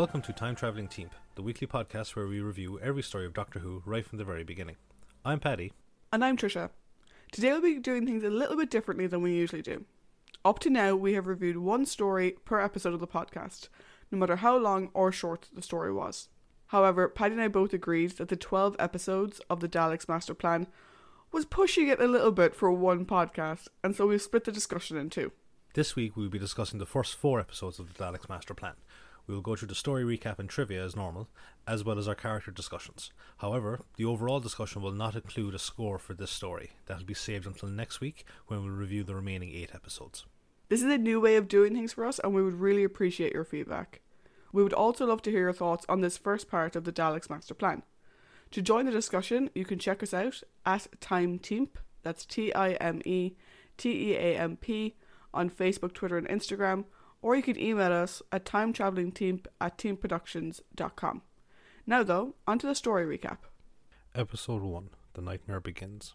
Welcome 0.00 0.22
to 0.22 0.32
Time 0.32 0.56
Traveling 0.56 0.88
Team, 0.88 1.10
the 1.34 1.42
weekly 1.42 1.66
podcast 1.66 2.16
where 2.16 2.26
we 2.26 2.40
review 2.40 2.80
every 2.80 3.02
story 3.02 3.26
of 3.26 3.34
Doctor 3.34 3.58
Who 3.58 3.82
right 3.84 4.02
from 4.02 4.16
the 4.16 4.24
very 4.24 4.44
beginning. 4.44 4.76
I'm 5.26 5.40
Paddy. 5.40 5.74
And 6.10 6.24
I'm 6.24 6.38
Trisha. 6.38 6.70
Today 7.30 7.52
we'll 7.52 7.60
be 7.60 7.78
doing 7.78 8.06
things 8.06 8.24
a 8.24 8.30
little 8.30 8.56
bit 8.56 8.70
differently 8.70 9.06
than 9.06 9.20
we 9.20 9.34
usually 9.34 9.60
do. 9.60 9.84
Up 10.42 10.58
to 10.60 10.70
now, 10.70 10.96
we 10.96 11.12
have 11.12 11.26
reviewed 11.26 11.58
one 11.58 11.84
story 11.84 12.36
per 12.46 12.62
episode 12.62 12.94
of 12.94 13.00
the 13.00 13.06
podcast, 13.06 13.68
no 14.10 14.16
matter 14.16 14.36
how 14.36 14.56
long 14.56 14.88
or 14.94 15.12
short 15.12 15.48
the 15.52 15.60
story 15.60 15.92
was. 15.92 16.30
However, 16.68 17.06
Paddy 17.06 17.34
and 17.34 17.42
I 17.42 17.48
both 17.48 17.74
agreed 17.74 18.12
that 18.12 18.28
the 18.28 18.36
12 18.36 18.76
episodes 18.78 19.42
of 19.50 19.60
the 19.60 19.68
Daleks 19.68 20.08
Master 20.08 20.32
Plan 20.32 20.66
was 21.30 21.44
pushing 21.44 21.88
it 21.88 22.00
a 22.00 22.08
little 22.08 22.32
bit 22.32 22.54
for 22.54 22.72
one 22.72 23.04
podcast, 23.04 23.68
and 23.84 23.94
so 23.94 24.06
we've 24.06 24.22
split 24.22 24.44
the 24.44 24.50
discussion 24.50 24.96
in 24.96 25.10
two. 25.10 25.32
This 25.74 25.94
week 25.94 26.16
we'll 26.16 26.30
be 26.30 26.38
discussing 26.38 26.78
the 26.78 26.86
first 26.86 27.14
four 27.16 27.38
episodes 27.38 27.78
of 27.78 27.92
the 27.92 28.02
Daleks 28.02 28.30
Master 28.30 28.54
Plan. 28.54 28.76
We 29.30 29.36
will 29.36 29.42
go 29.42 29.54
through 29.54 29.68
the 29.68 29.76
story 29.76 30.02
recap 30.02 30.40
and 30.40 30.48
trivia 30.48 30.84
as 30.84 30.96
normal, 30.96 31.28
as 31.64 31.84
well 31.84 32.00
as 32.00 32.08
our 32.08 32.16
character 32.16 32.50
discussions. 32.50 33.12
However, 33.36 33.82
the 33.96 34.04
overall 34.04 34.40
discussion 34.40 34.82
will 34.82 34.90
not 34.90 35.14
include 35.14 35.54
a 35.54 35.58
score 35.60 36.00
for 36.00 36.14
this 36.14 36.32
story. 36.32 36.70
That 36.86 36.98
will 36.98 37.04
be 37.04 37.14
saved 37.14 37.46
until 37.46 37.68
next 37.68 38.00
week 38.00 38.24
when 38.48 38.64
we'll 38.64 38.72
review 38.72 39.04
the 39.04 39.14
remaining 39.14 39.54
eight 39.54 39.70
episodes. 39.72 40.24
This 40.68 40.82
is 40.82 40.92
a 40.92 40.98
new 40.98 41.20
way 41.20 41.36
of 41.36 41.46
doing 41.46 41.74
things 41.74 41.92
for 41.92 42.04
us, 42.04 42.18
and 42.18 42.34
we 42.34 42.42
would 42.42 42.58
really 42.58 42.82
appreciate 42.82 43.32
your 43.32 43.44
feedback. 43.44 44.00
We 44.52 44.64
would 44.64 44.72
also 44.72 45.06
love 45.06 45.22
to 45.22 45.30
hear 45.30 45.42
your 45.42 45.52
thoughts 45.52 45.86
on 45.88 46.00
this 46.00 46.18
first 46.18 46.50
part 46.50 46.74
of 46.74 46.82
the 46.82 46.92
Daleks 46.92 47.30
Master 47.30 47.54
Plan. 47.54 47.84
To 48.50 48.60
join 48.60 48.86
the 48.86 48.90
discussion, 48.90 49.48
you 49.54 49.64
can 49.64 49.78
check 49.78 50.02
us 50.02 50.12
out 50.12 50.42
at 50.66 50.88
Time 51.00 51.38
Teamp, 51.38 51.78
that's 52.02 52.26
T 52.26 52.52
I 52.52 52.70
M 52.72 53.00
E 53.04 53.36
T 53.76 54.10
E 54.10 54.14
A 54.16 54.36
M 54.36 54.56
P, 54.56 54.96
on 55.32 55.48
Facebook, 55.48 55.92
Twitter, 55.92 56.18
and 56.18 56.28
Instagram, 56.28 56.86
or 57.22 57.36
you 57.36 57.42
can 57.42 57.58
email 57.58 57.92
us 57.92 58.22
at 58.32 58.44
timetravelingteam 58.44 59.44
at 59.60 59.78
teamproductions.com. 59.78 61.22
Now, 61.86 62.02
though, 62.02 62.34
onto 62.46 62.66
the 62.66 62.74
story 62.74 63.04
recap. 63.18 63.38
Episode 64.14 64.62
1 64.62 64.90
The 65.14 65.22
Nightmare 65.22 65.60
Begins. 65.60 66.14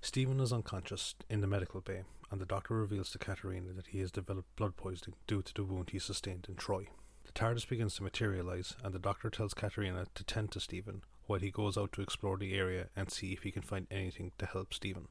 Stephen 0.00 0.40
is 0.40 0.52
unconscious 0.52 1.14
in 1.30 1.40
the 1.40 1.46
medical 1.46 1.80
bay, 1.80 2.02
and 2.30 2.40
the 2.40 2.46
doctor 2.46 2.74
reveals 2.74 3.10
to 3.10 3.18
Katarina 3.18 3.72
that 3.72 3.88
he 3.88 4.00
has 4.00 4.10
developed 4.10 4.56
blood 4.56 4.76
poisoning 4.76 5.16
due 5.26 5.42
to 5.42 5.54
the 5.54 5.64
wound 5.64 5.90
he 5.90 5.98
sustained 5.98 6.46
in 6.48 6.56
Troy. 6.56 6.88
The 7.24 7.32
TARDIS 7.32 7.68
begins 7.68 7.94
to 7.96 8.02
materialize, 8.02 8.74
and 8.82 8.92
the 8.92 8.98
doctor 8.98 9.30
tells 9.30 9.54
Katarina 9.54 10.06
to 10.14 10.24
tend 10.24 10.50
to 10.52 10.60
Stephen 10.60 11.02
while 11.26 11.38
he 11.38 11.50
goes 11.50 11.78
out 11.78 11.92
to 11.92 12.02
explore 12.02 12.36
the 12.36 12.54
area 12.54 12.88
and 12.96 13.10
see 13.10 13.32
if 13.32 13.42
he 13.42 13.52
can 13.52 13.62
find 13.62 13.86
anything 13.90 14.32
to 14.38 14.46
help 14.46 14.74
Stephen. 14.74 15.08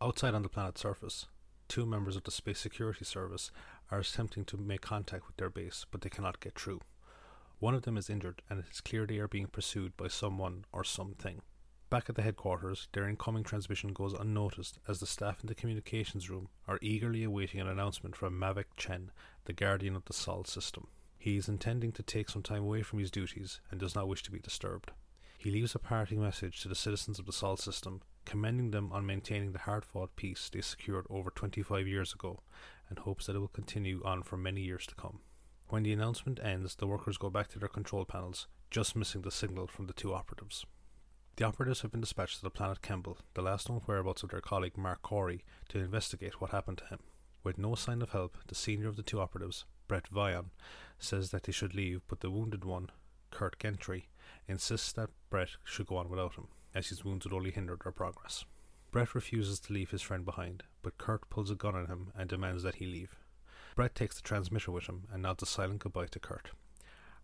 Outside 0.00 0.34
on 0.34 0.42
the 0.42 0.48
planet's 0.48 0.82
surface, 0.82 1.26
two 1.68 1.86
members 1.86 2.16
of 2.16 2.24
the 2.24 2.30
Space 2.30 2.58
Security 2.60 3.04
Service 3.04 3.50
are 3.90 4.00
attempting 4.00 4.44
to 4.46 4.56
make 4.56 4.80
contact 4.80 5.26
with 5.26 5.36
their 5.36 5.50
base, 5.50 5.86
but 5.90 6.00
they 6.00 6.10
cannot 6.10 6.40
get 6.40 6.58
through. 6.58 6.80
One 7.58 7.74
of 7.74 7.82
them 7.82 7.96
is 7.96 8.10
injured, 8.10 8.42
and 8.50 8.58
it 8.58 8.66
is 8.70 8.80
clear 8.80 9.06
they 9.06 9.18
are 9.18 9.28
being 9.28 9.46
pursued 9.46 9.96
by 9.96 10.08
someone 10.08 10.64
or 10.72 10.84
something. 10.84 11.40
Back 11.88 12.08
at 12.08 12.16
the 12.16 12.22
headquarters, 12.22 12.88
their 12.92 13.08
incoming 13.08 13.44
transmission 13.44 13.92
goes 13.92 14.12
unnoticed 14.12 14.78
as 14.88 14.98
the 14.98 15.06
staff 15.06 15.40
in 15.40 15.46
the 15.46 15.54
communications 15.54 16.28
room 16.28 16.48
are 16.66 16.80
eagerly 16.82 17.22
awaiting 17.22 17.60
an 17.60 17.68
announcement 17.68 18.16
from 18.16 18.38
Mavic 18.38 18.64
Chen, 18.76 19.12
the 19.44 19.52
guardian 19.52 19.94
of 19.94 20.04
the 20.04 20.12
Sol 20.12 20.44
system. 20.44 20.88
He 21.16 21.36
is 21.36 21.48
intending 21.48 21.92
to 21.92 22.02
take 22.02 22.28
some 22.28 22.42
time 22.42 22.62
away 22.62 22.82
from 22.82 22.98
his 22.98 23.10
duties 23.10 23.60
and 23.70 23.78
does 23.78 23.94
not 23.94 24.08
wish 24.08 24.22
to 24.24 24.32
be 24.32 24.40
disturbed. 24.40 24.90
He 25.38 25.50
leaves 25.50 25.74
a 25.74 25.78
parting 25.78 26.20
message 26.20 26.60
to 26.62 26.68
the 26.68 26.74
citizens 26.74 27.18
of 27.18 27.26
the 27.26 27.32
Sol 27.32 27.56
system, 27.56 28.02
commending 28.24 28.72
them 28.72 28.92
on 28.92 29.06
maintaining 29.06 29.52
the 29.52 29.60
hard 29.60 29.84
fought 29.84 30.16
peace 30.16 30.50
they 30.52 30.60
secured 30.60 31.06
over 31.08 31.30
25 31.30 31.86
years 31.86 32.12
ago, 32.12 32.40
and 32.88 32.98
hopes 33.00 33.26
that 33.26 33.36
it 33.36 33.40
will 33.40 33.48
continue 33.48 34.02
on 34.04 34.22
for 34.22 34.36
many 34.36 34.60
years 34.60 34.86
to 34.86 34.94
come. 34.94 35.20
When 35.68 35.82
the 35.82 35.92
announcement 35.92 36.38
ends, 36.42 36.76
the 36.76 36.86
workers 36.86 37.18
go 37.18 37.30
back 37.30 37.48
to 37.48 37.58
their 37.58 37.68
control 37.68 38.04
panels, 38.04 38.46
just 38.70 38.94
missing 38.94 39.22
the 39.22 39.30
signal 39.30 39.66
from 39.66 39.86
the 39.86 39.92
two 39.92 40.14
operatives. 40.14 40.64
The 41.36 41.44
operatives 41.44 41.82
have 41.82 41.90
been 41.90 42.00
dispatched 42.00 42.38
to 42.38 42.42
the 42.42 42.50
planet 42.50 42.80
Kembel, 42.82 43.18
the 43.34 43.42
last 43.42 43.68
known 43.68 43.82
whereabouts 43.84 44.22
of 44.22 44.30
their 44.30 44.40
colleague 44.40 44.78
Mark 44.78 45.02
Corey, 45.02 45.44
to 45.68 45.78
investigate 45.78 46.40
what 46.40 46.52
happened 46.52 46.78
to 46.78 46.86
him. 46.86 47.00
With 47.42 47.58
no 47.58 47.74
sign 47.74 48.00
of 48.00 48.10
help, 48.10 48.38
the 48.46 48.54
senior 48.54 48.88
of 48.88 48.96
the 48.96 49.02
two 49.02 49.20
operatives, 49.20 49.66
Brett 49.86 50.08
Vyon, 50.10 50.46
says 50.98 51.30
that 51.30 51.42
they 51.42 51.52
should 51.52 51.74
leave, 51.74 52.00
but 52.08 52.20
the 52.20 52.30
wounded 52.30 52.64
one, 52.64 52.90
Kurt 53.30 53.58
Gantry, 53.58 54.08
insists 54.48 54.92
that 54.92 55.10
Brett 55.28 55.50
should 55.62 55.86
go 55.86 55.96
on 55.96 56.08
without 56.08 56.36
him, 56.36 56.48
as 56.74 56.88
his 56.88 57.04
wounds 57.04 57.26
would 57.26 57.34
only 57.34 57.50
hinder 57.50 57.76
their 57.82 57.92
progress. 57.92 58.44
Brett 58.96 59.14
refuses 59.14 59.60
to 59.60 59.74
leave 59.74 59.90
his 59.90 60.00
friend 60.00 60.24
behind, 60.24 60.62
but 60.80 60.96
Kurt 60.96 61.28
pulls 61.28 61.50
a 61.50 61.54
gun 61.54 61.74
on 61.74 61.84
him 61.84 62.12
and 62.16 62.30
demands 62.30 62.62
that 62.62 62.76
he 62.76 62.86
leave. 62.86 63.14
Brett 63.74 63.94
takes 63.94 64.16
the 64.16 64.22
transmitter 64.22 64.72
with 64.72 64.86
him 64.86 65.02
and 65.12 65.22
nods 65.22 65.42
a 65.42 65.46
silent 65.46 65.80
goodbye 65.80 66.06
to 66.06 66.18
Kurt. 66.18 66.52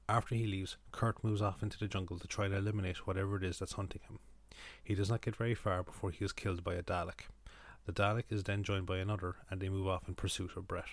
After 0.07 0.35
he 0.35 0.47
leaves, 0.47 0.77
Kurt 0.91 1.25
moves 1.25 1.41
off 1.41 1.63
into 1.63 1.79
the 1.79 1.89
jungle 1.89 2.19
to 2.19 2.29
try 2.29 2.47
to 2.47 2.59
eliminate 2.59 3.07
whatever 3.07 3.39
it 3.39 3.43
is 3.43 3.59
that's 3.59 3.73
hunting 3.73 4.03
him. 4.07 4.19
He 4.85 4.95
does 4.95 5.09
not 5.09 5.23
get 5.23 5.35
very 5.35 5.55
far 5.55 5.83
before 5.83 6.11
he 6.11 6.23
is 6.23 6.35
killed 6.35 6.63
by 6.63 6.75
a 6.75 6.83
Dalek. 6.83 7.29
The 7.87 7.93
Dalek 7.95 8.25
is 8.29 8.45
then 8.45 8.65
joined 8.65 8.85
by 8.85 8.99
another, 8.99 9.37
and 9.49 9.59
they 9.59 9.71
move 9.71 9.89
off 9.89 10.07
in 10.07 10.15
pursuit 10.15 10.55
of 10.59 10.69
Brett. 10.69 10.91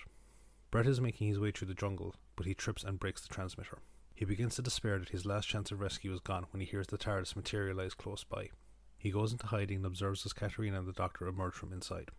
Brett 0.70 0.86
is 0.86 0.98
making 0.98 1.28
his 1.28 1.38
way 1.38 1.50
through 1.50 1.68
the 1.68 1.74
jungle, 1.74 2.14
but 2.36 2.46
he 2.46 2.54
trips 2.54 2.84
and 2.84 2.98
breaks 2.98 3.20
the 3.20 3.28
transmitter. 3.28 3.80
He 4.14 4.24
begins 4.24 4.54
to 4.54 4.62
despair 4.62 4.98
that 4.98 5.10
his 5.10 5.26
last 5.26 5.46
chance 5.46 5.70
of 5.70 5.80
rescue 5.82 6.14
is 6.14 6.20
gone 6.20 6.46
when 6.52 6.62
he 6.62 6.66
hears 6.66 6.86
the 6.86 6.96
TARDIS 6.96 7.36
materialize 7.36 7.92
close 7.92 8.24
by. 8.24 8.48
He 9.00 9.10
goes 9.10 9.32
into 9.32 9.46
hiding 9.46 9.78
and 9.78 9.86
observes 9.86 10.26
as 10.26 10.34
Katarina 10.34 10.78
and 10.78 10.86
the 10.86 10.92
doctor 10.92 11.26
emerge 11.26 11.54
from 11.54 11.72
inside. 11.72 12.10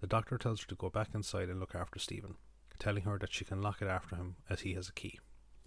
The 0.00 0.06
doctor 0.06 0.38
tells 0.38 0.62
her 0.62 0.66
to 0.68 0.74
go 0.74 0.88
back 0.88 1.08
inside 1.12 1.50
and 1.50 1.60
look 1.60 1.74
after 1.74 1.98
Stephen, 1.98 2.36
telling 2.78 3.02
her 3.02 3.18
that 3.18 3.34
she 3.34 3.44
can 3.44 3.60
lock 3.60 3.82
it 3.82 3.86
after 3.88 4.16
him 4.16 4.36
as 4.48 4.60
he 4.60 4.72
has 4.72 4.88
a 4.88 4.94
key. 4.94 5.20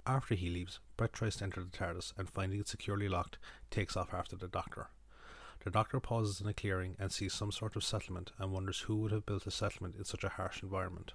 After 0.08 0.34
he 0.34 0.50
leaves, 0.50 0.80
Brett 0.98 1.14
tries 1.14 1.36
to 1.36 1.44
enter 1.44 1.64
the 1.64 1.70
TARDIS 1.70 2.14
and 2.18 2.28
finding 2.28 2.60
it 2.60 2.68
securely 2.68 3.08
locked, 3.08 3.38
takes 3.70 3.96
off 3.96 4.12
after 4.12 4.36
the 4.36 4.48
doctor. 4.48 4.88
The 5.64 5.70
doctor 5.70 6.00
pauses 6.00 6.42
in 6.42 6.48
a 6.48 6.54
clearing 6.54 6.96
and 6.98 7.12
sees 7.12 7.36
some 7.36 7.52
sort 7.52 7.76
of 7.76 7.84
settlement 7.84 8.32
and 8.40 8.52
wonders 8.52 8.80
who 8.80 8.96
would 8.98 9.12
have 9.12 9.28
built 9.28 9.46
a 9.46 9.52
settlement 9.52 9.96
in 9.96 10.04
such 10.04 10.24
a 10.24 10.30
harsh 10.30 10.64
environment. 10.64 11.14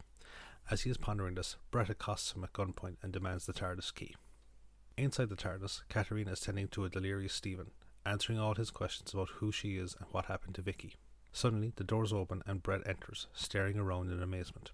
As 0.70 0.82
he 0.82 0.90
is 0.90 0.96
pondering 0.96 1.34
this, 1.34 1.56
Brett 1.72 1.90
accosts 1.90 2.36
him 2.36 2.44
at 2.44 2.52
gunpoint 2.52 2.98
and 3.02 3.12
demands 3.12 3.46
the 3.46 3.52
TARDIS 3.52 3.92
key. 3.92 4.14
Inside 4.96 5.28
the 5.28 5.34
TARDIS, 5.34 5.82
Katarina 5.88 6.30
is 6.30 6.40
tending 6.40 6.68
to 6.68 6.84
a 6.84 6.88
delirious 6.88 7.34
Stephen, 7.34 7.72
answering 8.08 8.38
all 8.38 8.54
his 8.54 8.70
questions 8.70 9.12
about 9.12 9.28
who 9.36 9.52
she 9.52 9.76
is 9.76 9.94
and 9.98 10.08
what 10.10 10.26
happened 10.26 10.54
to 10.56 10.62
Vicky. 10.62 10.94
Suddenly, 11.32 11.72
the 11.76 11.84
doors 11.84 12.12
open 12.12 12.42
and 12.46 12.62
Brett 12.62 12.86
enters, 12.86 13.26
staring 13.34 13.78
around 13.78 14.10
in 14.10 14.22
amazement. 14.22 14.70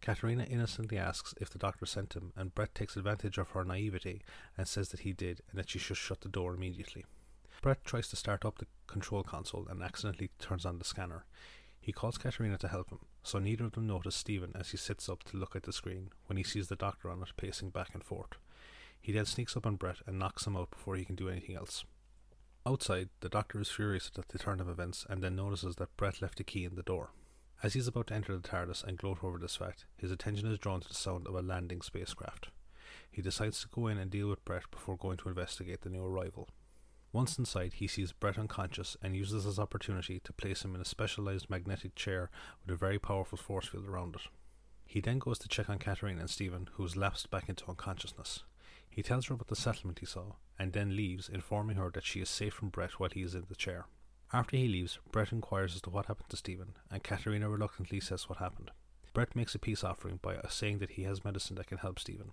Katarina 0.00 0.44
innocently 0.44 0.98
asks 0.98 1.34
if 1.40 1.48
the 1.48 1.58
doctor 1.58 1.86
sent 1.86 2.14
him, 2.14 2.32
and 2.34 2.54
Brett 2.54 2.74
takes 2.74 2.96
advantage 2.96 3.38
of 3.38 3.50
her 3.50 3.64
naivety 3.64 4.22
and 4.58 4.66
says 4.66 4.88
that 4.88 5.00
he 5.00 5.12
did 5.12 5.42
and 5.50 5.58
that 5.58 5.70
she 5.70 5.78
should 5.78 5.96
shut 5.96 6.22
the 6.22 6.28
door 6.28 6.54
immediately. 6.54 7.04
Brett 7.60 7.84
tries 7.84 8.08
to 8.08 8.16
start 8.16 8.44
up 8.44 8.58
the 8.58 8.66
control 8.88 9.22
console 9.22 9.68
and 9.70 9.80
accidentally 9.80 10.30
turns 10.40 10.66
on 10.66 10.78
the 10.78 10.84
scanner. 10.84 11.24
He 11.80 11.92
calls 11.92 12.18
Katarina 12.18 12.58
to 12.58 12.68
help 12.68 12.90
him, 12.90 12.98
so 13.22 13.38
neither 13.38 13.64
of 13.64 13.72
them 13.72 13.86
notice 13.86 14.16
Stephen 14.16 14.52
as 14.56 14.70
he 14.70 14.76
sits 14.76 15.08
up 15.08 15.22
to 15.24 15.36
look 15.36 15.54
at 15.54 15.62
the 15.62 15.72
screen 15.72 16.10
when 16.26 16.36
he 16.36 16.42
sees 16.42 16.66
the 16.66 16.76
doctor 16.76 17.08
on 17.08 17.22
it 17.22 17.36
pacing 17.36 17.70
back 17.70 17.90
and 17.94 18.02
forth. 18.02 18.38
He 19.00 19.12
then 19.12 19.26
sneaks 19.26 19.56
up 19.56 19.66
on 19.66 19.76
Brett 19.76 19.98
and 20.06 20.18
knocks 20.18 20.46
him 20.46 20.56
out 20.56 20.70
before 20.70 20.96
he 20.96 21.04
can 21.04 21.14
do 21.14 21.28
anything 21.28 21.54
else. 21.54 21.84
Outside, 22.64 23.08
the 23.20 23.28
doctor 23.28 23.60
is 23.60 23.70
furious 23.70 24.10
at 24.16 24.28
the 24.28 24.38
turn 24.38 24.60
of 24.60 24.68
events 24.68 25.04
and 25.10 25.20
then 25.20 25.34
notices 25.34 25.76
that 25.76 25.96
Brett 25.96 26.22
left 26.22 26.38
a 26.38 26.44
key 26.44 26.64
in 26.64 26.76
the 26.76 26.84
door. 26.84 27.10
As 27.60 27.74
he 27.74 27.80
is 27.80 27.88
about 27.88 28.08
to 28.08 28.14
enter 28.14 28.36
the 28.36 28.48
TARDIS 28.48 28.84
and 28.84 28.96
gloat 28.96 29.18
over 29.24 29.36
this 29.38 29.56
fact, 29.56 29.86
his 29.96 30.12
attention 30.12 30.46
is 30.50 30.60
drawn 30.60 30.80
to 30.80 30.88
the 30.88 30.94
sound 30.94 31.26
of 31.26 31.34
a 31.34 31.42
landing 31.42 31.80
spacecraft. 31.82 32.50
He 33.10 33.20
decides 33.20 33.60
to 33.60 33.68
go 33.68 33.88
in 33.88 33.98
and 33.98 34.10
deal 34.10 34.28
with 34.28 34.44
Brett 34.44 34.70
before 34.70 34.96
going 34.96 35.16
to 35.18 35.28
investigate 35.28 35.82
the 35.82 35.90
new 35.90 36.04
arrival. 36.04 36.48
Once 37.12 37.36
inside, 37.36 37.74
he 37.74 37.88
sees 37.88 38.12
Brett 38.12 38.38
unconscious 38.38 38.96
and 39.02 39.16
uses 39.16 39.44
this 39.44 39.58
opportunity 39.58 40.20
to 40.20 40.32
place 40.32 40.64
him 40.64 40.74
in 40.74 40.80
a 40.80 40.84
specialized 40.84 41.50
magnetic 41.50 41.96
chair 41.96 42.30
with 42.64 42.74
a 42.74 42.78
very 42.78 42.98
powerful 42.98 43.36
force 43.36 43.66
field 43.66 43.86
around 43.86 44.14
it. 44.14 44.22
He 44.86 45.00
then 45.00 45.18
goes 45.18 45.38
to 45.40 45.48
check 45.48 45.68
on 45.68 45.78
Katarina 45.78 46.20
and 46.20 46.30
Stephen, 46.30 46.68
who 46.74 46.84
has 46.84 46.96
lapsed 46.96 47.30
back 47.30 47.48
into 47.48 47.68
unconsciousness. 47.68 48.44
He 48.88 49.02
tells 49.02 49.26
her 49.26 49.34
about 49.34 49.48
the 49.48 49.56
settlement 49.56 49.98
he 49.98 50.06
saw, 50.06 50.34
and 50.58 50.72
then 50.72 50.96
leaves, 50.96 51.28
informing 51.28 51.76
her 51.76 51.90
that 51.90 52.04
she 52.04 52.20
is 52.20 52.30
safe 52.30 52.54
from 52.54 52.68
Brett 52.68 52.92
while 53.00 53.10
he 53.10 53.22
is 53.22 53.34
in 53.34 53.44
the 53.48 53.54
chair. 53.54 53.86
After 54.32 54.56
he 54.56 54.68
leaves, 54.68 54.98
Brett 55.10 55.32
inquires 55.32 55.74
as 55.74 55.82
to 55.82 55.90
what 55.90 56.06
happened 56.06 56.30
to 56.30 56.36
Stephen, 56.36 56.74
and 56.90 57.02
Katarina 57.02 57.48
reluctantly 57.48 58.00
says 58.00 58.28
what 58.28 58.38
happened. 58.38 58.70
Brett 59.12 59.36
makes 59.36 59.54
a 59.54 59.58
peace 59.58 59.84
offering 59.84 60.20
by 60.22 60.36
uh, 60.36 60.48
saying 60.48 60.78
that 60.78 60.92
he 60.92 61.02
has 61.02 61.24
medicine 61.24 61.56
that 61.56 61.66
can 61.66 61.78
help 61.78 61.98
Stephen. 61.98 62.32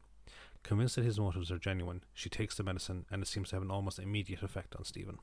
Convinced 0.63 0.95
that 0.95 1.05
his 1.05 1.19
motives 1.19 1.51
are 1.51 1.57
genuine, 1.57 2.03
she 2.13 2.29
takes 2.29 2.55
the 2.55 2.63
medicine 2.63 3.05
and 3.11 3.21
it 3.21 3.27
seems 3.27 3.49
to 3.49 3.55
have 3.55 3.63
an 3.63 3.71
almost 3.71 3.99
immediate 3.99 4.43
effect 4.43 4.75
on 4.75 4.85
Stephen. 4.85 5.17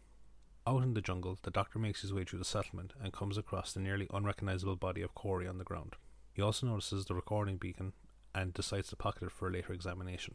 Out 0.67 0.83
in 0.83 0.95
the 0.95 1.01
jungle, 1.01 1.39
the 1.43 1.51
doctor 1.51 1.79
makes 1.79 2.03
his 2.03 2.13
way 2.13 2.25
through 2.25 2.41
the 2.41 2.45
settlement 2.45 2.93
and 3.01 3.13
comes 3.13 3.39
across 3.39 3.73
the 3.73 3.81
nearly 3.81 4.09
unrecognizable 4.13 4.77
body 4.77 5.01
of 5.01 5.15
Corey 5.15 5.47
on 5.47 5.59
the 5.59 5.65
ground. 5.65 5.95
He 6.35 6.43
also 6.43 6.67
notices 6.67 7.05
the 7.05 7.15
recording 7.15 7.57
beacon 7.57 7.93
and 8.35 8.53
decides 8.53 8.89
to 8.89 8.97
pocket 8.97 9.25
it 9.25 9.33
for 9.33 9.49
a 9.49 9.53
later 9.53 9.73
examination. 9.73 10.35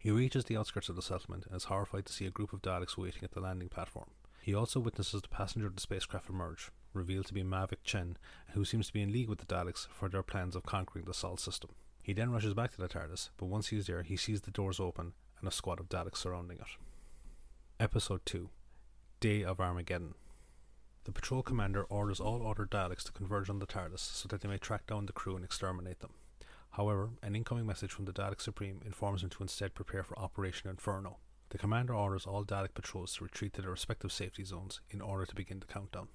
He 0.00 0.10
reaches 0.10 0.46
the 0.46 0.56
outskirts 0.56 0.88
of 0.88 0.96
the 0.96 1.02
settlement 1.02 1.44
and 1.44 1.54
is 1.54 1.64
horrified 1.64 2.06
to 2.06 2.12
see 2.14 2.24
a 2.24 2.30
group 2.30 2.54
of 2.54 2.62
Daleks 2.62 2.96
waiting 2.96 3.22
at 3.22 3.32
the 3.32 3.40
landing 3.40 3.68
platform. 3.68 4.08
He 4.40 4.54
also 4.54 4.80
witnesses 4.80 5.20
the 5.20 5.28
passenger 5.28 5.66
of 5.66 5.74
the 5.74 5.80
spacecraft 5.82 6.30
emerge, 6.30 6.70
revealed 6.94 7.26
to 7.26 7.34
be 7.34 7.42
Mavic 7.42 7.84
Chen, 7.84 8.16
who 8.52 8.64
seems 8.64 8.86
to 8.86 8.94
be 8.94 9.02
in 9.02 9.12
league 9.12 9.28
with 9.28 9.40
the 9.40 9.44
Daleks 9.44 9.88
for 9.92 10.08
their 10.08 10.22
plans 10.22 10.56
of 10.56 10.64
conquering 10.64 11.04
the 11.04 11.12
Sol 11.12 11.36
system. 11.36 11.72
He 12.02 12.14
then 12.14 12.30
rushes 12.30 12.54
back 12.54 12.70
to 12.72 12.80
the 12.80 12.88
TARDIS, 12.88 13.28
but 13.36 13.50
once 13.50 13.68
he 13.68 13.76
is 13.76 13.88
there, 13.88 14.02
he 14.02 14.16
sees 14.16 14.40
the 14.40 14.50
doors 14.50 14.80
open 14.80 15.12
and 15.38 15.46
a 15.46 15.52
squad 15.52 15.78
of 15.78 15.90
Daleks 15.90 16.16
surrounding 16.16 16.56
it. 16.56 16.66
Episode 17.78 18.24
2 18.24 18.48
Day 19.20 19.44
of 19.44 19.60
Armageddon. 19.60 20.14
The 21.04 21.12
patrol 21.12 21.42
commander 21.42 21.82
orders 21.84 22.20
all 22.20 22.48
other 22.48 22.64
Daleks 22.64 23.04
to 23.04 23.12
converge 23.12 23.50
on 23.50 23.58
the 23.58 23.66
TARDIS 23.66 24.00
so 24.00 24.28
that 24.28 24.40
they 24.40 24.48
may 24.48 24.56
track 24.56 24.86
down 24.86 25.04
the 25.04 25.12
crew 25.12 25.36
and 25.36 25.44
exterminate 25.44 26.00
them. 26.00 26.14
However, 26.72 27.10
an 27.22 27.34
incoming 27.34 27.66
message 27.66 27.92
from 27.92 28.04
the 28.04 28.12
Dalek 28.12 28.40
Supreme 28.40 28.80
informs 28.84 29.22
him 29.22 29.30
to 29.30 29.42
instead 29.42 29.74
prepare 29.74 30.02
for 30.02 30.18
Operation 30.18 30.70
Inferno. 30.70 31.18
The 31.48 31.58
commander 31.58 31.94
orders 31.94 32.26
all 32.26 32.44
Dalek 32.44 32.74
patrols 32.74 33.14
to 33.14 33.24
retreat 33.24 33.54
to 33.54 33.62
their 33.62 33.72
respective 33.72 34.12
safety 34.12 34.44
zones 34.44 34.80
in 34.90 35.00
order 35.00 35.26
to 35.26 35.34
begin 35.34 35.58
the 35.58 35.66
countdown. 35.66 36.08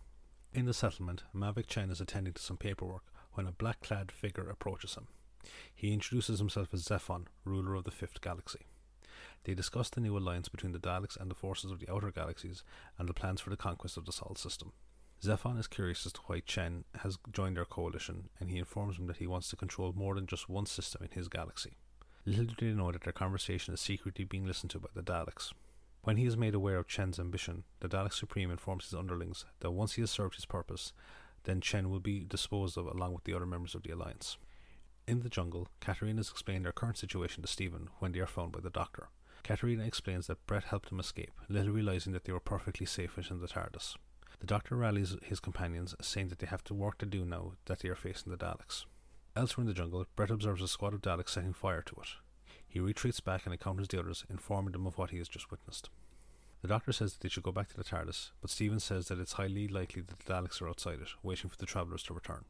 In 0.53 0.65
the 0.65 0.73
settlement, 0.73 1.23
Mavic 1.35 1.67
Chen 1.67 1.89
is 1.89 1.99
attending 1.99 2.33
to 2.33 2.41
some 2.41 2.55
paperwork 2.55 3.03
when 3.33 3.45
a 3.45 3.51
black 3.51 3.81
clad 3.81 4.11
figure 4.11 4.49
approaches 4.49 4.95
him. 4.95 5.07
He 5.73 5.91
introduces 5.91 6.39
himself 6.39 6.73
as 6.73 6.85
Zephon, 6.85 7.27
ruler 7.43 7.75
of 7.75 7.83
the 7.83 7.91
Fifth 7.91 8.21
Galaxy. 8.21 8.65
They 9.43 9.53
discuss 9.53 9.89
the 9.89 9.99
new 9.99 10.17
alliance 10.17 10.47
between 10.47 10.71
the 10.71 10.79
Daleks 10.79 11.17
and 11.17 11.29
the 11.29 11.35
forces 11.35 11.71
of 11.71 11.79
the 11.79 11.91
outer 11.91 12.11
galaxies 12.11 12.63
and 12.97 13.09
the 13.09 13.13
plans 13.13 13.41
for 13.41 13.49
the 13.49 13.57
conquest 13.57 13.97
of 13.97 14.05
the 14.05 14.13
Sol 14.13 14.35
system. 14.35 14.71
Zephon 15.25 15.57
is 15.57 15.65
curious 15.65 16.05
as 16.05 16.13
to 16.13 16.21
why 16.27 16.39
Chen 16.41 16.83
has 16.99 17.17
joined 17.31 17.57
their 17.57 17.65
coalition, 17.65 18.29
and 18.39 18.51
he 18.51 18.59
informs 18.59 18.97
him 18.97 19.07
that 19.07 19.17
he 19.17 19.25
wants 19.25 19.49
to 19.49 19.55
control 19.55 19.91
more 19.91 20.13
than 20.13 20.27
just 20.27 20.47
one 20.47 20.67
system 20.67 21.01
in 21.01 21.09
his 21.09 21.27
galaxy. 21.27 21.77
Little 22.27 22.53
do 22.55 22.69
they 22.69 22.77
know 22.77 22.91
that 22.91 23.01
their 23.01 23.11
conversation 23.11 23.73
is 23.73 23.81
secretly 23.81 24.23
being 24.23 24.45
listened 24.45 24.69
to 24.71 24.79
by 24.79 24.89
the 24.93 25.01
Daleks. 25.01 25.51
When 26.03 26.17
he 26.17 26.27
is 26.27 26.37
made 26.37 26.53
aware 26.53 26.77
of 26.77 26.87
Chen's 26.87 27.19
ambition, 27.19 27.63
the 27.79 27.89
Dalek 27.89 28.13
Supreme 28.13 28.51
informs 28.51 28.85
his 28.85 28.93
underlings 28.93 29.45
that 29.61 29.71
once 29.71 29.93
he 29.93 30.03
has 30.03 30.11
served 30.11 30.35
his 30.35 30.45
purpose, 30.45 30.93
then 31.45 31.59
Chen 31.59 31.89
will 31.89 31.99
be 31.99 32.23
disposed 32.23 32.77
of 32.77 32.85
along 32.85 33.15
with 33.15 33.23
the 33.23 33.33
other 33.33 33.47
members 33.47 33.73
of 33.73 33.81
the 33.81 33.91
Alliance. 33.91 34.37
In 35.07 35.21
the 35.21 35.29
jungle, 35.29 35.67
Katarina 35.79 36.19
has 36.19 36.29
explained 36.29 36.65
their 36.65 36.71
current 36.71 36.99
situation 36.99 37.41
to 37.41 37.47
Stephen 37.47 37.89
when 37.97 38.11
they 38.11 38.19
are 38.19 38.27
found 38.27 38.51
by 38.51 38.59
the 38.59 38.69
Doctor. 38.69 39.09
Katarina 39.43 39.85
explains 39.85 40.27
that 40.27 40.45
Brett 40.45 40.65
helped 40.65 40.89
them 40.89 40.99
escape, 40.99 41.33
little 41.49 41.73
realizing 41.73 42.13
that 42.13 42.25
they 42.25 42.33
were 42.33 42.39
perfectly 42.39 42.85
safe 42.85 43.15
within 43.15 43.41
the 43.41 43.47
TARDIS. 43.47 43.95
The 44.45 44.53
Doctor 44.53 44.75
rallies 44.75 45.15
his 45.23 45.39
companions, 45.39 45.95
saying 46.01 46.27
that 46.27 46.37
they 46.37 46.45
have 46.45 46.63
to 46.65 46.75
work 46.75 46.99
to 46.99 47.07
do 47.07 47.25
now 47.25 47.53
that 47.65 47.79
they 47.79 47.89
are 47.89 47.95
facing 47.95 48.31
the 48.31 48.37
Daleks. 48.37 48.85
Elsewhere 49.35 49.63
in 49.63 49.67
the 49.67 49.73
jungle, 49.73 50.05
Brett 50.15 50.29
observes 50.29 50.61
a 50.61 50.67
squad 50.67 50.93
of 50.93 51.01
Daleks 51.01 51.29
setting 51.29 51.51
fire 51.51 51.81
to 51.81 51.95
it. 51.95 52.09
He 52.67 52.79
retreats 52.79 53.19
back 53.21 53.45
and 53.45 53.53
encounters 53.53 53.87
the 53.87 53.99
others, 53.99 54.23
informing 54.29 54.73
them 54.73 54.85
of 54.85 54.99
what 54.99 55.09
he 55.09 55.17
has 55.17 55.27
just 55.27 55.49
witnessed. 55.49 55.89
The 56.61 56.67
doctor 56.67 56.91
says 56.91 57.13
that 57.13 57.21
they 57.21 57.29
should 57.29 57.41
go 57.41 57.51
back 57.51 57.69
to 57.69 57.75
the 57.75 57.83
TARDIS, 57.83 58.33
but 58.39 58.51
Stephen 58.51 58.79
says 58.79 59.07
that 59.07 59.17
it's 59.17 59.33
highly 59.33 59.67
likely 59.67 60.03
that 60.03 60.19
the 60.19 60.31
Daleks 60.31 60.61
are 60.61 60.69
outside 60.69 61.01
it, 61.01 61.09
waiting 61.23 61.49
for 61.49 61.57
the 61.57 61.65
travellers 61.65 62.03
to 62.03 62.13
return. 62.13 62.45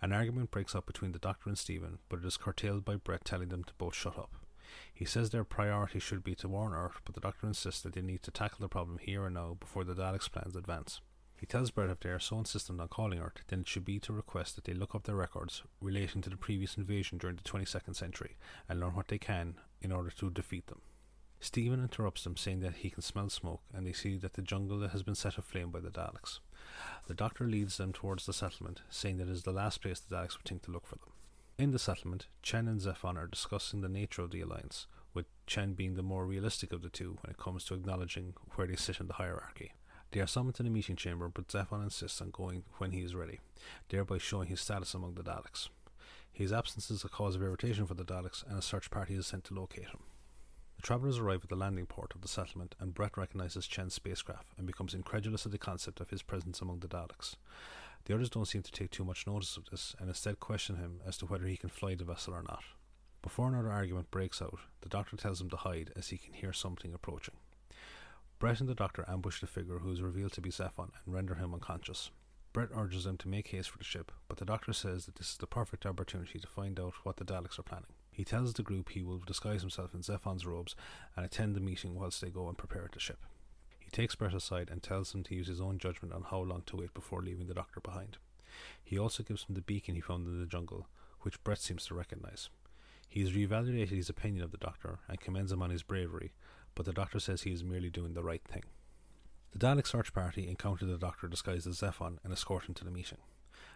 An 0.00 0.12
argument 0.12 0.52
breaks 0.52 0.76
up 0.76 0.86
between 0.86 1.10
the 1.10 1.18
doctor 1.18 1.48
and 1.48 1.58
Stephen, 1.58 1.98
but 2.08 2.20
it 2.20 2.24
is 2.24 2.36
curtailed 2.36 2.84
by 2.84 2.94
Brett 2.94 3.24
telling 3.24 3.48
them 3.48 3.64
to 3.64 3.74
both 3.78 3.96
shut 3.96 4.16
up. 4.16 4.36
He 4.94 5.04
says 5.04 5.30
their 5.30 5.42
priority 5.42 5.98
should 5.98 6.22
be 6.22 6.36
to 6.36 6.48
warn 6.48 6.72
Earth, 6.72 7.00
but 7.04 7.16
the 7.16 7.20
doctor 7.20 7.48
insists 7.48 7.82
that 7.82 7.94
they 7.94 8.00
need 8.00 8.22
to 8.22 8.30
tackle 8.30 8.58
the 8.60 8.68
problem 8.68 8.98
here 8.98 9.26
and 9.26 9.34
now 9.34 9.56
before 9.58 9.82
the 9.82 9.94
Daleks' 9.96 10.30
plans 10.30 10.54
advance. 10.54 11.00
He 11.38 11.46
tells 11.46 11.70
Brett 11.70 11.90
if 11.90 12.00
they 12.00 12.08
are 12.08 12.18
so 12.18 12.38
insistent 12.38 12.80
on 12.80 12.88
calling 12.88 13.18
Earth, 13.18 13.42
then 13.48 13.60
it 13.60 13.68
should 13.68 13.84
be 13.84 13.98
to 14.00 14.12
request 14.12 14.54
that 14.54 14.64
they 14.64 14.72
look 14.72 14.94
up 14.94 15.04
their 15.04 15.16
records 15.16 15.62
relating 15.80 16.22
to 16.22 16.30
the 16.30 16.36
previous 16.36 16.76
invasion 16.76 17.18
during 17.18 17.36
the 17.36 17.42
22nd 17.42 17.94
century 17.94 18.36
and 18.68 18.80
learn 18.80 18.94
what 18.94 19.08
they 19.08 19.18
can 19.18 19.56
in 19.82 19.92
order 19.92 20.10
to 20.10 20.30
defeat 20.30 20.66
them. 20.68 20.80
Stephen 21.38 21.82
interrupts 21.82 22.24
them, 22.24 22.36
saying 22.36 22.60
that 22.60 22.76
he 22.76 22.88
can 22.88 23.02
smell 23.02 23.28
smoke, 23.28 23.60
and 23.74 23.86
they 23.86 23.92
see 23.92 24.16
that 24.16 24.32
the 24.32 24.42
jungle 24.42 24.88
has 24.88 25.02
been 25.02 25.14
set 25.14 25.36
aflame 25.36 25.70
by 25.70 25.80
the 25.80 25.90
Daleks. 25.90 26.38
The 27.06 27.14
doctor 27.14 27.44
leads 27.44 27.76
them 27.76 27.92
towards 27.92 28.24
the 28.24 28.32
settlement, 28.32 28.80
saying 28.88 29.18
that 29.18 29.28
it 29.28 29.32
is 29.32 29.42
the 29.42 29.52
last 29.52 29.82
place 29.82 30.00
the 30.00 30.16
Daleks 30.16 30.38
would 30.38 30.46
think 30.46 30.62
to 30.62 30.70
look 30.70 30.86
for 30.86 30.96
them. 30.96 31.12
In 31.58 31.72
the 31.72 31.78
settlement, 31.78 32.26
Chen 32.42 32.66
and 32.66 32.80
Zephon 32.80 33.18
are 33.18 33.26
discussing 33.26 33.82
the 33.82 33.88
nature 33.88 34.22
of 34.22 34.30
the 34.30 34.40
alliance, 34.40 34.86
with 35.12 35.26
Chen 35.46 35.74
being 35.74 35.94
the 35.94 36.02
more 36.02 36.26
realistic 36.26 36.72
of 36.72 36.82
the 36.82 36.88
two 36.88 37.18
when 37.22 37.30
it 37.30 37.38
comes 37.38 37.64
to 37.64 37.74
acknowledging 37.74 38.34
where 38.54 38.66
they 38.66 38.76
sit 38.76 39.00
in 39.00 39.06
the 39.06 39.14
hierarchy. 39.14 39.72
They 40.12 40.20
are 40.20 40.26
summoned 40.26 40.54
to 40.56 40.62
the 40.62 40.70
meeting 40.70 40.96
chamber, 40.96 41.28
but 41.28 41.50
Zephon 41.50 41.82
insists 41.82 42.20
on 42.20 42.30
going 42.30 42.64
when 42.78 42.92
he 42.92 43.00
is 43.00 43.14
ready, 43.14 43.40
thereby 43.88 44.18
showing 44.18 44.48
his 44.48 44.60
status 44.60 44.94
among 44.94 45.14
the 45.14 45.22
Daleks. 45.22 45.68
His 46.32 46.52
absence 46.52 46.90
is 46.90 47.04
a 47.04 47.08
cause 47.08 47.34
of 47.34 47.42
irritation 47.42 47.86
for 47.86 47.94
the 47.94 48.04
Daleks, 48.04 48.46
and 48.46 48.58
a 48.58 48.62
search 48.62 48.90
party 48.90 49.14
is 49.14 49.26
sent 49.26 49.44
to 49.44 49.54
locate 49.54 49.88
him. 49.88 50.00
The 50.76 50.82
travellers 50.82 51.18
arrive 51.18 51.40
at 51.42 51.48
the 51.48 51.56
landing 51.56 51.86
port 51.86 52.14
of 52.14 52.20
the 52.20 52.28
settlement, 52.28 52.74
and 52.78 52.94
Brett 52.94 53.16
recognizes 53.16 53.66
Chen's 53.66 53.94
spacecraft 53.94 54.48
and 54.58 54.66
becomes 54.66 54.94
incredulous 54.94 55.46
at 55.46 55.52
the 55.52 55.58
concept 55.58 56.00
of 56.00 56.10
his 56.10 56.22
presence 56.22 56.60
among 56.60 56.80
the 56.80 56.88
Daleks. 56.88 57.36
The 58.04 58.14
others 58.14 58.30
don't 58.30 58.46
seem 58.46 58.62
to 58.62 58.70
take 58.70 58.90
too 58.90 59.04
much 59.04 59.26
notice 59.26 59.56
of 59.56 59.64
this, 59.70 59.96
and 59.98 60.08
instead 60.08 60.38
question 60.38 60.76
him 60.76 61.00
as 61.06 61.16
to 61.18 61.26
whether 61.26 61.46
he 61.46 61.56
can 61.56 61.70
fly 61.70 61.94
the 61.94 62.04
vessel 62.04 62.34
or 62.34 62.42
not. 62.42 62.62
Before 63.22 63.48
another 63.48 63.72
argument 63.72 64.10
breaks 64.12 64.40
out, 64.40 64.60
the 64.82 64.88
doctor 64.88 65.16
tells 65.16 65.40
him 65.40 65.50
to 65.50 65.56
hide 65.56 65.90
as 65.96 66.08
he 66.08 66.18
can 66.18 66.34
hear 66.34 66.52
something 66.52 66.94
approaching. 66.94 67.34
Brett 68.38 68.60
and 68.60 68.68
the 68.68 68.74
doctor 68.74 69.04
ambush 69.08 69.40
the 69.40 69.46
figure 69.46 69.78
who 69.78 69.90
is 69.90 70.02
revealed 70.02 70.32
to 70.32 70.42
be 70.42 70.50
Zephon 70.50 70.90
and 71.04 71.14
render 71.14 71.36
him 71.36 71.54
unconscious. 71.54 72.10
Brett 72.52 72.68
urges 72.74 73.04
them 73.04 73.16
to 73.18 73.28
make 73.28 73.48
haste 73.48 73.70
for 73.70 73.78
the 73.78 73.84
ship, 73.84 74.12
but 74.28 74.36
the 74.36 74.44
doctor 74.44 74.74
says 74.74 75.06
that 75.06 75.16
this 75.16 75.30
is 75.30 75.36
the 75.38 75.46
perfect 75.46 75.86
opportunity 75.86 76.38
to 76.38 76.46
find 76.46 76.78
out 76.78 76.92
what 77.02 77.16
the 77.16 77.24
Daleks 77.24 77.58
are 77.58 77.62
planning. 77.62 77.92
He 78.12 78.24
tells 78.24 78.52
the 78.52 78.62
group 78.62 78.90
he 78.90 79.02
will 79.02 79.18
disguise 79.18 79.62
himself 79.62 79.94
in 79.94 80.02
Zephon's 80.02 80.46
robes 80.46 80.76
and 81.16 81.24
attend 81.24 81.54
the 81.54 81.60
meeting 81.60 81.94
whilst 81.94 82.20
they 82.20 82.28
go 82.28 82.48
and 82.48 82.58
prepare 82.58 82.88
the 82.92 83.00
ship. 83.00 83.24
He 83.78 83.90
takes 83.90 84.14
Brett 84.14 84.34
aside 84.34 84.68
and 84.70 84.82
tells 84.82 85.14
him 85.14 85.22
to 85.24 85.34
use 85.34 85.48
his 85.48 85.60
own 85.60 85.78
judgment 85.78 86.12
on 86.12 86.22
how 86.22 86.40
long 86.40 86.62
to 86.66 86.76
wait 86.76 86.92
before 86.92 87.22
leaving 87.22 87.46
the 87.46 87.54
doctor 87.54 87.80
behind. 87.80 88.18
He 88.84 88.98
also 88.98 89.22
gives 89.22 89.44
him 89.44 89.54
the 89.54 89.62
beacon 89.62 89.94
he 89.94 90.00
found 90.02 90.26
in 90.26 90.40
the 90.40 90.46
jungle, 90.46 90.88
which 91.22 91.42
Brett 91.42 91.58
seems 91.58 91.86
to 91.86 91.94
recognize. 91.94 92.50
He 93.08 93.20
has 93.20 93.32
reevaluated 93.32 93.88
his 93.88 94.10
opinion 94.10 94.44
of 94.44 94.50
the 94.50 94.58
doctor 94.58 94.98
and 95.08 95.20
commends 95.20 95.52
him 95.52 95.62
on 95.62 95.70
his 95.70 95.82
bravery, 95.82 96.32
but 96.76 96.86
the 96.86 96.92
doctor 96.92 97.18
says 97.18 97.42
he 97.42 97.52
is 97.52 97.64
merely 97.64 97.90
doing 97.90 98.14
the 98.14 98.22
right 98.22 98.44
thing. 98.44 98.62
The 99.50 99.58
Dalek 99.58 99.86
search 99.86 100.12
party 100.12 100.46
encounter 100.46 100.84
the 100.84 100.98
doctor 100.98 101.26
disguised 101.26 101.66
as 101.66 101.78
Zephon 101.78 102.18
and 102.22 102.32
escort 102.32 102.68
him 102.68 102.74
to 102.74 102.84
the 102.84 102.90
meeting. 102.90 103.18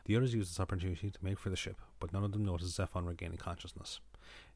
The 0.05 0.15
others 0.17 0.35
use 0.35 0.49
this 0.49 0.61
opportunity 0.61 1.11
to 1.11 1.25
make 1.25 1.39
for 1.39 1.49
the 1.49 1.57
ship, 1.57 1.81
but 1.99 2.13
none 2.13 2.23
of 2.23 2.33
them 2.33 2.45
notice 2.45 2.77
Zephon 2.77 3.07
regaining 3.07 3.39
consciousness. 3.39 4.01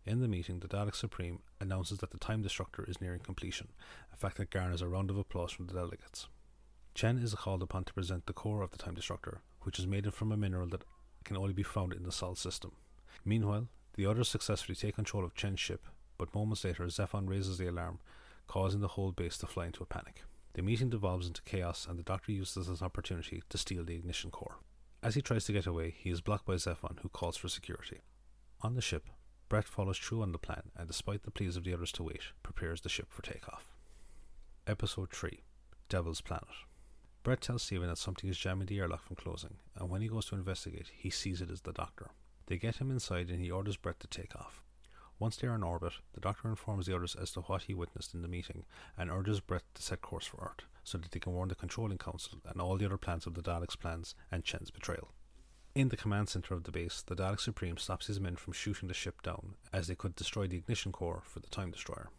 In 0.04 0.20
the 0.20 0.28
meeting, 0.28 0.60
the 0.60 0.68
Dalek 0.68 0.94
Supreme 0.94 1.40
announces 1.60 1.98
that 1.98 2.10
the 2.10 2.18
Time 2.18 2.42
Destructor 2.42 2.88
is 2.88 3.00
nearing 3.00 3.20
completion, 3.20 3.68
a 4.12 4.16
fact 4.16 4.36
that 4.36 4.50
garners 4.50 4.82
a 4.82 4.88
round 4.88 5.08
of 5.08 5.16
applause 5.16 5.50
from 5.50 5.66
the 5.66 5.72
delegates. 5.72 6.28
Chen 6.94 7.18
is 7.18 7.34
called 7.34 7.62
upon 7.62 7.84
to 7.84 7.94
present 7.94 8.26
the 8.26 8.34
core 8.34 8.62
of 8.62 8.70
the 8.70 8.78
Time 8.78 8.94
Destructor, 8.94 9.38
which 9.62 9.78
is 9.78 9.86
made 9.86 10.12
from 10.12 10.30
a 10.30 10.36
mineral 10.36 10.68
that 10.68 10.84
can 11.24 11.38
only 11.38 11.54
be 11.54 11.62
found 11.62 11.94
in 11.94 12.02
the 12.02 12.12
Sol 12.12 12.34
system. 12.34 12.72
Meanwhile, 13.24 13.68
the 13.94 14.04
others 14.04 14.28
successfully 14.28 14.76
take 14.76 14.96
control 14.96 15.24
of 15.24 15.34
Chen's 15.34 15.60
ship, 15.60 15.86
but 16.18 16.34
moments 16.34 16.64
later, 16.64 16.84
Zephon 16.84 17.26
raises 17.26 17.56
the 17.56 17.66
alarm 17.66 17.98
causing 18.46 18.80
the 18.80 18.88
whole 18.88 19.12
base 19.12 19.38
to 19.38 19.46
fly 19.46 19.66
into 19.66 19.82
a 19.82 19.86
panic. 19.86 20.22
The 20.54 20.62
meeting 20.62 20.90
devolves 20.90 21.26
into 21.26 21.42
chaos, 21.42 21.86
and 21.88 21.98
the 21.98 22.04
Doctor 22.04 22.32
uses 22.32 22.54
this 22.54 22.68
as 22.68 22.80
an 22.80 22.86
opportunity 22.86 23.42
to 23.48 23.58
steal 23.58 23.84
the 23.84 23.96
ignition 23.96 24.30
core. 24.30 24.58
As 25.02 25.14
he 25.14 25.22
tries 25.22 25.44
to 25.46 25.52
get 25.52 25.66
away, 25.66 25.94
he 25.96 26.10
is 26.10 26.20
blocked 26.20 26.46
by 26.46 26.54
Zephon, 26.54 26.98
who 27.02 27.08
calls 27.08 27.36
for 27.36 27.48
security. 27.48 28.00
On 28.62 28.74
the 28.74 28.80
ship, 28.80 29.08
Brett 29.48 29.64
follows 29.68 29.98
through 29.98 30.22
on 30.22 30.32
the 30.32 30.38
plan, 30.38 30.70
and 30.76 30.86
despite 30.88 31.24
the 31.24 31.30
pleas 31.30 31.56
of 31.56 31.64
the 31.64 31.74
others 31.74 31.92
to 31.92 32.02
wait, 32.02 32.22
prepares 32.42 32.80
the 32.80 32.88
ship 32.88 33.08
for 33.10 33.22
takeoff. 33.22 33.68
Episode 34.66 35.10
3 35.10 35.40
Devil's 35.88 36.20
Planet. 36.20 36.48
Brett 37.22 37.40
tells 37.40 37.62
Stephen 37.62 37.88
that 37.88 37.98
something 37.98 38.30
is 38.30 38.38
jamming 38.38 38.66
the 38.66 38.78
airlock 38.78 39.02
from 39.02 39.16
closing, 39.16 39.56
and 39.76 39.90
when 39.90 40.00
he 40.00 40.08
goes 40.08 40.26
to 40.26 40.34
investigate, 40.34 40.90
he 40.94 41.10
sees 41.10 41.40
it 41.40 41.50
as 41.50 41.62
the 41.62 41.72
Doctor. 41.72 42.10
They 42.46 42.56
get 42.56 42.76
him 42.76 42.90
inside, 42.90 43.30
and 43.30 43.40
he 43.40 43.50
orders 43.50 43.76
Brett 43.76 44.00
to 44.00 44.06
take 44.06 44.36
off. 44.36 44.62
Once 45.18 45.36
they 45.36 45.46
are 45.46 45.54
in 45.54 45.62
orbit, 45.62 45.92
the 46.12 46.20
Doctor 46.20 46.48
informs 46.48 46.86
the 46.86 46.94
others 46.94 47.14
as 47.14 47.30
to 47.30 47.40
what 47.42 47.62
he 47.62 47.74
witnessed 47.74 48.14
in 48.14 48.22
the 48.22 48.28
meeting 48.28 48.64
and 48.98 49.10
urges 49.10 49.40
Brett 49.40 49.62
to 49.74 49.82
set 49.82 50.02
course 50.02 50.26
for 50.26 50.38
Earth 50.38 50.66
so 50.82 50.98
that 50.98 51.12
they 51.12 51.20
can 51.20 51.32
warn 51.32 51.48
the 51.48 51.54
Controlling 51.54 51.98
Council 51.98 52.40
and 52.46 52.60
all 52.60 52.76
the 52.76 52.84
other 52.84 52.98
plans 52.98 53.26
of 53.26 53.34
the 53.34 53.42
Daleks' 53.42 53.78
plans 53.78 54.14
and 54.30 54.44
Chen's 54.44 54.70
betrayal. 54.70 55.12
In 55.74 55.88
the 55.88 55.96
command 55.96 56.28
center 56.28 56.54
of 56.54 56.64
the 56.64 56.70
base, 56.70 57.02
the 57.02 57.16
Dalek 57.16 57.40
Supreme 57.40 57.78
stops 57.78 58.06
his 58.06 58.20
men 58.20 58.36
from 58.36 58.52
shooting 58.52 58.86
the 58.86 58.94
ship 58.94 59.22
down, 59.22 59.54
as 59.72 59.88
they 59.88 59.96
could 59.96 60.14
destroy 60.14 60.46
the 60.46 60.58
ignition 60.58 60.92
core 60.92 61.22
for 61.24 61.40
the 61.40 61.48
Time 61.48 61.70
Destroyer. 61.70 62.10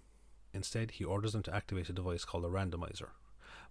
Instead, 0.53 0.91
he 0.91 1.03
orders 1.03 1.33
them 1.33 1.43
to 1.43 1.55
activate 1.55 1.89
a 1.89 1.93
device 1.93 2.25
called 2.25 2.43
a 2.43 2.49
randomizer. 2.49 3.09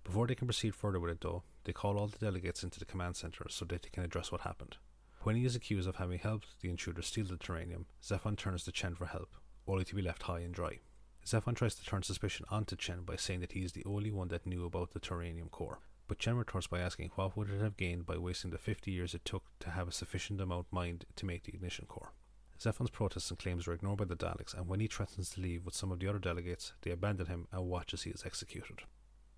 Before 0.02 0.26
they 0.26 0.34
can 0.34 0.46
proceed 0.46 0.74
further 0.74 1.00
with 1.00 1.10
it, 1.10 1.20
though, 1.20 1.42
they 1.64 1.72
call 1.72 1.98
all 1.98 2.06
the 2.06 2.18
delegates 2.18 2.62
into 2.62 2.78
the 2.78 2.84
command 2.84 3.16
center 3.16 3.46
so 3.48 3.64
that 3.64 3.82
they 3.82 3.88
can 3.90 4.04
address 4.04 4.30
what 4.30 4.42
happened. 4.42 4.76
When 5.24 5.36
he 5.36 5.46
is 5.46 5.56
accused 5.56 5.88
of 5.88 5.96
having 5.96 6.18
helped 6.18 6.60
the 6.60 6.68
intruder 6.68 7.00
steal 7.00 7.24
the 7.24 7.38
taranium, 7.38 7.86
Zephon 8.02 8.36
turns 8.36 8.64
to 8.64 8.72
Chen 8.72 8.94
for 8.94 9.06
help, 9.06 9.34
only 9.66 9.82
to 9.86 9.94
be 9.94 10.02
left 10.02 10.24
high 10.24 10.40
and 10.40 10.52
dry. 10.52 10.80
Zephon 11.26 11.54
tries 11.54 11.74
to 11.76 11.84
turn 11.84 12.02
suspicion 12.02 12.44
onto 12.50 12.76
Chen 12.76 13.04
by 13.04 13.16
saying 13.16 13.40
that 13.40 13.52
he 13.52 13.64
is 13.64 13.72
the 13.72 13.86
only 13.86 14.10
one 14.10 14.28
that 14.28 14.46
knew 14.46 14.66
about 14.66 14.92
the 14.92 15.00
taranium 15.00 15.48
core. 15.50 15.78
But 16.08 16.18
Chen 16.18 16.36
retorts 16.36 16.66
by 16.66 16.80
asking 16.80 17.10
what 17.14 17.38
would 17.38 17.48
it 17.48 17.62
have 17.62 17.78
gained 17.78 18.04
by 18.04 18.18
wasting 18.18 18.50
the 18.50 18.58
50 18.58 18.90
years 18.90 19.14
it 19.14 19.24
took 19.24 19.44
to 19.60 19.70
have 19.70 19.88
a 19.88 19.92
sufficient 19.92 20.42
amount 20.42 20.66
mined 20.70 21.06
to 21.16 21.24
make 21.24 21.44
the 21.44 21.54
ignition 21.54 21.86
core. 21.86 22.12
Zephon's 22.60 22.90
protests 22.90 23.30
and 23.30 23.38
claims 23.38 23.66
are 23.66 23.72
ignored 23.72 24.00
by 24.00 24.04
the 24.04 24.16
Daleks, 24.16 24.52
and 24.52 24.68
when 24.68 24.80
he 24.80 24.88
threatens 24.88 25.30
to 25.30 25.40
leave 25.40 25.64
with 25.64 25.74
some 25.74 25.90
of 25.90 26.00
the 26.00 26.06
other 26.06 26.18
delegates, 26.18 26.74
they 26.82 26.90
abandon 26.90 27.28
him 27.28 27.48
and 27.50 27.64
watch 27.64 27.94
as 27.94 28.02
he 28.02 28.10
is 28.10 28.26
executed. 28.26 28.82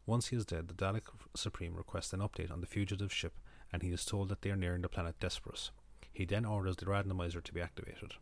Once 0.05 0.29
he 0.29 0.37
is 0.37 0.45
dead, 0.45 0.67
the 0.67 0.75
Dalek 0.75 1.05
Supreme 1.37 1.77
requests 1.77 2.13
an 2.13 2.19
update 2.19 2.51
on 2.51 2.61
the 2.61 2.67
fugitive 2.67 3.13
ship 3.13 3.39
and 3.73 3.83
he 3.83 3.91
is 3.91 4.05
told 4.05 4.29
that 4.29 4.43
they 4.43 4.51
are 4.51 4.57
nearing 4.57 4.83
the 4.83 4.89
planet 4.89 5.19
Desperus. 5.21 5.71
He 6.13 6.25
then 6.25 6.45
orders 6.45 6.77
the 6.77 6.87
randomizer 6.87 7.43
to 7.43 7.53
be 7.53 7.61
activated. 7.61 8.15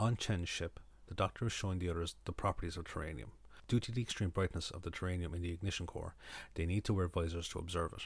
On 0.00 0.16
Chen's 0.16 0.48
ship, 0.48 0.80
the 1.06 1.14
Doctor 1.14 1.46
is 1.46 1.52
showing 1.52 1.78
the 1.78 1.88
others 1.88 2.16
the 2.24 2.32
properties 2.32 2.76
of 2.76 2.84
taranium. 2.84 3.30
Due 3.68 3.80
to 3.80 3.92
the 3.92 4.02
extreme 4.02 4.30
brightness 4.30 4.70
of 4.70 4.82
the 4.82 4.90
taranium 4.90 5.34
in 5.34 5.42
the 5.42 5.52
ignition 5.52 5.86
core, 5.86 6.14
they 6.54 6.66
need 6.66 6.84
to 6.84 6.92
wear 6.92 7.08
visors 7.08 7.48
to 7.48 7.58
observe 7.58 7.92
it. 7.92 8.02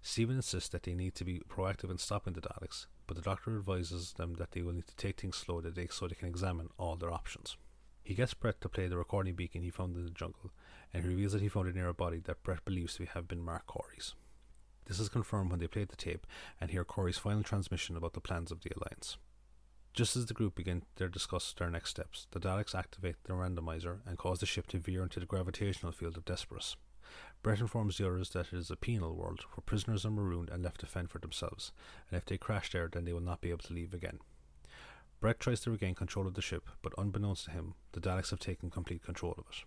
Stephen 0.00 0.36
insists 0.36 0.68
that 0.70 0.82
they 0.82 0.94
need 0.94 1.14
to 1.14 1.24
be 1.24 1.40
proactive 1.48 1.90
in 1.90 1.98
stopping 1.98 2.32
the 2.32 2.40
Daleks, 2.40 2.86
but 3.06 3.16
the 3.16 3.22
Doctor 3.22 3.56
advises 3.56 4.14
them 4.14 4.34
that 4.34 4.50
they 4.52 4.62
will 4.62 4.72
need 4.72 4.88
to 4.88 4.96
take 4.96 5.20
things 5.20 5.36
slow 5.36 5.62
so 5.90 6.08
they 6.08 6.14
can 6.14 6.28
examine 6.28 6.70
all 6.78 6.96
their 6.96 7.12
options. 7.12 7.56
He 8.02 8.14
gets 8.14 8.34
Brett 8.34 8.60
to 8.62 8.68
play 8.68 8.88
the 8.88 8.96
recording 8.96 9.34
beacon 9.34 9.62
he 9.62 9.70
found 9.70 9.94
in 9.94 10.04
the 10.04 10.10
jungle, 10.10 10.50
and 10.92 11.04
he 11.04 11.08
reveals 11.10 11.32
that 11.32 11.42
he 11.42 11.48
found 11.48 11.68
it 11.68 11.76
near 11.76 11.88
a 11.88 11.94
body 11.94 12.18
that 12.24 12.42
Brett 12.42 12.64
believes 12.64 12.94
to 12.96 13.04
have 13.04 13.28
been 13.28 13.40
Mark 13.40 13.66
Corey's. 13.66 14.14
This 14.92 15.00
is 15.00 15.08
confirmed 15.08 15.50
when 15.50 15.58
they 15.58 15.68
play 15.68 15.84
the 15.84 15.96
tape 15.96 16.26
and 16.60 16.70
hear 16.70 16.84
Corey's 16.84 17.16
final 17.16 17.42
transmission 17.42 17.96
about 17.96 18.12
the 18.12 18.20
plans 18.20 18.52
of 18.52 18.60
the 18.60 18.72
Alliance. 18.76 19.16
Just 19.94 20.16
as 20.16 20.26
the 20.26 20.34
group 20.34 20.54
begin 20.54 20.82
to 20.96 21.08
discuss 21.08 21.54
their 21.54 21.70
next 21.70 21.88
steps, 21.88 22.26
the 22.32 22.38
Daleks 22.38 22.74
activate 22.74 23.16
the 23.24 23.32
randomizer 23.32 24.00
and 24.04 24.18
cause 24.18 24.40
the 24.40 24.44
ship 24.44 24.66
to 24.66 24.78
veer 24.78 25.02
into 25.02 25.18
the 25.18 25.24
gravitational 25.24 25.92
field 25.92 26.18
of 26.18 26.26
Desperus. 26.26 26.76
Brett 27.42 27.60
informs 27.60 27.96
the 27.96 28.06
others 28.06 28.28
that 28.30 28.52
it 28.52 28.58
is 28.58 28.70
a 28.70 28.76
penal 28.76 29.14
world 29.14 29.40
where 29.54 29.62
prisoners 29.64 30.04
are 30.04 30.10
marooned 30.10 30.50
and 30.50 30.62
left 30.62 30.80
to 30.80 30.86
fend 30.86 31.08
for 31.08 31.20
themselves, 31.20 31.72
and 32.10 32.18
if 32.18 32.26
they 32.26 32.36
crash 32.36 32.70
there, 32.70 32.90
then 32.92 33.06
they 33.06 33.14
will 33.14 33.20
not 33.20 33.40
be 33.40 33.48
able 33.48 33.60
to 33.60 33.72
leave 33.72 33.94
again. 33.94 34.18
Brett 35.20 35.40
tries 35.40 35.60
to 35.60 35.70
regain 35.70 35.94
control 35.94 36.26
of 36.26 36.34
the 36.34 36.42
ship, 36.42 36.68
but 36.82 36.92
unbeknownst 36.98 37.46
to 37.46 37.52
him, 37.52 37.76
the 37.92 38.00
Daleks 38.00 38.28
have 38.28 38.40
taken 38.40 38.68
complete 38.68 39.02
control 39.02 39.32
of 39.38 39.46
it. 39.50 39.64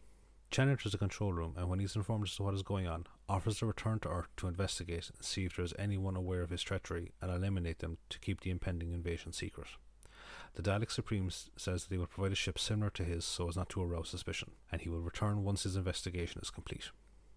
Chen 0.51 0.69
enters 0.69 0.91
the 0.91 0.97
control 0.97 1.33
room 1.33 1.53
and 1.57 1.69
when 1.69 1.79
he's 1.79 1.95
informed 1.95 2.25
as 2.25 2.35
to 2.35 2.43
what 2.43 2.53
is 2.53 2.61
going 2.61 2.87
on, 2.87 3.05
offers 3.27 3.57
to 3.59 3.65
return 3.65 3.99
to 3.99 4.09
Earth 4.09 4.27
to 4.37 4.47
investigate 4.47 5.11
and 5.13 5.23
see 5.23 5.45
if 5.45 5.55
there 5.55 5.65
is 5.65 5.73
anyone 5.77 6.15
aware 6.15 6.41
of 6.41 6.49
his 6.49 6.61
treachery 6.61 7.11
and 7.21 7.31
eliminate 7.31 7.79
them 7.79 7.97
to 8.09 8.19
keep 8.19 8.41
the 8.41 8.51
impending 8.51 8.93
invasion 8.93 9.33
secret. 9.33 9.67
The 10.53 10.63
Dalek 10.63 10.89
Supreme 10.89 11.29
says 11.29 11.83
that 11.83 11.93
he 11.93 11.97
will 11.97 12.07
provide 12.07 12.31
a 12.31 12.35
ship 12.35 12.57
similar 12.57 12.89
to 12.91 13.03
his 13.03 13.25
so 13.25 13.49
as 13.49 13.57
not 13.57 13.69
to 13.69 13.83
arouse 13.83 14.09
suspicion, 14.09 14.51
and 14.71 14.81
he 14.81 14.89
will 14.89 15.01
return 15.01 15.43
once 15.43 15.63
his 15.63 15.75
investigation 15.75 16.39
is 16.41 16.49
complete. 16.49 16.91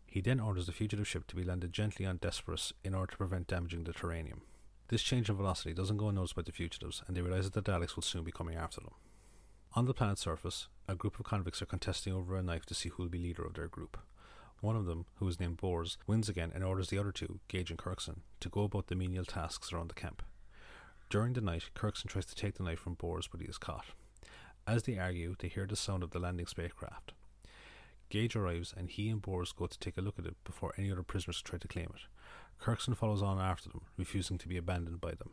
He 0.06 0.20
then 0.20 0.38
orders 0.40 0.66
the 0.66 0.72
fugitive 0.72 1.08
ship 1.08 1.26
to 1.26 1.36
be 1.36 1.42
landed 1.42 1.72
gently 1.72 2.06
on 2.06 2.18
Desperus 2.18 2.72
in 2.84 2.94
order 2.94 3.10
to 3.10 3.18
prevent 3.18 3.48
damaging 3.48 3.84
the 3.84 3.92
taranium. 3.92 4.42
This 4.88 5.02
change 5.02 5.28
in 5.28 5.36
velocity 5.36 5.74
doesn't 5.74 5.98
go 5.98 6.08
unnoticed 6.08 6.36
by 6.36 6.42
the 6.42 6.52
fugitives, 6.52 7.02
and 7.06 7.16
they 7.16 7.20
realize 7.20 7.50
that 7.50 7.64
the 7.64 7.72
Daleks 7.72 7.96
will 7.96 8.02
soon 8.02 8.24
be 8.24 8.32
coming 8.32 8.56
after 8.56 8.80
them. 8.80 8.94
On 9.78 9.84
the 9.84 9.94
planet's 9.94 10.22
surface, 10.22 10.66
a 10.88 10.96
group 10.96 11.20
of 11.20 11.24
convicts 11.24 11.62
are 11.62 11.66
contesting 11.66 12.12
over 12.12 12.36
a 12.36 12.42
knife 12.42 12.66
to 12.66 12.74
see 12.74 12.88
who 12.88 13.00
will 13.00 13.08
be 13.08 13.20
leader 13.20 13.44
of 13.44 13.54
their 13.54 13.68
group. 13.68 13.96
One 14.60 14.74
of 14.74 14.86
them, 14.86 15.06
who 15.20 15.28
is 15.28 15.38
named 15.38 15.58
Bors, 15.58 15.98
wins 16.04 16.28
again 16.28 16.50
and 16.52 16.64
orders 16.64 16.88
the 16.88 16.98
other 16.98 17.12
two, 17.12 17.38
Gage 17.46 17.70
and 17.70 17.78
Kirkson, 17.78 18.22
to 18.40 18.48
go 18.48 18.64
about 18.64 18.88
the 18.88 18.96
menial 18.96 19.24
tasks 19.24 19.72
around 19.72 19.88
the 19.88 19.94
camp. 19.94 20.24
During 21.08 21.34
the 21.34 21.40
night, 21.40 21.70
Kirkson 21.76 22.08
tries 22.08 22.26
to 22.26 22.34
take 22.34 22.56
the 22.56 22.64
knife 22.64 22.80
from 22.80 22.94
Bors, 22.94 23.28
but 23.30 23.40
he 23.40 23.46
is 23.46 23.56
caught. 23.56 23.84
As 24.66 24.82
they 24.82 24.98
argue, 24.98 25.36
they 25.38 25.46
hear 25.46 25.64
the 25.64 25.76
sound 25.76 26.02
of 26.02 26.10
the 26.10 26.18
landing 26.18 26.48
spacecraft. 26.48 27.12
Gage 28.10 28.34
arrives 28.34 28.74
and 28.76 28.90
he 28.90 29.08
and 29.08 29.22
Bors 29.22 29.52
go 29.52 29.68
to 29.68 29.78
take 29.78 29.96
a 29.96 30.00
look 30.00 30.18
at 30.18 30.26
it 30.26 30.34
before 30.42 30.74
any 30.76 30.90
other 30.90 31.04
prisoners 31.04 31.40
try 31.40 31.56
to 31.56 31.68
claim 31.68 31.92
it. 31.94 32.00
Kirkson 32.60 32.96
follows 32.96 33.22
on 33.22 33.38
after 33.38 33.68
them, 33.68 33.82
refusing 33.96 34.38
to 34.38 34.48
be 34.48 34.56
abandoned 34.56 35.00
by 35.00 35.12
them. 35.12 35.30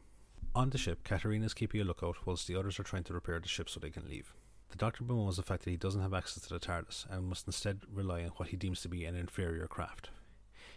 On 0.55 0.69
the 0.69 0.77
ship, 0.77 1.03
Katarina 1.03 1.45
is 1.45 1.53
keeping 1.53 1.81
a 1.81 1.83
lookout 1.83 2.15
whilst 2.25 2.47
the 2.47 2.55
others 2.55 2.79
are 2.79 2.83
trying 2.83 3.03
to 3.03 3.13
repair 3.13 3.41
the 3.41 3.47
ship 3.49 3.69
so 3.69 3.77
they 3.77 3.89
can 3.89 4.07
leave. 4.07 4.33
The 4.69 4.77
Doctor 4.77 5.03
bemoans 5.03 5.35
the 5.35 5.43
fact 5.43 5.65
that 5.65 5.69
he 5.69 5.75
doesn't 5.75 6.01
have 6.01 6.13
access 6.13 6.43
to 6.43 6.53
the 6.53 6.61
TARDIS 6.61 7.07
and 7.09 7.27
must 7.27 7.45
instead 7.45 7.81
rely 7.91 8.23
on 8.23 8.29
what 8.37 8.47
he 8.47 8.55
deems 8.55 8.79
to 8.81 8.87
be 8.87 9.03
an 9.03 9.17
inferior 9.17 9.67
craft. 9.67 10.11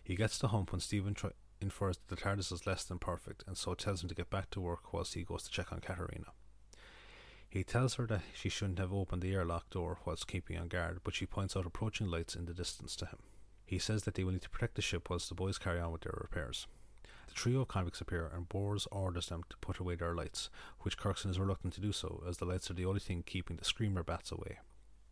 He 0.03 0.17
gets 0.17 0.37
the 0.37 0.49
hump 0.49 0.73
when 0.73 0.81
Stephen 0.81 1.15
try- 1.15 1.31
infers 1.61 1.97
that 1.97 2.09
the 2.09 2.21
TARDIS 2.21 2.51
is 2.51 2.67
less 2.67 2.83
than 2.83 2.99
perfect 2.99 3.45
and 3.47 3.57
so 3.57 3.75
tells 3.75 4.03
him 4.03 4.09
to 4.09 4.17
get 4.17 4.31
back 4.31 4.51
to 4.51 4.61
work 4.61 4.93
whilst 4.93 5.15
he 5.15 5.23
goes 5.23 5.45
to 5.45 5.51
check 5.51 5.73
on 5.73 5.79
Katarina. 5.79 6.33
He 7.49 7.63
tells 7.63 7.95
her 7.95 8.07
that 8.09 8.23
she 8.35 8.49
shouldn't 8.49 8.81
have 8.81 8.93
opened 8.93 9.23
the 9.23 9.33
airlock 9.33 9.71
door 9.71 9.99
whilst 10.05 10.27
keeping 10.27 10.59
on 10.59 10.67
guard, 10.67 11.03
but 11.05 11.15
she 11.15 11.25
points 11.25 11.57
out 11.57 11.67
approaching 11.67 12.09
lights 12.09 12.35
in 12.35 12.47
the 12.47 12.53
distance 12.53 12.97
to 12.97 13.07
him. 13.07 13.21
He 13.65 13.79
says 13.79 14.03
that 14.03 14.15
they 14.15 14.25
will 14.25 14.33
need 14.33 14.43
to 14.43 14.51
protect 14.51 14.75
the 14.75 14.83
ship 14.83 15.09
whilst 15.09 15.29
the 15.29 15.37
boys 15.37 15.57
carry 15.57 15.79
on 15.79 15.93
with 15.93 16.01
their 16.01 16.19
repairs. 16.21 16.67
Trio 17.39 17.61
of 17.61 17.69
convicts 17.69 18.01
appear 18.01 18.29
and 18.35 18.49
Bors 18.49 18.89
orders 18.91 19.29
them 19.29 19.45
to 19.49 19.57
put 19.59 19.79
away 19.79 19.95
their 19.95 20.13
lights, 20.13 20.51
which 20.81 20.99
Kirkson 20.99 21.31
is 21.31 21.39
reluctant 21.39 21.73
to 21.75 21.81
do 21.81 21.93
so, 21.93 22.21
as 22.29 22.39
the 22.39 22.45
lights 22.45 22.69
are 22.69 22.75
the 22.75 22.85
only 22.85 22.99
thing 22.99 23.23
keeping 23.25 23.57
the 23.57 23.65
screamer 23.65 24.03
bats 24.03 24.33
away. 24.33 24.59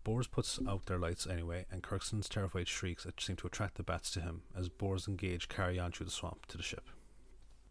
Bors 0.02 0.26
puts 0.26 0.58
out 0.66 0.86
their 0.86 0.98
lights 0.98 1.28
anyway, 1.28 1.66
and 1.70 1.84
Kirkson's 1.84 2.28
terrified 2.28 2.66
shrieks 2.66 3.06
seem 3.20 3.36
to 3.36 3.46
attract 3.46 3.76
the 3.76 3.84
bats 3.84 4.10
to 4.10 4.20
him 4.20 4.42
as 4.58 4.68
Bors 4.68 5.06
and 5.06 5.16
Gage 5.16 5.48
carry 5.48 5.78
on 5.78 5.92
through 5.92 6.06
the 6.06 6.10
swamp 6.10 6.46
to 6.46 6.56
the 6.56 6.64
ship. 6.64 6.90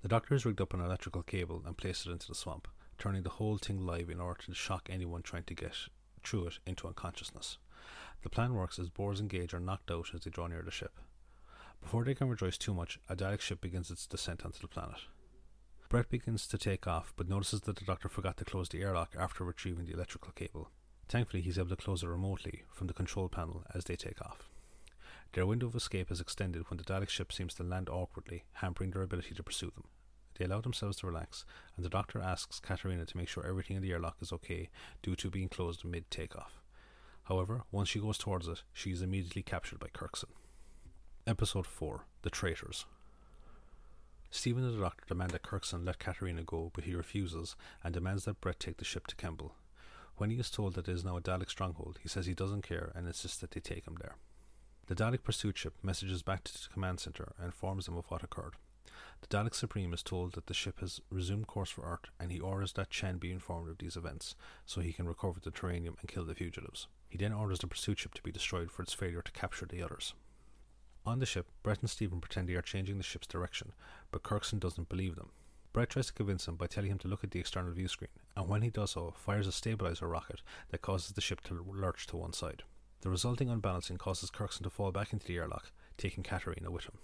The 0.04 0.08
doctor 0.08 0.34
has 0.34 0.46
rigged 0.46 0.62
up 0.62 0.74
an 0.74 0.80
electrical 0.80 1.24
cable 1.24 1.62
and 1.66 1.76
placed 1.76 2.08
it 2.08 2.12
into 2.12 2.30
the 2.30 2.34
swamp, 2.34 2.70
turning 2.98 3.24
the 3.24 3.32
whole 3.32 3.58
thing 3.58 3.86
live 3.86 4.10
in 4.10 4.22
order 4.22 4.42
to 4.44 4.54
shock 4.54 4.88
anyone 4.90 5.22
trying 5.22 5.44
to 5.44 5.54
get 5.54 5.76
through 6.24 6.48
it 6.48 6.60
into 6.66 6.88
unconsciousness. 6.88 7.58
The 8.24 8.30
plan 8.30 8.54
works 8.54 8.80
as 8.80 8.88
Bors 8.88 9.20
and 9.20 9.30
Gage 9.30 9.54
are 9.54 9.60
knocked 9.60 9.92
out 9.92 10.12
as 10.14 10.22
they 10.22 10.32
draw 10.32 10.48
near 10.48 10.62
the 10.62 10.72
ship. 10.72 10.98
Before 11.86 12.04
they 12.04 12.16
can 12.16 12.30
rejoice 12.30 12.58
too 12.58 12.74
much, 12.74 12.98
a 13.08 13.16
Dalek 13.16 13.42
ship 13.42 13.62
begins 13.62 13.92
its 13.92 14.08
descent 14.08 14.44
onto 14.44 14.58
the 14.58 14.68
planet. 14.68 15.02
Brett 15.88 16.10
begins 16.10 16.48
to 16.48 16.58
take 16.58 16.88
off, 16.88 17.14
but 17.16 17.30
notices 17.30 17.62
that 17.62 17.76
the 17.76 17.86
doctor 17.86 18.10
forgot 18.10 18.38
to 18.38 18.44
close 18.44 18.68
the 18.68 18.82
airlock 18.82 19.16
after 19.16 19.44
retrieving 19.44 19.86
the 19.86 19.94
electrical 19.94 20.32
cable. 20.32 20.72
Thankfully, 21.08 21.44
he's 21.44 21.60
able 21.60 21.70
to 21.70 21.76
close 21.76 22.02
it 22.02 22.08
remotely 22.08 22.64
from 22.74 22.88
the 22.88 22.94
control 22.94 23.30
panel 23.30 23.64
as 23.76 23.84
they 23.84 23.96
take 23.96 24.20
off. 24.20 24.50
Their 25.34 25.46
window 25.46 25.68
of 25.68 25.76
escape 25.76 26.10
is 26.10 26.20
extended 26.20 26.64
when 26.72 26.78
the 26.78 26.84
Dalek 26.84 27.10
ship 27.10 27.32
seems 27.32 27.54
to 27.54 27.64
land 27.64 27.88
awkwardly, 27.88 28.46
hampering 28.54 28.90
their 28.90 29.04
ability 29.04 29.36
to 29.36 29.44
pursue 29.44 29.70
them. 29.70 29.84
They 30.40 30.46
allow 30.46 30.62
themselves 30.62 30.98
to 30.98 31.08
relax, 31.08 31.46
and 31.78 31.86
the 31.86 31.90
doctor 31.90 32.20
asks 32.20 32.60
Katarina 32.60 33.06
to 33.06 33.18
make 33.18 33.28
sure 33.28 33.46
everything 33.46 33.78
in 33.78 33.84
the 33.84 33.92
airlock 33.92 34.18
is 34.22 34.34
okay 34.34 34.70
due 35.04 35.16
to 35.18 35.30
being 35.30 35.50
closed 35.50 35.86
mid 35.86 36.10
takeoff. 36.10 36.64
However, 37.26 37.62
once 37.72 37.90
she 37.90 38.00
goes 38.00 38.18
towards 38.18 38.48
it, 38.48 38.64
she 38.74 38.90
is 38.90 39.04
immediately 39.04 39.44
captured 39.44 39.78
by 39.78 39.90
Kirkson. 39.90 40.32
Episode 41.28 41.66
4 41.66 42.06
The 42.22 42.30
Traitors. 42.30 42.86
Stephen 44.30 44.64
and 44.64 44.78
the 44.78 44.80
doctor 44.80 45.06
demand 45.08 45.32
that 45.32 45.42
Kirkson 45.42 45.84
let 45.84 45.98
Katarina 45.98 46.44
go, 46.44 46.70
but 46.76 46.84
he 46.84 46.94
refuses 46.94 47.56
and 47.84 47.96
demands 47.96 48.26
that 48.26 48.40
Brett 48.40 48.60
take 48.60 48.78
the 48.78 48.86
ship 48.86 49.08
to 49.08 49.16
Kembel. 49.16 49.54
When 50.18 50.30
he 50.30 50.38
is 50.38 50.52
told 50.52 50.76
that 50.76 50.88
it 50.88 50.92
is 50.92 51.04
now 51.04 51.18
a 51.18 51.22
Dalek 51.22 51.50
stronghold, 51.50 51.98
he 52.04 52.08
says 52.08 52.28
he 52.28 52.36
doesn't 52.36 52.62
care 52.62 52.92
and 52.94 53.08
insists 53.08 53.40
that 53.40 53.50
they 53.50 53.60
take 53.60 53.88
him 53.88 53.98
there. 54.00 54.18
The 54.86 54.94
Dalek 54.94 55.24
pursuit 55.24 55.58
ship 55.58 55.74
messages 55.82 56.22
back 56.22 56.44
to 56.44 56.54
the 56.54 56.72
command 56.72 57.00
center 57.00 57.34
and 57.40 57.48
informs 57.48 57.88
them 57.88 57.98
of 57.98 58.06
what 58.12 58.22
occurred. 58.22 58.54
The 59.22 59.36
Dalek 59.36 59.56
Supreme 59.56 59.96
is 59.96 60.04
told 60.04 60.34
that 60.34 60.46
the 60.46 60.54
ship 60.54 60.80
has 60.82 61.02
resumed 61.10 61.48
course 61.48 61.72
for 61.72 61.92
Earth 61.92 62.12
and 62.20 62.32
he 62.32 62.40
orders 62.40 62.74
that 62.74 62.92
Chen 62.92 63.18
be 63.18 63.32
informed 63.32 63.68
of 63.68 63.80
these 63.80 63.98
events 63.98 64.36
so 64.68 64.80
he 64.80 64.94
can 64.94 65.08
recover 65.08 65.40
the 65.40 65.50
taranium 65.50 65.96
and 66.00 66.08
kill 66.08 66.26
the 66.26 66.36
fugitives. 66.36 66.86
He 67.10 67.18
then 67.18 67.34
orders 67.34 67.58
the 67.58 67.68
pursuit 67.68 67.98
ship 67.98 68.14
to 68.14 68.22
be 68.22 68.32
destroyed 68.32 68.70
for 68.70 68.84
its 68.84 68.94
failure 68.94 69.24
to 69.24 69.32
capture 69.32 69.66
the 69.66 69.82
others. 69.82 70.14
On 71.06 71.20
the 71.20 71.26
ship, 71.26 71.46
Brett 71.62 71.82
and 71.82 71.90
Stephen 71.90 72.20
pretend 72.20 72.50
they 72.50 72.56
are 72.56 72.64
changing 72.64 72.98
the 72.98 73.04
ship's 73.04 73.28
direction, 73.28 73.74
but 74.12 74.24
Kirkson 74.24 74.60
doesn't 74.60 74.90
believe 74.90 75.16
them. 75.16 75.30
Brett 75.72 75.90
tries 75.92 76.08
to 76.08 76.14
convince 76.14 76.48
him 76.48 76.56
by 76.56 76.66
telling 76.66 76.90
him 76.90 76.98
to 77.00 77.08
look 77.08 77.24
at 77.24 77.32
the 77.32 77.40
external 77.40 77.74
view 77.74 77.88
screen, 77.88 78.10
and 78.36 78.48
when 78.48 78.64
he 78.64 78.70
does 78.72 78.92
so, 78.92 79.14
fires 79.18 79.46
a 79.46 79.52
stabilizer 79.52 80.08
rocket 80.08 80.42
that 80.70 80.82
causes 80.82 81.12
the 81.12 81.22
ship 81.22 81.42
to 81.42 81.66
lurch 81.68 82.08
to 82.08 82.18
one 82.18 82.34
side. 82.34 82.64
The 83.02 83.10
resulting 83.10 83.50
unbalancing 83.50 83.98
causes 83.98 84.32
Kirkson 84.32 84.64
to 84.64 84.70
fall 84.72 84.92
back 84.92 85.14
into 85.14 85.28
the 85.28 85.38
airlock, 85.38 85.72
taking 85.98 86.24
Katarina 86.24 86.72
with 86.72 86.86
him. 86.86 86.98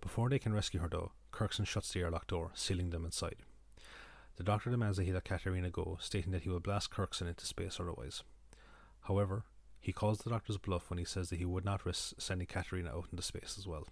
Before 0.00 0.30
they 0.30 0.38
can 0.38 0.54
rescue 0.54 0.80
her, 0.80 0.88
though, 0.88 1.12
Kirkson 1.32 1.66
shuts 1.66 1.92
the 1.92 2.00
airlock 2.00 2.28
door, 2.28 2.50
sealing 2.54 2.90
them 2.90 3.04
inside. 3.04 3.36
The 4.36 4.42
doctor 4.42 4.70
demands 4.70 4.96
that 4.96 5.04
he 5.04 5.12
let 5.12 5.24
Katarina 5.24 5.68
go, 5.68 5.98
stating 6.00 6.32
that 6.32 6.44
he 6.44 6.48
will 6.48 6.60
blast 6.60 6.90
Kirkson 6.90 7.28
into 7.28 7.44
space 7.44 7.78
otherwise. 7.78 8.22
However, 9.02 9.44
he 9.82 9.92
calls 9.92 10.18
the 10.18 10.30
doctor's 10.30 10.58
bluff 10.58 10.88
when 10.88 10.98
he 10.98 11.04
says 11.04 11.28
that 11.28 11.40
he 11.40 11.44
would 11.44 11.64
not 11.64 11.84
risk 11.84 12.14
sending 12.16 12.46
Katarina 12.46 12.90
out 12.90 13.08
into 13.10 13.22
space 13.22 13.56
as 13.58 13.66
well. 13.66 13.88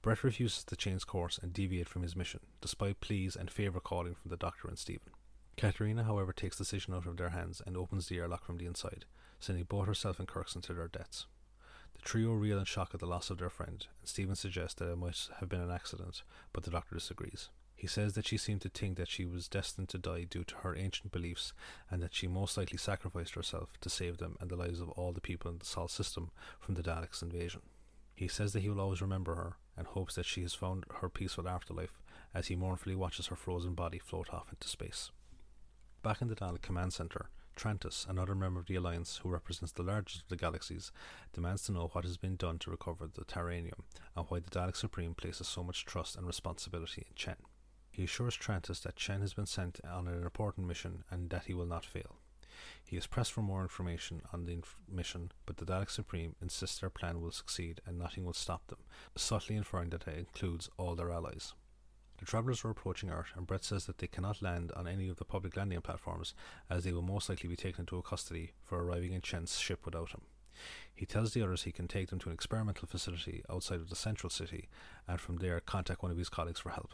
Brett 0.00 0.24
refuses 0.24 0.64
to 0.64 0.74
change 0.74 1.06
course 1.06 1.38
and 1.38 1.52
deviate 1.52 1.88
from 1.88 2.02
his 2.02 2.16
mission, 2.16 2.40
despite 2.62 3.00
pleas 3.00 3.36
and 3.36 3.50
favour 3.50 3.78
calling 3.78 4.14
from 4.14 4.30
the 4.30 4.38
doctor 4.38 4.68
and 4.68 4.78
Stephen. 4.78 5.12
Katarina, 5.58 6.04
however, 6.04 6.32
takes 6.32 6.56
the 6.56 6.64
decision 6.64 6.94
out 6.94 7.06
of 7.06 7.18
their 7.18 7.28
hands 7.28 7.60
and 7.66 7.76
opens 7.76 8.08
the 8.08 8.18
airlock 8.18 8.44
from 8.44 8.56
the 8.56 8.64
inside, 8.64 9.04
sending 9.38 9.64
both 9.64 9.86
herself 9.86 10.18
and 10.18 10.26
Kirkson 10.26 10.62
to 10.62 10.72
their 10.72 10.88
deaths. 10.88 11.26
The 11.92 12.02
trio 12.02 12.32
reel 12.32 12.58
in 12.58 12.64
shock 12.64 12.90
at 12.94 13.00
the 13.00 13.06
loss 13.06 13.28
of 13.28 13.36
their 13.36 13.50
friend, 13.50 13.86
and 14.00 14.08
Stephen 14.08 14.36
suggests 14.36 14.74
that 14.76 14.90
it 14.90 14.96
might 14.96 15.28
have 15.40 15.50
been 15.50 15.60
an 15.60 15.70
accident, 15.70 16.22
but 16.54 16.64
the 16.64 16.70
doctor 16.70 16.94
disagrees. 16.94 17.50
He 17.84 17.88
says 17.88 18.14
that 18.14 18.26
she 18.26 18.38
seemed 18.38 18.62
to 18.62 18.70
think 18.70 18.96
that 18.96 19.10
she 19.10 19.26
was 19.26 19.46
destined 19.46 19.90
to 19.90 19.98
die 19.98 20.24
due 20.24 20.42
to 20.44 20.54
her 20.62 20.74
ancient 20.74 21.12
beliefs 21.12 21.52
and 21.90 22.02
that 22.02 22.14
she 22.14 22.26
most 22.26 22.56
likely 22.56 22.78
sacrificed 22.78 23.34
herself 23.34 23.78
to 23.82 23.90
save 23.90 24.16
them 24.16 24.38
and 24.40 24.50
the 24.50 24.56
lives 24.56 24.80
of 24.80 24.88
all 24.88 25.12
the 25.12 25.20
people 25.20 25.50
in 25.50 25.58
the 25.58 25.66
Sol 25.66 25.86
system 25.86 26.30
from 26.58 26.76
the 26.76 26.82
Daleks' 26.82 27.20
invasion. 27.20 27.60
He 28.14 28.26
says 28.26 28.54
that 28.54 28.60
he 28.60 28.70
will 28.70 28.80
always 28.80 29.02
remember 29.02 29.34
her 29.34 29.58
and 29.76 29.86
hopes 29.86 30.14
that 30.14 30.24
she 30.24 30.40
has 30.40 30.54
found 30.54 30.86
her 31.02 31.10
peaceful 31.10 31.46
afterlife 31.46 32.00
as 32.32 32.46
he 32.46 32.56
mournfully 32.56 32.94
watches 32.94 33.26
her 33.26 33.36
frozen 33.36 33.74
body 33.74 33.98
float 33.98 34.32
off 34.32 34.48
into 34.48 34.66
space. 34.66 35.10
Back 36.02 36.22
in 36.22 36.28
the 36.28 36.34
Dalek 36.34 36.62
Command 36.62 36.94
Center, 36.94 37.28
Trantis, 37.54 38.08
another 38.08 38.34
member 38.34 38.60
of 38.60 38.66
the 38.66 38.76
Alliance 38.76 39.20
who 39.22 39.28
represents 39.28 39.72
the 39.72 39.82
largest 39.82 40.22
of 40.22 40.28
the 40.28 40.36
galaxies, 40.36 40.90
demands 41.34 41.64
to 41.64 41.72
know 41.72 41.90
what 41.92 42.04
has 42.04 42.16
been 42.16 42.36
done 42.36 42.58
to 42.60 42.70
recover 42.70 43.06
the 43.06 43.26
Taranium 43.26 43.82
and 44.16 44.24
why 44.30 44.38
the 44.38 44.48
Dalek 44.48 44.74
Supreme 44.74 45.12
places 45.12 45.48
so 45.48 45.62
much 45.62 45.84
trust 45.84 46.16
and 46.16 46.26
responsibility 46.26 47.04
in 47.06 47.14
Chen. 47.14 47.36
He 47.94 48.02
assures 48.02 48.36
Trantis 48.36 48.82
that 48.82 48.96
Chen 48.96 49.20
has 49.20 49.34
been 49.34 49.46
sent 49.46 49.78
on 49.88 50.08
an 50.08 50.24
important 50.24 50.66
mission 50.66 51.04
and 51.12 51.30
that 51.30 51.44
he 51.44 51.54
will 51.54 51.64
not 51.64 51.86
fail. 51.86 52.16
He 52.84 52.96
is 52.96 53.06
pressed 53.06 53.32
for 53.32 53.40
more 53.40 53.62
information 53.62 54.22
on 54.32 54.46
the 54.46 54.54
inf- 54.54 54.74
mission, 54.90 55.30
but 55.46 55.58
the 55.58 55.64
Dalek 55.64 55.90
Supreme 55.90 56.34
insists 56.42 56.80
their 56.80 56.90
plan 56.90 57.20
will 57.20 57.30
succeed 57.30 57.80
and 57.86 57.96
nothing 57.96 58.24
will 58.24 58.32
stop 58.32 58.66
them, 58.66 58.80
subtly 59.14 59.54
inferring 59.54 59.90
that 59.90 60.08
it 60.08 60.18
includes 60.18 60.68
all 60.76 60.96
their 60.96 61.12
allies. 61.12 61.52
The 62.18 62.24
travellers 62.24 62.64
are 62.64 62.70
approaching 62.70 63.10
Earth, 63.10 63.30
and 63.36 63.46
Brett 63.46 63.62
says 63.62 63.86
that 63.86 63.98
they 63.98 64.08
cannot 64.08 64.42
land 64.42 64.72
on 64.74 64.88
any 64.88 65.08
of 65.08 65.18
the 65.18 65.24
public 65.24 65.56
landing 65.56 65.80
platforms, 65.80 66.34
as 66.68 66.82
they 66.82 66.92
will 66.92 67.00
most 67.00 67.28
likely 67.28 67.48
be 67.48 67.54
taken 67.54 67.82
into 67.82 68.02
custody 68.02 68.54
for 68.64 68.82
arriving 68.82 69.12
in 69.12 69.20
Chen's 69.20 69.56
ship 69.56 69.84
without 69.84 70.10
him. 70.10 70.22
He 70.92 71.06
tells 71.06 71.32
the 71.32 71.42
others 71.42 71.62
he 71.62 71.70
can 71.70 71.86
take 71.86 72.08
them 72.10 72.18
to 72.18 72.28
an 72.28 72.34
experimental 72.34 72.88
facility 72.88 73.44
outside 73.48 73.78
of 73.78 73.88
the 73.88 73.94
central 73.94 74.30
city, 74.30 74.68
and 75.06 75.20
from 75.20 75.36
there 75.36 75.60
contact 75.60 76.02
one 76.02 76.10
of 76.10 76.18
his 76.18 76.28
colleagues 76.28 76.58
for 76.58 76.70
help. 76.70 76.90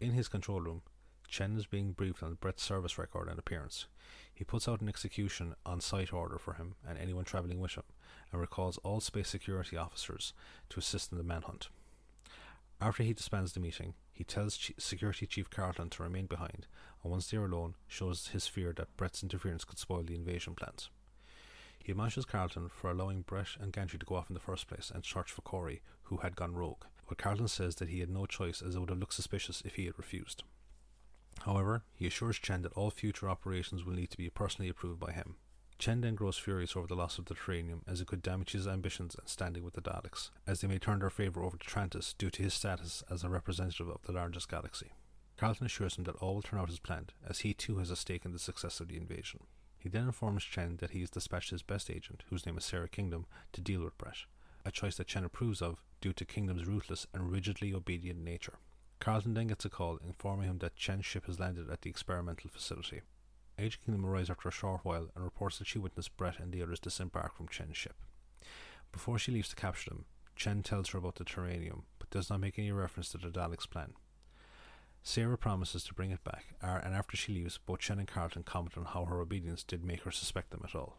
In 0.00 0.12
his 0.12 0.28
control 0.28 0.62
room, 0.62 0.80
Chen 1.28 1.58
is 1.58 1.66
being 1.66 1.92
briefed 1.92 2.22
on 2.22 2.38
Brett's 2.40 2.62
service 2.62 2.96
record 2.96 3.28
and 3.28 3.38
appearance. 3.38 3.86
He 4.34 4.44
puts 4.44 4.66
out 4.66 4.80
an 4.80 4.88
execution 4.88 5.54
on 5.66 5.82
sight 5.82 6.10
order 6.10 6.38
for 6.38 6.54
him 6.54 6.74
and 6.88 6.96
anyone 6.96 7.24
travelling 7.24 7.60
with 7.60 7.74
him, 7.74 7.84
and 8.32 8.40
recalls 8.40 8.78
all 8.78 9.00
space 9.00 9.28
security 9.28 9.76
officers 9.76 10.32
to 10.70 10.78
assist 10.78 11.12
in 11.12 11.18
the 11.18 11.24
manhunt. 11.24 11.68
After 12.80 13.02
he 13.02 13.12
disbands 13.12 13.52
the 13.52 13.60
meeting, 13.60 13.92
he 14.10 14.24
tells 14.24 14.56
Ch- 14.56 14.72
Security 14.78 15.26
Chief 15.26 15.50
Carlton 15.50 15.90
to 15.90 16.02
remain 16.02 16.24
behind, 16.24 16.66
and 17.02 17.12
once 17.12 17.30
they 17.30 17.36
are 17.36 17.44
alone, 17.44 17.74
shows 17.86 18.28
his 18.28 18.46
fear 18.46 18.72
that 18.78 18.96
Brett's 18.96 19.22
interference 19.22 19.64
could 19.64 19.78
spoil 19.78 20.02
the 20.02 20.14
invasion 20.14 20.54
plans. 20.54 20.88
He 21.78 21.92
admonishes 21.92 22.24
Carlton 22.24 22.70
for 22.70 22.90
allowing 22.90 23.20
Brett 23.22 23.56
and 23.60 23.70
Gantry 23.70 23.98
to 23.98 24.06
go 24.06 24.14
off 24.14 24.30
in 24.30 24.34
the 24.34 24.40
first 24.40 24.66
place 24.66 24.90
and 24.94 25.04
search 25.04 25.30
for 25.30 25.42
Corey, 25.42 25.82
who 26.04 26.18
had 26.18 26.36
gone 26.36 26.54
rogue, 26.54 26.84
but 27.10 27.18
Carlton 27.18 27.48
says 27.48 27.74
that 27.74 27.88
he 27.88 27.98
had 27.98 28.08
no 28.08 28.24
choice 28.24 28.62
as 28.62 28.76
it 28.76 28.78
would 28.78 28.88
have 28.88 29.00
looked 29.00 29.14
suspicious 29.14 29.64
if 29.64 29.74
he 29.74 29.86
had 29.86 29.98
refused. 29.98 30.44
However, 31.40 31.82
he 31.92 32.06
assures 32.06 32.38
Chen 32.38 32.62
that 32.62 32.72
all 32.74 32.90
future 32.90 33.28
operations 33.28 33.84
will 33.84 33.94
need 33.94 34.10
to 34.10 34.16
be 34.16 34.30
personally 34.30 34.68
approved 34.68 35.00
by 35.00 35.10
him. 35.10 35.34
Chen 35.76 36.02
then 36.02 36.14
grows 36.14 36.38
furious 36.38 36.76
over 36.76 36.86
the 36.86 36.94
loss 36.94 37.18
of 37.18 37.24
the 37.24 37.34
Taranium 37.34 37.80
as 37.88 38.00
it 38.00 38.06
could 38.06 38.22
damage 38.22 38.52
his 38.52 38.68
ambitions 38.68 39.16
and 39.18 39.28
standing 39.28 39.64
with 39.64 39.74
the 39.74 39.82
Daleks, 39.82 40.30
as 40.46 40.60
they 40.60 40.68
may 40.68 40.78
turn 40.78 41.00
their 41.00 41.10
favour 41.10 41.42
over 41.42 41.56
to 41.56 41.66
Trantis 41.66 42.16
due 42.16 42.30
to 42.30 42.44
his 42.44 42.54
status 42.54 43.02
as 43.10 43.24
a 43.24 43.28
representative 43.28 43.88
of 43.88 44.02
the 44.02 44.12
largest 44.12 44.48
galaxy. 44.48 44.92
Carlton 45.36 45.66
assures 45.66 45.96
him 45.96 46.04
that 46.04 46.16
all 46.16 46.36
will 46.36 46.42
turn 46.42 46.60
out 46.60 46.70
as 46.70 46.78
planned, 46.78 47.12
as 47.28 47.40
he 47.40 47.52
too 47.52 47.78
has 47.78 47.90
a 47.90 47.96
stake 47.96 48.24
in 48.24 48.30
the 48.30 48.38
success 48.38 48.78
of 48.78 48.86
the 48.86 48.96
invasion. 48.96 49.40
He 49.80 49.88
then 49.88 50.04
informs 50.04 50.44
Chen 50.44 50.76
that 50.76 50.90
he 50.90 51.00
has 51.00 51.10
dispatched 51.10 51.50
his 51.50 51.64
best 51.64 51.90
agent, 51.90 52.22
whose 52.30 52.46
name 52.46 52.56
is 52.56 52.64
Sarah 52.64 52.88
Kingdom, 52.88 53.26
to 53.52 53.60
deal 53.60 53.82
with 53.82 53.98
Brett, 53.98 54.26
a 54.64 54.70
choice 54.70 54.96
that 54.98 55.08
Chen 55.08 55.24
approves 55.24 55.60
of 55.60 55.82
due 56.00 56.12
to 56.12 56.24
Kingdom's 56.24 56.66
ruthless 56.66 57.06
and 57.12 57.30
rigidly 57.30 57.74
obedient 57.74 58.22
nature. 58.22 58.54
Carlton 59.00 59.34
then 59.34 59.46
gets 59.46 59.64
a 59.64 59.70
call 59.70 59.98
informing 60.06 60.48
him 60.48 60.58
that 60.58 60.76
Chen's 60.76 61.06
ship 61.06 61.26
has 61.26 61.40
landed 61.40 61.70
at 61.70 61.82
the 61.82 61.90
experimental 61.90 62.50
facility. 62.50 63.00
Agent 63.58 63.84
Kingdom 63.84 64.06
arrives 64.06 64.30
after 64.30 64.48
a 64.48 64.52
short 64.52 64.80
while 64.84 65.08
and 65.14 65.24
reports 65.24 65.58
that 65.58 65.66
she 65.66 65.78
witnessed 65.78 66.16
Brett 66.16 66.38
and 66.38 66.52
the 66.52 66.62
others 66.62 66.80
disembark 66.80 67.34
from 67.34 67.48
Chen's 67.48 67.76
ship. 67.76 67.96
Before 68.92 69.18
she 69.18 69.32
leaves 69.32 69.48
to 69.50 69.56
capture 69.56 69.90
them, 69.90 70.04
Chen 70.36 70.62
tells 70.62 70.90
her 70.90 70.98
about 70.98 71.16
the 71.16 71.24
Taranium, 71.24 71.82
but 71.98 72.10
does 72.10 72.30
not 72.30 72.40
make 72.40 72.58
any 72.58 72.72
reference 72.72 73.10
to 73.10 73.18
the 73.18 73.28
Daleks' 73.28 73.68
plan. 73.68 73.92
Sarah 75.02 75.38
promises 75.38 75.84
to 75.84 75.94
bring 75.94 76.10
it 76.10 76.24
back, 76.24 76.44
uh, 76.62 76.80
and 76.82 76.94
after 76.94 77.16
she 77.16 77.32
leaves, 77.32 77.58
both 77.58 77.80
Chen 77.80 77.98
and 77.98 78.08
Carlton 78.08 78.42
comment 78.42 78.76
on 78.76 78.84
how 78.84 79.04
her 79.04 79.20
obedience 79.20 79.62
did 79.62 79.84
make 79.84 80.02
her 80.02 80.10
suspect 80.10 80.50
them 80.50 80.62
at 80.64 80.74
all. 80.74 80.96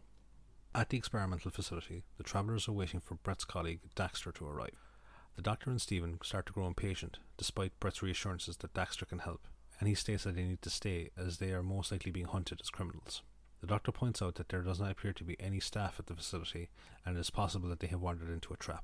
At 0.73 0.89
the 0.89 0.97
experimental 0.97 1.51
facility, 1.51 2.03
the 2.17 2.23
travellers 2.23 2.67
are 2.67 2.73
waiting 2.73 2.99
for 2.99 3.15
Brett's 3.15 3.45
colleague 3.45 3.81
Daxter 3.95 4.33
to 4.35 4.47
arrive. 4.47 4.90
The 5.35 5.41
doctor 5.41 5.69
and 5.69 5.81
Stephen 5.81 6.19
start 6.23 6.45
to 6.47 6.53
grow 6.53 6.67
impatient, 6.67 7.17
despite 7.37 7.79
Brett's 7.79 8.03
reassurances 8.03 8.57
that 8.57 8.73
Daxter 8.73 9.07
can 9.07 9.19
help, 9.19 9.47
and 9.79 9.87
he 9.87 9.95
states 9.95 10.23
that 10.23 10.35
they 10.35 10.43
need 10.43 10.61
to 10.61 10.69
stay 10.69 11.09
as 11.17 11.37
they 11.37 11.51
are 11.51 11.63
most 11.63 11.91
likely 11.91 12.11
being 12.11 12.27
hunted 12.27 12.59
as 12.61 12.69
criminals. 12.69 13.21
The 13.61 13.67
doctor 13.67 13.91
points 13.91 14.21
out 14.21 14.35
that 14.35 14.49
there 14.49 14.61
does 14.61 14.79
not 14.79 14.91
appear 14.91 15.13
to 15.13 15.23
be 15.23 15.39
any 15.39 15.59
staff 15.59 15.99
at 15.99 16.07
the 16.07 16.15
facility, 16.15 16.69
and 17.05 17.15
it 17.15 17.19
is 17.19 17.29
possible 17.29 17.69
that 17.69 17.79
they 17.79 17.87
have 17.87 18.01
wandered 18.01 18.29
into 18.29 18.53
a 18.53 18.57
trap. 18.57 18.83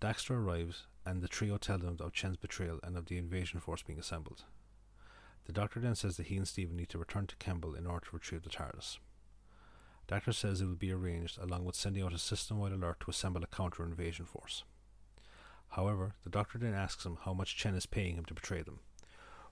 Daxter 0.00 0.36
arrives, 0.36 0.86
and 1.04 1.22
the 1.22 1.28
trio 1.28 1.56
tell 1.56 1.78
them 1.78 1.96
of 2.00 2.12
Chen's 2.12 2.36
betrayal 2.36 2.78
and 2.82 2.96
of 2.96 3.06
the 3.06 3.18
invasion 3.18 3.60
force 3.60 3.82
being 3.82 3.98
assembled. 3.98 4.44
The 5.46 5.52
doctor 5.52 5.80
then 5.80 5.94
says 5.94 6.16
that 6.16 6.26
he 6.26 6.36
and 6.36 6.46
Stephen 6.46 6.76
need 6.76 6.90
to 6.90 6.98
return 6.98 7.26
to 7.28 7.36
Kembel 7.36 7.76
in 7.76 7.86
order 7.86 8.06
to 8.06 8.16
retrieve 8.16 8.42
the 8.42 8.50
TARDIS. 8.50 8.98
Daxter 10.08 10.34
says 10.34 10.60
it 10.60 10.66
will 10.66 10.74
be 10.74 10.92
arranged 10.92 11.38
along 11.38 11.64
with 11.64 11.76
sending 11.76 12.02
out 12.02 12.12
a 12.12 12.18
system-wide 12.18 12.72
alert 12.72 13.00
to 13.00 13.10
assemble 13.10 13.42
a 13.42 13.46
counter-invasion 13.46 14.26
force. 14.26 14.64
However, 15.70 16.14
the 16.24 16.30
doctor 16.30 16.58
then 16.58 16.74
asks 16.74 17.04
him 17.04 17.18
how 17.22 17.34
much 17.34 17.56
Chen 17.56 17.74
is 17.74 17.86
paying 17.86 18.16
him 18.16 18.24
to 18.26 18.34
betray 18.34 18.62
them. 18.62 18.80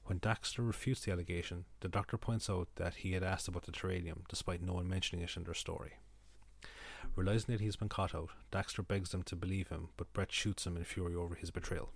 When 0.07 0.21
Daxter 0.21 0.67
refutes 0.67 1.01
the 1.03 1.13
allegation, 1.13 1.65
the 1.81 1.89
doctor 1.89 2.19
points 2.19 2.51
out 2.51 2.69
that 2.77 2.97
he 2.97 3.13
had 3.13 3.23
asked 3.23 3.49
about 3.49 3.65
the 3.65 3.73
taranium, 3.73 4.25
despite 4.29 4.63
no 4.63 4.75
one 4.75 4.89
mentioning 4.89 5.25
it 5.25 5.37
in 5.37 5.45
their 5.45 5.55
story. 5.55 5.95
Realizing 7.17 7.55
that 7.55 7.63
he's 7.63 7.77
been 7.77 7.89
caught 7.89 8.15
out, 8.15 8.31
Daxter 8.53 8.87
begs 8.87 9.11
them 9.11 9.23
to 9.25 9.37
believe 9.37 9.69
him, 9.69 9.89
but 9.97 10.13
Brett 10.13 10.33
shoots 10.33 10.67
him 10.67 10.77
in 10.77 10.85
fury 10.85 11.15
over 11.15 11.35
his 11.35 11.51
betrayal. 11.51 11.91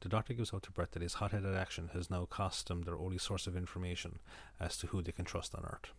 The 0.00 0.08
doctor 0.08 0.34
gives 0.34 0.54
out 0.54 0.62
to 0.64 0.70
Brett 0.70 0.92
that 0.92 1.02
his 1.02 1.14
hot-headed 1.14 1.56
action 1.56 1.90
has 1.92 2.10
now 2.10 2.24
cost 2.26 2.68
them 2.68 2.82
their 2.82 2.96
only 2.96 3.18
source 3.18 3.48
of 3.48 3.56
information 3.56 4.20
as 4.60 4.76
to 4.78 4.88
who 4.88 5.02
they 5.02 5.12
can 5.12 5.24
trust 5.24 5.54
on 5.54 5.64
Earth. 5.64 5.92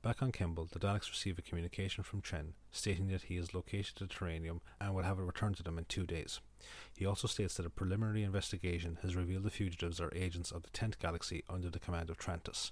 Back 0.00 0.22
on 0.22 0.30
Kembel, 0.30 0.70
the 0.70 0.78
Daleks 0.78 1.10
receive 1.10 1.38
a 1.38 1.42
communication 1.42 2.04
from 2.04 2.22
Chen 2.22 2.54
stating 2.70 3.08
that 3.08 3.22
he 3.22 3.34
has 3.36 3.52
located 3.52 3.94
the 3.98 4.06
taranium 4.06 4.60
and 4.80 4.94
will 4.94 5.02
have 5.02 5.18
it 5.18 5.22
returned 5.22 5.56
to 5.56 5.64
them 5.64 5.76
in 5.76 5.86
two 5.86 6.06
days. 6.06 6.40
He 6.94 7.04
also 7.04 7.26
states 7.26 7.54
that 7.54 7.66
a 7.66 7.70
preliminary 7.70 8.22
investigation 8.22 8.98
has 9.02 9.16
revealed 9.16 9.42
the 9.42 9.50
fugitives 9.50 10.00
are 10.00 10.12
agents 10.14 10.52
of 10.52 10.62
the 10.62 10.70
10th 10.70 11.00
Galaxy 11.00 11.42
under 11.50 11.68
the 11.68 11.80
command 11.80 12.10
of 12.10 12.18
Trantis, 12.18 12.70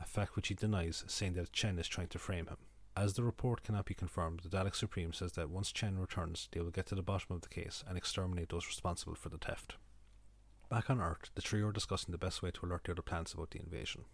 a 0.00 0.04
fact 0.04 0.36
which 0.36 0.48
he 0.48 0.54
denies, 0.54 1.02
saying 1.08 1.34
that 1.34 1.52
Chen 1.52 1.80
is 1.80 1.88
trying 1.88 2.08
to 2.08 2.18
frame 2.18 2.46
him. 2.46 2.58
As 2.96 3.14
the 3.14 3.24
report 3.24 3.64
cannot 3.64 3.86
be 3.86 3.94
confirmed, 3.94 4.40
the 4.40 4.48
Dalek 4.48 4.76
Supreme 4.76 5.12
says 5.12 5.32
that 5.32 5.50
once 5.50 5.72
Chen 5.72 5.98
returns, 5.98 6.48
they 6.52 6.60
will 6.60 6.70
get 6.70 6.86
to 6.86 6.94
the 6.94 7.02
bottom 7.02 7.34
of 7.34 7.42
the 7.42 7.48
case 7.48 7.82
and 7.88 7.98
exterminate 7.98 8.50
those 8.50 8.66
responsible 8.68 9.16
for 9.16 9.30
the 9.30 9.38
theft. 9.38 9.74
Back 10.68 10.90
on 10.90 11.00
Earth, 11.00 11.30
the 11.34 11.42
trio 11.42 11.68
are 11.68 11.72
discussing 11.72 12.12
the 12.12 12.18
best 12.18 12.40
way 12.40 12.52
to 12.52 12.66
alert 12.66 12.84
the 12.84 12.92
other 12.92 13.02
planets 13.02 13.32
about 13.32 13.50
the 13.50 13.60
invasion. 13.60 14.04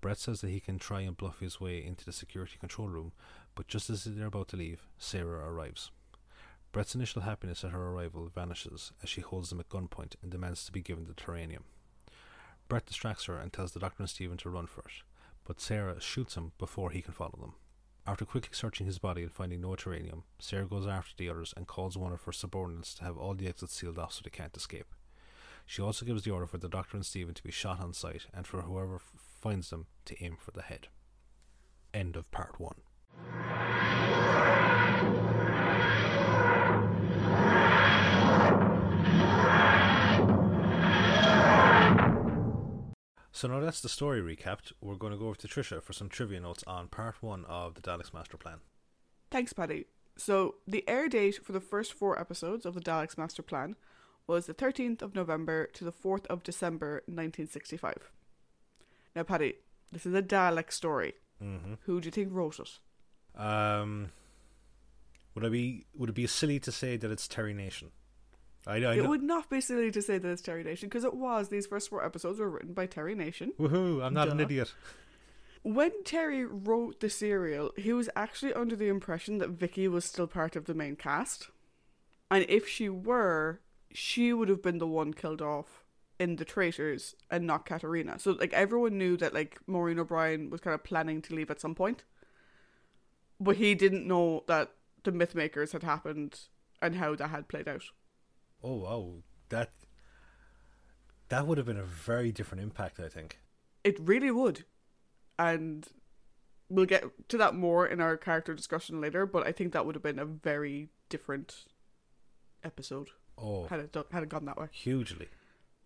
Brett 0.00 0.18
says 0.18 0.40
that 0.40 0.50
he 0.50 0.60
can 0.60 0.78
try 0.78 1.00
and 1.02 1.16
bluff 1.16 1.40
his 1.40 1.60
way 1.60 1.84
into 1.84 2.04
the 2.04 2.12
security 2.12 2.56
control 2.58 2.88
room, 2.88 3.12
but 3.54 3.68
just 3.68 3.90
as 3.90 4.04
they're 4.04 4.26
about 4.26 4.48
to 4.48 4.56
leave, 4.56 4.82
Sarah 4.98 5.46
arrives. 5.50 5.90
Brett's 6.72 6.94
initial 6.94 7.22
happiness 7.22 7.64
at 7.64 7.72
her 7.72 7.88
arrival 7.88 8.30
vanishes 8.32 8.92
as 9.02 9.08
she 9.08 9.20
holds 9.20 9.50
them 9.50 9.60
at 9.60 9.68
gunpoint 9.68 10.14
and 10.22 10.30
demands 10.30 10.64
to 10.64 10.72
be 10.72 10.80
given 10.80 11.04
the 11.04 11.14
taranium. 11.14 11.64
Brett 12.68 12.86
distracts 12.86 13.24
her 13.24 13.36
and 13.36 13.52
tells 13.52 13.72
the 13.72 13.80
doctor 13.80 14.02
and 14.02 14.08
Stephen 14.08 14.36
to 14.38 14.48
run 14.50 14.66
for 14.66 14.82
it, 14.82 15.02
but 15.44 15.60
Sarah 15.60 16.00
shoots 16.00 16.36
him 16.36 16.52
before 16.58 16.90
he 16.90 17.02
can 17.02 17.12
follow 17.12 17.38
them. 17.40 17.54
After 18.06 18.24
quickly 18.24 18.50
searching 18.52 18.86
his 18.86 18.98
body 18.98 19.22
and 19.22 19.32
finding 19.32 19.60
no 19.60 19.70
taranium, 19.70 20.22
Sarah 20.38 20.66
goes 20.66 20.86
after 20.86 21.12
the 21.16 21.28
others 21.28 21.52
and 21.56 21.66
calls 21.66 21.98
one 21.98 22.12
of 22.12 22.22
her 22.22 22.32
subordinates 22.32 22.94
to 22.94 23.04
have 23.04 23.18
all 23.18 23.34
the 23.34 23.48
exits 23.48 23.74
sealed 23.74 23.98
off 23.98 24.12
so 24.12 24.22
they 24.24 24.30
can't 24.30 24.56
escape. 24.56 24.94
She 25.66 25.82
also 25.82 26.06
gives 26.06 26.22
the 26.24 26.30
order 26.30 26.46
for 26.46 26.58
the 26.58 26.68
doctor 26.68 26.96
and 26.96 27.04
Stephen 27.04 27.34
to 27.34 27.42
be 27.42 27.50
shot 27.50 27.80
on 27.80 27.92
sight 27.92 28.26
and 28.32 28.46
for 28.46 28.62
whoever 28.62 28.98
finds 29.40 29.70
them 29.70 29.86
to 30.04 30.22
aim 30.22 30.36
for 30.38 30.50
the 30.50 30.62
head. 30.62 30.88
End 31.92 32.16
of 32.16 32.30
part 32.30 32.60
one. 32.60 32.76
So 43.32 43.48
now 43.48 43.60
that's 43.60 43.80
the 43.80 43.88
story 43.88 44.20
recapped. 44.20 44.72
We're 44.82 44.96
going 44.96 45.14
to 45.14 45.18
go 45.18 45.28
over 45.28 45.38
to 45.38 45.48
Trisha 45.48 45.82
for 45.82 45.94
some 45.94 46.10
trivia 46.10 46.40
notes 46.40 46.62
on 46.66 46.88
part 46.88 47.22
one 47.22 47.46
of 47.46 47.74
the 47.74 47.80
Daleks 47.80 48.12
Master 48.12 48.36
Plan. 48.36 48.58
Thanks, 49.30 49.54
Paddy. 49.54 49.86
So, 50.18 50.56
the 50.66 50.86
air 50.86 51.08
date 51.08 51.42
for 51.42 51.52
the 51.52 51.60
first 51.60 51.94
four 51.94 52.20
episodes 52.20 52.66
of 52.66 52.74
the 52.74 52.82
Daleks 52.82 53.16
Master 53.16 53.42
Plan 53.42 53.76
was 54.26 54.44
the 54.44 54.52
13th 54.52 55.00
of 55.00 55.14
November 55.14 55.66
to 55.72 55.84
the 55.84 55.92
4th 55.92 56.26
of 56.26 56.42
December 56.42 56.96
1965. 57.06 58.10
Now, 59.14 59.22
Paddy, 59.22 59.54
this 59.92 60.06
is 60.06 60.14
a 60.14 60.22
Dalek 60.22 60.72
story. 60.72 61.14
Mm-hmm. 61.42 61.74
Who 61.82 62.00
do 62.00 62.06
you 62.06 62.12
think 62.12 62.28
wrote 62.30 62.58
it? 62.60 62.78
Um, 63.40 64.10
would 65.34 65.44
I 65.44 65.48
be 65.48 65.86
would 65.94 66.10
it 66.10 66.14
be 66.14 66.26
silly 66.26 66.60
to 66.60 66.72
say 66.72 66.96
that 66.96 67.10
it's 67.10 67.28
Terry 67.28 67.54
Nation? 67.54 67.90
I, 68.66 68.74
I 68.74 68.94
it 68.94 69.02
know. 69.02 69.08
would 69.08 69.22
not 69.22 69.48
be 69.48 69.60
silly 69.60 69.90
to 69.90 70.02
say 70.02 70.18
that 70.18 70.28
it's 70.28 70.42
Terry 70.42 70.62
Nation 70.62 70.88
because 70.88 71.04
it 71.04 71.14
was. 71.14 71.48
These 71.48 71.66
first 71.66 71.88
four 71.88 72.04
episodes 72.04 72.38
were 72.38 72.50
written 72.50 72.74
by 72.74 72.86
Terry 72.86 73.14
Nation. 73.14 73.52
Woohoo! 73.58 74.04
I'm 74.04 74.14
not 74.14 74.28
an 74.28 74.40
idiot. 74.40 74.74
When 75.62 76.04
Terry 76.04 76.44
wrote 76.44 77.00
the 77.00 77.10
serial, 77.10 77.72
he 77.76 77.92
was 77.92 78.08
actually 78.16 78.54
under 78.54 78.76
the 78.76 78.88
impression 78.88 79.38
that 79.38 79.50
Vicky 79.50 79.88
was 79.88 80.04
still 80.04 80.26
part 80.26 80.56
of 80.56 80.64
the 80.64 80.74
main 80.74 80.96
cast. 80.96 81.48
And 82.30 82.46
if 82.48 82.66
she 82.66 82.88
were, 82.88 83.60
she 83.92 84.32
would 84.32 84.48
have 84.48 84.62
been 84.62 84.78
the 84.78 84.86
one 84.86 85.12
killed 85.12 85.42
off 85.42 85.79
in 86.20 86.36
the 86.36 86.44
traitors 86.44 87.16
and 87.30 87.46
not 87.46 87.64
Katarina. 87.66 88.18
So 88.20 88.32
like 88.32 88.52
everyone 88.52 88.96
knew 88.98 89.16
that 89.16 89.34
like 89.34 89.58
Maureen 89.66 89.98
O'Brien 89.98 90.50
was 90.50 90.60
kind 90.60 90.74
of 90.74 90.84
planning 90.84 91.20
to 91.22 91.34
leave 91.34 91.50
at 91.50 91.60
some 91.60 91.74
point. 91.74 92.04
But 93.40 93.56
he 93.56 93.74
didn't 93.74 94.06
know 94.06 94.44
that 94.46 94.70
the 95.02 95.10
Mythmakers 95.12 95.72
had 95.72 95.82
happened 95.82 96.38
and 96.82 96.96
how 96.96 97.14
that 97.16 97.28
had 97.30 97.48
played 97.48 97.66
out. 97.66 97.84
Oh 98.62 98.74
wow, 98.76 99.14
that 99.48 99.70
that 101.30 101.46
would 101.46 101.56
have 101.56 101.66
been 101.66 101.78
a 101.78 101.84
very 101.84 102.30
different 102.32 102.62
impact. 102.62 103.00
I 103.00 103.08
think. 103.08 103.38
It 103.82 103.98
really 103.98 104.30
would. 104.30 104.64
And 105.38 105.86
we'll 106.68 106.84
get 106.84 107.04
to 107.30 107.38
that 107.38 107.54
more 107.54 107.86
in 107.86 107.98
our 108.02 108.18
character 108.18 108.52
discussion 108.54 109.00
later, 109.00 109.24
but 109.24 109.46
I 109.46 109.52
think 109.52 109.72
that 109.72 109.86
would 109.86 109.94
have 109.94 110.02
been 110.02 110.18
a 110.18 110.26
very 110.26 110.90
different 111.08 111.64
episode 112.62 113.08
Oh, 113.38 113.64
had 113.68 113.80
it 113.80 113.90
done, 113.92 114.04
had 114.12 114.22
it 114.22 114.28
gone 114.28 114.44
that 114.44 114.58
way. 114.60 114.66
hugely. 114.70 115.28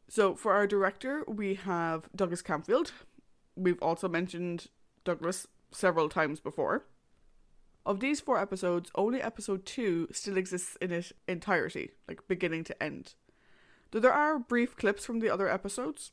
So 0.09 0.35
for 0.35 0.53
our 0.53 0.67
director, 0.67 1.25
we 1.27 1.55
have 1.55 2.09
Douglas 2.15 2.43
Camfield. 2.43 2.93
We've 3.57 3.83
also 3.83 4.09
mentioned 4.09 4.69
Douglas 5.05 5.47
several 5.73 6.09
times 6.09 6.41
before. 6.41 6.85
Of 7.87 8.01
these 8.01 8.21
four 8.21 8.39
episodes, 8.39 8.91
only 8.95 9.21
episode 9.21 9.67
two 9.67 10.09
still 10.11 10.39
exists 10.39 10.77
in 10.81 10.91
its 10.91 11.13
entirety, 11.29 11.91
like 12.09 12.27
beginning 12.29 12.65
to 12.65 12.83
end. 12.83 13.15
Though 13.91 14.01
there 14.01 14.13
are 14.13 14.39
brief 14.39 14.77
clips 14.77 15.05
from 15.05 15.21
the 15.21 15.31
other 15.31 15.49
episodes. 15.49 16.13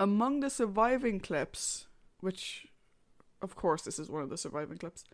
Among 0.00 0.40
the 0.40 0.50
surviving 0.50 1.20
clips, 1.20 1.86
which, 2.20 2.66
of 3.40 3.54
course, 3.54 3.82
this 3.82 4.00
is 4.00 4.10
one 4.10 4.22
of 4.22 4.30
the 4.30 4.36
surviving 4.36 4.78
clips, 4.78 5.04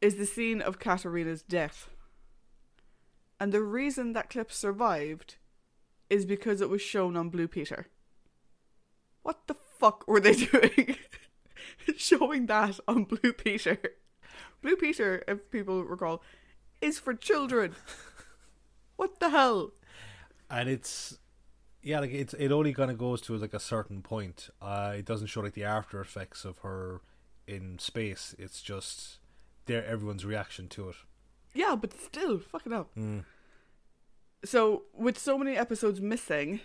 is 0.00 0.16
the 0.16 0.26
scene 0.26 0.62
of 0.62 0.78
Katarina's 0.78 1.42
death. 1.42 1.90
And 3.38 3.52
the 3.52 3.62
reason 3.62 4.14
that 4.14 4.30
clip 4.30 4.50
survived 4.50 5.36
is 6.12 6.24
because 6.26 6.60
it 6.60 6.68
was 6.68 6.82
shown 6.82 7.16
on 7.16 7.30
Blue 7.30 7.48
Peter. 7.48 7.86
What 9.22 9.46
the 9.46 9.54
fuck 9.78 10.06
were 10.06 10.20
they 10.20 10.34
doing? 10.52 10.96
Showing 11.96 12.46
that 12.46 12.78
on 12.86 13.04
Blue 13.04 13.32
Peter. 13.32 13.78
Blue 14.62 14.76
Peter, 14.76 15.22
if 15.26 15.50
people 15.50 15.84
recall, 15.84 16.22
is 16.80 16.98
for 16.98 17.14
children. 17.14 17.74
What 18.96 19.18
the 19.20 19.30
hell? 19.30 19.72
and 20.50 20.68
it's 20.68 21.18
yeah 21.82 21.98
like 22.00 22.12
it's 22.12 22.34
it 22.34 22.52
only 22.52 22.72
kind 22.72 22.90
of 22.90 22.98
goes 22.98 23.20
to 23.22 23.36
like 23.36 23.54
a 23.54 23.58
certain 23.58 24.02
point 24.02 24.50
uh 24.60 24.92
it 24.98 25.04
doesn't 25.06 25.26
show 25.28 25.40
like 25.40 25.54
the 25.54 25.64
after 25.64 25.98
effects 26.00 26.44
of 26.44 26.58
her 26.58 27.00
in 27.48 27.78
space 27.80 28.34
it's 28.38 28.60
just 28.62 29.18
there 29.66 29.84
everyone's 29.86 30.24
reaction 30.26 30.68
to 30.68 30.90
it 30.90 30.96
Yeah, 31.54 31.74
but 31.74 31.92
still, 31.98 32.38
fucking 32.38 32.70
hell. 32.72 32.88
mm. 32.96 33.24
So, 34.44 34.84
with 34.92 35.18
so 35.18 35.38
many 35.38 35.56
episodes 35.56 36.00
missing, 36.00 36.60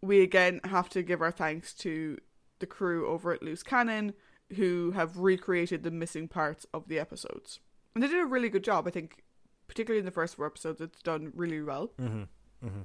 we 0.00 0.22
again 0.22 0.60
have 0.64 0.88
to 0.90 1.02
give 1.02 1.22
our 1.22 1.30
thanks 1.30 1.72
to 1.74 2.18
the 2.58 2.66
crew 2.66 3.06
over 3.06 3.32
at 3.32 3.42
Loose 3.42 3.62
Cannon 3.62 4.14
who 4.56 4.92
have 4.92 5.18
recreated 5.18 5.82
the 5.82 5.90
missing 5.90 6.28
parts 6.28 6.66
of 6.74 6.88
the 6.88 6.98
episodes. 6.98 7.60
And 7.94 8.02
they 8.02 8.08
did 8.08 8.20
a 8.20 8.26
really 8.26 8.48
good 8.48 8.64
job, 8.64 8.86
I 8.86 8.90
think, 8.90 9.22
particularly 9.66 10.00
in 10.00 10.04
the 10.04 10.10
first 10.10 10.36
four 10.36 10.46
episodes, 10.46 10.80
it's 10.80 11.02
done 11.02 11.32
really 11.34 11.62
well. 11.62 11.92
mm-hmm. 12.00 12.22
Mm-hmm. 12.66 12.82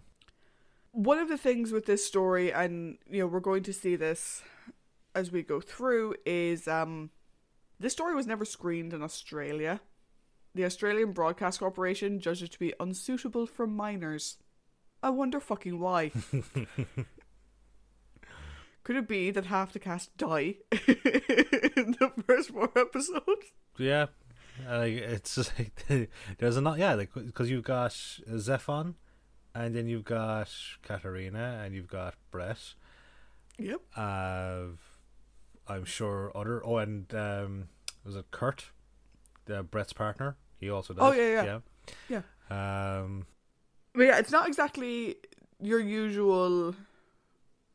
One 0.91 1.19
of 1.19 1.29
the 1.29 1.37
things 1.37 1.71
with 1.71 1.85
this 1.85 2.03
story, 2.03 2.51
and 2.51 2.97
you 3.09 3.19
know, 3.19 3.27
we're 3.27 3.39
going 3.39 3.63
to 3.63 3.73
see 3.73 3.95
this 3.95 4.41
as 5.13 5.31
we 5.31 5.43
go 5.43 5.61
through, 5.61 6.15
is 6.25 6.67
um, 6.67 7.11
this 7.79 7.93
story 7.93 8.15
was 8.15 8.25
never 8.25 8.45
screened 8.45 8.93
in 8.93 9.03
Australia. 9.03 9.79
The 10.57 10.65
Australian 10.65 11.11
Broadcast 11.11 11.59
Corporation 11.59 12.19
judged 12.19 12.41
it 12.41 12.51
to 12.53 12.57
be 12.57 12.73
unsuitable 12.79 13.45
for 13.45 13.67
minors. 13.67 14.37
I 15.03 15.11
wonder 15.11 15.39
fucking 15.39 15.79
why. 15.79 16.11
Could 18.83 18.95
it 18.95 19.07
be 19.07 19.29
that 19.29 19.45
half 19.45 19.71
the 19.71 19.77
cast 19.77 20.17
die 20.17 20.55
in 20.71 21.95
the 21.99 22.11
first 22.25 22.49
four 22.49 22.71
episodes? 22.75 23.53
yeah 23.77 24.07
like 24.67 24.93
it's 24.93 25.35
just 25.35 25.53
like 25.59 25.85
there's 26.39 26.57
a 26.57 26.61
not 26.61 26.79
yeah 26.79 26.95
like 26.95 27.13
because 27.13 27.51
you've 27.51 27.63
got 27.63 27.91
Zephon 27.91 28.95
and 29.53 29.75
then 29.75 29.85
you've 29.85 30.05
got 30.05 30.49
Katarina 30.81 31.61
and 31.63 31.75
you've 31.75 31.85
got 31.87 32.15
Brett 32.31 32.73
Yep. 33.59 33.81
uh 33.95 34.61
I'm 35.67 35.85
sure 35.85 36.31
other 36.33 36.65
oh 36.65 36.77
and 36.77 37.13
um 37.13 37.67
was 38.03 38.15
it 38.15 38.31
Kurt 38.31 38.71
the 39.45 39.61
Brett's 39.61 39.93
partner 39.93 40.35
he 40.59 40.69
also 40.69 40.93
does 40.93 41.03
Oh, 41.03 41.11
yeah, 41.13 41.59
yeah 42.09 42.21
yeah 42.49 43.03
um 43.03 43.25
But 43.93 44.03
yeah, 44.03 44.19
it's 44.19 44.31
not 44.31 44.47
exactly 44.47 45.15
your 45.61 45.79
usual 45.79 46.75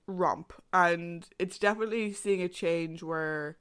romp, 0.06 0.52
and 0.72 1.26
it's 1.38 1.58
definitely 1.58 2.12
seeing 2.12 2.42
a 2.42 2.48
change 2.48 3.02
where 3.02 3.58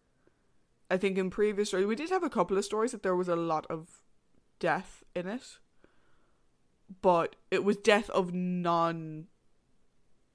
I 0.90 0.98
think 0.98 1.18
in 1.18 1.30
previous 1.30 1.70
stories 1.70 1.88
we 1.88 1.96
did 1.96 2.10
have 2.10 2.24
a 2.24 2.30
couple 2.30 2.58
of 2.58 2.66
stories 2.66 2.92
that 2.92 3.04
there 3.04 3.16
was 3.16 3.28
a 3.28 3.36
lot 3.36 3.66
of 3.70 4.04
death 4.60 5.04
in 5.16 5.28
it, 5.28 5.58
but 7.02 7.36
it 7.50 7.64
was 7.64 7.78
death 7.78 8.10
of 8.12 8.34
non 8.34 9.28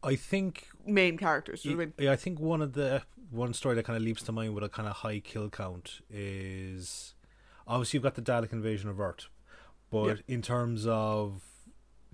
I 0.02 0.14
think 0.14 0.68
main 0.86 1.16
characters. 1.18 1.64
you 1.64 1.72
know 1.72 1.82
I 1.82 1.84
mean? 1.86 1.94
Yeah, 1.98 2.12
I 2.12 2.16
think 2.16 2.38
one 2.38 2.62
of 2.62 2.74
the 2.74 3.02
one 3.30 3.52
story 3.54 3.74
that 3.74 3.84
kind 3.84 3.96
of 3.96 4.02
leaps 4.02 4.22
to 4.22 4.32
mind 4.32 4.54
with 4.54 4.62
a 4.64 4.68
kind 4.68 4.88
of 4.88 4.96
high 4.96 5.18
kill 5.18 5.50
count 5.50 6.00
is 6.08 7.14
obviously 7.66 7.96
you've 7.98 8.04
got 8.04 8.14
the 8.14 8.22
Dalek 8.22 8.52
invasion 8.52 8.88
of 8.88 9.00
Earth, 9.00 9.26
but 9.90 10.04
Yeah. 10.06 10.14
in 10.28 10.42
terms 10.42 10.86
of 10.86 11.42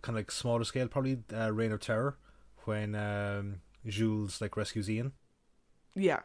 kind 0.03 0.17
of 0.17 0.21
like 0.21 0.31
smaller 0.31 0.65
scale, 0.65 0.89
probably 0.89 1.19
uh, 1.33 1.53
Reign 1.53 1.73
of 1.73 1.81
Terror 1.81 2.17
when 2.65 2.95
um, 2.95 3.61
Jules 3.87 4.41
like 4.41 4.57
rescues 4.57 4.89
Ian. 4.91 5.13
Yeah. 5.95 6.21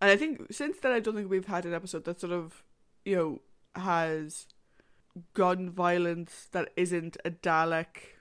And 0.00 0.10
I 0.10 0.16
think 0.16 0.52
since 0.52 0.78
then, 0.78 0.92
I 0.92 1.00
don't 1.00 1.14
think 1.14 1.28
we've 1.30 1.46
had 1.46 1.66
an 1.66 1.74
episode 1.74 2.04
that 2.04 2.20
sort 2.20 2.32
of, 2.32 2.62
you 3.04 3.16
know, 3.16 3.40
has 3.80 4.46
gun 5.34 5.70
violence 5.70 6.48
that 6.52 6.70
isn't 6.76 7.16
a 7.24 7.30
Dalek 7.30 8.16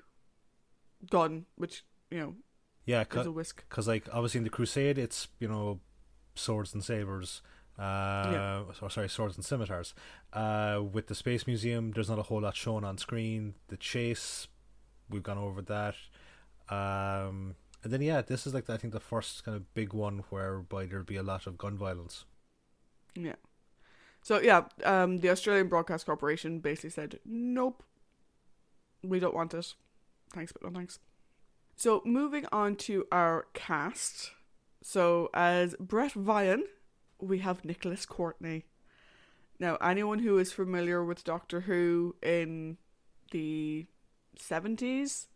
gun, 1.09 1.45
which, 1.55 1.83
you 2.11 2.19
know, 2.19 2.35
Yeah, 2.85 3.05
is 3.15 3.25
a 3.25 3.31
whisk. 3.31 3.63
because 3.69 3.87
like 3.87 4.07
obviously 4.11 4.39
in 4.39 4.43
the 4.43 4.49
Crusade 4.49 4.97
it's 4.97 5.27
you 5.39 5.47
know 5.47 5.79
swords 6.35 6.73
and 6.73 6.83
sabers. 6.83 7.41
Uh, 7.79 8.29
Yeah. 8.31 8.63
or 8.81 8.89
sorry, 8.89 9.07
swords 9.07 9.35
and 9.37 9.45
scimitars. 9.45 9.93
Uh, 10.33 10.81
with 10.91 11.07
the 11.07 11.15
Space 11.15 11.47
Museum, 11.47 11.91
there's 11.91 12.09
not 12.09 12.19
a 12.19 12.23
whole 12.23 12.41
lot 12.41 12.55
shown 12.55 12.83
on 12.83 12.97
screen. 12.97 13.55
The 13.69 13.77
chase, 13.77 14.47
we've 15.09 15.23
gone 15.23 15.37
over 15.37 15.61
that. 15.61 15.95
Um, 16.69 17.55
and 17.83 17.93
then 17.93 18.01
yeah, 18.01 18.21
this 18.21 18.45
is 18.45 18.53
like 18.53 18.69
I 18.69 18.77
think 18.77 18.93
the 18.93 18.99
first 18.99 19.43
kind 19.45 19.55
of 19.55 19.73
big 19.73 19.93
one 19.93 20.23
whereby 20.29 20.85
there'd 20.85 21.05
be 21.05 21.15
a 21.15 21.23
lot 21.23 21.47
of 21.47 21.57
gun 21.57 21.77
violence. 21.77 22.25
Yeah. 23.15 23.35
So, 24.21 24.41
yeah, 24.41 24.63
um, 24.83 25.19
the 25.19 25.29
Australian 25.29 25.69
Broadcast 25.69 26.05
Corporation 26.05 26.59
basically 26.59 26.89
said, 26.89 27.19
nope, 27.25 27.83
we 29.01 29.17
don't 29.19 29.33
want 29.33 29.53
it. 29.53 29.73
Thanks, 30.33 30.51
but 30.51 30.61
no 30.61 30.69
thanks. 30.77 30.99
So, 31.77 32.01
moving 32.05 32.45
on 32.51 32.75
to 32.77 33.07
our 33.13 33.47
cast. 33.53 34.31
So, 34.83 35.29
as 35.33 35.73
Brett 35.79 36.11
Vyon, 36.13 36.63
we 37.19 37.39
have 37.39 37.65
Nicholas 37.65 38.05
Courtney. 38.05 38.65
Now, 39.59 39.75
anyone 39.81 40.19
who 40.19 40.37
is 40.37 40.51
familiar 40.51 41.03
with 41.03 41.23
Doctor 41.23 41.61
Who 41.61 42.15
in 42.23 42.77
the 43.31 43.87
70s, 44.37 45.27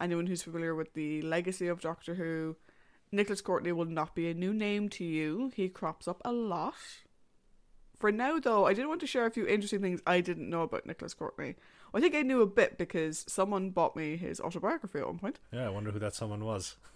anyone 0.00 0.26
who's 0.26 0.42
familiar 0.42 0.74
with 0.74 0.94
the 0.94 1.22
legacy 1.22 1.68
of 1.68 1.80
Doctor 1.80 2.16
Who, 2.16 2.56
Nicholas 3.12 3.40
Courtney 3.40 3.72
will 3.72 3.84
not 3.84 4.14
be 4.14 4.28
a 4.28 4.34
new 4.34 4.52
name 4.52 4.88
to 4.90 5.04
you. 5.04 5.52
He 5.54 5.68
crops 5.68 6.08
up 6.08 6.20
a 6.24 6.32
lot. 6.32 6.74
For 8.00 8.10
now, 8.10 8.40
though, 8.40 8.66
I 8.66 8.74
did 8.74 8.86
want 8.86 9.00
to 9.02 9.06
share 9.06 9.24
a 9.24 9.30
few 9.30 9.46
interesting 9.46 9.80
things 9.80 10.00
I 10.06 10.20
didn't 10.20 10.50
know 10.50 10.62
about 10.62 10.84
Nicholas 10.84 11.14
Courtney. 11.14 11.54
I 11.94 12.00
think 12.00 12.14
I 12.16 12.22
knew 12.22 12.42
a 12.42 12.46
bit 12.46 12.76
because 12.76 13.24
someone 13.28 13.70
bought 13.70 13.94
me 13.94 14.16
his 14.16 14.40
autobiography 14.40 14.98
at 14.98 15.06
one 15.06 15.18
point 15.18 15.38
Yeah, 15.52 15.66
I 15.66 15.70
wonder 15.70 15.92
who 15.92 16.00
that 16.00 16.14
someone 16.14 16.44
was. 16.44 16.76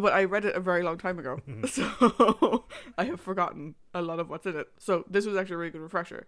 but 0.00 0.12
I 0.12 0.24
read 0.24 0.44
it 0.44 0.56
a 0.56 0.60
very 0.60 0.82
long 0.82 0.98
time 0.98 1.18
ago, 1.18 1.40
so 1.66 2.64
I 2.98 3.04
have 3.04 3.20
forgotten 3.20 3.74
a 3.94 4.02
lot 4.02 4.20
of 4.20 4.28
what's 4.28 4.46
in 4.46 4.56
it. 4.56 4.68
So 4.78 5.04
this 5.08 5.26
was 5.26 5.36
actually 5.36 5.54
a 5.54 5.58
really 5.58 5.70
good 5.72 5.80
refresher. 5.80 6.26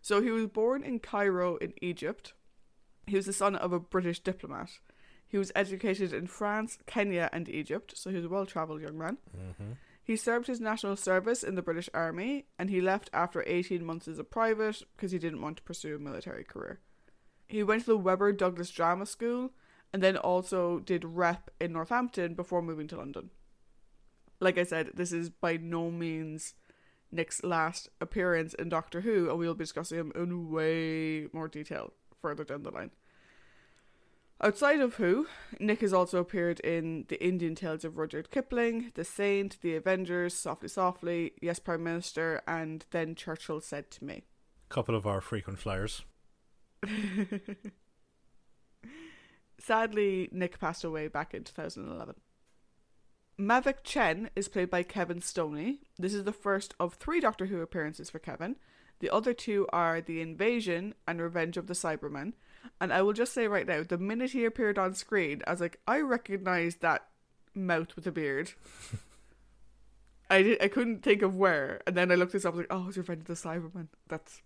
So 0.00 0.22
he 0.22 0.30
was 0.30 0.46
born 0.46 0.82
in 0.82 1.00
Cairo 1.00 1.56
in 1.56 1.74
Egypt. 1.82 2.34
He 3.06 3.16
was 3.16 3.26
the 3.26 3.32
son 3.32 3.56
of 3.56 3.72
a 3.72 3.80
British 3.80 4.20
diplomat. 4.20 4.70
He 5.26 5.38
was 5.38 5.52
educated 5.54 6.12
in 6.12 6.26
France, 6.26 6.78
Kenya, 6.86 7.28
and 7.32 7.48
Egypt, 7.48 7.92
so 7.96 8.10
he 8.10 8.16
was 8.16 8.24
a 8.24 8.30
well-traveled 8.30 8.80
young 8.80 8.96
man. 8.96 9.18
Mm-hmm. 9.36 9.72
He 10.02 10.16
served 10.16 10.46
his 10.46 10.60
national 10.60 10.96
service 10.96 11.42
in 11.42 11.54
the 11.54 11.60
British 11.60 11.90
Army, 11.92 12.46
and 12.58 12.70
he 12.70 12.80
left 12.80 13.10
after 13.12 13.44
18 13.46 13.84
months 13.84 14.08
as 14.08 14.18
a 14.18 14.24
private 14.24 14.82
because 14.96 15.12
he 15.12 15.18
didn't 15.18 15.42
want 15.42 15.58
to 15.58 15.62
pursue 15.62 15.96
a 15.96 15.98
military 15.98 16.44
career. 16.44 16.80
He 17.46 17.62
went 17.62 17.82
to 17.82 17.88
the 17.88 17.98
Webber 17.98 18.32
Douglas 18.32 18.70
Drama 18.70 19.04
School 19.04 19.50
and 19.92 20.02
then 20.02 20.16
also 20.16 20.80
did 20.80 21.04
rep 21.04 21.50
in 21.60 21.72
Northampton 21.72 22.34
before 22.34 22.62
moving 22.62 22.88
to 22.88 22.96
London. 22.96 23.30
Like 24.40 24.58
I 24.58 24.64
said, 24.64 24.90
this 24.94 25.12
is 25.12 25.30
by 25.30 25.56
no 25.56 25.90
means 25.90 26.54
Nick's 27.10 27.42
last 27.42 27.88
appearance 28.00 28.54
in 28.54 28.68
Doctor 28.68 29.00
Who, 29.00 29.30
and 29.30 29.38
we'll 29.38 29.54
be 29.54 29.64
discussing 29.64 29.98
him 29.98 30.12
in 30.14 30.50
way 30.50 31.28
more 31.32 31.48
detail 31.48 31.92
further 32.20 32.44
down 32.44 32.62
the 32.62 32.70
line. 32.70 32.90
Outside 34.40 34.80
of 34.80 34.96
Who, 34.96 35.26
Nick 35.58 35.80
has 35.80 35.92
also 35.92 36.20
appeared 36.20 36.60
in 36.60 37.06
The 37.08 37.20
Indian 37.24 37.56
Tales 37.56 37.84
of 37.84 37.98
Rudyard 37.98 38.30
Kipling, 38.30 38.92
The 38.94 39.02
Saint, 39.02 39.60
The 39.62 39.74
Avengers, 39.74 40.34
Softly 40.34 40.68
Softly, 40.68 41.32
Yes 41.42 41.58
Prime 41.58 41.82
Minister, 41.82 42.40
and 42.46 42.84
Then 42.92 43.16
Churchill 43.16 43.60
Said 43.60 43.90
to 43.92 44.04
Me. 44.04 44.22
Couple 44.68 44.94
of 44.94 45.08
our 45.08 45.20
frequent 45.20 45.58
flyers. 45.58 46.04
Sadly, 49.68 50.30
Nick 50.32 50.58
passed 50.58 50.82
away 50.82 51.08
back 51.08 51.34
in 51.34 51.44
2011. 51.44 52.14
Mavic 53.38 53.84
Chen 53.84 54.30
is 54.34 54.48
played 54.48 54.70
by 54.70 54.82
Kevin 54.82 55.20
Stoney. 55.20 55.80
This 55.98 56.14
is 56.14 56.24
the 56.24 56.32
first 56.32 56.72
of 56.80 56.94
three 56.94 57.20
Doctor 57.20 57.44
Who 57.44 57.60
appearances 57.60 58.08
for 58.08 58.18
Kevin. 58.18 58.56
The 59.00 59.10
other 59.10 59.34
two 59.34 59.66
are 59.70 60.00
The 60.00 60.22
Invasion 60.22 60.94
and 61.06 61.20
Revenge 61.20 61.58
of 61.58 61.66
the 61.66 61.74
Cybermen. 61.74 62.32
And 62.80 62.94
I 62.94 63.02
will 63.02 63.12
just 63.12 63.34
say 63.34 63.46
right 63.46 63.66
now, 63.66 63.82
the 63.82 63.98
minute 63.98 64.30
he 64.30 64.46
appeared 64.46 64.78
on 64.78 64.94
screen, 64.94 65.42
I 65.46 65.50
was 65.50 65.60
like, 65.60 65.78
I 65.86 66.00
recognize 66.00 66.76
that 66.76 67.06
mouth 67.54 67.94
with 67.94 68.06
a 68.06 68.10
beard. 68.10 68.52
I 70.30 70.42
did, 70.44 70.62
I 70.62 70.68
couldn't 70.68 71.02
think 71.02 71.20
of 71.20 71.36
where, 71.36 71.82
and 71.86 71.94
then 71.94 72.10
I 72.10 72.14
looked 72.14 72.32
this 72.32 72.46
up. 72.46 72.54
I 72.54 72.56
was 72.56 72.60
like, 72.62 72.72
oh, 72.72 72.88
it's 72.88 72.96
Revenge 72.96 73.20
of 73.20 73.26
the 73.26 73.34
Cybermen. 73.34 73.88
That's 74.08 74.40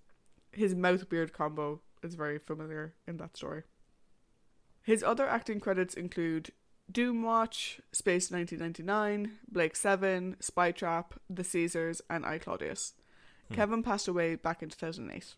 his 0.51 0.75
mouth 0.75 1.09
beard 1.09 1.33
combo 1.33 1.81
is 2.03 2.17
very 2.17 2.41
familiar 2.41 2.95
in 3.07 3.19
that 3.19 3.37
story. 3.37 3.63
His 4.83 5.03
other 5.03 5.29
acting 5.29 5.61
credits 5.61 5.95
include 5.95 6.53
Doomwatch, 6.91 7.81
Space 7.93 8.31
1999, 8.31 9.39
Blake 9.51 9.77
Seven, 9.77 10.37
Spy 10.41 10.73
Trap, 10.73 11.15
The 11.31 11.45
Caesars, 11.45 12.03
and 12.11 12.27
I 12.27 12.39
Claudius. 12.39 12.95
Hmm. 13.49 13.55
Kevin 13.55 13.83
passed 13.83 14.09
away 14.09 14.35
back 14.35 14.63
in 14.63 14.69
2008. 14.69 15.35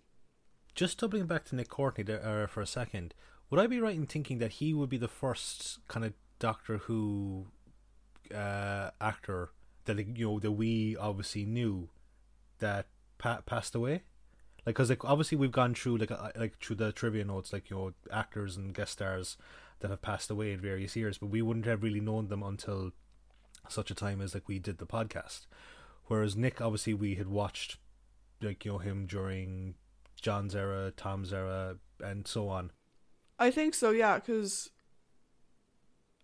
Just 0.75 0.99
doubling 0.99 1.27
back 1.27 1.45
to 1.47 1.55
Nick 1.55 1.69
Courtney 1.69 2.05
there, 2.05 2.25
uh, 2.25 2.47
for 2.47 2.61
a 2.61 2.67
second, 2.67 3.15
would 3.51 3.61
I 3.61 3.67
be 3.67 3.79
right 3.79 3.95
in 3.95 4.07
thinking 4.07 4.39
that 4.39 4.53
he 4.53 4.75
would 4.75 4.89
be 4.89 4.97
the 4.97 5.09
first 5.09 5.79
kind 5.87 6.05
of 6.05 6.15
Doctor 6.39 6.79
Who 6.79 7.47
uh, 8.35 8.91
actor 9.01 9.51
that 9.85 9.99
you 9.99 10.27
know 10.27 10.41
that 10.41 10.53
we 10.53 10.97
obviously 10.97 11.45
knew 11.45 11.91
that 12.59 12.87
pa- 13.19 13.43
passed 13.47 13.75
away? 13.75 14.03
Like, 14.67 14.77
cause 14.77 14.89
like 14.89 15.05
obviously 15.05 15.37
we've 15.37 15.53
gone 15.53 15.75
through 15.75 15.99
like 15.99 16.11
like 16.37 16.59
through 16.59 16.77
the 16.77 16.93
trivia 16.93 17.25
notes, 17.25 17.53
like 17.53 17.69
you 17.71 17.77
know 17.77 17.93
actors 18.11 18.57
and 18.57 18.75
guest 18.75 18.93
stars 18.93 19.37
that 19.81 19.91
have 19.91 20.01
passed 20.03 20.31
away 20.31 20.53
in 20.53 20.61
various 20.61 20.97
years, 20.97 21.19
but 21.19 21.27
we 21.27 21.43
wouldn't 21.43 21.67
have 21.67 21.83
really 21.83 22.01
known 22.01 22.29
them 22.29 22.43
until 22.43 22.93
such 23.69 23.91
a 23.91 23.95
time 23.95 24.21
as 24.21 24.35
like 24.35 24.49
we 24.49 24.59
did 24.59 24.79
the 24.79 24.87
podcast. 24.87 25.47
Whereas 26.07 26.37
Nick, 26.37 26.61
obviously, 26.61 26.95
we 26.95 27.15
had 27.17 27.29
watched 27.29 27.77
like 28.41 28.65
you 28.65 28.73
know 28.73 28.79
him 28.79 29.07
during 29.07 29.75
John's 30.21 30.55
era, 30.55 30.93
Tom's 30.97 31.33
era, 31.33 31.77
and 32.01 32.27
so 32.27 32.49
on. 32.49 32.71
I 33.39 33.51
think 33.51 33.75
so, 33.75 33.91
yeah, 33.91 34.17
because 34.17 34.71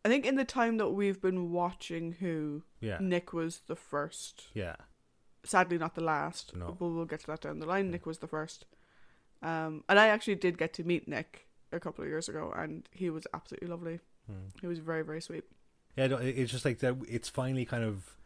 I 0.04 0.08
think 0.08 0.24
in 0.24 0.36
the 0.36 0.44
time 0.44 0.78
that 0.78 0.90
we've 0.90 1.20
been 1.20 1.50
watching 1.50 2.12
Who, 2.12 2.62
Yeah, 2.80 2.98
Nick 3.00 3.32
was 3.32 3.60
the 3.66 3.76
first. 3.76 4.48
yeah, 4.54 4.76
Sadly, 5.44 5.78
not 5.78 5.94
the 5.94 6.02
last. 6.04 6.54
No. 6.54 6.76
But 6.78 6.88
we'll 6.88 7.04
get 7.06 7.20
to 7.20 7.26
that 7.28 7.40
down 7.42 7.60
the 7.60 7.66
line. 7.66 7.90
Nick 7.90 8.06
was 8.06 8.18
the 8.18 8.26
first. 8.28 8.66
Um, 9.42 9.84
and 9.88 9.98
I 9.98 10.08
actually 10.08 10.34
did 10.34 10.58
get 10.58 10.74
to 10.74 10.84
meet 10.84 11.08
Nick 11.08 11.46
a 11.72 11.80
couple 11.80 12.04
of 12.04 12.10
years 12.10 12.28
ago, 12.28 12.52
and 12.56 12.86
he 12.92 13.08
was 13.10 13.26
absolutely 13.32 13.68
lovely. 13.68 14.00
Hmm. 14.26 14.48
He 14.60 14.66
was 14.66 14.78
very, 14.80 15.02
very 15.02 15.22
sweet. 15.22 15.44
yeah. 15.96 16.08
no, 16.08 16.16
It's 16.18 16.52
just 16.52 16.64
like 16.64 16.80
that. 16.80 16.96
It's 17.08 17.28
finally 17.28 17.64
kind 17.64 17.84
of, 17.84 18.16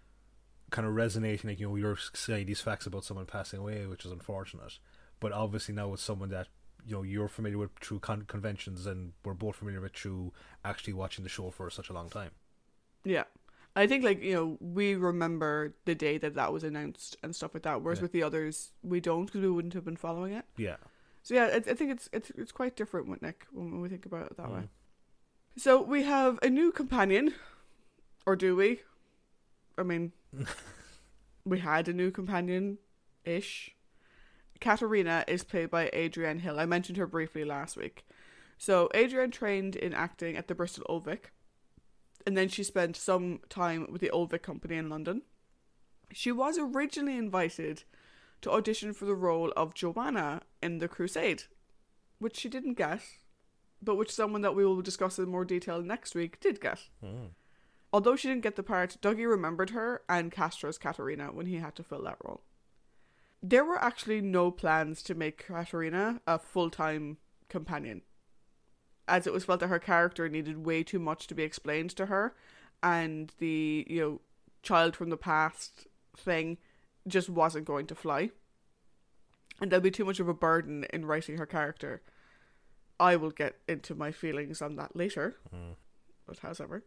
kind 0.71 0.89
of 0.89 0.95
resonating. 0.95 1.51
Like 1.51 1.61
you 1.61 1.69
know, 1.69 1.77
you're 1.77 1.99
saying 2.15 2.47
these 2.47 2.61
facts 2.61 2.87
about 2.87 3.05
someone 3.05 3.27
passing 3.27 3.61
away, 3.61 3.87
which 3.87 4.05
is 4.05 4.11
unfortunate. 4.11 4.79
But 5.21 5.31
obviously 5.33 5.75
now 5.75 5.89
with 5.89 6.01
someone 6.01 6.31
that 6.31 6.49
you 6.85 6.97
know 6.97 7.03
you're 7.03 7.29
familiar 7.29 7.59
with 7.59 7.71
through 7.81 8.01
con- 8.01 8.25
conventions, 8.27 8.85
and 8.87 9.13
we're 9.25 9.35
both 9.35 9.57
familiar 9.57 9.81
with 9.81 9.93
through 9.95 10.33
actually 10.65 10.95
watching 10.95 11.23
the 11.23 11.31
show 11.31 11.51
for 11.51 11.71
such 11.71 11.91
a 11.91 11.93
long 11.93 12.11
time. 12.11 12.33
Yeah. 13.05 13.25
I 13.77 13.87
think, 13.89 14.05
like, 14.05 14.23
you 14.23 14.35
know, 14.35 14.57
we 14.61 14.95
remember 14.95 15.75
the 15.85 15.95
day 15.97 16.17
that 16.19 16.35
that 16.35 16.53
was 16.53 16.63
announced 16.63 17.17
and 17.23 17.35
stuff 17.35 17.55
like 17.55 17.65
that, 17.65 17.83
whereas 17.83 17.99
Yeah. 17.99 18.03
with 18.03 18.13
the 18.13 18.23
others, 18.23 18.73
we 18.83 19.01
don't 19.01 19.27
because 19.27 19.41
we 19.41 19.51
wouldn't 19.51 19.75
have 19.75 19.85
been 19.85 19.97
following 19.97 20.33
it. 20.33 20.45
Yeah. 20.57 20.77
So, 21.25 21.35
yeah, 21.35 21.47
I, 21.47 21.57
I 21.57 21.75
think 21.75 21.91
it's, 21.91 22.09
it's 22.13 22.31
it's 22.37 22.53
quite 22.53 22.77
different 22.77 23.09
with 23.09 23.21
Nick 23.23 23.47
when 23.53 23.81
we 23.81 23.89
think 23.89 24.07
about 24.07 24.27
it 24.27 24.37
that 24.37 24.51
way. 24.51 24.61
Mm. 24.61 24.69
So, 25.57 25.83
we 25.83 26.03
have 26.05 26.39
a 26.43 26.49
new 26.51 26.71
companion, 26.71 27.35
or 28.27 28.37
do 28.37 28.55
we? 28.55 28.81
I 29.77 29.83
mean, 29.83 30.13
we 31.45 31.59
had 31.61 31.89
a 31.89 31.93
new 31.93 32.11
companion 32.11 32.79
ish. 33.25 33.75
Katarina 34.61 35.25
is 35.27 35.43
played 35.45 35.71
by 35.71 35.91
Adrienne 35.93 36.39
Hill. 36.39 36.61
I 36.61 36.65
mentioned 36.67 36.97
her 36.99 37.07
briefly 37.07 37.45
last 37.45 37.77
week. 37.77 38.05
So, 38.57 38.89
Adrienne 38.95 39.31
trained 39.33 39.75
in 39.77 39.93
acting 39.93 40.37
at 40.37 40.47
the 40.49 40.55
Bristol 40.55 40.85
Old 40.89 41.05
Vic, 41.05 41.33
and 42.27 42.37
then 42.37 42.49
she 42.49 42.63
spent 42.63 42.97
some 42.97 43.41
time 43.49 43.87
with 43.91 44.01
the 44.01 44.11
Old 44.11 44.31
Vic 44.31 44.43
Company 44.43 44.77
in 44.77 44.89
London. 44.89 45.23
She 46.13 46.33
was 46.33 46.59
originally 46.59 47.17
invited 47.17 47.85
to 48.43 48.51
audition 48.51 48.93
for 48.93 49.05
the 49.05 49.15
role 49.15 49.53
of 49.57 49.75
Joanna 49.75 50.43
in 50.63 50.79
The 50.79 50.89
Crusade, 50.89 51.45
which 52.19 52.37
she 52.37 52.49
didn't 52.49 52.75
get, 52.75 53.01
but 53.83 53.97
which 53.97 54.13
someone 54.13 54.43
that 54.43 54.55
we 54.55 54.65
will 54.65 54.83
discuss 54.83 55.19
in 55.19 55.29
more 55.29 55.45
detail 55.45 55.83
next 55.83 56.15
week 56.15 56.41
did 56.41 56.61
get. 56.61 56.89
Mm. 57.03 57.31
Although 57.93 58.17
she 58.17 58.29
didn't 58.29 58.43
get 58.43 58.57
the 58.57 58.63
part, 58.63 58.97
Dougie 59.01 59.29
remembered 59.29 59.71
her 59.71 60.03
and 60.09 60.33
cast 60.33 60.63
her 60.63 60.69
as 60.69 60.79
Katarina 60.79 61.27
when 61.27 61.47
he 61.47 61.57
had 61.57 61.75
to 61.77 61.83
fill 61.83 62.03
that 62.03 62.19
role. 62.25 62.43
There 63.43 63.65
were 63.65 63.79
actually 63.79 64.21
no 64.21 64.51
plans 64.51 65.03
to 65.05 65.15
make 65.15 65.47
Katarina 65.47 66.21
a 66.27 66.39
full 66.39 66.71
time 66.71 67.19
companion, 67.49 68.03
as 69.07 69.27
it 69.27 69.33
was 69.33 69.45
felt 69.45 69.61
that 69.61 69.69
her 69.69 69.79
character 69.79 70.29
needed 70.29 70.65
way 70.65 70.83
too 70.83 70.99
much 70.99 71.27
to 71.27 71.35
be 71.35 71.43
explained 71.43 71.91
to 71.91 72.07
her, 72.07 72.35
and 72.83 73.33
the, 73.39 73.87
you 73.89 74.01
know, 74.01 74.21
child 74.63 74.97
from 74.97 75.11
the 75.11 75.17
past 75.17 75.87
thing 76.17 76.59
just 77.07 77.29
wasn't 77.29 77.67
going 77.67 77.87
to 77.87 77.95
fly. 77.95 78.31
And 79.61 79.71
there'll 79.71 79.83
be 79.83 79.91
too 79.91 80.05
much 80.05 80.21
of 80.21 80.29
a 80.29 80.35
burden 80.35 80.85
in 80.93 81.05
writing 81.07 81.39
her 81.39 81.47
character. 81.47 82.03
I 82.99 83.17
will 83.17 83.31
get 83.31 83.57
into 83.69 83.95
my 83.95 84.11
feelings 84.11 84.63
on 84.63 84.77
that 84.77 84.97
later, 84.97 85.37
Mm. 85.55 85.77
but 86.27 86.39
however 86.39 86.85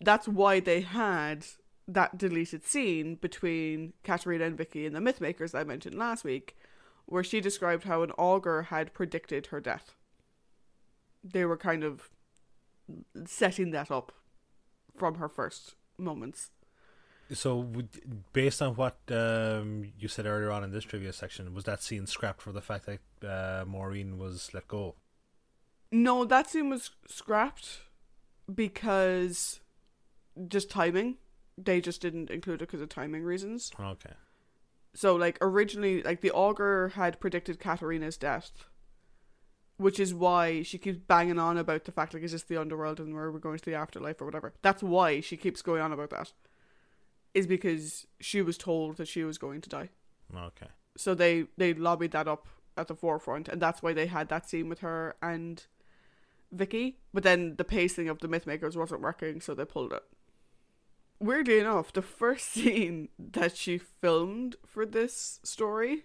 that's 0.00 0.28
why 0.28 0.60
they 0.60 0.80
had 0.82 1.44
that 1.88 2.16
deleted 2.16 2.64
scene 2.64 3.16
between 3.16 3.94
Katarina 4.04 4.44
and 4.44 4.56
Vicky 4.56 4.86
in 4.86 4.92
the 4.92 5.00
Mythmakers 5.00 5.58
I 5.58 5.64
mentioned 5.64 5.96
last 5.96 6.22
week, 6.22 6.56
where 7.06 7.24
she 7.24 7.40
described 7.40 7.84
how 7.84 8.02
an 8.02 8.12
augur 8.12 8.62
had 8.62 8.94
predicted 8.94 9.46
her 9.46 9.60
death. 9.60 9.96
They 11.32 11.44
were 11.44 11.56
kind 11.56 11.84
of 11.84 12.10
setting 13.26 13.70
that 13.72 13.90
up 13.90 14.12
from 14.96 15.16
her 15.16 15.28
first 15.28 15.74
moments. 15.98 16.50
So, 17.32 17.70
based 18.32 18.62
on 18.62 18.74
what 18.74 18.96
um, 19.10 19.92
you 19.98 20.08
said 20.08 20.24
earlier 20.24 20.50
on 20.50 20.64
in 20.64 20.70
this 20.70 20.84
trivia 20.84 21.12
section, 21.12 21.52
was 21.52 21.64
that 21.64 21.82
scene 21.82 22.06
scrapped 22.06 22.40
for 22.40 22.52
the 22.52 22.62
fact 22.62 22.86
that 22.86 23.28
uh, 23.28 23.64
Maureen 23.66 24.16
was 24.16 24.50
let 24.54 24.66
go? 24.66 24.94
No, 25.92 26.24
that 26.24 26.48
scene 26.48 26.70
was 26.70 26.90
scrapped 27.06 27.80
because 28.52 29.60
just 30.48 30.70
timing. 30.70 31.16
They 31.56 31.80
just 31.80 32.00
didn't 32.00 32.30
include 32.30 32.62
it 32.62 32.66
because 32.68 32.80
of 32.80 32.88
timing 32.88 33.24
reasons. 33.24 33.72
Okay. 33.78 34.14
So 34.94 35.16
like 35.16 35.38
originally 35.40 36.02
like 36.02 36.20
the 36.20 36.30
augur 36.30 36.92
had 36.94 37.20
predicted 37.20 37.58
Katarina's 37.58 38.16
death. 38.16 38.52
Which 39.78 39.98
is 39.98 40.12
why 40.12 40.62
she 40.62 40.76
keeps 40.76 40.98
banging 40.98 41.38
on 41.38 41.56
about 41.56 41.84
the 41.84 41.92
fact 41.92 42.12
like 42.12 42.22
is 42.22 42.32
this 42.32 42.42
the 42.42 42.60
underworld 42.60 43.00
and 43.00 43.14
where 43.14 43.30
we're 43.30 43.38
going 43.38 43.58
to 43.58 43.64
the 43.64 43.76
afterlife 43.76 44.20
or 44.20 44.26
whatever. 44.26 44.52
That's 44.60 44.82
why 44.82 45.20
she 45.20 45.36
keeps 45.36 45.62
going 45.62 45.80
on 45.80 45.92
about 45.92 46.10
that. 46.10 46.32
Is 47.32 47.46
because 47.46 48.06
she 48.20 48.42
was 48.42 48.58
told 48.58 48.96
that 48.96 49.08
she 49.08 49.24
was 49.24 49.38
going 49.38 49.60
to 49.62 49.68
die. 49.68 49.88
Okay. 50.36 50.66
So 50.96 51.14
they 51.14 51.46
they 51.56 51.74
lobbied 51.74 52.10
that 52.10 52.28
up 52.28 52.48
at 52.76 52.88
the 52.88 52.94
forefront 52.94 53.48
and 53.48 53.62
that's 53.62 53.82
why 53.82 53.92
they 53.92 54.06
had 54.06 54.28
that 54.28 54.48
scene 54.48 54.68
with 54.68 54.80
her 54.80 55.16
and 55.22 55.64
Vicky. 56.52 56.98
But 57.12 57.22
then 57.22 57.56
the 57.56 57.64
pacing 57.64 58.08
of 58.08 58.18
the 58.18 58.28
Mythmakers 58.28 58.76
wasn't 58.76 59.00
working, 59.00 59.40
so 59.40 59.54
they 59.54 59.64
pulled 59.64 59.92
it. 59.92 60.02
Weirdly 61.20 61.58
enough, 61.58 61.92
the 61.92 62.02
first 62.02 62.48
scene 62.52 63.08
that 63.18 63.56
she 63.56 63.78
filmed 63.78 64.56
for 64.64 64.86
this 64.86 65.40
story 65.42 66.04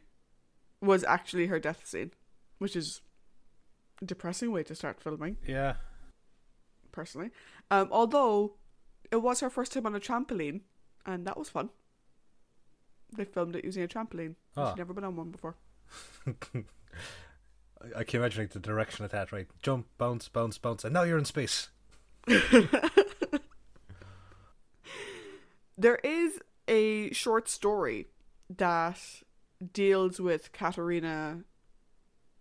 was 0.82 1.04
actually 1.04 1.48
her 1.48 1.60
death 1.60 1.86
scene, 1.86 2.12
which 2.58 2.76
is 2.76 3.02
depressing 4.04 4.52
way 4.52 4.64
to 4.64 4.76
start 4.76 5.02
filming, 5.02 5.38
Yeah. 5.46 5.76
personally. 6.92 7.32
Um, 7.72 7.90
although 7.92 8.56
it 9.12 9.18
was 9.18 9.40
her 9.42 9.50
first 9.50 9.72
time 9.74 9.86
on 9.86 9.96
a 9.96 10.00
trampoline, 10.00 10.62
and 11.06 11.26
that 11.28 11.38
was 11.38 11.50
fun. 11.50 11.70
They 13.16 13.26
filmed 13.26 13.56
it 13.56 13.64
using 13.66 13.84
a 13.84 13.88
trampoline. 13.88 14.36
Ah. 14.58 14.72
She'd 14.72 14.78
never 14.80 14.94
been 14.94 15.04
on 15.04 15.16
one 15.16 15.30
before. 15.32 15.56
I- 16.56 16.64
I 17.98 18.04
can 18.06 18.22
imagine 18.22 18.48
the 18.52 18.60
direction 18.60 19.04
of 19.04 19.12
that, 19.12 19.32
right? 19.34 19.48
Jump, 19.62 19.88
bounce, 19.98 20.30
bounce, 20.30 20.58
bounce, 20.58 20.86
and 20.86 20.94
now 20.94 21.04
you're 21.04 21.18
in 21.18 21.26
space. 21.26 21.70
There 25.78 25.96
is 26.04 26.40
a 26.68 27.12
short 27.14 27.50
story 27.50 28.08
that 28.50 29.00
deals 29.74 30.20
with 30.22 30.52
Katarina. 30.52 31.44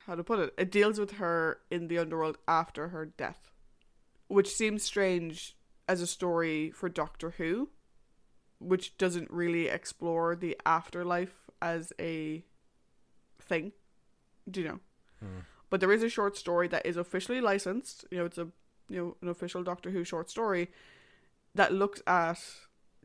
How 0.07 0.15
to 0.15 0.25
put 0.25 0.41
it? 0.41 0.55
It 0.59 0.71
deals 0.71 0.99
with 0.99 1.13
her 1.13 1.61
in 1.71 1.89
the 1.89 1.99
underworld 1.99 2.39
after 2.49 2.89
her 2.89 3.07
death, 3.07 3.53
which 4.29 4.49
seems 4.49 4.83
strange 4.83 5.57
as 5.89 6.01
a 6.01 6.07
story 6.07 6.71
for 6.71 6.89
Doctor 6.89 7.31
Who, 7.39 7.69
which 8.59 8.97
doesn't 8.99 9.31
really 9.31 9.69
explore 9.69 10.35
the 10.35 10.59
afterlife 10.67 11.51
as 11.61 11.93
a 12.01 12.45
thing. 13.41 13.73
Do 14.51 14.61
you 14.61 14.69
know? 14.69 14.81
Hmm. 15.21 15.41
But 15.71 15.81
there 15.81 15.93
is 15.93 16.03
a 16.03 16.09
short 16.09 16.37
story 16.37 16.69
that 16.69 16.85
is 16.85 16.97
officially 16.97 17.41
licensed. 17.41 18.05
You 18.11 18.19
know, 18.19 18.25
it's 18.25 18.39
a 18.39 18.49
you 18.89 18.97
know 18.99 19.17
an 19.23 19.29
official 19.29 19.63
Doctor 19.63 19.91
Who 19.91 20.05
short 20.05 20.29
story 20.29 20.71
that 21.55 21.73
looks 21.73 22.03
at 22.07 22.41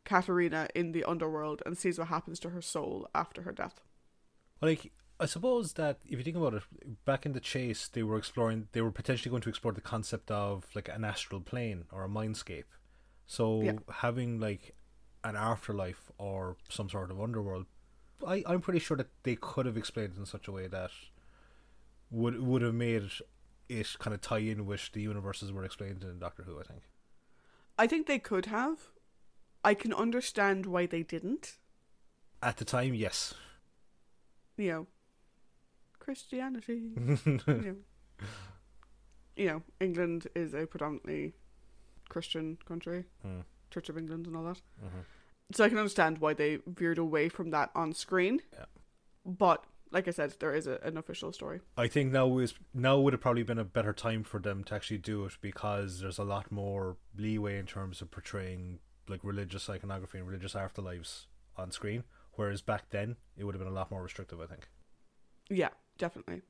Katarina 0.03 0.67
in 0.73 0.93
the 0.93 1.03
underworld 1.03 1.61
and 1.65 1.77
sees 1.77 1.99
what 1.99 2.07
happens 2.07 2.39
to 2.39 2.49
her 2.49 2.61
soul 2.61 3.07
after 3.13 3.43
her 3.43 3.51
death. 3.51 3.81
Like, 4.61 4.91
I 5.19 5.25
suppose 5.25 5.73
that 5.73 5.97
if 6.05 6.17
you 6.19 6.23
think 6.23 6.37
about 6.37 6.53
it, 6.53 6.63
back 7.05 7.25
in 7.25 7.33
the 7.33 7.39
chase, 7.39 7.87
they 7.87 8.03
were 8.03 8.17
exploring, 8.17 8.67
they 8.71 8.81
were 8.81 8.91
potentially 8.91 9.31
going 9.31 9.41
to 9.41 9.49
explore 9.49 9.73
the 9.73 9.81
concept 9.81 10.29
of 10.29 10.65
like 10.75 10.89
an 10.89 11.03
astral 11.03 11.41
plane 11.41 11.85
or 11.91 12.03
a 12.03 12.09
mindscape. 12.09 12.65
So 13.25 13.61
Yeah. 13.61 13.73
having 13.91 14.39
like 14.39 14.75
an 15.23 15.35
afterlife 15.35 16.11
or 16.17 16.57
some 16.69 16.89
sort 16.89 17.09
of 17.09 17.19
underworld, 17.19 17.65
I, 18.25 18.43
I'm 18.45 18.61
pretty 18.61 18.79
sure 18.79 18.97
that 18.97 19.09
they 19.23 19.35
could 19.35 19.65
have 19.65 19.77
explained 19.77 20.13
it 20.15 20.19
in 20.19 20.25
such 20.25 20.47
a 20.47 20.51
way 20.51 20.67
that 20.67 20.91
would 22.09 22.41
would 22.41 22.61
have 22.61 22.73
made 22.73 23.09
it 23.69 23.95
kind 23.99 24.13
of 24.13 24.21
tie 24.21 24.37
in 24.39 24.65
with 24.65 24.91
the 24.93 25.01
universes 25.01 25.51
were 25.51 25.65
explained 25.65 26.03
in 26.03 26.19
Doctor 26.19 26.43
Who. 26.43 26.59
I 26.59 26.63
think. 26.63 26.83
I 27.77 27.85
think 27.87 28.07
they 28.07 28.19
could 28.19 28.45
have. 28.47 28.77
I 29.63 29.73
can 29.73 29.93
understand 29.93 30.65
why 30.65 30.85
they 30.85 31.03
didn't. 31.03 31.57
At 32.41 32.57
the 32.57 32.65
time, 32.65 32.93
yes. 32.93 33.33
You 34.55 34.69
know, 34.71 34.87
Christianity. 36.07 36.93
you 36.95 37.39
know, 37.45 37.75
you 39.35 39.45
know, 39.47 39.61
England 39.81 40.27
is 40.35 40.53
a 40.53 40.65
predominantly 40.65 41.33
Christian 42.07 42.57
country, 42.65 43.03
Hmm. 43.23 43.41
Church 43.71 43.89
of 43.89 43.97
England, 43.97 44.25
and 44.25 44.37
all 44.37 44.45
that. 44.45 44.61
Mhm. 44.81 45.03
So 45.51 45.65
I 45.65 45.69
can 45.69 45.77
understand 45.77 46.19
why 46.19 46.33
they 46.33 46.59
veered 46.65 46.97
away 46.97 47.27
from 47.27 47.49
that 47.49 47.71
on 47.75 47.91
screen. 47.93 48.41
Yeah. 48.53 48.65
But 49.25 49.65
like 49.91 50.07
I 50.07 50.11
said, 50.11 50.31
there 50.39 50.55
is 50.55 50.65
a, 50.65 50.79
an 50.81 50.95
official 50.97 51.33
story. 51.33 51.59
I 51.75 51.89
think 51.89 52.13
now 52.13 52.37
is 52.37 52.53
now 52.73 52.97
would 53.01 53.11
have 53.11 53.21
probably 53.21 53.43
been 53.43 53.59
a 53.59 53.65
better 53.65 53.91
time 53.91 54.23
for 54.23 54.39
them 54.39 54.63
to 54.65 54.75
actually 54.75 54.99
do 54.99 55.25
it 55.25 55.33
because 55.41 55.99
there's 55.99 56.17
a 56.19 56.23
lot 56.23 56.49
more 56.51 56.95
leeway 57.17 57.59
in 57.59 57.65
terms 57.65 58.01
of 58.01 58.11
portraying 58.11 58.79
like 59.09 59.21
religious 59.25 59.69
iconography 59.69 60.19
and 60.19 60.27
religious 60.27 60.53
afterlives 60.53 61.25
on 61.57 61.71
screen. 61.71 62.05
Whereas 62.33 62.61
back 62.61 62.91
then 62.91 63.17
it 63.35 63.43
would 63.43 63.55
have 63.55 63.59
been 63.63 63.71
a 63.73 63.75
lot 63.75 63.91
more 63.91 64.01
restrictive, 64.03 64.39
I 64.39 64.45
think. 64.45 64.69
Yeah, 65.49 65.69
definitely. 65.97 66.41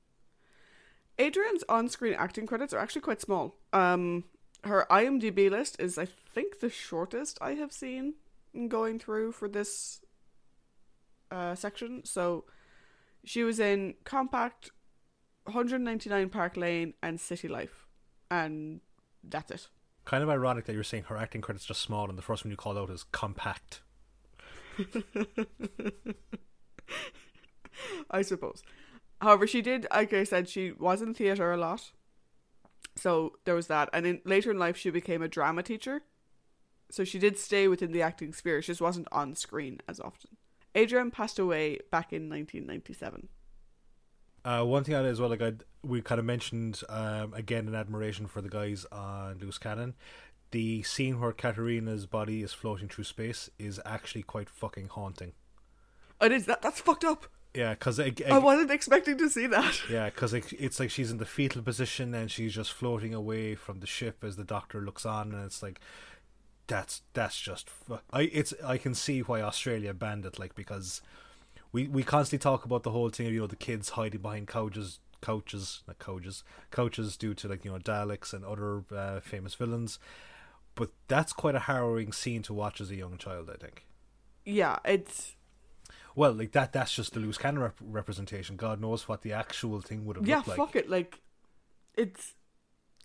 Adrienne's 1.19 1.63
on-screen 1.67 2.13
acting 2.13 2.45
credits 2.45 2.73
are 2.73 2.79
actually 2.79 3.01
quite 3.01 3.21
small. 3.21 3.55
Um, 3.73 4.25
her 4.63 4.85
IMDb 4.89 5.49
list 5.49 5.75
is, 5.79 5.97
I 5.97 6.05
think, 6.05 6.59
the 6.59 6.69
shortest 6.69 7.37
I 7.41 7.55
have 7.55 7.71
seen 7.71 8.15
going 8.67 8.99
through 8.99 9.31
for 9.31 9.47
this 9.47 10.01
uh, 11.31 11.55
section. 11.55 12.03
So, 12.05 12.45
she 13.25 13.43
was 13.43 13.59
in 13.59 13.95
Compact, 14.03 14.71
199 15.45 16.29
Park 16.29 16.55
Lane, 16.55 16.93
and 17.01 17.19
City 17.19 17.47
Life, 17.47 17.87
and 18.29 18.81
that's 19.23 19.51
it. 19.51 19.67
Kind 20.05 20.23
of 20.23 20.29
ironic 20.29 20.65
that 20.65 20.73
you're 20.73 20.83
saying 20.83 21.03
her 21.09 21.17
acting 21.17 21.41
credits 21.41 21.65
just 21.65 21.81
small 21.81 22.07
and 22.07 22.17
the 22.17 22.21
first 22.21 22.45
one 22.45 22.51
you 22.51 22.57
called 22.57 22.77
out 22.77 22.89
is 22.89 23.03
compact. 23.03 23.81
I 28.09 28.21
suppose. 28.21 28.63
However, 29.21 29.47
she 29.47 29.61
did, 29.61 29.87
like 29.91 30.13
I 30.13 30.23
said, 30.23 30.47
she 30.47 30.71
was 30.71 31.01
in 31.01 31.13
theatre 31.13 31.51
a 31.51 31.57
lot. 31.57 31.91
So 32.95 33.33
there 33.45 33.55
was 33.55 33.67
that. 33.67 33.89
And 33.93 34.05
in 34.05 34.21
later 34.25 34.51
in 34.51 34.59
life, 34.59 34.77
she 34.77 34.89
became 34.89 35.21
a 35.21 35.27
drama 35.27 35.63
teacher. 35.63 36.01
So 36.89 37.03
she 37.03 37.19
did 37.19 37.37
stay 37.37 37.67
within 37.67 37.91
the 37.91 38.01
acting 38.01 38.33
sphere. 38.33 38.61
She 38.61 38.71
just 38.71 38.81
wasn't 38.81 39.07
on 39.11 39.35
screen 39.35 39.79
as 39.87 39.99
often. 39.99 40.37
Adrienne 40.75 41.11
passed 41.11 41.39
away 41.39 41.79
back 41.91 42.13
in 42.13 42.29
1997. 42.29 43.29
Uh, 44.45 44.63
one 44.63 44.83
thing 44.83 44.95
I 44.95 45.03
as 45.03 45.19
well, 45.19 45.29
like 45.29 45.41
I 45.41 45.53
we 45.83 46.01
kind 46.01 46.19
of 46.19 46.25
mentioned 46.25 46.81
um, 46.89 47.33
again 47.33 47.67
in 47.67 47.75
admiration 47.75 48.27
for 48.27 48.41
the 48.41 48.49
guys 48.49 48.85
on 48.91 49.39
Loose 49.39 49.57
Cannon, 49.57 49.95
the 50.51 50.83
scene 50.83 51.19
where 51.19 51.33
Katarina's 51.33 52.05
body 52.05 52.43
is 52.43 52.53
floating 52.53 52.87
through 52.87 53.03
space 53.03 53.49
is 53.59 53.81
actually 53.85 54.23
quite 54.23 54.49
fucking 54.49 54.89
haunting. 54.89 55.33
It 56.21 56.31
is 56.31 56.45
that 56.45 56.61
that's 56.61 56.79
fucked 56.79 57.03
up. 57.03 57.27
Yeah, 57.57 57.71
because 57.71 57.99
I 57.99 58.37
wasn't 58.37 58.69
expecting 58.69 59.17
to 59.17 59.29
see 59.31 59.47
that. 59.47 59.81
Yeah, 59.89 60.11
because 60.11 60.31
it, 60.31 60.53
it's 60.53 60.79
like 60.79 60.91
she's 60.91 61.09
in 61.09 61.17
the 61.17 61.25
fetal 61.25 61.63
position 61.63 62.13
and 62.13 62.29
she's 62.29 62.53
just 62.53 62.71
floating 62.71 63.15
away 63.15 63.55
from 63.55 63.79
the 63.79 63.87
ship 63.87 64.23
as 64.23 64.35
the 64.35 64.43
doctor 64.43 64.79
looks 64.79 65.07
on, 65.07 65.33
and 65.33 65.43
it's 65.43 65.63
like 65.63 65.81
that's 66.67 67.01
that's 67.13 67.39
just 67.39 67.71
I 68.13 68.23
it's 68.23 68.53
I 68.63 68.77
can 68.77 68.93
see 68.93 69.21
why 69.21 69.41
Australia 69.41 69.95
banned 69.95 70.23
it, 70.25 70.37
like 70.37 70.53
because 70.53 71.01
we 71.71 71.87
we 71.87 72.03
constantly 72.03 72.43
talk 72.43 72.63
about 72.63 72.83
the 72.83 72.91
whole 72.91 73.09
thing 73.09 73.25
of 73.25 73.33
you 73.33 73.39
know 73.39 73.47
the 73.47 73.55
kids 73.55 73.89
hiding 73.89 74.21
behind 74.21 74.47
couches, 74.47 74.99
couches, 75.21 75.81
not 75.87 75.97
couches, 75.97 76.43
couches 76.69 77.17
due 77.17 77.33
to 77.33 77.47
like 77.47 77.65
you 77.65 77.71
know 77.71 77.79
Daleks 77.79 78.33
and 78.33 78.45
other 78.45 78.83
uh, 78.95 79.19
famous 79.19 79.55
villains, 79.55 79.97
but 80.75 80.91
that's 81.07 81.33
quite 81.33 81.55
a 81.55 81.61
harrowing 81.61 82.11
scene 82.11 82.43
to 82.43 82.53
watch 82.53 82.79
as 82.81 82.91
a 82.91 82.95
young 82.95 83.17
child. 83.17 83.49
I 83.49 83.57
think. 83.57 83.87
Yeah, 84.45 84.77
it's 84.85 85.36
Well, 86.17 86.33
like 86.33 86.51
that 86.53 86.73
that's 86.73 86.95
just 86.95 87.13
the 87.13 87.19
loose 87.19 87.37
cannon 87.37 87.61
rep- 87.61 87.79
representation. 87.79 88.55
God 88.55 88.81
knows 88.81 89.07
what 89.07 89.21
the 89.21 89.33
actual 89.33 89.81
thing 89.81 90.03
would 90.05 90.15
have 90.15 90.27
yeah, 90.27 90.37
looked 90.37 90.47
like. 90.47 90.57
Yeah, 90.57 90.65
fuck 90.65 90.75
it. 90.75 90.89
Like, 90.89 91.21
it's 91.93 92.33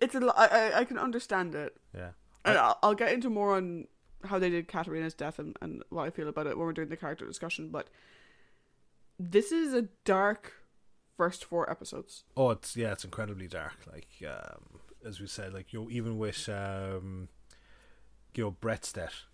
it's 0.01 0.15
a 0.15 0.21
lo- 0.21 0.33
I 0.35 0.47
I, 0.47 0.79
I 0.81 0.85
can 0.87 0.99
understand 0.99 1.55
it. 1.55 1.77
Yeah. 1.95 2.13
And 2.47 2.57
I'll, 2.57 2.79
I'll 2.83 2.95
get 2.95 3.13
into 3.13 3.29
more 3.29 3.55
on 3.55 3.87
how 4.25 4.39
they 4.39 4.49
did 4.49 4.67
Katarina's 4.67 5.13
death 5.13 5.39
and, 5.39 5.59
and 5.61 5.83
what 5.91 6.05
I 6.05 6.11
feel 6.11 6.27
about 6.27 6.47
it 6.47 6.57
when 6.57 6.67
we're 6.67 6.73
doing 6.73 6.89
the 6.89 6.97
character 6.97 7.27
discussion, 7.27 7.69
but 7.69 7.89
this 9.19 9.53
is 9.53 9.75
a 9.75 9.89
dark 10.05 10.55
first 11.19 11.45
four 11.45 11.71
episodes. 11.71 12.25
Oh, 12.35 12.49
it's 12.51 12.75
yeah, 12.77 12.93
it's 12.93 13.05
incredibly 13.05 13.47
dark. 13.47 13.77
Like 13.93 14.09
um, 14.27 14.81
as 15.07 15.21
we 15.21 15.27
said, 15.27 15.53
like 15.53 15.75
you 15.75 15.83
know, 15.83 15.91
even 15.91 16.17
with 16.17 16.49
um, 16.49 17.29
you 18.35 18.45
know 18.45 18.53
Brett's 18.53 18.91
death, 18.91 19.25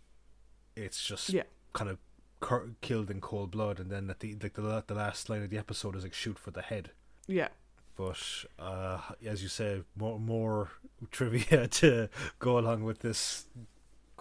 it's 0.74 1.00
just 1.04 1.30
Yeah. 1.30 1.44
kind 1.74 1.88
of 1.90 1.98
cur- 2.40 2.70
killed 2.81 3.11
in 3.11 3.20
cold 3.20 3.51
blood, 3.51 3.81
and 3.81 3.90
then 3.90 4.11
at 4.11 4.20
the 4.20 4.37
like 4.42 4.55
the 4.55 4.85
the 4.87 4.94
last 4.94 5.29
line 5.29 5.42
of 5.42 5.51
the 5.51 5.59
episode 5.59 5.96
is 5.96 6.05
like 6.05 6.14
shoot 6.14 6.38
for 6.38 6.51
the 6.51 6.62
head. 6.62 6.90
Yeah. 7.27 7.48
But 7.96 8.22
uh, 8.59 9.01
as 9.27 9.42
you 9.42 9.48
said, 9.48 9.85
more 9.96 10.18
more 10.18 10.70
trivia 11.11 11.68
to 11.68 12.09
go 12.38 12.59
along 12.59 12.85
with 12.85 13.01
this. 13.01 13.46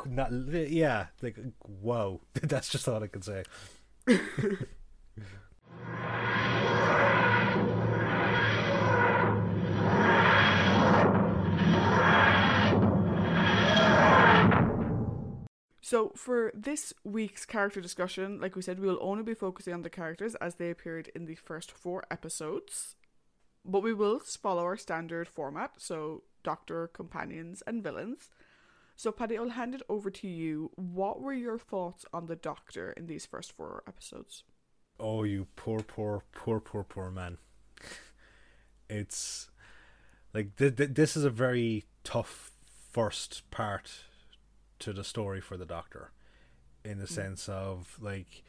Not 0.06 0.32
yeah, 0.32 1.08
like 1.21 1.38
wow, 1.67 2.21
that's 2.34 2.69
just 2.69 2.88
all 2.88 3.03
I 3.03 3.08
can 3.08 3.21
say. 3.21 3.43
So 15.88 16.12
for 16.17 16.52
this 16.54 16.93
week's 17.06 17.45
character 17.45 17.80
discussion, 17.80 18.41
like 18.41 18.58
we 18.58 18.62
said, 18.62 18.78
we 18.78 18.88
will 18.88 19.00
only 19.00 19.23
be 19.23 19.34
focusing 19.34 19.73
on 19.73 19.84
the 19.84 19.89
characters 19.89 20.36
as 20.36 20.56
they 20.56 20.69
appeared 20.69 21.10
in 21.15 21.28
the 21.28 21.36
first 21.36 21.71
four 21.71 22.04
episodes. 22.12 22.97
But 23.63 23.84
we 23.84 23.93
will 23.93 24.19
follow 24.19 24.63
our 24.63 24.76
standard 24.76 25.30
format, 25.30 25.76
so 25.78 26.23
Doctor, 26.43 26.88
Companions, 26.89 27.63
and 27.65 27.82
Villains. 27.82 28.30
So 28.97 29.13
Paddy, 29.13 29.38
I'll 29.38 29.52
hand 29.52 29.76
it 29.76 29.82
over 29.88 30.10
to 30.10 30.28
you. 30.28 30.71
What 30.76 31.21
were 31.21 31.32
your 31.32 31.58
thoughts 31.58 32.04
on 32.12 32.26
the 32.26 32.36
Doctor 32.36 32.91
in 32.91 33.08
these 33.08 33.26
first 33.26 33.54
four 33.54 33.84
episodes? 33.88 34.43
Oh, 35.00 35.23
you 35.23 35.47
poor, 35.56 35.80
poor, 35.80 36.26
poor, 36.34 36.60
poor, 36.60 36.84
poor 36.84 37.10
man. 37.10 37.38
It's 38.89 39.50
like 40.34 40.58
th- 40.58 40.76
th- 40.76 40.95
this 40.95 41.15
is 41.15 41.23
a 41.23 41.30
very 41.30 41.86
tough 42.04 42.52
first 42.91 43.50
part 43.52 44.04
to 44.79 44.93
the 44.93 45.03
story 45.03 45.41
for 45.41 45.57
the 45.57 45.65
Doctor, 45.65 46.11
in 46.83 46.99
the 46.99 47.05
mm. 47.05 47.09
sense 47.09 47.49
of 47.49 47.97
like, 48.01 48.43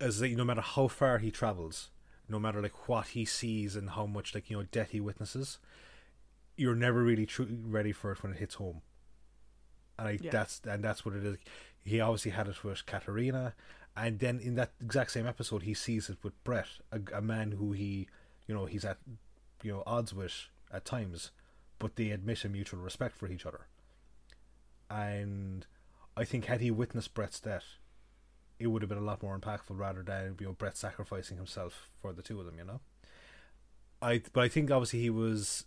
as 0.00 0.20
like, 0.20 0.32
no 0.32 0.44
matter 0.44 0.60
how 0.60 0.88
far 0.88 1.18
he 1.18 1.30
travels, 1.30 1.90
no 2.28 2.38
matter 2.38 2.60
like 2.60 2.88
what 2.88 3.08
he 3.08 3.24
sees 3.24 3.76
and 3.76 3.90
how 3.90 4.06
much 4.06 4.34
like 4.34 4.50
you 4.50 4.56
know 4.56 4.66
death 4.70 4.90
he 4.90 5.00
witnesses, 5.00 5.58
you're 6.56 6.74
never 6.74 7.02
really 7.02 7.26
tru- 7.26 7.58
ready 7.66 7.92
for 7.92 8.12
it 8.12 8.22
when 8.22 8.32
it 8.32 8.38
hits 8.38 8.56
home. 8.56 8.82
And 9.98 10.08
I, 10.08 10.18
Yeah. 10.20 10.30
that's 10.30 10.60
and 10.64 10.82
that's 10.82 11.04
what 11.04 11.14
it 11.14 11.24
is. 11.24 11.36
He 11.84 12.00
obviously 12.00 12.32
had 12.32 12.48
it 12.48 12.64
with 12.64 12.84
Katarina, 12.84 13.54
and 13.96 14.18
then 14.18 14.40
in 14.40 14.56
that 14.56 14.72
exact 14.80 15.12
same 15.12 15.26
episode, 15.26 15.62
he 15.62 15.72
sees 15.72 16.10
it 16.10 16.18
with 16.22 16.42
Brett, 16.44 16.68
a, 16.92 17.00
a 17.14 17.22
man 17.22 17.52
who 17.52 17.72
he, 17.72 18.08
you 18.46 18.54
know, 18.54 18.66
he's 18.66 18.84
at, 18.84 18.98
you 19.62 19.72
know, 19.72 19.82
odds 19.86 20.12
with 20.12 20.48
at 20.70 20.84
times, 20.84 21.30
but 21.78 21.96
they 21.96 22.10
admit 22.10 22.44
a 22.44 22.48
mutual 22.48 22.80
respect 22.80 23.16
for 23.16 23.28
each 23.28 23.46
other. 23.46 23.68
And 24.90 25.66
I 26.16 26.24
think 26.24 26.46
had 26.46 26.60
he 26.60 26.70
witnessed 26.70 27.14
Brett's 27.14 27.40
death, 27.40 27.64
it 28.58 28.68
would 28.68 28.82
have 28.82 28.88
been 28.88 28.98
a 28.98 29.02
lot 29.02 29.22
more 29.22 29.38
impactful 29.38 29.76
rather 29.78 30.02
than 30.02 30.36
you 30.40 30.46
know 30.46 30.52
Brett 30.52 30.76
sacrificing 30.76 31.36
himself 31.36 31.90
for 32.00 32.12
the 32.12 32.22
two 32.22 32.40
of 32.40 32.46
them. 32.46 32.58
You 32.58 32.64
know. 32.64 32.80
I 34.00 34.22
but 34.32 34.44
I 34.44 34.48
think 34.48 34.70
obviously 34.70 35.00
he 35.00 35.10
was 35.10 35.64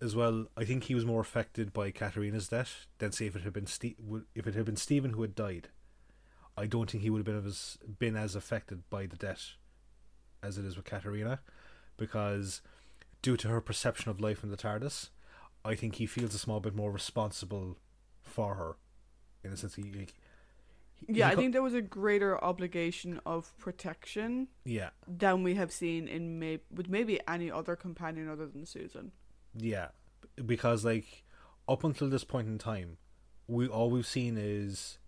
as 0.00 0.16
well. 0.16 0.46
I 0.56 0.64
think 0.64 0.84
he 0.84 0.94
was 0.94 1.04
more 1.04 1.20
affected 1.20 1.72
by 1.72 1.90
Katarina's 1.90 2.48
death 2.48 2.86
than 2.98 3.12
say 3.12 3.26
if 3.26 3.36
it 3.36 3.42
had 3.42 3.52
been 3.52 3.66
Ste- 3.66 3.98
if 4.34 4.46
it 4.46 4.54
had 4.54 4.64
been 4.64 4.76
Stephen 4.76 5.12
who 5.12 5.22
had 5.22 5.34
died. 5.34 5.68
I 6.56 6.66
don't 6.66 6.88
think 6.88 7.02
he 7.02 7.10
would 7.10 7.18
have 7.18 7.26
been 7.26 7.46
as 7.46 7.78
been 7.98 8.16
as 8.16 8.36
affected 8.36 8.88
by 8.88 9.06
the 9.06 9.16
death 9.16 9.56
as 10.42 10.56
it 10.58 10.64
is 10.64 10.76
with 10.76 10.84
Katarina, 10.84 11.40
because 11.96 12.60
due 13.22 13.36
to 13.38 13.48
her 13.48 13.60
perception 13.60 14.10
of 14.10 14.20
life 14.20 14.44
in 14.44 14.50
the 14.50 14.56
TARDIS, 14.56 15.08
I 15.64 15.74
think 15.74 15.96
he 15.96 16.06
feels 16.06 16.34
a 16.34 16.38
small 16.38 16.60
bit 16.60 16.74
more 16.74 16.92
responsible 16.92 17.78
for 18.34 18.54
her 18.56 18.76
in 19.44 19.52
a 19.52 19.56
sense. 19.56 19.74
He, 19.76 19.82
he, 19.82 20.06
Yeah, 21.08 21.26
he 21.26 21.32
I 21.32 21.34
co- 21.34 21.40
think 21.40 21.52
there 21.52 21.62
was 21.62 21.74
a 21.74 21.80
greater 21.82 22.42
obligation 22.42 23.20
of 23.24 23.56
protection 23.58 24.48
yeah, 24.64 24.90
than 25.06 25.42
we 25.42 25.54
have 25.54 25.70
seen 25.72 26.08
in 26.08 26.38
may- 26.38 26.60
with 26.74 26.88
maybe 26.88 27.20
any 27.28 27.50
other 27.50 27.76
companion 27.76 28.28
other 28.28 28.46
than 28.46 28.66
Susan. 28.66 29.12
yeah, 29.56 29.88
because 30.44 30.84
like 30.84 31.24
up 31.68 31.84
until 31.84 32.08
this 32.08 32.24
point 32.24 32.48
in 32.48 32.58
time, 32.58 32.96
we 33.46 33.68
all 33.68 33.90
we've 33.90 34.06
seen 34.06 34.36
is 34.38 34.98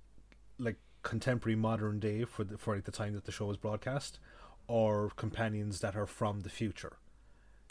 like 0.58 0.76
contemporary 1.02 1.56
modern 1.56 1.98
day 1.98 2.24
for 2.24 2.44
the, 2.44 2.56
for 2.58 2.74
like, 2.74 2.84
the 2.84 2.90
time 2.92 3.14
that 3.14 3.24
the 3.24 3.32
show 3.32 3.46
was 3.46 3.56
broadcast, 3.56 4.18
or 4.68 5.10
companions 5.16 5.80
that 5.80 5.96
are 5.96 6.06
from 6.06 6.40
the 6.40 6.50
future. 6.50 6.96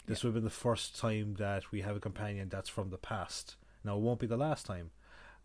This 0.06 0.22
would 0.22 0.28
have 0.28 0.34
been 0.34 0.44
the 0.44 0.50
first 0.50 0.98
time 0.98 1.34
that 1.34 1.72
we 1.72 1.80
have 1.82 1.96
a 1.96 2.00
companion 2.00 2.48
that's 2.48 2.68
from 2.68 2.90
the 2.90 2.98
past. 2.98 3.56
Now 3.84 3.96
it 3.96 4.00
won't 4.02 4.20
be 4.20 4.26
the 4.26 4.36
last 4.36 4.64
time, 4.66 4.90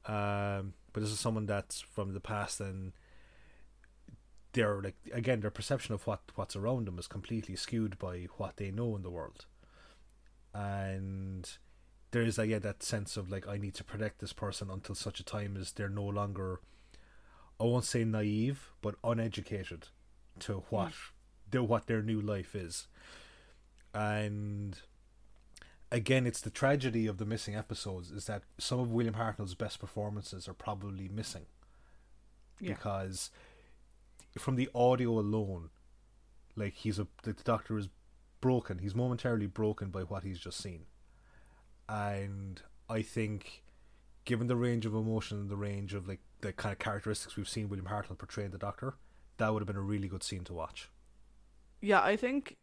um, 0.06 0.74
but 0.94 1.02
this 1.02 1.12
is 1.12 1.20
someone 1.20 1.46
that's 1.46 1.82
from 1.82 2.14
the 2.14 2.20
past, 2.20 2.60
and 2.60 2.94
their 4.54 4.82
like 4.82 4.96
again 5.14 5.40
their 5.40 5.52
perception 5.52 5.94
of 5.94 6.06
what 6.06 6.22
what's 6.36 6.56
around 6.56 6.86
them 6.86 7.00
is 7.00 7.08
completely 7.08 7.56
skewed 7.56 7.98
by 7.98 8.28
what 8.38 8.58
they 8.58 8.72
know 8.72 8.96
in 8.96 9.04
the 9.04 9.10
world, 9.10 9.46
and 10.54 11.58
there 12.12 12.24
is 12.24 12.38
like 12.38 12.50
yeah 12.50 12.60
that 12.60 12.84
sense 12.84 13.16
of 13.18 13.32
like 13.32 13.48
I 13.48 13.58
need 13.58 13.74
to 13.76 13.84
protect 13.84 14.20
this 14.20 14.34
person 14.34 14.70
until 14.70 14.96
such 14.96 15.20
a 15.20 15.24
time 15.24 15.56
as 15.58 15.72
they're 15.72 15.90
no 15.90 16.06
longer, 16.06 16.60
I 17.60 17.64
won't 17.64 17.86
say 17.86 18.04
naive, 18.04 18.72
but 18.82 18.96
uneducated 19.04 19.88
to 20.40 20.64
what 20.70 20.94
their 21.50 21.64
what 21.64 21.88
their 21.88 22.02
new 22.02 22.20
life 22.20 22.56
is, 22.56 22.88
and 23.94 24.80
again, 25.92 26.26
it's 26.26 26.42
the 26.42 26.50
tragedy 26.50 27.06
of 27.08 27.18
the 27.18 27.26
missing 27.26 27.56
episodes 27.56 28.12
is 28.12 28.26
that 28.26 28.44
some 28.58 28.80
of 28.80 28.92
William 28.92 29.16
Hartnell's 29.16 29.56
best 29.56 29.80
performances 29.80 30.48
are 30.48 30.54
probably 30.54 31.08
missing 31.10 31.46
Yeah. 32.60 32.74
because 32.74 33.30
from 34.38 34.56
the 34.56 34.70
audio 34.74 35.20
alone, 35.20 35.70
like 36.56 36.74
he's 36.74 37.00
a 37.00 37.08
the 37.24 37.34
doctor 37.34 37.78
is 37.78 37.90
broken. 38.40 38.80
He's 38.80 38.96
momentarily 38.96 39.48
broken 39.48 39.90
by 39.90 40.02
what 40.04 40.24
he's 40.24 40.40
just 40.40 40.60
seen, 40.62 40.86
and 41.90 42.62
I 42.90 43.02
think, 43.02 43.64
given 44.26 44.48
the 44.48 44.56
range 44.56 44.86
of 44.86 44.94
emotion 44.94 45.40
and 45.42 45.50
the 45.50 45.56
range 45.58 45.94
of 45.94 46.08
like 46.08 46.20
the 46.42 46.54
kind 46.54 46.74
of 46.74 46.80
characteristics 46.80 47.36
we've 47.36 47.50
seen 47.50 47.70
William 47.70 47.88
Hartnell 47.88 48.18
portray 48.18 48.46
in 48.46 48.52
the 48.52 48.58
Doctor, 48.58 48.96
that 49.38 49.54
would 49.54 49.62
have 49.62 49.68
been 49.68 49.76
a 49.76 49.82
really 49.82 50.08
good 50.08 50.24
scene 50.24 50.44
to 50.46 50.54
watch. 50.54 50.90
Yeah, 51.82 52.02
I 52.02 52.16
think 52.16 52.58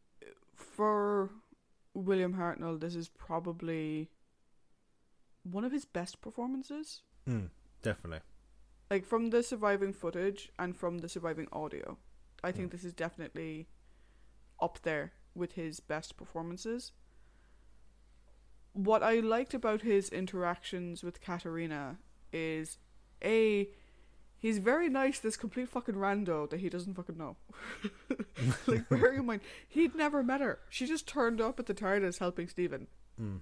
for 0.54 1.30
William 1.98 2.34
Hartnell, 2.34 2.78
this 2.78 2.94
is 2.94 3.08
probably 3.08 4.10
one 5.42 5.64
of 5.64 5.72
his 5.72 5.84
best 5.84 6.20
performances. 6.20 7.02
Mm, 7.28 7.50
definitely. 7.82 8.20
Like 8.90 9.04
from 9.04 9.30
the 9.30 9.42
surviving 9.42 9.92
footage 9.92 10.50
and 10.58 10.76
from 10.76 10.98
the 10.98 11.08
surviving 11.08 11.48
audio, 11.52 11.98
I 12.42 12.52
think 12.52 12.70
this 12.70 12.84
is 12.84 12.94
definitely 12.94 13.68
up 14.60 14.78
there 14.82 15.12
with 15.34 15.52
his 15.52 15.80
best 15.80 16.16
performances. 16.16 16.92
What 18.72 19.02
I 19.02 19.20
liked 19.20 19.54
about 19.54 19.82
his 19.82 20.08
interactions 20.08 21.02
with 21.02 21.20
Katarina 21.20 21.98
is 22.32 22.78
a 23.22 23.68
he's 24.38 24.58
very 24.58 24.88
nice 24.88 25.18
this 25.18 25.36
complete 25.36 25.68
fucking 25.68 25.96
rando 25.96 26.48
that 26.48 26.60
he 26.60 26.68
doesn't 26.68 26.94
fucking 26.94 27.18
know. 27.18 27.36
like 28.66 28.88
bear 28.88 29.14
in 29.14 29.26
mind, 29.26 29.40
he'd 29.68 29.94
never 29.94 30.22
met 30.22 30.40
her. 30.40 30.60
She 30.68 30.86
just 30.86 31.06
turned 31.06 31.40
up 31.40 31.58
at 31.58 31.66
the 31.66 31.74
TARDIS 31.74 32.18
helping 32.18 32.48
Stephen. 32.48 32.86
Mm. 33.20 33.40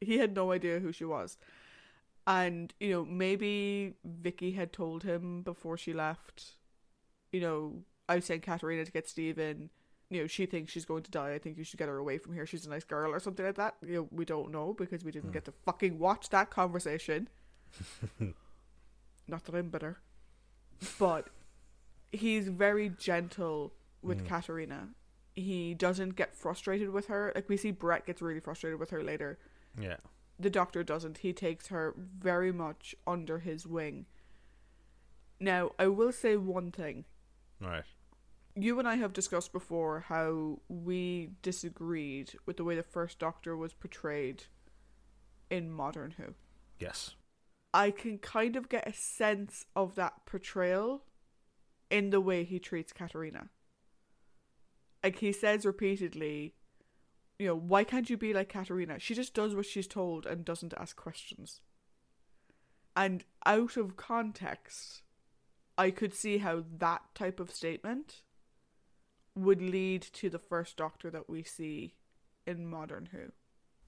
He 0.00 0.18
had 0.18 0.34
no 0.34 0.52
idea 0.52 0.80
who 0.80 0.92
she 0.92 1.04
was. 1.04 1.36
And, 2.26 2.74
you 2.80 2.90
know, 2.90 3.04
maybe 3.04 3.94
Vicky 4.04 4.52
had 4.52 4.72
told 4.72 5.04
him 5.04 5.42
before 5.42 5.76
she 5.78 5.92
left, 5.92 6.56
you 7.30 7.40
know, 7.40 7.82
I 8.08 8.18
sent 8.20 8.42
Katarina 8.42 8.84
to 8.84 8.92
get 8.92 9.08
Stephen. 9.08 9.70
You 10.10 10.22
know, 10.22 10.26
she 10.26 10.46
thinks 10.46 10.72
she's 10.72 10.84
going 10.84 11.02
to 11.04 11.10
die. 11.10 11.32
I 11.32 11.38
think 11.38 11.56
you 11.56 11.64
should 11.64 11.78
get 11.78 11.88
her 11.88 11.98
away 11.98 12.18
from 12.18 12.34
here. 12.34 12.46
She's 12.46 12.66
a 12.66 12.70
nice 12.70 12.84
girl 12.84 13.12
or 13.12 13.20
something 13.20 13.44
like 13.44 13.56
that. 13.56 13.74
You 13.84 13.94
know, 13.94 14.08
we 14.10 14.24
don't 14.24 14.50
know 14.50 14.72
because 14.72 15.04
we 15.04 15.12
didn't 15.12 15.32
get 15.32 15.44
to 15.46 15.52
fucking 15.64 15.98
watch 15.98 16.28
that 16.30 16.50
conversation. 16.50 17.28
Not 19.28 19.44
that 19.44 19.54
I'm 19.54 19.70
bitter. 19.70 19.98
But 20.98 21.28
he's 22.12 22.48
very 22.48 22.88
gentle 22.90 23.72
with 24.02 24.22
Mm. 24.24 24.28
Katarina. 24.28 24.88
He 25.34 25.74
doesn't 25.74 26.16
get 26.16 26.34
frustrated 26.34 26.90
with 26.90 27.06
her. 27.06 27.32
Like 27.34 27.48
we 27.48 27.56
see 27.56 27.70
Brett 27.70 28.06
gets 28.06 28.22
really 28.22 28.40
frustrated 28.40 28.78
with 28.78 28.90
her 28.90 29.02
later. 29.02 29.38
Yeah. 29.78 29.96
The 30.38 30.50
doctor 30.50 30.82
doesn't. 30.84 31.18
He 31.18 31.32
takes 31.32 31.68
her 31.68 31.94
very 31.96 32.52
much 32.52 32.94
under 33.06 33.38
his 33.40 33.66
wing. 33.66 34.06
Now, 35.40 35.72
I 35.78 35.86
will 35.88 36.12
say 36.12 36.36
one 36.36 36.70
thing. 36.70 37.04
Right. 37.60 37.84
You 38.54 38.78
and 38.78 38.88
I 38.88 38.94
have 38.96 39.12
discussed 39.12 39.52
before 39.52 40.00
how 40.08 40.60
we 40.68 41.30
disagreed 41.42 42.34
with 42.46 42.56
the 42.56 42.64
way 42.64 42.74
the 42.74 42.82
first 42.82 43.18
doctor 43.18 43.54
was 43.56 43.74
portrayed 43.74 44.44
in 45.50 45.70
Modern 45.70 46.12
Who. 46.12 46.34
Yes. 46.78 47.14
I 47.76 47.90
can 47.90 48.16
kind 48.16 48.56
of 48.56 48.70
get 48.70 48.88
a 48.88 48.94
sense 48.94 49.66
of 49.76 49.96
that 49.96 50.24
portrayal 50.24 51.02
in 51.90 52.08
the 52.08 52.22
way 52.22 52.42
he 52.42 52.58
treats 52.58 52.90
Katarina. 52.90 53.50
Like 55.04 55.18
he 55.18 55.30
says 55.30 55.66
repeatedly, 55.66 56.54
you 57.38 57.48
know, 57.48 57.54
why 57.54 57.84
can't 57.84 58.08
you 58.08 58.16
be 58.16 58.32
like 58.32 58.48
Katarina? 58.48 58.98
She 58.98 59.14
just 59.14 59.34
does 59.34 59.54
what 59.54 59.66
she's 59.66 59.86
told 59.86 60.24
and 60.24 60.42
doesn't 60.42 60.72
ask 60.78 60.96
questions. 60.96 61.60
And 62.96 63.24
out 63.44 63.76
of 63.76 63.98
context, 63.98 65.02
I 65.76 65.90
could 65.90 66.14
see 66.14 66.38
how 66.38 66.64
that 66.78 67.02
type 67.14 67.38
of 67.38 67.50
statement 67.50 68.22
would 69.34 69.60
lead 69.60 70.00
to 70.14 70.30
the 70.30 70.38
first 70.38 70.78
doctor 70.78 71.10
that 71.10 71.28
we 71.28 71.42
see 71.42 71.96
in 72.46 72.66
Modern 72.66 73.10
Who. 73.12 73.32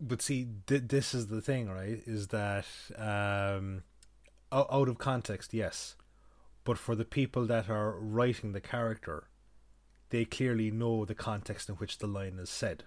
But 0.01 0.23
see 0.23 0.47
th- 0.67 0.85
this 0.89 1.13
is 1.15 1.27
the 1.27 1.41
thing 1.41 1.69
right 1.69 2.03
is 2.07 2.29
that 2.29 2.67
um 2.97 3.83
o- 4.53 4.67
out 4.71 4.89
of 4.89 4.99
context 4.99 5.53
yes 5.53 5.97
but 6.65 6.79
for 6.79 6.95
the 6.95 7.05
people 7.05 7.47
that 7.47 7.69
are 7.69 7.99
writing 7.99 8.53
the 8.53 8.61
character 8.61 9.29
they 10.11 10.25
clearly 10.25 10.71
know 10.71 11.05
the 11.05 11.15
context 11.15 11.69
in 11.69 11.75
which 11.77 11.99
the 11.99 12.07
line 12.07 12.39
is 12.39 12.49
said 12.51 12.85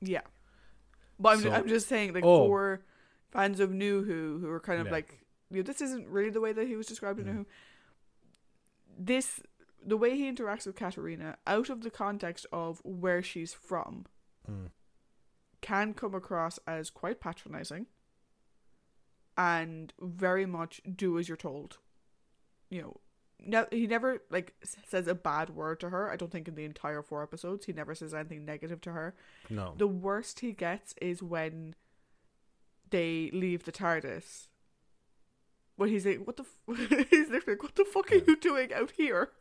Yeah. 0.00 0.22
But 1.18 1.30
I'm, 1.30 1.40
So- 1.42 1.50
I'm 1.50 1.66
just 1.68 1.88
saying, 1.88 2.12
like, 2.14 2.24
Oh. 2.24 2.46
for 2.46 2.84
fans 3.32 3.58
of 3.58 3.72
New 3.72 4.04
Who, 4.04 4.38
who 4.40 4.48
are 4.48 4.60
kind 4.60 4.80
of 4.80 4.86
Yeah. 4.86 4.92
like, 4.92 5.26
you 5.50 5.56
know, 5.56 5.62
this 5.64 5.80
isn't 5.82 6.06
really 6.08 6.30
the 6.30 6.40
way 6.40 6.52
that 6.52 6.68
he 6.68 6.76
was 6.76 6.86
described 6.86 7.18
in 7.18 7.24
Mm. 7.24 7.28
New 7.28 7.38
Who. 7.38 7.46
This, 8.96 9.40
the 9.84 9.96
way 9.96 10.16
he 10.16 10.30
interacts 10.30 10.66
with 10.66 10.76
Katarina, 10.76 11.36
out 11.46 11.68
of 11.70 11.82
the 11.82 11.90
context 11.90 12.46
of 12.52 12.80
where 12.84 13.22
she's 13.22 13.52
from, 13.52 14.06
Mm. 14.48 14.70
Can 15.60 15.94
come 15.94 16.14
across 16.14 16.58
as 16.66 16.90
quite 16.90 17.20
patronizing 17.20 17.86
and 19.36 19.92
very 20.00 20.46
much 20.46 20.80
do 20.96 21.18
as 21.18 21.28
you're 21.28 21.36
told. 21.36 21.78
You 22.70 22.82
know, 22.82 23.00
no, 23.40 23.66
he 23.70 23.86
never 23.86 24.22
like 24.30 24.54
says 24.88 25.06
a 25.06 25.14
bad 25.14 25.50
word 25.50 25.80
to 25.80 25.90
her. 25.90 26.10
I 26.10 26.16
don't 26.16 26.30
think 26.30 26.48
in 26.48 26.56
the 26.56 26.64
entire 26.64 27.02
four 27.02 27.22
episodes 27.22 27.66
he 27.66 27.72
never 27.72 27.94
says 27.94 28.12
anything 28.12 28.44
negative 28.44 28.80
to 28.82 28.92
her. 28.92 29.14
no 29.48 29.74
The 29.76 29.86
worst 29.86 30.40
he 30.40 30.52
gets 30.52 30.94
is 31.00 31.22
when 31.22 31.74
they 32.90 33.30
leave 33.32 33.64
the 33.64 33.72
TARDIS. 33.72 34.48
When 35.76 35.88
he's 35.90 36.04
like, 36.04 36.26
"What 36.26 36.36
the?" 36.36 36.44
F-? 36.68 37.06
he's 37.10 37.30
like, 37.30 37.62
"What 37.62 37.76
the 37.76 37.84
fuck 37.84 38.10
are 38.10 38.16
you 38.16 38.36
doing 38.36 38.72
out 38.72 38.92
here?" 38.96 39.30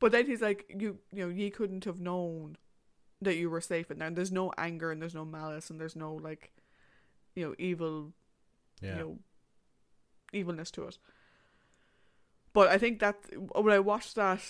But 0.00 0.12
then 0.12 0.26
he's 0.26 0.40
like, 0.40 0.72
"You, 0.78 0.98
you 1.12 1.24
know, 1.24 1.28
ye 1.28 1.50
couldn't 1.50 1.84
have 1.84 1.98
known 1.98 2.56
that 3.22 3.36
you 3.36 3.50
were 3.50 3.60
safe 3.60 3.90
in 3.90 3.98
there." 3.98 4.08
And 4.08 4.16
there's 4.16 4.32
no 4.32 4.52
anger, 4.58 4.90
and 4.90 5.00
there's 5.00 5.14
no 5.14 5.24
malice, 5.24 5.70
and 5.70 5.80
there's 5.80 5.96
no 5.96 6.14
like, 6.14 6.52
you 7.34 7.46
know, 7.46 7.54
evil, 7.58 8.12
yeah 8.80 8.94
you 8.94 8.98
know, 9.00 9.18
evilness 10.32 10.70
to 10.72 10.84
it. 10.84 10.98
But 12.52 12.68
I 12.68 12.78
think 12.78 12.98
that 13.00 13.16
when 13.54 13.74
I 13.74 13.78
watched 13.78 14.14
that 14.16 14.42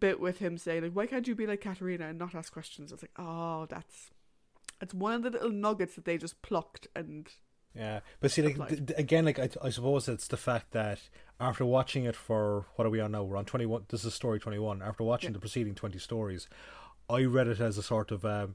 bit 0.00 0.20
with 0.20 0.38
him 0.38 0.58
saying 0.58 0.82
like, 0.82 0.92
"Why 0.92 1.06
can't 1.06 1.26
you 1.28 1.34
be 1.34 1.46
like 1.46 1.60
Katarina 1.60 2.08
and 2.08 2.18
not 2.18 2.34
ask 2.34 2.52
questions?" 2.52 2.92
I 2.92 2.94
was 2.94 3.02
like, 3.02 3.18
"Oh, 3.18 3.66
that's 3.66 4.10
it's 4.80 4.94
one 4.94 5.14
of 5.14 5.22
the 5.22 5.30
little 5.30 5.50
nuggets 5.50 5.94
that 5.94 6.04
they 6.04 6.18
just 6.18 6.42
plucked." 6.42 6.88
And 6.94 7.28
yeah 7.76 8.00
but 8.20 8.30
see 8.30 8.40
like 8.42 8.68
th- 8.68 8.92
again 8.96 9.24
like 9.24 9.36
I, 9.40 9.48
I 9.60 9.70
suppose 9.70 10.06
it's 10.08 10.28
the 10.28 10.36
fact 10.36 10.70
that 10.74 11.00
after 11.40 11.64
watching 11.64 12.04
it 12.04 12.14
for 12.14 12.66
what 12.76 12.86
are 12.86 12.90
we 12.90 13.00
on 13.00 13.10
now 13.10 13.24
we're 13.24 13.36
on 13.36 13.46
21 13.46 13.86
this 13.88 14.04
is 14.04 14.14
story 14.14 14.38
21 14.38 14.80
after 14.80 15.02
watching 15.02 15.30
Yeah. 15.30 15.34
the 15.34 15.40
preceding 15.40 15.74
20 15.74 15.98
stories 15.98 16.48
i 17.08 17.22
read 17.22 17.46
it 17.48 17.60
as 17.60 17.78
a 17.78 17.82
sort 17.82 18.10
of 18.10 18.24
um 18.24 18.54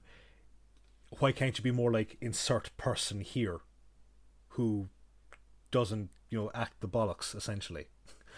why 1.20 1.32
can't 1.32 1.58
you 1.58 1.64
be 1.64 1.72
more 1.72 1.92
like 1.92 2.18
insert 2.22 2.76
person 2.78 3.22
here 3.22 3.60
who 4.50 4.88
doesn't 5.72 6.10
you 6.30 6.38
know 6.38 6.52
act 6.54 6.80
the 6.82 6.88
bollocks 6.88 7.36
essentially 7.36 7.88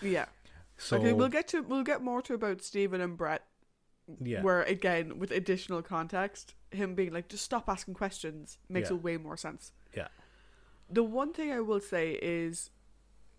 yeah, 0.02 0.26
so 0.78 0.98
okay, 0.98 1.14
we'll 1.14 1.28
get 1.30 1.48
to 1.50 1.62
we'll 1.62 1.84
get 1.84 2.02
more 2.02 2.22
to 2.24 2.34
about 2.34 2.64
Stephen 2.64 3.02
and 3.02 3.16
Brett, 3.16 3.46
yeah 4.20 4.42
where 4.42 4.64
again 4.64 5.20
with 5.20 5.30
additional 5.32 5.84
context, 5.84 6.56
him 6.72 6.96
being 6.96 7.14
like, 7.14 7.28
"Just 7.28 7.46
stop 7.46 7.70
asking 7.70 7.94
questions," 7.94 8.58
makes 8.68 8.90
Yeah. 8.90 8.96
a 8.96 9.00
way 9.00 9.18
more 9.18 9.38
sense. 9.38 9.74
yeah 9.96 10.08
The 10.90 11.04
one 11.04 11.34
thing 11.34 11.52
I 11.52 11.60
will 11.60 11.80
say 11.80 12.14
is, 12.22 12.72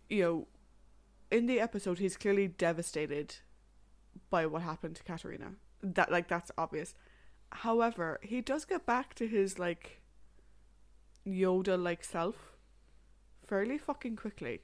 you 0.08 0.22
know, 0.22 0.48
in 1.32 1.46
the 1.46 1.58
episode 1.60 1.98
he's 1.98 2.16
clearly 2.16 2.46
devastated 2.46 3.36
by 4.30 4.46
what 4.46 4.62
happened 4.62 4.94
to 4.96 5.02
Katarina. 5.02 5.56
That 5.82 6.10
like 6.10 6.28
that's 6.28 6.50
obvious. 6.56 6.94
However, 7.50 8.18
he 8.22 8.40
does 8.40 8.64
get 8.64 8.86
back 8.86 9.14
to 9.14 9.26
his 9.26 9.58
like 9.58 10.00
Yoda 11.26 11.80
like 11.82 12.04
self 12.04 12.56
fairly 13.46 13.78
fucking 13.78 14.16
quickly. 14.16 14.60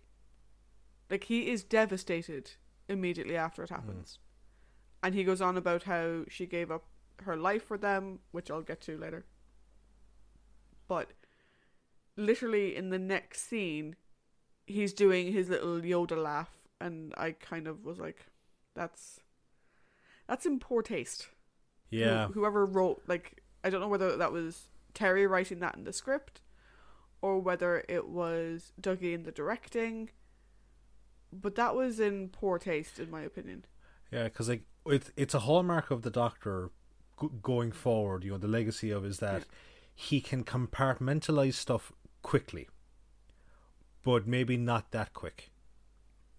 Like 1.10 1.24
he 1.24 1.50
is 1.50 1.62
devastated 1.62 2.52
immediately 2.88 3.36
after 3.36 3.62
it 3.62 3.70
mm. 3.70 3.76
happens. 3.76 4.18
And 5.02 5.14
he 5.14 5.24
goes 5.24 5.40
on 5.40 5.56
about 5.56 5.84
how 5.84 6.24
she 6.28 6.46
gave 6.46 6.70
up 6.70 6.84
her 7.22 7.36
life 7.36 7.64
for 7.64 7.78
them, 7.78 8.20
which 8.32 8.50
I'll 8.50 8.62
get 8.62 8.80
to 8.82 8.96
later. 8.96 9.26
But 10.88 11.12
literally 12.16 12.74
in 12.74 12.90
the 12.90 12.98
next 12.98 13.48
scene, 13.48 13.96
he's 14.66 14.92
doing 14.92 15.32
his 15.32 15.48
little 15.48 15.80
Yoda 15.80 16.22
laugh, 16.22 16.50
and 16.80 17.14
I 17.16 17.32
kind 17.32 17.66
of 17.66 17.84
was 17.84 17.98
like, 17.98 18.26
"That's 18.74 19.20
that's 20.28 20.46
in 20.46 20.58
poor 20.60 20.82
taste." 20.82 21.28
Who- 21.90 21.96
Yeah. 21.96 22.28
whoever 22.28 22.64
wrote 22.66 23.02
like 23.06 23.42
I 23.64 23.70
don't 23.70 23.80
know 23.80 23.88
whether 23.88 24.16
that 24.16 24.30
was 24.32 24.68
Terry 24.94 25.26
writing 25.26 25.58
that 25.60 25.76
in 25.76 25.84
the 25.84 25.92
script, 25.92 26.40
or 27.20 27.40
whether 27.40 27.84
it 27.88 28.06
was 28.08 28.72
Dougie 28.80 29.12
in 29.14 29.24
the 29.24 29.32
directing. 29.32 30.10
But 31.32 31.56
that 31.56 31.74
was 31.74 31.98
in 32.00 32.28
poor 32.30 32.58
taste, 32.58 32.98
in 32.98 33.10
my 33.10 33.22
opinion. 33.22 33.64
Yeah, 34.12 34.24
because 34.24 34.48
like 34.48 34.62
it's 34.86 35.10
it's 35.16 35.34
a 35.34 35.40
hallmark 35.40 35.90
of 35.90 36.02
the 36.02 36.10
Doctor 36.10 36.70
g- 37.20 37.28
going 37.42 37.72
forward. 37.72 38.24
You 38.24 38.30
know, 38.32 38.38
the 38.38 38.48
legacy 38.48 38.90
of 38.90 39.04
is 39.04 39.18
that 39.18 39.44
he 39.94 40.20
can 40.20 40.44
compartmentalize 40.44 41.54
stuff 41.54 41.92
quickly, 42.22 42.68
but 44.04 44.26
maybe 44.26 44.56
not 44.56 44.90
that 44.92 45.12
quick. 45.12 45.50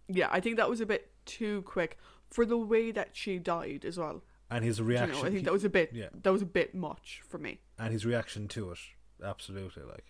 Yeah, 0.07 0.29
I 0.31 0.39
think 0.39 0.57
that 0.57 0.69
was 0.69 0.81
a 0.81 0.85
bit 0.85 1.11
too 1.25 1.61
quick 1.63 1.97
for 2.29 2.45
the 2.45 2.57
way 2.57 2.91
that 2.91 3.09
she 3.13 3.39
died 3.39 3.85
as 3.85 3.97
well. 3.97 4.23
And 4.51 4.63
his 4.65 4.77
Do 4.77 4.83
You 4.83 4.89
reaction, 4.89 5.19
know, 5.21 5.25
I 5.27 5.31
think 5.31 5.43
that 5.45 5.53
was 5.53 5.63
a 5.63 5.69
bit 5.69 5.91
yeah. 5.93 6.09
that 6.23 6.31
was 6.31 6.41
a 6.41 6.45
bit 6.45 6.73
much 6.73 7.21
for 7.27 7.37
me. 7.37 7.59
and 7.77 7.91
his 7.93 8.05
reaction 8.05 8.47
to 8.49 8.71
it, 8.71 8.79
absolutely. 9.23 9.83
Like, 9.83 10.05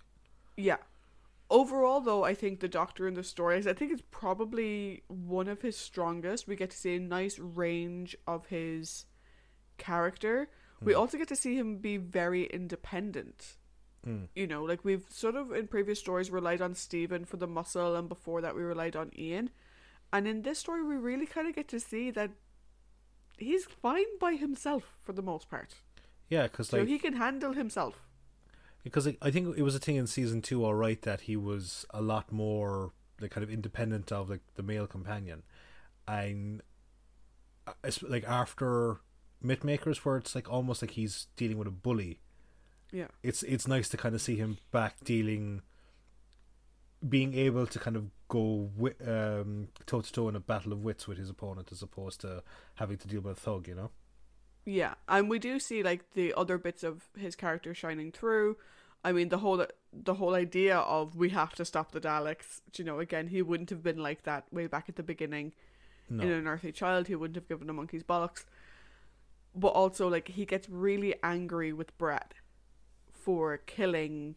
Yeah. 0.57 0.77
Overall, 1.51 1.99
though, 1.99 2.23
I 2.23 2.35
think 2.35 2.59
the 2.59 2.67
Doctor 2.67 3.07
in 3.07 3.15
the 3.15 3.23
stories, 3.23 3.65
I 3.65 3.73
think 3.73 3.91
it's 3.91 4.03
probably 4.11 5.01
one 5.07 5.47
of 5.47 5.61
his 5.63 5.75
strongest. 5.75 6.47
We 6.47 6.55
get 6.55 6.69
to 6.69 6.77
see 6.77 6.95
a 6.95 6.99
nice 6.99 7.39
range 7.39 8.15
of 8.27 8.45
his 8.47 9.07
character. 9.77 10.49
We 10.81 10.93
Hmm. 10.93 10.99
also 10.99 11.17
get 11.17 11.27
to 11.29 11.35
see 11.35 11.57
him 11.57 11.77
be 11.77 11.97
very 11.97 12.43
independent. 12.45 13.57
mm, 14.05 14.29
You 14.33 14.47
know, 14.47 14.63
like 14.63 14.85
we've 14.85 15.05
sort 15.09 15.35
of 15.35 15.51
in 15.51 15.67
previous 15.67 15.99
stories 15.99 16.31
relied 16.31 16.61
on 16.61 16.73
Stephen 16.75 17.25
for 17.25 17.35
the 17.37 17.47
muscle, 17.47 17.95
and 17.97 18.07
before 18.07 18.39
that 18.41 18.55
we 18.55 18.61
relied 18.61 18.95
on 18.95 19.11
Ian. 19.17 19.49
And 20.11 20.27
in 20.27 20.41
this 20.41 20.59
story, 20.59 20.83
we 20.83 20.95
really 20.95 21.25
kind 21.25 21.47
of 21.47 21.55
get 21.55 21.67
to 21.69 21.79
see 21.79 22.09
that 22.11 22.31
he's 23.37 23.65
fine 23.65 24.17
by 24.19 24.33
himself 24.33 24.97
for 25.03 25.13
the 25.13 25.21
most 25.21 25.49
part. 25.49 25.75
yeah, 26.29 26.43
because 26.43 26.69
So 26.69 26.85
he 26.85 26.97
can 26.99 27.13
handle 27.13 27.53
himself. 27.53 28.01
because 28.83 29.05
like, 29.05 29.17
I 29.21 29.29
think 29.31 29.57
it 29.57 29.61
was 29.63 29.75
a 29.75 29.79
thing 29.79 29.95
in 29.97 30.07
season 30.07 30.41
two, 30.41 30.63
all 30.65 30.73
right, 30.75 31.01
that 31.03 31.21
he 31.21 31.35
was 31.35 31.85
a 31.91 32.01
lot 32.01 32.31
more 32.31 32.91
like 33.21 33.31
kind 33.31 33.43
of 33.43 33.49
independent 33.51 34.11
of 34.11 34.29
like 34.29 34.41
the 34.55 34.63
male 34.63 34.87
companion, 34.87 35.43
and 36.07 36.61
uh, 37.67 37.73
it's 37.83 38.01
like 38.01 38.23
after 38.25 39.01
Mythmakers, 39.43 39.97
where 39.97 40.17
it's 40.17 40.33
like 40.35 40.49
almost 40.51 40.81
like 40.81 40.91
he's 40.91 41.27
dealing 41.35 41.57
with 41.57 41.67
a 41.67 41.71
bully. 41.71 42.19
Yeah. 42.91 43.07
It's 43.23 43.43
it's 43.43 43.67
nice 43.67 43.89
to 43.89 43.97
kind 43.97 44.15
of 44.15 44.21
see 44.21 44.37
him 44.37 44.57
back 44.71 45.03
dealing, 45.03 45.61
being 47.07 47.33
able 47.33 47.65
to 47.65 47.79
kind 47.79 47.95
of 47.95 48.09
go 48.27 48.69
um 49.05 49.69
toe 49.85 50.01
to 50.01 50.11
toe 50.11 50.29
in 50.29 50.35
a 50.35 50.39
battle 50.39 50.71
of 50.71 50.83
wits 50.83 51.07
with 51.07 51.17
his 51.17 51.29
opponent, 51.29 51.71
as 51.71 51.81
opposed 51.81 52.21
to 52.21 52.43
having 52.75 52.97
to 52.97 53.07
deal 53.07 53.21
with 53.21 53.37
a 53.37 53.39
thug. 53.39 53.67
You 53.67 53.75
know. 53.75 53.91
Yeah, 54.65 54.95
and 55.07 55.29
we 55.29 55.39
do 55.39 55.59
see 55.59 55.81
like 55.83 56.13
the 56.13 56.33
other 56.35 56.57
bits 56.57 56.83
of 56.83 57.09
his 57.17 57.35
character 57.35 57.73
shining 57.73 58.11
through. 58.11 58.57
I 59.03 59.11
mean, 59.13 59.29
the 59.29 59.37
whole 59.37 59.65
the 59.93 60.13
whole 60.15 60.35
idea 60.35 60.77
of 60.77 61.15
we 61.15 61.29
have 61.29 61.53
to 61.55 61.65
stop 61.65 61.91
the 61.91 62.01
Daleks. 62.01 62.61
You 62.75 62.83
know, 62.83 62.99
again, 62.99 63.27
he 63.27 63.41
wouldn't 63.41 63.69
have 63.69 63.81
been 63.81 63.97
like 63.97 64.23
that 64.23 64.51
way 64.51 64.67
back 64.67 64.89
at 64.89 64.95
the 64.95 65.03
beginning. 65.03 65.53
No. 66.09 66.23
In 66.23 66.31
an 66.31 66.47
Earthly 66.47 66.71
Child, 66.71 67.07
he 67.07 67.15
wouldn't 67.15 67.35
have 67.35 67.47
given 67.47 67.69
a 67.69 67.73
monkey's 67.73 68.03
bollocks. 68.03 68.45
But 69.55 69.69
also, 69.69 70.07
like, 70.07 70.29
he 70.29 70.45
gets 70.45 70.69
really 70.69 71.15
angry 71.23 71.71
with 71.71 71.95
Brett 71.97 72.33
for 73.11 73.57
killing 73.57 74.35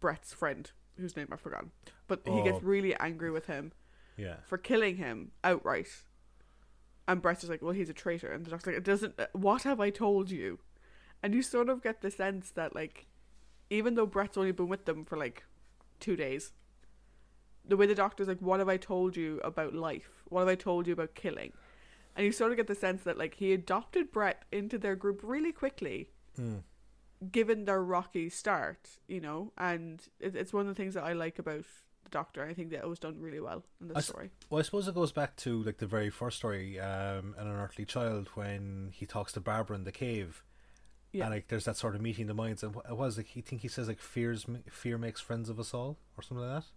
Brett's 0.00 0.32
friend, 0.32 0.70
whose 0.98 1.16
name 1.16 1.28
I've 1.32 1.40
forgotten. 1.40 1.70
But 2.08 2.22
he 2.26 2.42
gets 2.42 2.58
Oh. 2.58 2.60
really 2.62 2.94
angry 2.96 3.30
with 3.30 3.46
him 3.46 3.72
yeah. 4.16 4.36
for 4.46 4.58
killing 4.58 4.96
him 4.96 5.32
outright. 5.44 5.88
And 7.08 7.20
Brett's 7.22 7.40
just 7.40 7.50
like, 7.50 7.62
well, 7.62 7.72
he's 7.72 7.88
a 7.88 7.94
traitor. 7.94 8.30
And 8.30 8.44
the 8.44 8.50
doctor's 8.50 8.66
like, 8.68 8.76
it 8.76 8.84
doesn't, 8.84 9.18
what 9.32 9.62
have 9.64 9.80
I 9.80 9.90
told 9.90 10.30
you? 10.30 10.58
And 11.22 11.34
you 11.34 11.42
sort 11.42 11.68
of 11.68 11.82
get 11.82 12.00
the 12.02 12.10
sense 12.10 12.50
that, 12.52 12.74
like, 12.74 13.06
even 13.68 13.94
though 13.94 14.06
Brett's 14.06 14.36
only 14.38 14.52
been 14.52 14.68
with 14.68 14.84
them 14.84 15.04
for 15.04 15.16
like 15.16 15.44
two 15.98 16.16
days, 16.16 16.52
the 17.66 17.76
way 17.76 17.86
the 17.86 17.94
doctor's 17.94 18.28
like, 18.28 18.40
what 18.40 18.58
have 18.58 18.68
I 18.68 18.76
told 18.76 19.16
you 19.16 19.40
about 19.44 19.74
life? 19.74 20.22
What 20.28 20.40
have 20.40 20.48
I 20.48 20.54
told 20.54 20.86
you 20.86 20.92
about 20.92 21.14
killing? 21.14 21.52
And 22.16 22.24
you 22.26 22.32
sort 22.32 22.50
of 22.52 22.56
get 22.56 22.66
the 22.66 22.74
sense 22.74 23.02
that, 23.04 23.18
like, 23.18 23.34
he 23.34 23.52
adopted 23.52 24.10
Brett 24.10 24.42
into 24.50 24.78
their 24.78 24.96
group 24.96 25.20
really 25.22 25.52
quickly, 25.52 26.10
Mm. 26.38 26.62
Given 27.30 27.64
their 27.64 27.82
rocky 27.82 28.28
start, 28.30 28.88
you 29.08 29.20
know? 29.20 29.52
And 29.58 30.02
it, 30.20 30.34
it's 30.36 30.52
one 30.52 30.62
of 30.62 30.74
the 30.74 30.80
things 30.80 30.94
that 30.94 31.04
I 31.04 31.12
like 31.12 31.38
about 31.38 31.64
the 32.04 32.10
doctor. 32.10 32.44
I 32.44 32.54
think 32.54 32.70
that 32.70 32.78
it 32.80 32.88
was 32.88 32.98
done 32.98 33.20
really 33.20 33.40
well 33.40 33.64
in 33.80 33.94
s- 33.96 34.06
story. 34.06 34.30
Well, 34.48 34.58
I 34.58 34.62
suppose 34.62 34.88
it 34.88 34.94
goes 34.94 35.12
back 35.12 35.36
to 35.36 35.62
like 35.62 35.78
the 35.78 35.86
very 35.86 36.10
first 36.10 36.38
story, 36.38 36.78
um, 36.80 37.34
an 37.38 37.46
unearthly 37.46 37.84
child 37.84 38.28
when 38.34 38.90
he 38.94 39.04
talks 39.06 39.32
to 39.34 39.40
Barbara 39.40 39.76
in 39.76 39.84
the 39.84 39.92
cave, 39.92 40.42
Yeah. 41.12 41.24
and 41.26 41.34
like 41.34 41.48
there's 41.48 41.64
that 41.66 41.76
sort 41.76 41.94
of 41.94 42.00
meeting 42.00 42.26
the 42.26 42.34
minds, 42.34 42.62
and 42.62 42.74
what 42.74 42.86
it 42.88 42.96
was 42.96 43.16
like 43.18 43.26
he 43.26 43.40
think 43.42 43.62
he 43.62 43.68
says 43.68 43.86
like 43.88 44.00
fears 44.00 44.46
fear 44.70 44.96
makes 44.96 45.20
friends 45.20 45.48
of 45.50 45.60
us 45.60 45.74
all 45.74 45.98
or 46.16 46.22
something 46.22 46.46
like 46.46 46.62
that. 46.62 46.70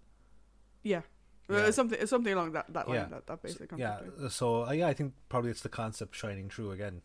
Yeah. 0.84 1.02
Yeah. 1.50 1.66
it's 1.68 1.76
something 1.76 2.00
it's 2.02 2.10
something 2.10 2.34
along 2.34 2.54
that, 2.54 2.72
that 2.74 2.88
line, 2.88 2.96
Yeah. 2.98 3.06
that, 3.12 3.28
that 3.28 3.42
basic 3.42 3.70
concept. 3.70 4.10
Yeah, 4.20 4.28
so 4.30 4.66
uh, 4.66 4.72
yeah, 4.72 4.88
I 4.88 4.94
think 4.94 5.14
probably 5.30 5.52
it's 5.52 5.62
the 5.62 5.70
concept 5.70 6.16
shining 6.16 6.50
through 6.50 6.72
again. 6.72 7.02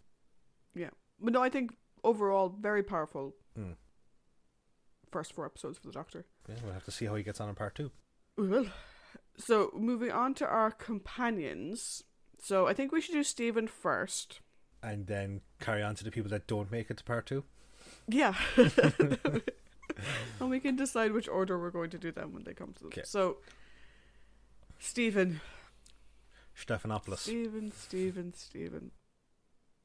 Yeah, 0.75 0.91
but 1.21 1.33
no, 1.33 1.43
I 1.43 1.49
think 1.51 1.77
overall 2.05 2.49
very 2.49 2.83
powerful 2.83 3.35
Mm. 3.59 3.77
first 5.11 5.33
four 5.33 5.45
episodes 5.47 5.79
for 5.79 5.87
the 5.87 5.93
Doctor. 5.93 6.27
Yeah, 6.49 6.57
we'll 6.63 6.73
have 6.73 6.85
to 6.85 6.91
see 6.91 7.07
how 7.07 7.15
he 7.17 7.23
gets 7.23 7.41
on 7.41 7.49
in 7.49 7.55
part 7.55 7.75
two. 7.75 7.91
We 8.37 8.47
will. 8.49 8.67
So 9.37 9.71
moving 9.75 10.13
on 10.13 10.35
to 10.35 10.47
our 10.47 10.71
companions. 10.71 12.05
So 12.41 12.67
I 12.69 12.75
think 12.75 12.93
we 12.93 13.01
should 13.01 13.15
do 13.15 13.23
Stephen 13.25 13.67
first. 13.69 14.41
and 14.83 15.07
then 15.09 15.41
carry 15.61 15.83
on 15.83 15.95
to 15.97 16.05
the 16.05 16.11
people 16.13 16.31
that 16.31 16.47
don't 16.47 16.71
make 16.71 16.89
it 16.91 16.97
to 16.99 17.05
part 17.05 17.27
two. 17.27 17.43
Yeah. 18.07 18.35
and 20.41 20.51
we 20.51 20.61
can 20.61 20.77
decide 20.77 21.11
which 21.13 21.29
order 21.29 21.59
we're 21.59 21.71
going 21.73 21.91
to 21.91 21.99
do 21.99 22.13
them 22.13 22.33
when 22.33 22.45
they 22.45 22.55
come 22.55 22.73
to 22.75 22.81
them. 22.81 22.89
Okay. 22.93 23.03
So 23.05 23.39
Stephen. 24.79 25.41
Stephanopoulos. 26.57 27.19
Stephen, 27.19 27.73
Stephen, 27.73 28.33
Stephen. 28.35 28.91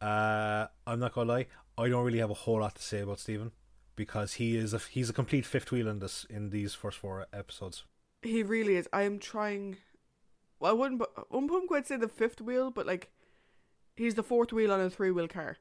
Uh, 0.01 0.67
I'm 0.85 0.99
not 0.99 1.13
gonna 1.13 1.31
lie, 1.31 1.47
I 1.77 1.89
don't 1.89 2.05
really 2.05 2.19
have 2.19 2.29
a 2.31 2.35
whole 2.35 2.59
lot 2.59 2.75
to 2.75 2.81
say 2.83 3.01
about 3.01 3.19
Stephen 3.19 3.51
because 3.95 4.33
he 4.33 4.55
is 4.57 4.73
a 4.73 4.79
he's 4.79 5.09
a 5.09 5.13
complete 5.13 5.45
fifth 5.45 5.71
wheel 5.71 5.87
in 5.87 5.99
this 5.99 6.25
in 6.29 6.49
these 6.49 6.73
first 6.73 6.97
four 6.99 7.25
episodes. 7.33 7.83
He 8.21 8.43
really 8.43 8.75
is. 8.75 8.87
I 8.93 9.03
am 9.03 9.19
trying. 9.19 9.77
Well, 10.59 10.71
I 10.71 10.73
wouldn't. 10.73 11.01
I 11.17 11.23
wouldn't 11.35 11.67
quite 11.67 11.87
say 11.87 11.97
the 11.97 12.07
fifth 12.07 12.39
wheel, 12.41 12.71
but 12.71 12.85
like, 12.85 13.11
he's 13.95 14.15
the 14.15 14.23
fourth 14.23 14.53
wheel 14.53 14.71
on 14.71 14.79
a 14.79 14.89
three 14.89 15.11
wheel 15.11 15.27
car. 15.27 15.57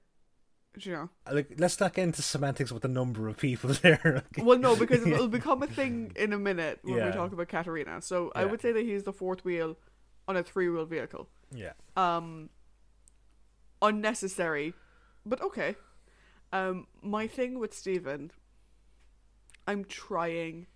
Do 0.78 0.88
You 0.88 0.96
know. 0.96 1.10
Like, 1.30 1.48
let's 1.58 1.78
not 1.80 1.92
get 1.92 2.04
into 2.04 2.22
semantics 2.22 2.72
with 2.72 2.82
the 2.82 2.88
number 2.88 3.28
of 3.28 3.36
people 3.36 3.70
there. 3.82 4.22
Well, 4.38 4.58
no, 4.58 4.74
because 4.84 5.06
it'll 5.06 5.28
become 5.28 5.62
a 5.62 5.66
thing 5.66 6.12
in 6.16 6.32
a 6.32 6.38
minute 6.38 6.78
when 6.82 6.96
Yeah. 6.96 7.06
we 7.06 7.12
talk 7.12 7.32
about 7.32 7.48
Katarina. 7.48 8.00
So 8.00 8.32
I 8.34 8.44
would 8.46 8.62
say 8.62 8.72
that 8.72 8.82
he's 8.84 9.02
the 9.02 9.12
fourth 9.12 9.44
wheel 9.44 9.76
on 10.28 10.36
a 10.36 10.42
three 10.42 10.68
wheel 10.70 10.86
vehicle. 10.86 11.28
yeah, 11.54 11.72
Um, 11.96 12.48
unnecessary, 13.80 14.74
but 15.26 15.40
okay. 15.42 15.76
Um, 16.52 16.86
my 17.00 17.26
thing 17.26 17.58
with 17.58 17.72
Stephen, 17.72 18.30
I'm 19.66 19.84
trying, 19.84 20.66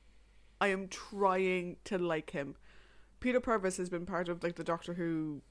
I 0.60 0.68
am 0.68 0.88
trying 0.88 1.76
to 1.84 1.98
like 1.98 2.30
him. 2.30 2.56
Peter 3.20 3.40
Purves 3.40 3.76
has 3.76 3.90
been 3.90 4.06
part 4.06 4.28
of 4.28 4.42
like 4.42 4.56
the 4.56 4.64
Doctor 4.64 4.94
Who 4.94 5.42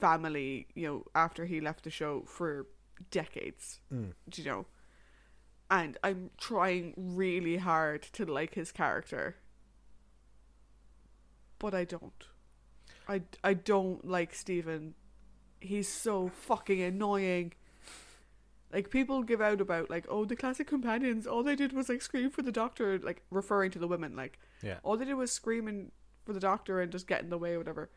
family, 0.00 0.68
you 0.74 0.86
know, 0.86 1.04
after 1.14 1.44
he 1.44 1.60
left 1.60 1.84
the 1.84 1.90
show 1.90 2.24
for 2.26 2.66
decades. 3.10 3.80
Mm. 3.92 4.12
Do 4.28 4.42
you 4.42 4.48
know? 4.48 4.66
And 5.70 5.98
I'm 6.04 6.30
trying 6.38 6.94
really 6.96 7.56
hard 7.56 8.02
to 8.12 8.24
like 8.24 8.54
his 8.54 8.70
character, 8.70 9.36
but 11.58 11.74
I 11.74 11.84
don't. 11.84 12.24
I, 13.08 13.22
I 13.42 13.54
don't 13.54 14.04
like 14.06 14.34
Stephen. 14.34 14.94
He's 15.60 15.88
so 15.88 16.28
fucking 16.28 16.80
annoying. 16.80 17.52
Like 18.72 18.90
people 18.90 19.22
give 19.22 19.40
out 19.40 19.60
about 19.60 19.90
like, 19.90 20.06
oh, 20.08 20.24
the 20.24 20.36
classic 20.36 20.66
companions. 20.66 21.26
All 21.26 21.42
they 21.42 21.56
did 21.56 21.72
was 21.72 21.88
like 21.88 22.02
scream 22.02 22.30
for 22.30 22.42
the 22.42 22.52
doctor, 22.52 22.98
like 22.98 23.22
referring 23.30 23.70
to 23.72 23.78
the 23.78 23.88
women. 23.88 24.16
Like 24.16 24.38
yeah, 24.62 24.78
all 24.82 24.96
they 24.96 25.04
did 25.04 25.14
was 25.14 25.32
scream 25.32 25.68
and 25.68 25.92
for 26.24 26.32
the 26.32 26.40
doctor 26.40 26.80
and 26.80 26.90
just 26.90 27.06
get 27.06 27.22
in 27.22 27.30
the 27.30 27.38
way 27.38 27.54
or 27.54 27.58
whatever. 27.58 27.90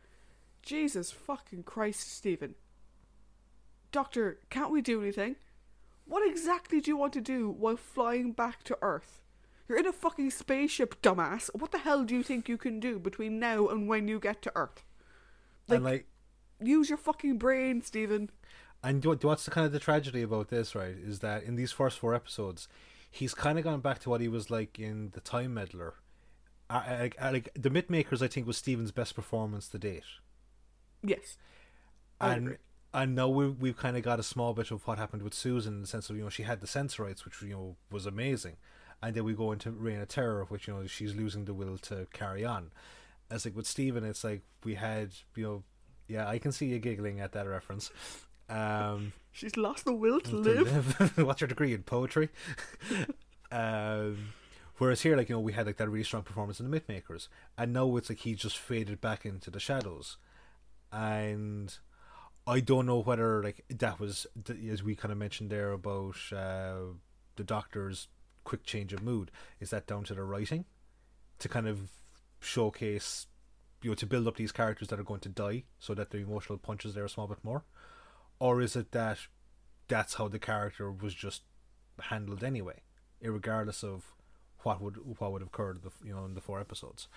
Jesus 0.61 1.11
fucking 1.11 1.63
Christ, 1.63 2.11
Stephen. 2.15 2.55
Doctor, 3.91 4.39
can't 4.49 4.71
we 4.71 4.81
do 4.81 5.01
anything? 5.01 5.35
What 6.05 6.27
exactly 6.27 6.79
do 6.81 6.91
you 6.91 6.97
want 6.97 7.13
to 7.13 7.21
do 7.21 7.49
while 7.49 7.77
flying 7.77 8.31
back 8.31 8.63
to 8.65 8.77
Earth? 8.81 9.21
You're 9.67 9.79
in 9.79 9.87
a 9.87 9.93
fucking 9.93 10.31
spaceship, 10.31 11.01
dumbass. 11.01 11.49
What 11.53 11.71
the 11.71 11.77
hell 11.79 12.03
do 12.03 12.15
you 12.15 12.23
think 12.23 12.49
you 12.49 12.57
can 12.57 12.79
do 12.79 12.97
between 12.99 13.39
now 13.39 13.67
and 13.67 13.87
when 13.87 14.07
you 14.07 14.19
get 14.19 14.41
to 14.43 14.51
Earth? 14.55 14.83
and 15.67 15.83
like, 15.83 16.07
Use 16.61 16.89
your 16.89 16.97
fucking 16.97 17.37
brain, 17.37 17.81
Stephen. 17.81 18.29
And 18.83 19.03
what- 19.05 19.23
what's 19.23 19.45
the 19.45 19.51
kind 19.51 19.65
of 19.65 19.71
the 19.71 19.79
tragedy 19.79 20.21
about 20.21 20.49
this, 20.49 20.75
right? 20.75 20.95
Is 20.95 21.19
that 21.19 21.43
in 21.43 21.55
these 21.55 21.71
first 21.71 21.99
four 21.99 22.13
episodes, 22.15 22.67
he's 23.11 23.33
kind 23.33 23.57
of 23.57 23.63
gone 23.63 23.81
back 23.81 23.99
to 23.99 24.09
what 24.09 24.21
he 24.21 24.27
was 24.27 24.49
like 24.49 24.79
in 24.79 25.11
the 25.13 25.19
Time 25.21 25.53
Meddler. 25.53 25.95
I, 26.69 26.75
I, 26.77 27.11
I, 27.19 27.31
like 27.31 27.49
the 27.55 27.69
Myth 27.69 27.89
Makers, 27.89 28.21
I 28.21 28.27
think 28.27 28.45
was 28.45 28.57
Stephen's 28.57 28.91
best 28.91 29.15
performance 29.15 29.67
to 29.69 29.79
date. 29.79 30.03
Yes. 31.03 31.37
I 32.21 32.33
and 32.33 32.45
agree. 32.47 32.57
and 32.93 33.15
now 33.15 33.27
we 33.27 33.49
we've 33.49 33.77
kind 33.77 33.97
of 33.97 34.03
got 34.03 34.19
a 34.19 34.23
small 34.23 34.53
bit 34.53 34.71
of 34.71 34.85
what 34.85 34.97
happened 34.97 35.23
with 35.23 35.33
Susan 35.33 35.75
in 35.75 35.81
the 35.81 35.87
sense 35.87 36.09
of 36.09 36.17
you 36.17 36.23
know 36.23 36.29
she 36.29 36.43
had 36.43 36.61
the 36.61 36.67
sensorites, 36.67 37.25
which 37.25 37.41
you 37.41 37.49
know 37.53 37.75
was 37.91 38.05
amazing, 38.05 38.57
and 39.01 39.15
then 39.15 39.23
we 39.23 39.33
go 39.33 39.51
into 39.51 39.71
Reign 39.71 40.01
of 40.01 40.09
Terror, 40.09 40.45
which 40.49 40.67
you 40.67 40.73
know 40.73 40.85
she's 40.85 41.15
losing 41.15 41.45
the 41.45 41.53
will 41.53 41.77
to 41.79 42.07
carry 42.13 42.45
on. 42.45 42.71
As 43.31 43.45
like 43.45 43.55
with 43.55 43.67
Stephen, 43.67 44.03
it's 44.03 44.23
like 44.23 44.41
we 44.63 44.75
had 44.75 45.11
you 45.35 45.43
know, 45.43 45.63
yeah, 46.07 46.27
I 46.27 46.37
can 46.39 46.51
see 46.51 46.67
you 46.67 46.79
giggling 46.79 47.19
at 47.19 47.31
that 47.31 47.47
reference. 47.47 47.91
Um, 48.49 49.13
She's 49.31 49.55
lost 49.55 49.85
the 49.85 49.93
will 49.93 50.19
to 50.21 50.29
to 50.31 50.35
live. 50.35 50.99
live. 50.99 51.17
What's 51.25 51.41
your 51.41 51.47
degree 51.47 51.73
in 51.73 51.83
poetry? 51.83 52.29
um, 53.51 54.33
whereas 54.77 55.01
here, 55.01 55.15
like 55.15 55.29
you 55.29 55.35
know, 55.35 55.39
we 55.39 55.53
had 55.53 55.67
like 55.67 55.77
that 55.77 55.89
really 55.89 56.03
strong 56.03 56.23
performance 56.23 56.59
in 56.59 56.69
the 56.69 56.79
Mythmakers, 56.79 57.27
and 57.57 57.71
now 57.73 57.95
it's 57.95 58.09
like 58.09 58.19
he 58.19 58.33
just 58.33 58.57
faded 58.57 58.99
back 58.99 59.25
into 59.25 59.51
the 59.51 59.59
shadows, 59.59 60.17
and 60.91 61.77
I 62.47 62.59
don't 62.59 62.85
know 62.85 62.99
whether 62.99 63.43
like 63.43 63.63
that 63.69 63.99
was 63.99 64.25
as 64.71 64.83
we 64.83 64.95
kind 64.95 65.11
of 65.11 65.17
mentioned 65.17 65.51
there 65.51 65.71
about 65.71 66.17
uh, 66.35 66.93
the 67.35 67.43
Doctor's 67.43 68.07
quick 68.43 68.63
change 68.63 68.93
of 68.93 69.03
mood. 69.03 69.31
Is 69.59 69.69
that 69.69 69.85
down 69.87 70.03
to 70.05 70.15
the 70.15 70.23
writing 70.23 70.65
to 71.37 71.47
kind 71.47 71.67
of 71.67 71.91
showcase? 72.39 73.27
You 73.81 73.91
know, 73.91 73.95
to 73.95 74.05
build 74.05 74.27
up 74.27 74.35
these 74.35 74.51
characters 74.51 74.89
that 74.89 74.99
are 74.99 75.03
going 75.03 75.21
to 75.21 75.29
die, 75.29 75.63
so 75.77 75.93
that 75.93 76.09
the 76.09 76.17
emotional 76.17 76.57
punch 76.57 76.83
is 76.83 76.95
there 76.95 77.05
a 77.05 77.09
small 77.09 77.27
bit 77.27 77.37
more, 77.43 77.63
or 78.39 78.61
is 78.61 78.75
it 78.75 78.91
that 78.91 79.19
that's 79.87 80.15
how 80.15 80.27
the 80.27 80.39
character 80.39 80.91
was 80.91 81.13
just 81.13 81.43
handled 82.03 82.43
anyway, 82.43 82.81
regardless 83.21 83.83
of 83.83 84.13
what 84.63 84.81
would 84.81 85.19
what 85.19 85.31
would 85.31 85.41
have 85.41 85.49
occurred, 85.49 85.81
the, 85.83 85.91
you 86.05 86.13
know, 86.13 86.25
in 86.25 86.33
the 86.33 86.41
four 86.41 86.59
episodes. 86.59 87.07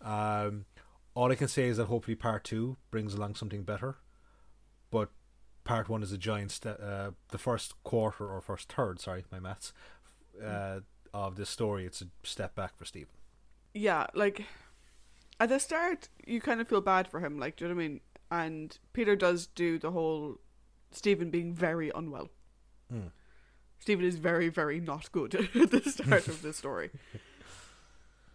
Um, 0.00 0.66
all 1.14 1.30
I 1.32 1.34
can 1.34 1.48
say 1.48 1.68
is 1.68 1.76
that 1.78 1.86
hopefully 1.86 2.14
part 2.14 2.44
two 2.44 2.76
brings 2.90 3.14
along 3.14 3.34
something 3.34 3.62
better, 3.62 3.96
but 4.90 5.10
part 5.64 5.88
one 5.88 6.02
is 6.02 6.12
a 6.12 6.18
giant 6.18 6.52
step. 6.52 6.80
Uh, 6.82 7.10
the 7.28 7.38
first 7.38 7.74
quarter 7.82 8.28
or 8.28 8.40
first 8.40 8.72
third, 8.72 9.00
sorry, 9.00 9.24
my 9.32 9.40
maths, 9.40 9.72
uh, 10.44 10.80
of 11.12 11.36
this 11.36 11.50
story, 11.50 11.84
it's 11.84 12.00
a 12.02 12.06
step 12.22 12.54
back 12.54 12.76
for 12.76 12.84
Stephen. 12.84 13.14
yeah, 13.74 14.06
like 14.14 14.44
at 15.38 15.48
the 15.48 15.58
start, 15.58 16.08
you 16.26 16.40
kind 16.40 16.60
of 16.60 16.68
feel 16.68 16.80
bad 16.80 17.08
for 17.08 17.20
him. 17.20 17.38
Like, 17.38 17.56
do 17.56 17.64
you 17.64 17.68
know 17.70 17.74
what 17.74 17.82
I 17.82 17.88
mean? 17.88 18.00
And 18.30 18.78
Peter 18.92 19.16
does 19.16 19.46
do 19.46 19.78
the 19.78 19.90
whole 19.90 20.38
Stephen 20.90 21.30
being 21.30 21.54
very 21.54 21.90
unwell. 21.94 22.30
Hmm. 22.90 23.08
Stephen 23.78 24.04
is 24.04 24.16
very, 24.16 24.48
very 24.48 24.80
not 24.80 25.10
good 25.12 25.34
at 25.54 25.70
the 25.70 25.82
start 25.82 26.28
of 26.28 26.42
the 26.42 26.52
story. 26.52 26.90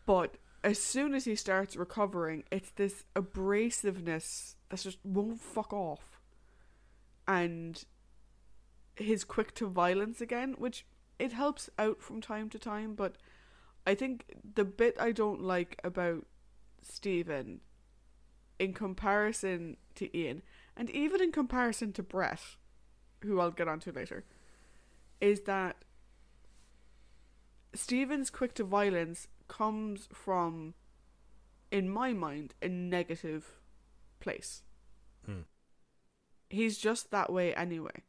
But 0.06 0.38
as 0.64 0.80
soon 0.80 1.16
as 1.16 1.26
he 1.26 1.36
starts 1.36 1.76
recovering, 1.76 2.43
it's 2.51 2.70
this 2.70 3.06
abrasiveness 3.16 4.56
that 4.70 4.80
just 4.80 4.99
won't 5.03 5.41
fuck 5.41 5.74
off. 5.74 6.20
And 7.28 7.84
his 8.95 9.24
quick 9.24 9.56
to 9.56 9.68
violence 9.68 10.22
again, 10.22 10.53
which 10.60 10.86
it 11.18 11.34
helps 11.34 11.70
out 11.80 12.01
from 12.01 12.22
time 12.22 12.49
to 12.49 12.60
time, 12.60 12.93
but 12.93 13.16
I 13.88 13.95
think 13.95 14.26
the 14.56 14.66
bit 14.66 14.95
I 14.99 15.12
don't 15.12 15.41
like 15.41 15.80
about 15.84 16.26
Stephen 16.82 17.62
in 18.60 18.74
comparison 18.74 19.78
to 19.95 20.18
Ian, 20.18 20.41
and 20.78 20.89
even 20.89 21.21
in 21.21 21.32
comparison 21.32 21.93
to 21.93 22.03
Brett, 22.03 22.41
who 23.23 23.39
I'll 23.39 23.51
get 23.51 23.67
onto 23.67 23.91
later, 23.91 24.26
is 25.21 25.41
that 25.41 25.78
Stephen's 27.73 28.30
quick 28.30 28.53
to 28.55 28.63
violence 28.63 29.28
comes 29.47 30.07
from, 30.13 30.73
in 31.71 31.89
my 31.89 32.13
mind, 32.13 32.53
a 32.61 32.67
negative 32.67 33.53
place. 34.19 34.63
Hmm. 35.26 35.41
He's 36.49 36.78
just 36.78 37.11
that 37.11 37.32
way 37.32 37.53
anyway. 37.53 38.03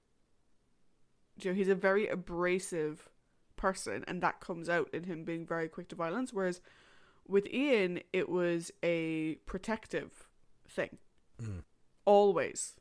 You 1.40 1.50
know, 1.50 1.54
he's 1.56 1.68
a 1.68 1.74
very 1.74 2.08
abrasive 2.08 3.08
person, 3.56 4.04
and 4.06 4.22
that 4.22 4.40
comes 4.40 4.68
out 4.68 4.88
in 4.92 5.04
him 5.04 5.24
being 5.24 5.46
very 5.46 5.68
quick 5.68 5.88
to 5.88 5.96
violence. 5.96 6.32
Whereas 6.32 6.60
with 7.26 7.46
Ian, 7.52 8.00
it 8.12 8.28
was 8.28 8.70
a 8.82 9.36
protective 9.46 10.28
thing 10.68 10.98
Mm. 11.42 11.62
Always 12.06 12.74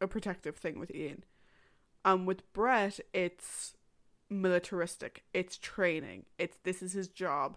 a 0.00 0.08
protective 0.08 0.56
thing 0.56 0.80
with 0.80 0.92
Ian. 0.94 1.24
And 2.04 2.26
with 2.26 2.50
Brett, 2.52 2.98
it's 3.12 3.76
militaristic. 4.28 5.24
It's 5.32 5.56
training. 5.56 6.24
It's 6.38 6.58
this 6.64 6.82
is 6.82 6.92
his 6.92 7.08
job. 7.08 7.56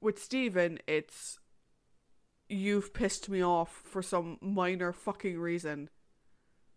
With 0.00 0.22
Stephen, 0.22 0.78
it's 0.86 1.38
you've 2.48 2.92
pissed 2.92 3.28
me 3.28 3.42
off 3.42 3.82
for 3.84 4.02
some 4.02 4.38
minor 4.40 4.92
fucking 4.92 5.38
reason. 5.38 5.90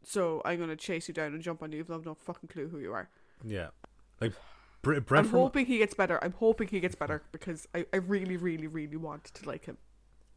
So 0.03 0.41
I'm 0.45 0.59
gonna 0.59 0.75
chase 0.75 1.07
you 1.07 1.13
down 1.13 1.33
and 1.33 1.41
jump 1.41 1.61
on 1.61 1.71
you. 1.71 1.85
I've 1.89 2.05
no 2.05 2.15
fucking 2.15 2.49
clue 2.49 2.67
who 2.67 2.79
you 2.79 2.93
are. 2.93 3.09
Yeah, 3.43 3.69
like 4.21 4.33
Bre- 4.81 4.99
Brett 4.99 5.25
I'm 5.25 5.29
from 5.29 5.39
hoping 5.39 5.65
he 5.65 5.79
gets 5.79 5.93
better. 5.93 6.23
I'm 6.23 6.33
hoping 6.33 6.67
he 6.67 6.79
gets 6.79 6.95
better 6.95 7.23
because 7.31 7.67
I, 7.73 7.85
I 7.91 7.97
really, 7.97 8.37
really, 8.37 8.67
really 8.67 8.97
want 8.97 9.25
to 9.25 9.47
like 9.47 9.65
him. 9.65 9.77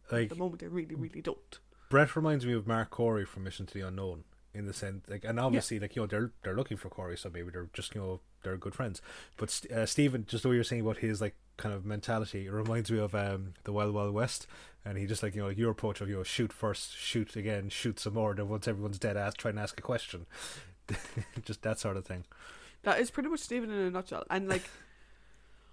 At 0.07 0.13
like 0.13 0.29
the 0.31 0.37
moment, 0.37 0.63
I 0.63 0.67
really, 0.67 0.95
really 0.95 1.21
don't. 1.21 1.59
Brett 1.89 2.17
reminds 2.17 2.45
me 2.45 2.53
of 2.53 2.67
Marc 2.67 2.91
Cory 2.91 3.25
from 3.25 3.45
Mission 3.45 3.67
to 3.67 3.75
the 3.75 3.87
Unknown 3.87 4.25
in 4.55 4.67
the 4.67 4.73
sense, 4.73 5.05
like, 5.09 5.25
and 5.25 5.39
obviously, 5.39 5.79
like 5.79 5.95
you 5.95 6.03
know, 6.03 6.07
they're 6.07 6.31
they're 6.43 6.57
looking 6.57 6.77
for 6.77 6.89
Cory, 6.89 7.17
so 7.17 7.31
maybe 7.33 7.51
they're 7.51 7.69
just 7.73 7.95
you 7.95 8.01
know 8.01 8.21
they're 8.43 8.57
good 8.57 8.75
friends. 8.75 9.01
But 9.37 9.61
uh, 9.75 9.87
Stephen, 9.87 10.25
just 10.27 10.43
the 10.43 10.49
way 10.49 10.57
you're 10.57 10.65
saying 10.65 10.83
about 10.83 10.99
his 10.99 11.21
like 11.21 11.37
kind 11.57 11.75
of 11.75 11.85
mentality, 11.85 12.47
it 12.47 12.53
reminds 12.53 12.91
me 12.91 12.99
of 12.99 13.15
um 13.15 13.55
the 13.65 13.73
Wild 13.73 13.95
Wild 13.95 14.15
West, 14.15 14.47
and 14.85 14.99
he 14.99 15.07
just 15.07 15.23
like 15.23 15.35
you 15.35 15.43
know 15.43 15.49
your 15.49 15.71
approach 15.71 16.01
of 16.01 16.09
you 16.09 16.17
know 16.17 16.23
shoot 16.23 16.53
first, 16.53 16.97
shoot 16.97 17.37
again, 17.37 17.69
shoot 17.69 18.01
some 18.01 18.15
more. 18.15 18.35
Then 18.35 18.49
once 18.49 18.67
everyone's 18.67 18.99
dead, 18.99 19.17
ask 19.17 19.37
try 19.37 19.51
and 19.51 19.59
ask 19.59 19.79
a 19.79 19.83
question, 19.83 20.27
just 21.45 21.63
that 21.63 21.79
sort 21.79 21.97
of 21.97 22.07
thing. 22.07 22.25
That 22.83 23.01
is 23.01 23.11
pretty 23.11 23.29
much 23.29 23.41
Stephen 23.41 23.71
in 23.71 23.79
a 23.79 23.91
nutshell. 23.91 24.25
And 24.31 24.49
like, 24.49 24.69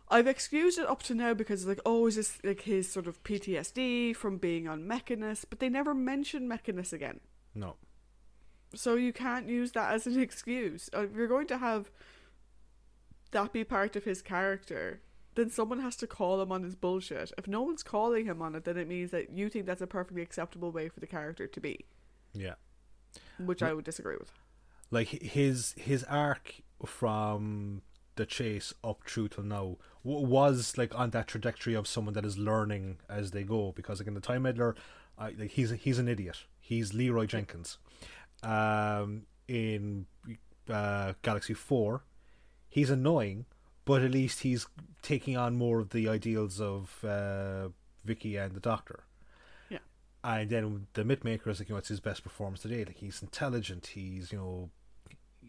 I've 0.09 0.27
excused 0.27 0.77
it 0.77 0.87
up 0.87 1.01
to 1.03 1.15
now 1.15 1.33
because 1.33 1.65
like, 1.65 1.79
oh, 1.85 2.05
is 2.07 2.15
this 2.15 2.37
like 2.43 2.61
his 2.61 2.91
sort 2.91 3.07
of 3.07 3.23
PTSD 3.23 4.15
from 4.15 4.37
being 4.37 4.67
on 4.67 4.87
Mechanus? 4.87 5.45
But 5.49 5.59
they 5.59 5.69
never 5.69 5.93
mention 5.93 6.47
Mechanus 6.47 6.93
again, 6.93 7.19
No, 7.55 7.75
so 8.75 8.95
you 8.95 9.11
can't 9.13 9.47
use 9.47 9.71
that 9.71 9.93
as 9.93 10.05
an 10.05 10.19
excuse. 10.27 10.89
Uh, 10.95 11.03
If 11.03 11.15
you're 11.15 11.27
going 11.27 11.47
to 11.47 11.57
have 11.57 11.89
that 13.31 13.51
be 13.51 13.63
part 13.63 13.95
of 13.95 14.03
his 14.03 14.21
character, 14.21 15.01
then 15.33 15.49
someone 15.49 15.79
has 15.79 15.95
to 15.97 16.07
call 16.07 16.39
him 16.41 16.51
on 16.51 16.63
his 16.63 16.75
bullshit. 16.75 17.31
If 17.37 17.47
no 17.47 17.61
one's 17.63 17.83
calling 17.83 18.25
him 18.25 18.41
on 18.41 18.55
it, 18.55 18.63
then 18.63 18.77
it 18.77 18.87
means 18.87 19.11
that 19.11 19.31
you 19.31 19.49
think 19.49 19.65
that's 19.65 19.81
a 19.81 19.87
perfectly 19.87 20.21
acceptable 20.21 20.71
way 20.71 20.87
for 20.87 20.99
the 20.99 21.07
character 21.07 21.47
to 21.47 21.59
be, 21.59 21.85
yeah. 22.33 22.53
which 23.39 23.61
I 23.63 23.73
would 23.73 23.83
disagree 23.85 24.15
with. 24.17 24.31
like 24.91 25.07
his 25.07 25.73
his 25.77 26.03
arc 26.05 26.61
from 26.85 27.81
the 28.15 28.25
chase 28.25 28.73
up 28.83 29.01
through 29.07 29.29
till 29.29 29.43
now. 29.43 29.77
W- 30.05 30.25
was 30.27 30.77
like 30.77 30.97
on 30.97 31.09
that 31.11 31.27
trajectory 31.27 31.73
of 31.73 31.87
someone 31.87 32.13
that 32.13 32.25
is 32.25 32.37
learning 32.37 32.97
as 33.09 33.31
they 33.31 33.43
go 33.43 33.71
because 33.75 33.99
again, 33.99 34.13
the 34.13 34.21
time 34.21 34.43
meddler 34.43 34.75
I, 35.17 35.29
like 35.37 35.51
he's 35.51 35.71
he's 35.71 35.99
an 35.99 36.07
idiot. 36.07 36.43
He's 36.59 36.93
Leeroy 36.93 37.25
Jenkins. 37.25 37.77
Um 38.43 39.23
in 39.47 40.05
uh 40.67 41.13
galaxy 41.21 41.53
4 41.53 42.01
he's 42.67 42.89
annoying 42.89 43.45
but 43.85 44.01
at 44.01 44.09
least 44.09 44.39
he's 44.39 44.65
taking 45.03 45.37
on 45.37 45.55
more 45.55 45.79
of 45.79 45.91
the 45.91 46.09
ideals 46.09 46.59
of 46.59 47.03
uh 47.05 47.69
vicky 48.03 48.35
and 48.37 48.53
the 48.55 48.59
doctor. 48.59 49.03
Yeah. 49.69 49.77
and 50.23 50.49
then 50.49 50.87
the 50.93 51.03
myth 51.05 51.23
maker 51.23 51.49
is 51.51 51.59
like 51.59 51.69
you 51.69 51.75
know 51.75 51.79
it's 51.79 51.89
his 51.89 51.99
best 51.99 52.23
performance 52.23 52.61
today. 52.63 52.83
Like 52.83 52.97
he's 52.97 53.21
intelligent. 53.21 53.87
He's 53.87 54.31
you 54.31 54.39
know 54.39 54.69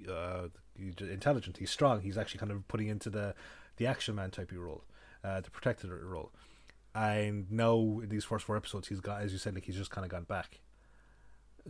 uh, 0.09 0.49
intelligent. 0.79 1.59
He's 1.59 1.71
strong. 1.71 2.01
He's 2.01 2.19
actually 2.19 2.41
kind 2.41 2.53
of 2.53 2.67
putting 2.69 2.89
into 2.89 3.11
the 3.11 3.35
the 3.77 3.87
action 3.87 4.15
man 4.15 4.31
type 4.31 4.53
of 4.53 4.59
role, 4.59 4.85
uh, 5.23 5.41
the 5.41 5.51
protector 5.51 6.01
role. 6.05 6.33
And 6.95 7.51
now 7.51 8.01
in 8.03 8.09
these 8.09 8.25
first 8.25 8.47
four 8.47 8.57
episodes, 8.57 8.89
he's 8.89 9.01
got, 9.01 9.21
as 9.21 9.31
you 9.33 9.39
said, 9.39 9.55
like 9.55 9.65
he's 9.65 9.77
just 9.77 9.91
kind 9.91 10.05
of 10.05 10.11
gone 10.11 10.25
back. 10.25 10.61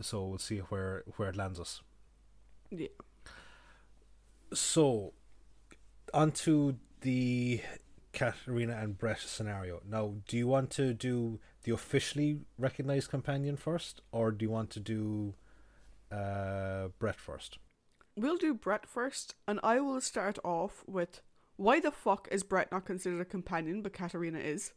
So 0.01 0.25
we'll 0.25 0.37
see 0.37 0.59
where 0.59 1.03
where 1.17 1.29
it 1.29 1.35
lands 1.35 1.59
us. 1.59 1.81
Yeah. 2.69 2.87
So, 4.53 5.13
onto 6.13 6.75
the 7.01 7.61
Katarina 8.13 8.77
and 8.81 8.97
Brett 8.97 9.19
scenario. 9.19 9.81
Now, 9.87 10.15
do 10.27 10.37
you 10.37 10.47
want 10.47 10.69
to 10.71 10.93
do 10.93 11.39
the 11.63 11.71
officially 11.71 12.39
recognized 12.57 13.09
companion 13.09 13.57
first, 13.57 14.01
or 14.11 14.31
do 14.31 14.45
you 14.45 14.49
want 14.49 14.69
to 14.71 14.79
do 14.79 15.35
uh, 16.11 16.87
Brett 16.99 17.19
first? 17.19 17.59
We'll 18.17 18.37
do 18.37 18.53
Brett 18.55 18.87
first, 18.87 19.35
and 19.47 19.59
I 19.61 19.79
will 19.79 20.01
start 20.01 20.39
off 20.43 20.83
with 20.87 21.21
why 21.55 21.79
the 21.79 21.91
fuck 21.91 22.27
is 22.31 22.43
Brett 22.43 22.71
not 22.71 22.83
considered 22.83 23.21
a 23.21 23.25
companion, 23.25 23.83
but 23.83 23.93
Katarina 23.93 24.39
is? 24.39 24.73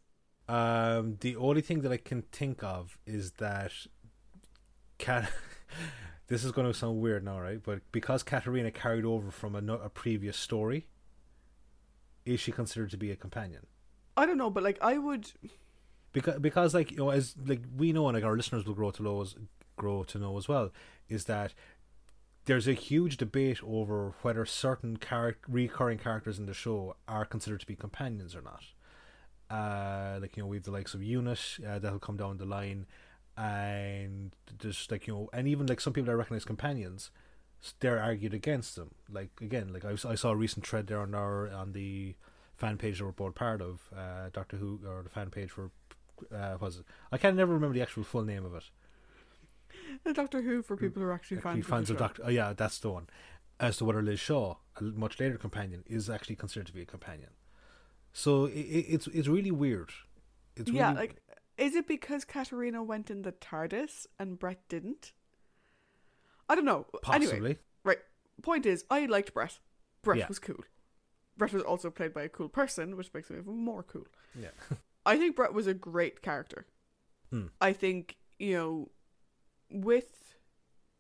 Um, 0.47 1.17
the 1.21 1.37
only 1.37 1.63
thing 1.63 1.81
that 1.81 1.93
I 1.93 1.97
can 1.97 2.23
think 2.23 2.63
of 2.63 2.99
is 3.07 3.33
that 3.33 3.73
Kat. 4.99 5.31
this 6.27 6.45
is 6.45 6.53
going 6.53 6.67
to 6.67 6.75
sound 6.75 7.01
weird 7.01 7.25
now, 7.25 7.41
right? 7.41 7.61
But 7.63 7.81
because 7.93 8.23
Katarina 8.23 8.71
carried 8.71 9.05
over 9.05 9.31
from 9.31 9.55
a, 9.55 9.61
no- 9.61 9.75
a 9.75 9.89
previous 9.89 10.37
story, 10.37 10.87
is 12.27 12.41
she 12.41 12.53
considered 12.53 12.91
to 12.91 12.97
be 12.97 13.11
a 13.11 13.17
companion? 13.17 13.67
I 14.17 14.27
don't 14.27 14.39
know, 14.39 14.51
but 14.51 14.63
like 14.63 14.79
I 14.83 14.99
would. 14.99 15.31
because 16.13 16.39
because 16.41 16.75
like 16.75 16.91
you 16.91 16.99
know 16.99 17.11
as 17.11 17.35
like 17.47 17.63
we 17.75 17.93
know 17.93 18.07
and 18.09 18.15
like 18.15 18.25
our 18.25 18.37
listeners 18.37 18.67
will 18.67 18.75
grow 18.75 18.91
to 18.91 19.03
know 19.03 19.23
as 19.23 19.35
grow 19.77 20.05
to 20.05 20.19
know 20.19 20.37
as 20.37 20.47
well 20.47 20.71
is 21.09 21.25
that 21.25 21.55
there's 22.51 22.67
a 22.67 22.73
huge 22.73 23.17
debate 23.17 23.61
over 23.63 24.13
whether 24.23 24.45
certain 24.45 24.99
char- 24.99 25.37
recurring 25.47 25.99
characters 25.99 26.37
in 26.37 26.47
the 26.47 26.53
show 26.53 26.97
are 27.07 27.25
considered 27.25 27.61
to 27.61 27.67
be 27.67 27.77
companions 27.77 28.35
or 28.35 28.43
not. 28.43 28.65
Uh, 29.49 30.19
like 30.21 30.37
you 30.37 30.43
know, 30.43 30.49
we 30.49 30.57
have 30.57 30.65
the 30.65 30.73
likes 30.73 30.93
of 30.93 31.01
Eunice 31.01 31.61
uh, 31.65 31.79
that'll 31.79 32.01
come 32.01 32.17
down 32.17 32.39
the 32.39 32.45
line, 32.45 32.87
and 33.37 34.33
there's 34.59 34.89
like 34.91 35.07
you 35.07 35.15
know, 35.15 35.31
and 35.33 35.47
even 35.47 35.69
like 35.69 35.81
some 35.81 35.93
people 35.93 36.11
that 36.11 36.17
recognize 36.17 36.45
companions, 36.45 37.13
they're 37.79 38.03
argued 38.03 38.35
against 38.35 38.75
them. 38.75 38.97
Like 39.09 39.31
again, 39.41 39.73
like 39.73 39.85
I, 39.85 39.93
I 39.93 40.17
saw 40.17 40.31
a 40.31 40.37
recent 40.37 40.67
thread 40.67 40.89
there 40.89 41.03
on 41.03 41.15
our 41.15 41.49
on 41.51 41.71
the 41.71 42.17
fan 42.57 42.79
page 42.79 42.99
that 42.99 43.05
we're 43.05 43.13
both 43.13 43.37
part 43.37 43.63
of, 43.63 43.81
uh, 43.97 44.31
Doctor 44.33 44.57
Who 44.57 44.81
or 44.85 45.05
the 45.05 45.09
fan 45.09 45.31
page 45.31 45.53
for 45.53 45.71
uh, 46.35 46.55
what 46.55 46.63
was 46.63 46.79
it? 46.79 46.85
I 47.13 47.17
can 47.17 47.37
never 47.37 47.55
remember 47.55 47.75
the 47.75 47.83
actual 47.83 48.03
full 48.03 48.25
name 48.25 48.45
of 48.45 48.57
it. 48.57 48.65
Doctor 50.13 50.43
Who 50.43 50.63
for 50.63 50.77
people 50.77 51.03
who 51.03 51.09
are 51.09 51.13
actually 51.13 51.39
Actually, 51.39 51.63
fans, 51.63 51.67
fans 51.67 51.91
of, 51.91 51.97
of. 51.97 52.01
Doctor. 52.01 52.23
Oh 52.27 52.31
yeah, 52.31 52.53
that's 52.57 52.79
the 52.79 52.91
one. 52.91 53.09
As 53.59 53.77
to 53.77 53.85
whether 53.85 54.03
Liz 54.03 54.19
Shaw, 54.19 54.57
a 54.77 54.83
much 54.83 55.21
later 55.21 55.37
companion, 55.37 55.85
is 55.87 56.09
actually 56.09 56.37
considered 56.37 56.67
to 56.69 56.73
be 56.73 56.83
a 56.83 56.87
companion. 56.87 57.31
So 58.13 58.47
it, 58.47 58.53
it, 58.59 58.87
it's 58.89 59.07
it's 59.09 59.29
really 59.29 59.51
weird. 59.51 59.91
It's 60.57 60.71
yeah, 60.71 60.89
really, 60.89 61.01
like 61.01 61.23
is 61.59 61.75
it 61.75 61.87
because 61.87 62.25
Katarina 62.25 62.83
went 62.83 63.11
in 63.11 63.23
the 63.23 63.33
TARDIS 63.33 64.07
and 64.19 64.39
Brett 64.39 64.67
didn't? 64.69 65.13
I 66.49 66.55
don't 66.55 66.65
know. 66.65 66.87
possibly. 67.03 67.31
Anyway, 67.37 67.59
right. 67.85 67.99
Point 68.43 68.65
is, 68.67 68.85
I 68.91 69.05
liked 69.07 69.35
Brett. 69.35 69.59
Brett 70.03 70.19
Yeah. 70.19 70.29
was 70.29 70.39
cool. 70.39 70.65
Brett 71.37 71.53
was 71.53 71.63
also 71.63 71.91
played 71.91 72.15
by 72.15 72.23
a 72.23 72.29
cool 72.29 72.49
person, 72.49 72.97
which 72.97 73.13
makes 73.13 73.29
him 73.31 73.39
even 73.39 73.57
more 73.57 73.83
cool. 73.83 74.07
Yeah. 74.35 74.49
I 75.07 75.17
think 75.17 75.37
Brett 75.37 75.53
was 75.53 75.67
a 75.67 75.75
great 75.75 76.23
character. 76.23 76.67
Hmm. 77.31 77.47
I 77.61 77.73
think, 77.73 78.17
you 78.39 78.57
know, 78.57 78.91
with 79.71 80.35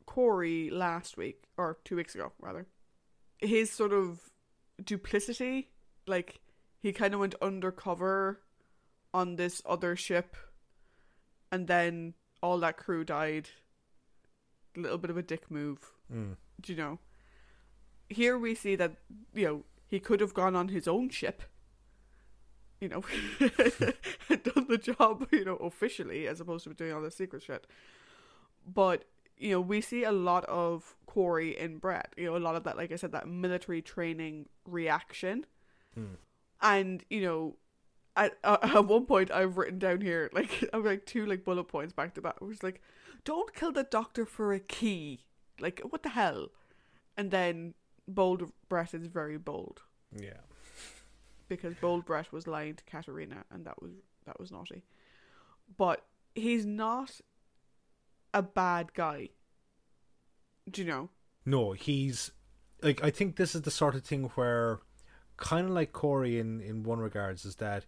Cory 0.07 0.71
last 0.71 1.17
week, 1.17 1.45
or 1.57 1.79
two 1.85 1.97
weeks 1.97 2.15
ago, 2.15 2.33
rather, 2.41 2.67
his 3.39 3.71
sort 3.71 3.93
of 3.93 4.21
duplicity, 4.85 5.71
like, 6.07 6.41
he 6.81 6.93
kind 6.93 7.15
of 7.15 7.21
went 7.21 7.35
undercover 7.43 8.41
on 9.13 9.37
this 9.37 9.61
other 9.67 9.97
ship, 9.97 10.37
and 11.53 11.67
then 11.67 12.15
all 12.43 12.59
that 12.59 12.77
crew 12.77 13.05
died. 13.05 13.49
A 14.77 14.81
little 14.81 14.99
bit 14.99 15.11
of 15.11 15.17
a 15.17 15.23
dick 15.23 15.51
move, 15.51 15.79
Mm. 16.13 16.37
do 16.61 16.73
you 16.73 16.79
know? 16.79 16.99
Here 18.09 18.39
we 18.39 18.55
see 18.55 18.77
that, 18.77 18.97
you 19.35 19.47
know, 19.47 19.65
he 19.87 20.01
could 20.01 20.21
have 20.21 20.35
gone 20.35 20.55
on 20.57 20.69
his 20.69 20.87
own 20.89 21.09
ship 21.11 21.43
you 22.81 22.89
know, 22.89 23.03
done 23.41 24.67
the 24.69 24.79
job, 24.83 25.29
you 25.33 25.45
know, 25.45 25.57
officially 25.57 26.27
as 26.27 26.41
opposed 26.41 26.65
to 26.65 26.73
doing 26.73 26.95
all 26.95 27.03
the 27.03 27.11
secret 27.11 27.43
shit. 27.43 27.67
But, 28.73 29.05
you 29.37 29.51
know, 29.53 29.61
we 29.61 29.81
see 29.81 30.05
a 30.05 30.13
lot 30.13 30.45
of 30.45 30.95
Cory 31.07 31.59
in 31.59 31.79
Brett, 31.79 32.13
you 32.17 32.27
know, 32.27 32.37
a 32.37 32.39
lot 32.39 32.55
of 32.57 32.65
that, 32.65 32.77
like 32.77 32.93
I 32.93 32.97
said, 32.97 33.13
that 33.13 33.27
military 33.29 33.83
training 33.83 34.49
reaction. 34.67 35.47
Hmm. 35.95 36.15
And, 36.61 37.05
you 37.11 37.23
know, 37.23 37.57
at, 38.17 38.39
uh, 38.45 38.59
at 38.63 38.85
one 38.87 39.07
point 39.07 39.31
I've 39.31 39.57
written 39.57 39.79
down 39.79 40.01
here, 40.03 40.31
like, 40.33 40.65
I'm 40.73 40.85
like 40.85 41.07
two, 41.07 41.27
like, 41.27 41.45
bullet 41.45 41.65
points 41.65 41.93
back 41.93 42.15
to 42.15 42.21
back. 42.21 42.37
It 42.41 42.45
was 42.45 42.63
like, 42.63 42.81
don't 43.25 43.55
kill 43.55 43.73
the 43.73 43.85
doctor 43.85 44.25
for 44.27 44.53
a 44.53 44.61
key. 44.61 45.21
Like, 45.59 45.81
what 45.89 46.03
the 46.03 46.11
hell? 46.11 46.49
And 47.17 47.31
then 47.31 47.75
bold 48.09 48.51
Brett 48.69 48.95
is 48.95 49.07
very 49.07 49.37
bold 49.37 49.83
Yeah. 50.17 50.41
because 51.49 51.75
Bold 51.75 52.05
Brett 52.07 52.33
was 52.33 52.47
lying 52.47 52.75
to 52.77 52.85
Katarina, 52.85 53.45
and 53.51 53.65
that 53.67 53.83
was 53.83 53.93
that 54.27 54.39
was 54.41 54.51
naughty. 54.51 54.85
But 55.77 56.05
he's 56.35 56.65
not 56.65 57.21
a 58.33 58.43
bad 58.43 58.95
guy. 58.95 59.31
Do 60.71 60.83
you 60.83 60.89
know? 60.89 61.11
No, 61.45 61.73
he's 61.73 62.31
like 62.83 63.03
I 63.03 63.11
think 63.11 63.37
this 63.37 63.55
is 63.55 63.63
the 63.63 63.71
sort 63.71 63.95
of 63.95 64.05
thing 64.05 64.25
where 64.35 64.81
kind 65.37 65.67
of 65.67 65.73
like 65.73 65.93
Cory 65.93 66.39
in 66.39 66.61
in 66.61 66.83
one 66.83 66.99
regards 66.99 67.45
is 67.45 67.57
that 67.57 67.87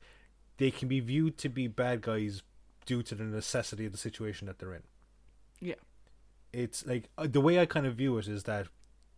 they 0.57 0.71
can 0.71 0.89
be 0.89 1.01
viewed 1.01 1.39
to 1.39 1.49
be 1.49 1.67
bad 1.67 2.03
guys 2.03 2.43
due 2.87 3.03
to 3.03 3.15
the 3.15 3.25
necessity 3.25 3.87
of 3.87 3.93
the 3.93 3.99
situation 3.99 4.47
that 4.47 4.59
they're 4.59 4.75
in. 4.75 4.83
Yeah. 5.61 5.75
It's 6.53 6.85
like 6.87 7.09
uh, 7.17 7.27
the 7.31 7.41
way 7.41 7.59
I 7.59 7.67
kind 7.67 7.87
of 7.87 7.95
view 7.95 8.19
it 8.19 8.29
is 8.29 8.45
that 8.45 8.69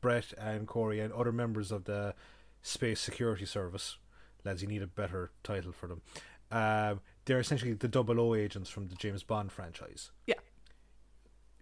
Brett 0.01 0.33
and 0.39 0.67
Cory 0.67 1.01
and 1.01 1.13
other 1.13 1.33
members 1.33 1.73
of 1.73 1.85
the 1.85 2.15
Space 2.63 3.01
Security 3.01 3.47
Service, 3.47 3.97
lads, 4.45 4.63
you 4.63 4.69
need 4.69 4.83
a 4.83 4.87
better 4.87 5.31
title 5.43 5.73
for 5.73 5.87
them. 5.87 6.03
Um, 6.51 7.01
they're 7.25 7.41
essentially 7.41 7.73
the 7.73 7.89
double 7.89 8.21
O 8.21 8.35
agents 8.35 8.69
from 8.69 8.89
the 8.89 8.95
James 8.95 9.23
Bond 9.23 9.51
franchise. 9.51 10.11
Yeah. 10.27 10.35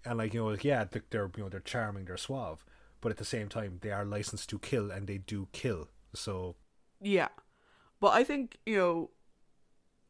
And 0.05 0.19
like 0.19 0.35
you 0.35 0.41
know, 0.41 0.49
like 0.49 0.65
yeah, 0.65 0.85
they're- 0.85 1.31
you 1.37 1.43
know 1.45 1.49
they're 1.49 1.61
charming, 1.61 2.05
they're 2.07 2.17
suave, 2.17 2.65
but 3.01 3.13
at 3.13 3.19
the 3.19 3.25
same 3.25 3.49
time 3.49 3.79
they 3.83 3.91
are 3.91 4.05
licensed 4.05 4.49
to 4.51 4.59
kill 4.59 4.91
and 4.91 5.07
they 5.07 5.19
do 5.19 5.49
kill. 5.53 5.89
So 6.15 6.57
Yeah. 7.01 7.29
But 8.01 8.15
I 8.15 8.25
think, 8.25 8.59
you 8.67 8.77
know, 8.77 9.11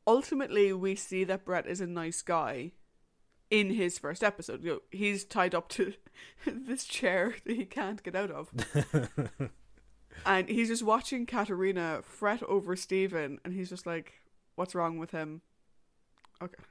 ultimately 0.06 0.72
we 0.72 0.94
see 0.96 1.24
that 1.24 1.44
Brett 1.44 1.66
is 1.66 1.80
a 1.80 1.86
nice 1.86 2.22
guy 2.22 2.72
in 3.50 3.70
his 3.74 3.98
first 3.98 4.24
episode. 4.24 4.64
You 4.64 4.70
know, 4.70 4.80
he's 4.90 5.24
tied 5.24 5.54
up 5.54 5.68
to 5.70 5.92
this 6.46 6.84
chair 6.84 7.34
that 7.44 7.54
he 7.56 7.66
can't 7.66 8.02
get 8.02 8.16
out 8.16 8.30
of. 8.30 8.50
and 10.26 10.48
he's 10.48 10.68
just 10.68 10.82
watching 10.82 11.26
Katarina 11.26 12.00
fret 12.02 12.42
over 12.44 12.76
Stephen 12.76 13.38
and 13.44 13.52
he's 13.54 13.68
just 13.68 13.86
like, 13.86 14.14
What's 14.54 14.74
wrong 14.74 14.98
with 14.98 15.10
him? 15.12 15.40
Okay. 16.42 16.62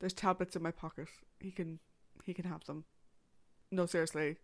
There's 0.00 0.12
tablets 0.14 0.56
in 0.56 0.62
my 0.62 0.70
pocket. 0.70 1.08
He 1.40 1.50
can 1.50 1.78
he 2.26 2.34
can 2.34 2.44
have 2.44 2.64
them. 2.64 2.84
No, 3.70 3.86
seriously. 3.86 4.36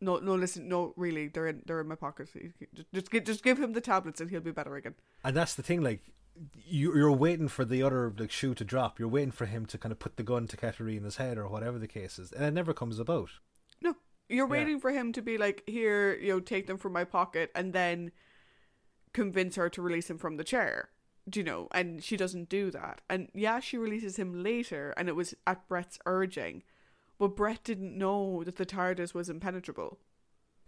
No, 0.00 0.16
no. 0.18 0.34
Listen, 0.34 0.68
no. 0.68 0.92
Really, 0.96 1.28
they're 1.28 1.46
in 1.46 1.62
they're 1.66 1.80
in 1.80 1.88
my 1.88 1.94
pocket. 1.94 2.28
Just, 2.74 2.92
just, 2.92 3.10
gi- 3.12 3.20
just 3.20 3.44
give 3.44 3.58
him 3.58 3.72
the 3.72 3.80
tablets, 3.80 4.20
and 4.20 4.30
he'll 4.30 4.40
be 4.40 4.50
better 4.50 4.74
again. 4.76 4.94
And 5.24 5.36
that's 5.36 5.54
the 5.54 5.62
thing, 5.62 5.80
like 5.82 6.00
you, 6.66 6.94
you're 6.94 7.12
waiting 7.12 7.48
for 7.48 7.64
the 7.64 7.82
other 7.82 8.12
like 8.18 8.30
shoe 8.30 8.54
to 8.54 8.64
drop. 8.64 8.98
You're 8.98 9.08
waiting 9.08 9.30
for 9.30 9.46
him 9.46 9.64
to 9.66 9.78
kind 9.78 9.92
of 9.92 9.98
put 9.98 10.16
the 10.16 10.22
gun 10.22 10.46
to 10.48 10.56
Katarina's 10.56 11.16
head 11.16 11.38
or 11.38 11.48
whatever 11.48 11.78
the 11.78 11.86
case 11.88 12.18
is, 12.18 12.32
and 12.32 12.44
it 12.44 12.52
never 12.52 12.74
comes 12.74 12.98
about. 12.98 13.30
No, 13.80 13.94
you're 14.28 14.46
Yeah. 14.46 14.50
waiting 14.50 14.80
for 14.80 14.90
him 14.90 15.12
to 15.14 15.22
be 15.22 15.38
like, 15.38 15.62
here, 15.66 16.14
you 16.14 16.28
know, 16.32 16.40
take 16.40 16.66
them 16.66 16.76
from 16.78 16.92
my 16.92 17.04
pocket, 17.04 17.50
and 17.54 17.72
then 17.72 18.10
convince 19.14 19.56
her 19.56 19.70
to 19.70 19.80
release 19.82 20.10
him 20.10 20.18
from 20.18 20.36
the 20.36 20.44
chair. 20.44 20.90
Do 21.28 21.40
you 21.40 21.44
know? 21.44 21.68
And 21.72 22.04
she 22.04 22.16
doesn't 22.16 22.48
do 22.50 22.70
that. 22.70 23.00
And 23.08 23.28
yeah, 23.34 23.58
she 23.60 23.78
releases 23.78 24.16
him 24.16 24.42
later, 24.42 24.92
and 24.98 25.08
it 25.08 25.16
was 25.16 25.34
at 25.46 25.66
Brett's 25.68 25.98
urging, 26.06 26.62
but 27.18 27.36
Brett 27.36 27.64
didn't 27.64 27.96
know 27.96 28.42
that 28.44 28.56
the 28.56 28.66
TARDIS 28.66 29.14
was 29.14 29.28
impenetrable. 29.28 29.98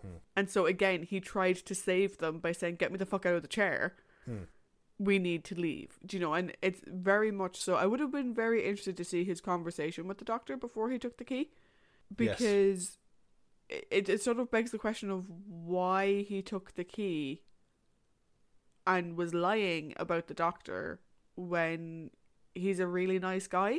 Hmm. 0.00 0.16
And 0.36 0.48
so 0.50 0.66
again, 0.66 1.02
he 1.02 1.20
tried 1.20 1.56
to 1.56 1.74
save 1.74 2.18
them 2.18 2.38
by 2.38 2.52
saying, 2.52 2.76
"Get 2.76 2.92
me 2.92 2.98
the 2.98 3.06
fuck 3.06 3.26
out 3.26 3.34
of 3.34 3.42
the 3.42 3.48
chair." 3.48 3.96
Hmm. 4.24 4.44
We 4.98 5.18
need 5.18 5.44
to 5.44 5.54
leave. 5.54 5.98
Do 6.04 6.16
you 6.16 6.20
know? 6.20 6.34
And 6.34 6.56
it's 6.60 6.80
very 6.86 7.30
much 7.30 7.56
so. 7.60 7.74
I 7.76 7.86
would 7.86 8.00
have 8.00 8.10
been 8.10 8.34
very 8.34 8.64
interested 8.64 8.96
to 8.96 9.04
see 9.04 9.24
his 9.24 9.40
conversation 9.40 10.08
with 10.08 10.18
the 10.18 10.24
doctor 10.24 10.56
before 10.56 10.90
he 10.90 10.98
took 10.98 11.18
the 11.18 11.24
key, 11.24 11.50
Yes. 11.50 12.16
because 12.16 12.98
it 13.68 14.08
it 14.08 14.22
sort 14.22 14.38
of 14.40 14.50
begs 14.50 14.70
the 14.70 14.78
question 14.78 15.10
of 15.10 15.28
why 15.46 16.22
he 16.22 16.42
took 16.42 16.74
the 16.74 16.84
key 16.84 17.42
and 18.86 19.16
was 19.16 19.34
lying 19.34 19.92
about 19.98 20.26
the 20.26 20.34
doctor 20.34 21.00
when 21.36 22.10
he's 22.54 22.80
a 22.80 22.86
really 22.86 23.18
nice 23.18 23.46
guy. 23.46 23.78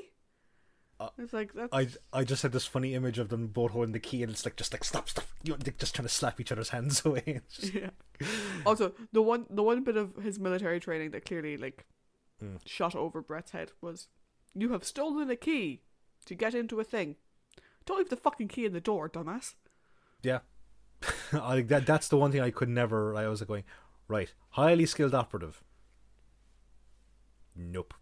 Uh, 0.99 1.09
it's 1.17 1.31
like 1.31 1.53
that's 1.53 1.69
I 1.73 1.87
I 2.11 2.23
just 2.25 2.43
had 2.43 2.51
this 2.51 2.65
funny 2.65 2.93
image 2.93 3.19
of 3.19 3.29
them 3.29 3.47
both 3.47 3.71
holding 3.71 3.93
the 3.93 3.99
key, 3.99 4.21
and 4.21 4.29
it's 4.31 4.43
like 4.45 4.57
just 4.57 4.73
like 4.73 4.83
stop, 4.83 5.07
stop, 5.07 5.23
you 5.43 5.53
know, 5.53 5.57
they're 5.57 5.73
just 5.77 5.95
trying 5.95 6.07
to 6.07 6.13
slap 6.13 6.41
each 6.41 6.51
other's 6.51 6.69
hands 6.69 7.01
away. 7.05 7.41
Just- 7.49 7.73
yeah. 7.73 7.89
Also, 8.65 8.93
the 9.13 9.21
one 9.21 9.45
the 9.49 9.63
one 9.63 9.83
bit 9.85 9.95
of 9.95 10.15
his 10.17 10.37
military 10.39 10.79
training 10.79 11.11
that 11.11 11.25
clearly 11.25 11.55
like 11.57 11.85
Hmm. 12.41 12.55
shot 12.65 12.95
over 12.95 13.21
Brett's 13.21 13.51
head 13.51 13.71
was, 13.81 14.07
"You 14.53 14.71
have 14.71 14.83
stolen 14.85 15.29
a 15.29 15.35
key 15.35 15.81
to 16.25 16.35
get 16.35 16.53
into 16.55 16.79
a 16.79 16.83
thing. 16.85 17.15
Don't 17.85 17.97
leave 17.97 18.09
the 18.09 18.15
fucking 18.17 18.47
key 18.49 18.65
in 18.65 18.73
the 18.73 18.79
door, 18.81 19.09
dumbass." 19.09 19.55
yeah, 20.21 20.39
I 21.33 21.61
that 21.61 21.85
that's 21.85 22.07
the 22.09 22.17
one 22.17 22.31
thing 22.31 22.41
I 22.41 22.49
could 22.51 22.69
never. 22.69 23.15
I 23.15 23.27
was 23.27 23.39
like 23.41 23.47
going 23.47 23.63
right, 24.09 24.33
highly 24.51 24.85
skilled 24.85 25.15
operative. 25.15 25.63
Nope. 27.55 27.93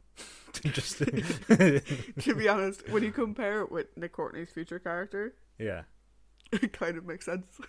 Just 0.73 0.97
to 0.99 2.35
be 2.35 2.47
honest, 2.47 2.87
when 2.89 3.03
you 3.03 3.11
compare 3.11 3.61
it 3.61 3.71
with 3.71 3.87
Nick 3.97 4.13
Courtney's 4.13 4.49
future 4.51 4.79
character, 4.79 5.33
yeah. 5.59 5.83
it 6.51 6.73
kind 6.73 6.97
of 6.97 7.05
makes 7.05 7.25
sense. 7.25 7.59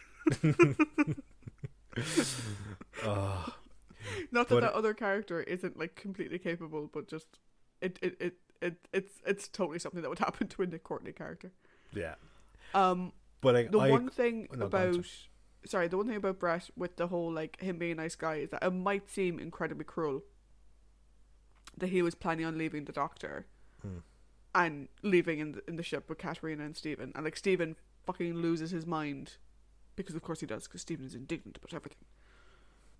Oh, 3.05 3.55
Not 4.31 4.49
that 4.49 4.55
But- 4.57 4.61
that 4.61 4.73
other 4.73 4.95
character 4.95 5.41
isn't 5.43 5.79
like 5.79 5.95
completely 5.95 6.39
capable, 6.39 6.89
but 6.93 7.09
just 7.09 7.27
it 7.81 7.99
it, 8.03 8.17
it, 8.21 8.35
it 8.61 8.77
it's 8.93 9.15
it's 9.27 9.49
totally 9.49 9.79
something 9.79 10.03
that 10.03 10.09
would 10.09 10.19
happen 10.19 10.49
to 10.49 10.63
a 10.63 10.67
Nick 10.67 10.85
Courtney 10.85 11.13
character. 11.13 11.53
yeah. 11.93 12.15
Um, 12.75 13.13
But 13.41 13.57
I, 13.57 13.63
the 13.65 13.79
I 13.79 13.91
one 13.91 14.09
thing 14.11 14.49
no, 14.55 14.67
about 14.67 15.07
sorry, 15.65 15.89
the 15.89 15.97
one 15.97 16.07
thing 16.07 16.17
about 16.17 16.39
Brett 16.39 16.71
with 16.77 16.97
the 16.97 17.07
whole 17.09 17.33
like 17.33 17.61
him 17.61 17.79
being 17.79 17.93
a 17.93 17.95
nice 17.97 18.15
guy 18.17 18.37
is 18.37 18.51
that 18.51 18.63
it 18.65 18.71
might 18.73 19.09
seem 19.09 19.39
incredibly 19.39 19.85
cruel 19.85 20.23
that 21.79 21.89
he 21.89 22.03
was 22.03 22.15
planning 22.15 22.45
on 22.47 22.59
leaving 22.59 22.85
the 22.85 22.93
doctor 22.93 23.47
Hmm. 23.83 23.99
and 24.55 24.89
leaving 25.03 25.39
in 25.39 25.53
the, 25.53 25.63
in 25.69 25.77
the 25.77 25.83
ship 25.83 26.09
with 26.09 26.19
Katarina 26.19 26.65
and 26.65 26.77
Stephen, 26.77 27.13
and 27.15 27.25
like 27.25 27.37
Stephen 27.37 27.77
fucking 28.07 28.35
loses 28.35 28.71
his 28.71 28.87
mind 28.87 29.37
because 29.95 30.15
of 30.15 30.23
course 30.23 30.41
he 30.41 30.47
does 30.47 30.67
because 30.67 30.81
Stephen 30.81 31.07
is 31.07 31.15
indignant 31.15 31.57
about 31.59 31.75
everything. 31.75 32.05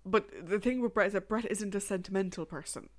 But 0.05 0.29
the 0.47 0.59
thing 0.59 0.81
with 0.81 0.93
Brett 0.93 1.07
is 1.07 1.13
that 1.13 1.27
Brett 1.27 1.45
isn't 1.51 1.75
a 1.75 1.81
sentimental 1.81 2.45
person. 2.45 2.89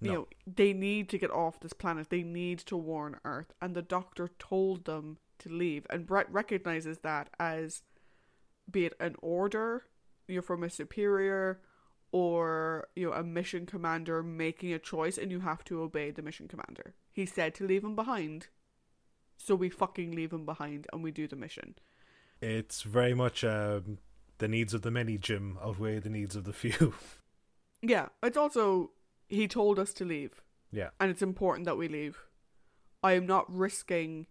You 0.00 0.12
know, 0.12 0.28
they 0.46 0.72
need 0.72 1.08
to 1.10 1.18
get 1.18 1.30
off 1.30 1.60
this 1.60 1.72
planet. 1.72 2.10
They 2.10 2.24
need 2.24 2.58
to 2.60 2.76
warn 2.76 3.20
Earth, 3.24 3.52
and 3.60 3.76
the 3.76 3.82
Doctor 3.82 4.28
told 4.38 4.84
them 4.84 5.18
to 5.38 5.48
leave. 5.48 5.86
And 5.90 6.06
Brett 6.06 6.26
recognizes 6.28 6.98
that 6.98 7.30
as, 7.38 7.82
be 8.68 8.84
it 8.84 8.94
an 8.98 9.14
order, 9.22 9.84
you're 10.26 10.42
from 10.42 10.64
a 10.64 10.70
superior, 10.70 11.60
or 12.12 12.88
you 12.94 13.06
know, 13.06 13.12
a 13.12 13.24
mission 13.24 13.66
commander 13.66 14.22
making 14.22 14.72
a 14.72 14.78
choice, 14.78 15.18
and 15.18 15.30
you 15.30 15.40
have 15.40 15.64
to 15.64 15.82
obey 15.82 16.10
the 16.10 16.22
mission 16.22 16.46
commander. 16.46 16.94
He 17.10 17.26
said 17.26 17.54
to 17.56 17.66
leave 17.66 17.82
him 17.82 17.96
behind, 17.96 18.48
so 19.36 19.54
we 19.54 19.70
fucking 19.70 20.12
leave 20.12 20.32
him 20.32 20.44
behind, 20.44 20.86
and 20.92 21.02
we 21.02 21.10
do 21.10 21.26
the 21.26 21.36
mission. 21.36 21.74
it's 22.40 22.82
very 22.82 23.14
much 23.14 23.44
um, 23.44 23.98
the 24.38 24.48
needs 24.48 24.74
of 24.74 24.82
the 24.82 24.90
many, 24.90 25.16
Jim, 25.18 25.58
outweigh 25.62 25.98
the 26.00 26.10
needs 26.10 26.36
of 26.36 26.44
the 26.44 26.52
few. 26.52 26.94
Yeah, 27.84 28.10
it's 28.22 28.36
also 28.36 28.92
he 29.28 29.48
told 29.48 29.80
us 29.80 29.92
to 29.94 30.04
leave. 30.04 30.40
yeah. 30.70 30.90
and 31.00 31.10
it's 31.10 31.20
important 31.20 31.64
that 31.64 31.76
we 31.76 31.88
leave. 31.88 32.16
I 33.02 33.14
am 33.14 33.26
not 33.26 33.52
risking 33.52 34.28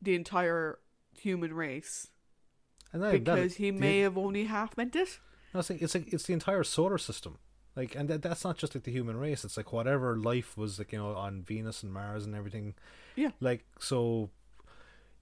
the 0.00 0.14
entire 0.14 0.78
human 1.18 1.52
race 1.52 2.12
because 2.92 3.24
that, 3.24 3.54
he 3.54 3.72
may 3.72 4.00
have 4.00 4.16
only 4.16 4.44
half 4.44 4.76
meant 4.76 4.94
it. 4.94 5.18
No, 5.54 5.60
it's 5.60 5.70
like 5.70 5.80
it's 5.80 5.94
like 5.94 6.12
it's 6.12 6.24
the 6.24 6.32
entire 6.32 6.64
solar 6.64 6.98
system. 6.98 7.38
Like, 7.76 7.94
and 7.96 8.08
that, 8.08 8.22
that's 8.22 8.44
not 8.44 8.56
just 8.58 8.74
like 8.74 8.84
the 8.84 8.92
human 8.92 9.16
race. 9.16 9.44
It's 9.44 9.56
like 9.56 9.72
whatever 9.72 10.16
life 10.16 10.56
was 10.56 10.78
like 10.78 10.92
you 10.92 10.98
know 10.98 11.14
on 11.14 11.42
Venus 11.42 11.82
and 11.82 11.92
Mars 11.92 12.24
and 12.26 12.34
everything. 12.34 12.74
Yeah. 13.16 13.30
Like 13.40 13.64
so, 13.78 14.30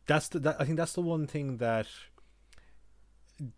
that's 0.07 0.29
the 0.29 0.39
that, 0.41 0.57
I 0.59 0.65
think 0.65 0.79
that's 0.79 0.95
the 0.95 1.03
one 1.03 1.27
thing 1.27 1.59
that 1.59 1.87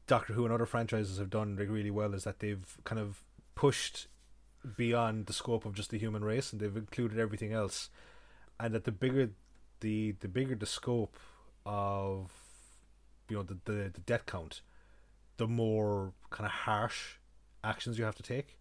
Doctor 0.07 0.33
Who 0.33 0.45
and 0.45 0.53
other 0.53 0.67
franchises 0.67 1.19
have 1.19 1.31
done 1.31 1.57
like, 1.57 1.69
really 1.71 1.91
well 1.91 2.13
is 2.13 2.25
that 2.25 2.41
they've 2.41 2.77
kind 2.85 3.01
of 3.01 3.23
pushed 3.55 4.09
beyond 4.77 5.27
the 5.27 5.33
scope 5.33 5.65
of 5.65 5.75
just 5.75 5.91
the 5.91 5.99
human 5.99 6.25
race 6.25 6.53
and 6.53 6.61
they've 6.61 6.77
included 6.77 7.19
everything 7.19 7.53
else, 7.53 7.91
and 8.59 8.75
that 8.75 8.85
the 8.85 8.93
bigger 8.93 9.31
the 9.81 10.13
the 10.21 10.29
bigger 10.29 10.57
the 10.57 10.67
scope 10.67 11.17
of 11.65 12.33
you 13.29 13.37
know 13.37 13.43
the 13.43 13.59
the, 13.65 13.91
the 13.93 14.01
death 14.07 14.27
count 14.27 14.61
the 15.37 15.47
more 15.47 16.13
kind 16.31 16.47
of 16.47 16.53
harsh 16.53 17.17
actions 17.63 17.99
you 17.99 18.05
have 18.05 18.17
to 18.17 18.23
take. 18.23 18.59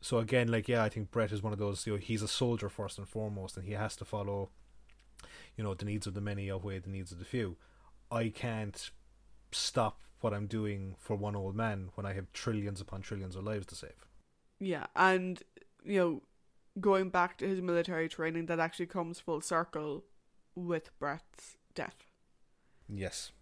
So 0.00 0.18
again, 0.18 0.48
like 0.48 0.68
yeah, 0.68 0.82
I 0.82 0.88
think 0.88 1.10
Brett 1.10 1.32
is 1.32 1.42
one 1.42 1.52
of 1.52 1.58
those. 1.58 1.86
You 1.86 1.94
know, 1.94 1.98
he's 1.98 2.22
a 2.22 2.28
soldier 2.28 2.68
first 2.68 2.98
and 2.98 3.08
foremost, 3.08 3.56
and 3.56 3.66
he 3.66 3.72
has 3.72 3.96
to 3.96 4.04
follow. 4.04 4.50
You 5.56 5.64
know, 5.64 5.74
the 5.74 5.84
needs 5.84 6.06
of 6.06 6.14
the 6.14 6.20
many 6.20 6.50
outweigh 6.50 6.80
the 6.80 6.90
needs 6.90 7.12
of 7.12 7.18
the 7.18 7.24
few. 7.24 7.56
I 8.10 8.28
can't 8.28 8.90
stop 9.52 10.00
what 10.20 10.34
I'm 10.34 10.46
doing 10.46 10.96
for 10.98 11.16
one 11.16 11.36
old 11.36 11.54
man 11.54 11.90
when 11.94 12.06
I 12.06 12.14
have 12.14 12.32
trillions 12.32 12.80
upon 12.80 13.02
trillions 13.02 13.36
of 13.36 13.44
lives 13.44 13.66
to 13.66 13.74
save. 13.74 14.08
Yeah, 14.58 14.86
and 14.96 15.42
you 15.84 15.98
know, 15.98 16.22
going 16.80 17.10
back 17.10 17.38
to 17.38 17.48
his 17.48 17.60
military 17.60 18.08
training, 18.08 18.46
that 18.46 18.58
actually 18.60 18.86
comes 18.86 19.20
full 19.20 19.40
circle 19.40 20.04
with 20.54 20.90
Brett's 20.98 21.56
death. 21.74 22.06
Yes. 22.88 23.32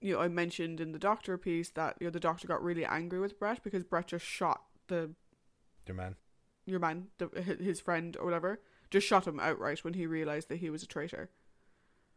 You 0.00 0.14
know, 0.14 0.20
I 0.20 0.28
mentioned 0.28 0.80
in 0.80 0.92
the 0.92 0.98
Doctor 0.98 1.36
piece 1.36 1.70
that 1.70 1.96
you 2.00 2.06
know 2.06 2.10
the 2.10 2.20
Doctor 2.20 2.48
got 2.48 2.62
really 2.62 2.84
angry 2.84 3.20
with 3.20 3.38
Brett 3.38 3.62
because 3.62 3.84
Brett 3.84 4.08
just 4.08 4.24
shot 4.24 4.62
the 4.88 5.10
Your 5.86 5.94
man. 5.96 6.16
your 6.64 6.80
man, 6.80 7.08
the, 7.18 7.28
his 7.60 7.80
friend 7.80 8.16
or 8.18 8.24
whatever, 8.24 8.60
just 8.90 9.06
shot 9.06 9.26
him 9.26 9.38
outright 9.40 9.84
when 9.84 9.94
he 9.94 10.06
realized 10.06 10.48
that 10.48 10.58
he 10.60 10.70
was 10.70 10.82
a 10.82 10.86
traitor. 10.86 11.30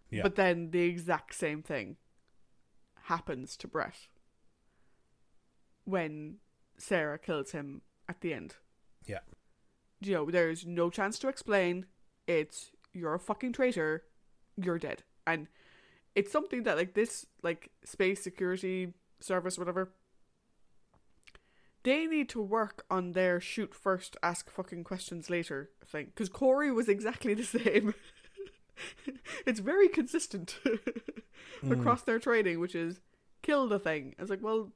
Yeah. 0.10 0.24
But 0.24 0.36
then 0.36 0.72
the 0.72 0.82
exact 0.84 1.34
same 1.36 1.62
thing 1.62 1.98
happens 3.04 3.58
to 3.58 3.68
Brett 3.68 4.08
when 5.86 6.38
Sarah 6.78 7.20
kills 7.20 7.52
him 7.52 7.82
at 8.08 8.22
the 8.22 8.34
end. 8.34 8.56
Yeah. 9.06 9.20
You 10.02 10.14
know, 10.14 10.26
there's 10.32 10.66
no 10.66 10.90
chance 10.90 11.20
to 11.20 11.28
explain. 11.28 11.86
It's 12.28 12.72
you're 12.94 13.14
a 13.14 13.20
fucking 13.20 13.54
traitor. 13.54 14.04
You're 14.56 14.80
dead. 14.80 15.04
And 15.26 15.48
it's 16.16 16.32
something 16.32 16.64
that 16.64 16.78
like 16.78 16.94
this 16.94 17.26
like 17.42 17.72
space 17.84 18.22
security 18.24 18.94
service 19.20 19.58
whatever 19.58 19.92
they 21.84 22.06
need 22.06 22.30
to 22.30 22.42
work 22.42 22.86
on 22.90 23.12
their 23.12 23.40
shoot 23.42 23.76
first 23.76 24.16
ask 24.24 24.50
fucking 24.50 24.84
questions 24.84 25.30
later 25.30 25.70
thing 25.86 26.08
because 26.08 26.30
cory 26.30 26.72
was 26.72 26.88
exactly 26.88 27.34
the 27.34 27.44
same. 27.44 27.94
It's 29.46 29.60
very 29.60 29.88
consistent 29.88 30.58
across 31.70 32.02
their 32.02 32.20
training 32.20 32.60
which 32.60 32.74
is 32.74 33.02
kill 33.42 33.68
the 33.68 33.80
thing. 33.80 34.16
It's 34.18 34.30
like 34.30 34.42
well 34.42 34.72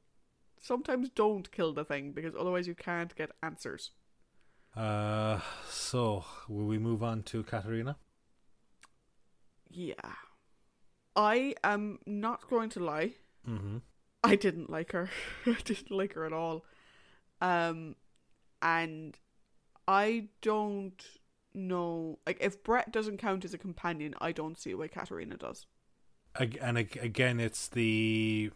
sometimes 0.62 1.10
don't 1.10 1.50
kill 1.52 1.74
the 1.74 1.86
thing 1.86 2.12
because 2.12 2.36
otherwise 2.38 2.68
you 2.68 2.76
can't 2.76 3.16
get 3.16 3.32
answers. 3.42 3.92
Uh, 4.76 5.40
so 5.70 6.26
will 6.48 6.66
we 6.68 6.78
move 6.78 7.02
on 7.02 7.24
to 7.24 7.42
Katarina? 7.44 7.96
yeah 9.70 10.14
i 11.18 11.54
am 11.64 12.00
not 12.06 12.50
going 12.50 12.70
to 12.70 12.80
lie 12.80 13.12
Mm-hmm. 13.50 13.78
I 14.24 14.36
didn't 14.36 14.70
like 14.70 14.92
her. 14.92 15.10
I 15.46 15.56
didn't 15.64 15.92
like 15.92 16.14
her 16.16 16.26
at 16.26 16.34
all. 16.34 16.66
Um, 17.40 17.96
and 18.62 19.18
I 19.88 20.28
don't 20.42 21.02
know. 21.54 22.20
Like, 22.26 22.40
if 22.42 22.62
Brett 22.62 22.92
doesn't 22.92 23.20
count 23.20 23.46
as 23.46 23.54
a 23.54 23.58
companion, 23.58 24.16
I 24.20 24.34
don't 24.34 24.58
see 24.58 24.74
why 24.74 24.90
Katarina 24.90 25.38
does. 25.38 25.66
And 26.62 26.78
again, 26.78 27.40
it's 27.40 27.70
the 27.70 28.52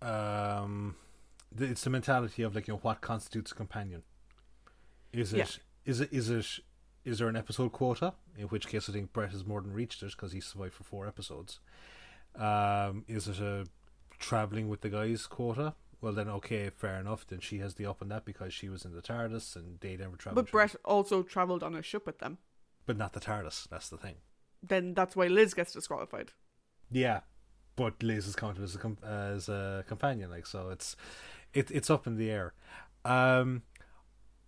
um, 0.00 0.94
it's 1.58 1.82
the 1.82 1.90
mentality 1.90 2.42
of 2.42 2.54
like 2.54 2.68
you 2.68 2.74
know 2.74 2.80
what 2.82 3.00
constitutes 3.00 3.50
a 3.50 3.54
companion. 3.54 4.02
Is 5.12 5.32
it 5.32 5.38
Yeah. 5.38 5.46
is 5.84 6.00
it 6.00 6.12
is 6.12 6.30
it 6.30 6.60
is 7.06 7.18
there 7.18 7.28
an 7.28 7.36
episode 7.36 7.72
quota? 7.72 8.12
In 8.36 8.48
which 8.48 8.66
case, 8.68 8.88
I 8.90 8.92
think 8.92 9.12
Brett 9.14 9.30
has 9.30 9.46
more 9.46 9.62
than 9.62 9.72
reached 9.72 10.02
it 10.02 10.10
because 10.10 10.32
he 10.32 10.40
survived 10.40 10.74
for 10.74 10.84
four 10.84 11.06
episodes. 11.06 11.60
Um, 12.34 13.04
is 13.08 13.28
it 13.28 13.38
a 13.40 13.66
traveling 14.18 14.68
with 14.68 14.82
the 14.82 14.90
guys 14.90 15.26
quota? 15.26 15.74
Well, 16.02 16.12
then 16.12 16.28
okay, 16.28 16.68
fair 16.68 17.00
enough. 17.00 17.26
Then 17.26 17.40
she 17.40 17.58
has 17.58 17.74
the 17.74 17.86
up 17.86 18.02
on 18.02 18.08
that 18.08 18.24
because 18.26 18.52
she 18.52 18.68
was 18.68 18.84
in 18.84 18.92
the 18.94 19.00
TARDIS 19.00 19.56
and 19.56 19.80
they 19.80 19.96
never 19.96 20.16
traveled. 20.16 20.44
But 20.44 20.52
Brett 20.52 20.76
also 20.84 21.22
travelled 21.22 21.62
on 21.62 21.74
a 21.74 21.82
ship 21.82 22.04
with 22.04 22.18
them. 22.18 22.38
but 22.84 22.96
not 22.98 23.14
the 23.14 23.20
TARDIS. 23.20 23.68
That's 23.70 23.88
the 23.88 23.96
thing. 23.96 24.16
Then 24.62 24.92
that's 24.94 25.16
why 25.16 25.26
Liz 25.28 25.54
gets 25.54 25.72
disqualified. 25.72 26.32
Yeah, 26.90 27.20
but 27.76 28.02
Liz 28.02 28.26
is 28.26 28.36
counted 28.36 28.62
as 28.62 28.74
a 28.74 28.78
com- 28.78 28.98
as 29.04 29.48
a 29.48 29.84
companion, 29.88 30.30
like 30.30 30.46
so. 30.46 30.68
It's 30.70 30.96
it, 31.54 31.70
it's 31.70 31.88
up 31.90 32.06
in 32.06 32.16
the 32.16 32.30
air. 32.30 32.52
Um, 33.04 33.62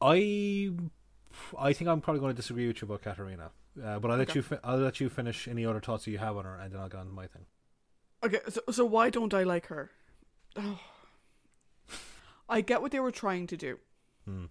I 0.01 0.71
I 1.59 1.73
think 1.73 1.89
I'm 1.89 2.01
probably 2.01 2.21
going 2.21 2.33
to 2.35 2.37
disagree 2.37 2.67
with 2.67 2.81
you 2.81 2.87
about 2.87 3.03
Katarina, 3.03 3.51
uh, 3.85 3.99
but 3.99 4.11
I'll 4.11 4.17
let 4.19 4.31
Okay. 4.31 4.39
you 4.39 4.43
fi- 4.43 4.59
I'll 4.65 4.79
let 4.79 5.01
you 5.01 5.09
finish 5.09 5.47
any 5.49 5.65
other 5.67 5.81
thoughts 5.81 6.05
that 6.05 6.11
you 6.11 6.19
have 6.19 6.37
on 6.37 6.45
her, 6.45 6.57
and 6.57 6.73
then 6.73 6.81
I'll 6.81 6.89
get 6.89 7.01
on 7.01 7.07
to 7.07 7.13
my 7.13 7.27
thing. 7.27 7.47
Okay, 8.25 8.41
so 8.49 8.61
so 8.71 8.85
why 8.85 9.11
don't 9.11 9.33
I 9.35 9.43
like 9.45 9.67
her? 9.67 9.91
Oh. 10.57 10.81
I 12.49 12.63
get 12.63 12.81
what 12.81 12.93
they 12.93 13.01
were 13.01 13.11
trying 13.11 13.47
to 13.49 13.57
do. 13.57 13.79
Hmm. 14.25 14.47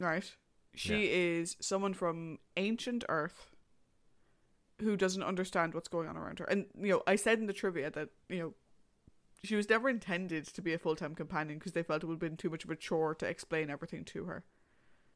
Right? 0.00 0.34
She 0.74 1.06
is 1.12 1.56
someone 1.60 1.94
from 1.94 2.38
ancient 2.56 3.04
Earth 3.08 3.50
who 4.80 4.96
doesn't 4.96 5.22
understand 5.22 5.74
what's 5.74 5.88
going 5.88 6.08
on 6.08 6.16
around 6.16 6.38
her. 6.40 6.44
And 6.44 6.66
you 6.78 6.90
know, 6.90 7.02
I 7.06 7.16
said 7.16 7.38
in 7.38 7.46
the 7.46 7.52
trivia 7.52 7.90
that, 7.90 8.10
you 8.28 8.38
know, 8.38 8.54
she 9.42 9.56
was 9.56 9.68
never 9.68 9.88
intended 9.88 10.46
to 10.46 10.62
be 10.62 10.72
a 10.72 10.78
full-time 10.78 11.14
companion 11.14 11.58
because 11.58 11.72
they 11.72 11.82
felt 11.82 12.02
it 12.02 12.06
would 12.06 12.14
have 12.14 12.20
been 12.20 12.36
too 12.36 12.50
much 12.50 12.64
of 12.64 12.70
a 12.70 12.76
chore 12.76 13.14
to 13.16 13.26
explain 13.26 13.70
everything 13.70 14.04
to 14.06 14.24
her. 14.24 14.44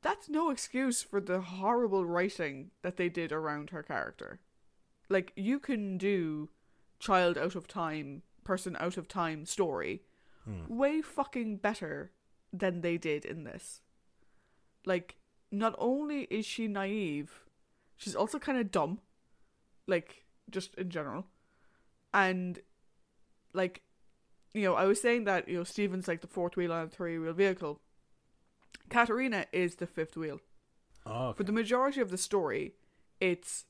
That's 0.03 0.29
no 0.29 0.51
excuse 0.51 1.03
for 1.03 1.21
the 1.21 1.41
horrible 1.41 2.05
writing 2.05 2.71
that 2.83 2.97
they 2.97 3.09
did 3.09 3.33
around 3.33 3.71
her 3.71 3.83
character. 3.83 4.41
Like 5.09 5.33
you 5.37 5.59
can 5.59 5.97
do 5.97 6.51
child 6.99 7.39
out 7.39 7.55
of 7.55 7.69
time, 7.69 8.23
person 8.45 8.77
out 8.79 8.97
of 8.97 9.09
time 9.09 9.47
story 9.47 10.03
Hmm. 10.45 10.67
way 10.67 11.01
fucking 11.03 11.59
better 11.59 12.11
than 12.53 12.81
they 12.81 12.99
did 12.99 13.25
in 13.25 13.45
this. 13.45 13.81
Like 14.85 15.17
not 15.53 15.75
only 15.79 16.23
is 16.31 16.45
she 16.45 16.67
naive, 16.67 17.45
she's 17.97 18.17
also 18.17 18.41
kind 18.41 18.59
of 18.59 18.73
dumb, 18.73 18.99
like 19.87 20.25
just 20.51 20.75
in 20.75 20.91
general, 20.91 21.27
and 22.13 22.59
like, 23.53 23.83
you 24.53 24.63
know, 24.63 24.75
I 24.75 24.87
was 24.87 25.01
saying 25.01 25.25
that 25.25 25.47
you 25.49 25.59
know 25.59 25.65
Steven's 25.65 26.09
like 26.09 26.23
the 26.23 26.27
fourth 26.27 26.57
wheel 26.57 26.73
on 26.73 26.87
a 26.87 26.89
three 26.89 27.19
wheel 27.19 27.33
vehicle. 27.35 27.81
Katarina 28.89 29.47
is 29.53 29.77
the 29.77 29.87
fifth 29.87 30.17
wheel. 30.17 30.41
Oh, 31.07 31.29
okay. 31.29 31.39
For 31.39 31.45
the 31.45 31.53
majority 31.53 32.01
of 32.01 32.11
the 32.11 32.19
story, 32.19 32.75
it's 33.21 33.65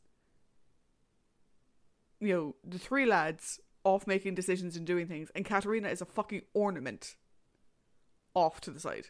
you 2.21 2.35
know 2.35 2.55
the 2.65 2.79
three 2.79 3.07
lads 3.07 3.61
off 3.85 4.07
making 4.07 4.35
decisions 4.35 4.77
and 4.77 4.87
doing 4.87 5.07
things, 5.07 5.31
and 5.35 5.45
Katarina 5.45 5.89
is 5.89 6.01
a 6.01 6.07
fucking 6.07 6.43
ornament 6.55 7.17
off 8.35 8.61
to 8.63 8.71
the 8.71 8.81
side. 8.81 9.09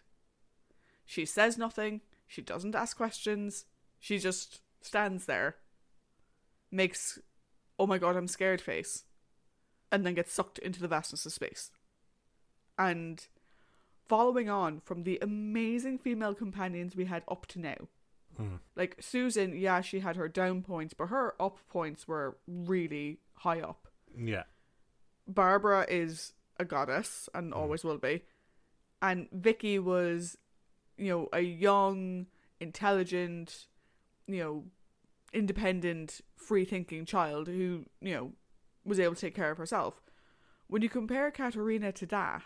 She 1.04 1.24
says 1.24 1.58
nothing. 1.58 2.00
She 2.26 2.42
doesn't 2.42 2.74
ask 2.74 2.96
questions. 2.96 3.66
She 3.98 4.18
just 4.18 4.60
stands 4.80 5.26
there, 5.26 5.56
makes 6.70 7.18
"Oh 7.78 7.86
my 7.86 7.98
god, 7.98 8.16
I'm 8.16 8.28
scared" 8.28 8.60
face, 8.60 9.04
and 9.90 10.06
then 10.06 10.14
gets 10.14 10.32
sucked 10.32 10.58
into 10.58 10.80
the 10.80 10.88
vastness 10.88 11.26
of 11.26 11.32
space. 11.32 11.70
And 12.78 13.26
following 14.08 14.48
on 14.48 14.80
from 14.80 15.04
the 15.04 15.18
amazing 15.22 15.98
female 15.98 16.34
companions 16.34 16.94
we 16.96 17.04
had 17.06 17.22
up 17.28 17.46
to 17.46 17.58
now, 17.60 17.76
Hmm. 18.36 18.56
like 18.76 18.96
Susan, 19.00 19.54
yeah, 19.54 19.80
she 19.82 20.00
had 20.00 20.16
her 20.16 20.28
down 20.28 20.62
points, 20.62 20.94
but 20.94 21.06
her 21.08 21.34
up 21.40 21.58
points 21.68 22.08
were 22.08 22.36
really 22.46 23.18
high 23.34 23.60
up. 23.60 23.88
yeah. 24.16 24.44
Barbara 25.28 25.86
is 25.88 26.32
a 26.58 26.64
goddess 26.64 27.28
and 27.34 27.54
always 27.54 27.84
will 27.84 27.98
be. 27.98 28.22
And 29.00 29.28
Vicky 29.30 29.78
was, 29.78 30.36
you 30.96 31.08
know, 31.08 31.28
a 31.32 31.40
young, 31.40 32.26
intelligent, 32.60 33.66
you 34.26 34.38
know, 34.38 34.64
independent, 35.32 36.20
free 36.36 36.64
thinking 36.64 37.04
child 37.04 37.46
who, 37.46 37.86
you 38.00 38.14
know, 38.14 38.32
was 38.84 38.98
able 38.98 39.14
to 39.14 39.20
take 39.20 39.34
care 39.34 39.50
of 39.50 39.58
herself. 39.58 40.02
When 40.66 40.82
you 40.82 40.88
compare 40.88 41.30
Katarina 41.30 41.92
to 41.92 42.06
that, 42.06 42.42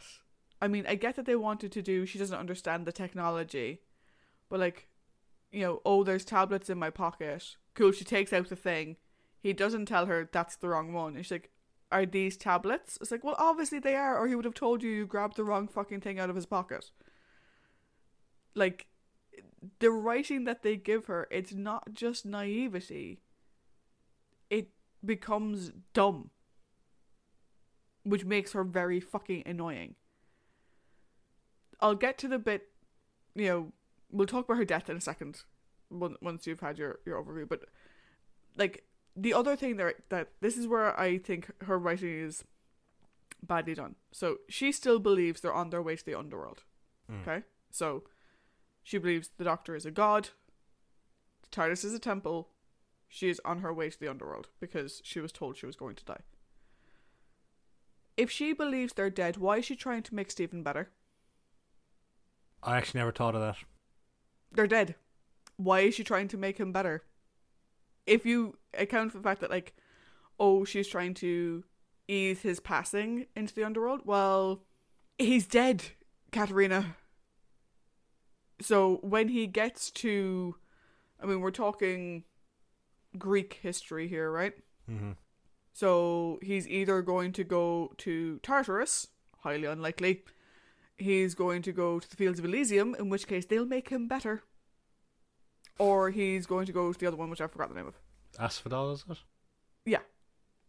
I 0.61 0.69
mean, 0.69 0.87
I 0.89 0.95
get 0.95 1.17
that 1.17 1.27
they 1.27 1.37
wanted 1.37 1.73
to 1.73 1.83
do, 1.83 2.07
she 2.07 2.19
doesn't 2.19 2.39
understand 2.39 2.87
the 2.87 2.93
technology, 2.93 3.83
but 4.49 4.61
like, 4.61 4.89
you 5.53 5.61
know, 5.63 5.81
oh, 5.85 6.03
there's 6.03 6.25
tablets 6.25 6.71
in 6.71 6.79
my 6.79 6.91
pocket. 6.91 7.57
Cool, 7.75 7.93
she 7.93 8.05
takes 8.05 8.33
out 8.33 8.49
the 8.49 8.57
thing. 8.57 8.97
He 9.41 9.53
doesn't 9.53 9.87
tell 9.87 10.07
her 10.07 10.29
that's 10.33 10.57
the 10.57 10.69
wrong 10.69 10.93
one. 10.93 11.15
And 11.15 11.25
she's 11.25 11.33
like, 11.33 11.51
are 11.93 12.07
these 12.07 12.37
tablets? 12.37 12.99
It's 13.01 13.11
like, 13.11 13.23
well, 13.23 13.37
obviously 13.39 13.79
they 13.79 13.95
are, 13.95 14.19
or 14.19 14.27
he 14.27 14.35
would 14.35 14.45
have 14.45 14.55
told 14.55 14.83
you 14.83 14.91
you 14.91 15.07
grabbed 15.07 15.37
the 15.37 15.45
wrong 15.45 15.69
fucking 15.69 16.01
thing 16.01 16.19
out 16.19 16.31
of 16.31 16.37
his 16.37 16.47
pocket. 16.47 16.91
Like, 18.55 18.87
the 19.79 19.91
writing 19.91 20.45
that 20.45 20.63
they 20.63 20.77
give 20.77 21.07
her, 21.07 21.29
it's 21.31 21.53
not 21.53 21.93
just 21.93 22.27
naivety, 22.27 23.21
it 24.51 24.71
becomes 25.05 25.73
dumb. 25.93 26.31
Which 28.03 28.25
makes 28.25 28.53
her 28.53 28.65
very 28.65 29.01
fucking 29.01 29.43
annoying. 29.47 29.97
I'll 31.81 31.95
get 31.95 32.19
to 32.19 32.29
the 32.29 32.39
bit, 32.39 32.69
you 33.35 33.47
know, 33.47 33.73
we'll 34.11 34.27
talk 34.27 34.45
about 34.47 34.59
her 34.59 34.65
death 34.65 34.89
in 34.89 34.97
a 34.97 35.01
second, 35.01 35.43
once 35.91 36.47
you've 36.47 36.61
had 36.61 36.79
your, 36.79 37.01
your 37.05 37.23
overview, 37.23 37.49
but, 37.49 37.65
like, 38.57 38.85
the 39.17 39.33
other 39.33 39.57
thing 39.57 39.77
there 39.77 39.95
that 40.11 40.29
this 40.41 40.57
is 40.57 40.67
where 40.67 40.99
I 40.99 41.19
think 41.19 41.51
her 41.63 41.79
writing 41.79 42.21
is 42.21 42.45
badly 43.43 43.75
done. 43.75 43.95
So 44.13 44.39
she 44.49 44.73
still 44.73 44.99
believes 44.99 45.41
they're 45.41 45.53
on 45.53 45.71
their 45.71 45.83
way 45.83 45.97
to 45.97 46.05
the 46.05 46.15
underworld. 46.15 46.63
Mm. 47.11 47.23
Okay? 47.23 47.43
So 47.71 48.05
she 48.83 48.99
believes 48.99 49.31
the 49.37 49.45
doctor 49.45 49.75
is 49.75 49.87
a 49.87 49.91
god, 49.91 50.31
TARDIS 51.51 51.85
is 51.85 51.95
a 51.95 51.99
temple, 51.99 52.51
she 53.09 53.29
is 53.29 53.41
on 53.45 53.61
her 53.61 53.73
way 53.73 53.89
to 53.89 53.99
the 53.99 54.09
underworld 54.09 54.49
because 54.61 55.01
she 55.05 55.21
was 55.21 55.33
told 55.33 55.57
she 55.57 55.67
was 55.67 55.77
going 55.77 55.97
to 55.97 56.05
die. 56.05 56.21
If 58.17 58.31
she 58.31 58.53
believes 58.53 58.95
they're 58.95 59.11
dead, 59.11 59.37
why 59.37 59.59
is 59.59 59.65
she 59.67 59.77
trying 59.77 60.03
to 60.05 60.15
make 60.15 60.31
Steven 60.31 60.63
better? 60.63 60.91
I 62.63 62.77
actually 62.77 63.01
never 63.01 63.13
thought 63.13 63.35
of 63.35 63.41
that. 63.41 63.57
They're 64.53 64.67
dead. 64.67 64.95
Why 65.57 65.81
is 65.81 65.95
she 65.95 66.05
trying 66.05 66.29
to 66.29 66.37
make 66.37 66.59
him 66.59 66.73
better? 66.73 67.05
If 68.07 68.27
you 68.27 68.57
account 68.77 69.13
for 69.13 69.19
the 69.19 69.25
fact 69.25 69.41
that, 69.41 69.51
like, 69.51 69.75
oh, 70.39 70.65
she's 70.65 70.89
trying 70.89 71.15
to 71.15 71.65
ease 72.09 72.43
his 72.43 72.61
passing 72.61 73.27
into 73.35 73.55
the 73.55 73.65
underworld, 73.65 74.03
well, 74.05 74.63
he's 75.19 75.47
dead, 75.47 75.85
Katarina. 76.31 76.97
So 78.61 78.99
when 79.03 79.29
he 79.29 79.47
gets 79.47 79.91
to, 79.93 80.57
I 81.21 81.27
mean, 81.27 81.41
we're 81.41 81.51
talking 81.51 82.25
Greek 83.19 83.59
history 83.63 84.09
here, 84.09 84.31
right? 84.31 84.55
Mm-hmm. 84.91 85.13
So 85.73 86.39
he's 86.43 86.67
either 86.69 87.03
going 87.03 87.33
to 87.33 87.45
go 87.45 87.93
to 87.99 88.39
Tartarus, 88.39 89.09
highly 89.41 89.67
unlikely. 89.67 90.25
He's 90.99 91.35
going 91.35 91.63
to 91.63 91.73
go 91.73 91.99
to 92.01 92.09
the 92.09 92.17
Fields 92.17 92.39
of 92.39 92.45
Elysium, 92.45 92.95
in 92.99 93.09
which 93.11 93.27
case 93.27 93.45
they'll 93.45 93.67
make 93.67 93.91
him 93.91 94.09
better. 94.09 94.43
Or 95.79 96.11
he's 96.11 96.47
going 96.47 96.67
to 96.67 96.73
go 96.73 96.93
to 96.93 96.99
the 96.99 97.07
other 97.07 97.17
one, 97.19 97.29
which 97.29 97.41
I 97.41 97.47
forgot 97.47 97.69
the 97.69 97.75
name 97.75 97.87
of. 97.89 97.95
Asphodel, 98.39 98.93
is 98.93 99.05
it? 99.09 99.19
Yeah. 99.85 100.01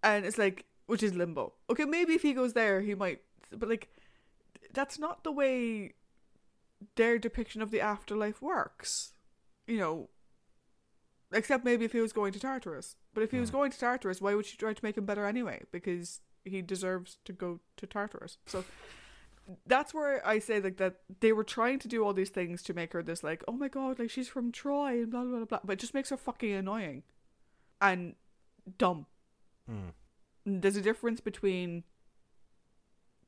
And 0.03 0.25
it's 0.25 0.37
like, 0.37 0.65
which 0.87 1.01
is 1.03 1.13
limbo. 1.15 1.53
Okay, 1.69 1.85
maybe 1.85 2.13
if 2.13 2.21
he 2.21 2.33
goes 2.33 2.53
there, 2.53 2.81
he 2.81 2.93
might. 2.93 3.21
But 3.51 3.69
like, 3.69 3.87
that's 4.73 4.99
not 4.99 5.23
the 5.23 5.31
way 5.31 5.93
their 6.95 7.17
depiction 7.17 7.61
of 7.61 7.71
the 7.71 7.79
afterlife 7.81 8.41
works. 8.41 9.13
You 9.65 9.77
know, 9.77 10.09
except 11.33 11.63
maybe 11.65 11.85
if 11.85 11.93
he 11.93 12.01
was 12.01 12.13
going 12.13 12.33
to 12.33 12.39
Tartarus. 12.39 12.95
But 13.13 13.23
if 13.23 13.31
he 13.31 13.39
was 13.39 13.49
Hmm. 13.49 13.55
going 13.57 13.71
to 13.71 13.79
Tartarus, 13.79 14.21
why 14.21 14.35
would 14.35 14.45
she 14.45 14.57
try 14.57 14.73
to 14.73 14.83
make 14.85 14.97
him 14.97 15.05
better 15.05 15.25
anyway? 15.25 15.63
Because 15.71 16.19
he 16.45 16.61
deserves 16.61 17.17
to 17.25 17.33
go 17.33 17.59
to 17.77 17.87
Tartarus. 17.87 18.37
So 18.45 18.63
that's 19.65 19.93
where 19.93 20.25
I 20.27 20.39
say 20.39 20.59
like 20.59 20.77
that 20.77 20.97
they 21.19 21.31
were 21.31 21.43
trying 21.43 21.79
to 21.79 21.87
do 21.87 22.03
all 22.03 22.13
these 22.13 22.29
things 22.29 22.61
to 22.63 22.73
make 22.73 22.93
her 22.93 23.01
this 23.01 23.23
like, 23.23 23.43
oh 23.47 23.53
my 23.53 23.67
god, 23.67 23.99
like 23.99 24.09
she's 24.09 24.27
from 24.27 24.51
Troy 24.51 25.01
and 25.03 25.11
blah 25.11 25.23
blah 25.23 25.37
blah 25.37 25.45
blah. 25.45 25.59
But 25.63 25.73
it 25.73 25.79
just 25.79 25.93
makes 25.93 26.09
her 26.09 26.17
fucking 26.17 26.51
annoying 26.51 27.03
and 27.81 28.15
dumb. 28.77 29.05
Mm. 29.69 29.93
There's 30.45 30.75
a 30.75 30.81
difference 30.81 31.19
between 31.19 31.83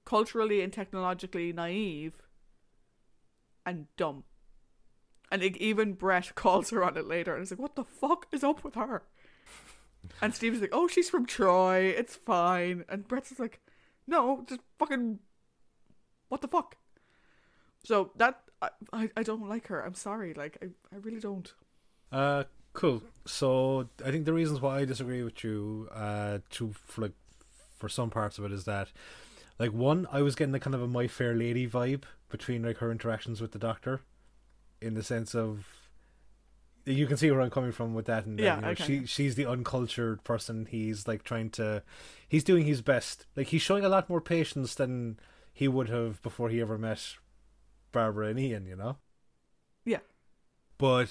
culturally 0.05 0.61
and 0.61 0.74
technologically 0.74 1.53
naive 1.53 2.13
and 3.65 3.88
dumb. 3.97 4.24
And 5.32 5.41
like, 5.41 5.57
even 5.57 5.93
Bret 5.93 6.34
calls 6.36 6.72
her 6.72 6.84
on 6.84 6.97
it 6.97 7.07
later 7.07 7.34
and 7.34 7.43
is 7.43 7.51
like, 7.51 7.59
what 7.59 7.76
the 7.76 7.84
fuck 7.84 8.26
is 8.32 8.43
up 8.43 8.63
with 8.63 8.76
her? 8.76 9.03
And 10.22 10.34
Steve's 10.34 10.61
like, 10.61 10.72
oh, 10.74 10.88
she's 10.88 11.09
from 11.09 11.26
Troy. 11.26 11.93
It's 11.95 12.15
fine. 12.15 12.86
And 12.89 13.07
Bret's 13.07 13.38
like, 13.38 13.59
no, 14.07 14.43
just 14.47 14.61
fucking, 14.80 15.20
what 16.30 16.41
the 16.41 16.47
fuck? 16.47 16.77
So 17.84 18.11
that, 18.15 18.41
I, 18.61 18.69
I, 18.93 19.09
I 19.17 19.23
don't 19.23 19.47
like 19.47 19.67
her. 19.67 19.82
I'm 19.86 19.93
sorry. 19.93 20.34
Like, 20.34 20.57
I, 20.61 20.67
I 20.93 20.99
really 20.99 21.19
don't. 21.19 21.53
Uh, 22.11 22.43
cool. 22.73 23.03
So 23.25 23.89
I 24.05 24.11
think 24.11 24.25
the 24.25 24.34
reasons 24.34 24.61
why 24.61 24.80
I 24.80 24.86
disagree 24.86 25.23
with 25.23 25.43
you, 25.43 25.89
uh, 25.93 26.39
to 26.51 26.73
for 26.86 27.01
like 27.01 27.13
for 27.77 27.89
some 27.89 28.09
parts 28.09 28.38
of 28.38 28.45
it 28.45 28.51
is 28.51 28.65
that, 28.65 28.89
like 29.57 29.71
one, 29.71 30.07
I 30.11 30.21
was 30.21 30.36
getting 30.36 30.55
a 30.55 30.59
kind 30.59 30.75
of 30.75 30.82
a 30.82 30.88
My 30.88 31.07
Fair 31.07 31.36
Lady 31.36 31.67
vibe 31.67 32.03
between 32.30 32.63
like 32.63 32.77
her 32.77 32.91
interactions 32.91 33.41
with 33.41 33.51
the 33.51 33.59
Doctor, 33.59 34.01
in 34.82 34.93
the 34.93 35.03
sense 35.03 35.36
of. 35.36 35.67
You 36.86 37.05
can 37.05 37.17
see 37.17 37.30
where 37.30 37.41
I'm 37.41 37.51
coming 37.51 37.71
from 37.71 37.93
with 37.93 38.05
that, 38.07 38.25
and 38.25 38.39
that, 38.39 38.43
Yeah, 38.43 38.55
you 38.55 38.61
know, 38.61 38.75
can, 38.75 38.86
she 38.86 39.05
she's 39.05 39.36
the 39.36 39.45
uncultured 39.45 40.23
person. 40.23 40.65
He's 40.65 41.07
like 41.07 41.23
trying 41.23 41.51
to, 41.51 41.84
he's 42.27 42.43
doing 42.43 42.65
his 42.65 42.82
best. 42.82 43.27
Like 43.36 43.47
he's 43.47 43.61
showing 43.61 43.86
a 43.86 43.89
lot 43.89 44.09
more 44.09 44.21
patience 44.21 44.73
than 44.73 45.19
he 45.60 45.68
would 45.68 45.89
have 45.89 46.22
before 46.22 46.47
he 46.47 46.62
ever 46.62 46.78
met 46.78 47.16
Barbara 47.91 48.28
and 48.28 48.39
Ian. 48.39 48.66
You 48.66 48.78
know. 48.78 48.95
Yeah. 49.84 49.99
But 50.78 51.10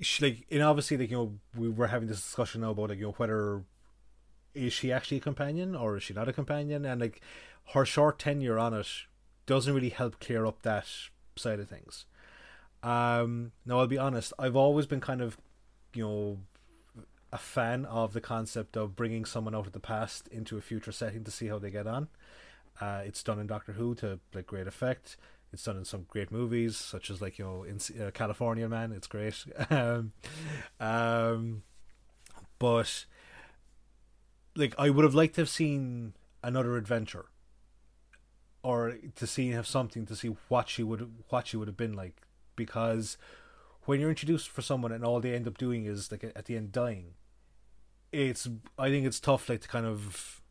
she 0.00 0.24
like 0.24 0.46
and 0.50 0.62
obviously 0.62 0.96
like 0.96 1.10
you 1.10 1.16
know 1.18 1.38
we 1.54 1.68
were 1.68 1.88
having 1.88 2.08
this 2.08 2.22
discussion 2.22 2.62
now 2.62 2.70
about 2.70 2.88
like 2.88 2.98
you 2.98 3.04
know 3.04 3.14
whether 3.18 3.64
is 4.54 4.72
she 4.72 4.90
actually 4.90 5.18
a 5.18 5.20
companion 5.20 5.74
or 5.74 5.98
is 5.98 6.02
she 6.02 6.14
not 6.14 6.26
a 6.26 6.32
companion 6.32 6.86
and 6.86 7.02
like 7.02 7.20
her 7.74 7.84
short 7.84 8.18
tenure 8.18 8.58
on 8.58 8.72
it 8.72 8.86
doesn't 9.44 9.74
really 9.74 9.90
help 9.90 10.18
clear 10.20 10.46
up 10.46 10.62
that 10.62 10.86
side 11.36 11.60
of 11.60 11.68
things 11.68 12.06
um 12.82 13.50
now 13.66 13.80
i'll 13.80 13.88
be 13.88 13.98
honest 13.98 14.32
i've 14.38 14.54
always 14.56 14.86
been 14.86 15.00
kind 15.00 15.20
of 15.20 15.36
you 15.94 16.04
know 16.04 16.38
a 17.32 17.38
fan 17.38 17.84
of 17.84 18.12
the 18.12 18.20
concept 18.20 18.76
of 18.76 18.96
bringing 18.96 19.24
someone 19.24 19.54
out 19.54 19.66
of 19.66 19.72
the 19.72 19.80
past 19.80 20.28
into 20.28 20.56
a 20.56 20.62
future 20.62 20.92
setting 20.92 21.24
to 21.24 21.30
see 21.30 21.48
how 21.48 21.58
they 21.58 21.70
get 21.70 21.86
on 21.86 22.08
uh 22.80 23.02
it's 23.04 23.22
done 23.22 23.38
in 23.38 23.46
doctor 23.46 23.72
who 23.72 23.94
to 23.94 24.18
like 24.34 24.46
great 24.46 24.66
effect 24.66 25.16
it's 25.52 25.62
done 25.62 25.76
in 25.78 25.84
some 25.84 26.04
great 26.08 26.30
movies, 26.30 26.76
such 26.76 27.10
as 27.10 27.22
like 27.22 27.38
you 27.38 27.44
know 27.44 27.62
in 27.62 27.78
uh, 28.00 28.10
California 28.10 28.68
Man. 28.68 28.92
It's 28.92 29.06
great. 29.06 29.44
um, 29.70 30.12
um, 30.78 31.62
but 32.58 33.06
like 34.56 34.74
I 34.78 34.90
would 34.90 35.04
have 35.04 35.14
liked 35.14 35.36
to 35.36 35.42
have 35.42 35.48
seen 35.48 36.12
another 36.42 36.76
adventure, 36.76 37.26
or 38.62 38.98
to 39.16 39.26
see 39.26 39.50
have 39.50 39.66
something 39.66 40.04
to 40.06 40.16
see 40.16 40.36
what 40.48 40.68
she 40.68 40.82
would 40.82 41.10
what 41.28 41.46
she 41.46 41.56
would 41.56 41.68
have 41.68 41.76
been 41.76 41.94
like 41.94 42.22
because 42.54 43.16
when 43.84 44.00
you're 44.00 44.10
introduced 44.10 44.50
for 44.50 44.60
someone 44.60 44.92
and 44.92 45.02
all 45.02 45.20
they 45.20 45.34
end 45.34 45.48
up 45.48 45.56
doing 45.56 45.86
is 45.86 46.12
like 46.12 46.24
at 46.24 46.44
the 46.44 46.56
end 46.56 46.72
dying, 46.72 47.14
it's 48.12 48.46
I 48.78 48.90
think 48.90 49.06
it's 49.06 49.20
tough 49.20 49.48
like 49.48 49.62
to 49.62 49.68
kind 49.68 49.86
of 49.86 50.42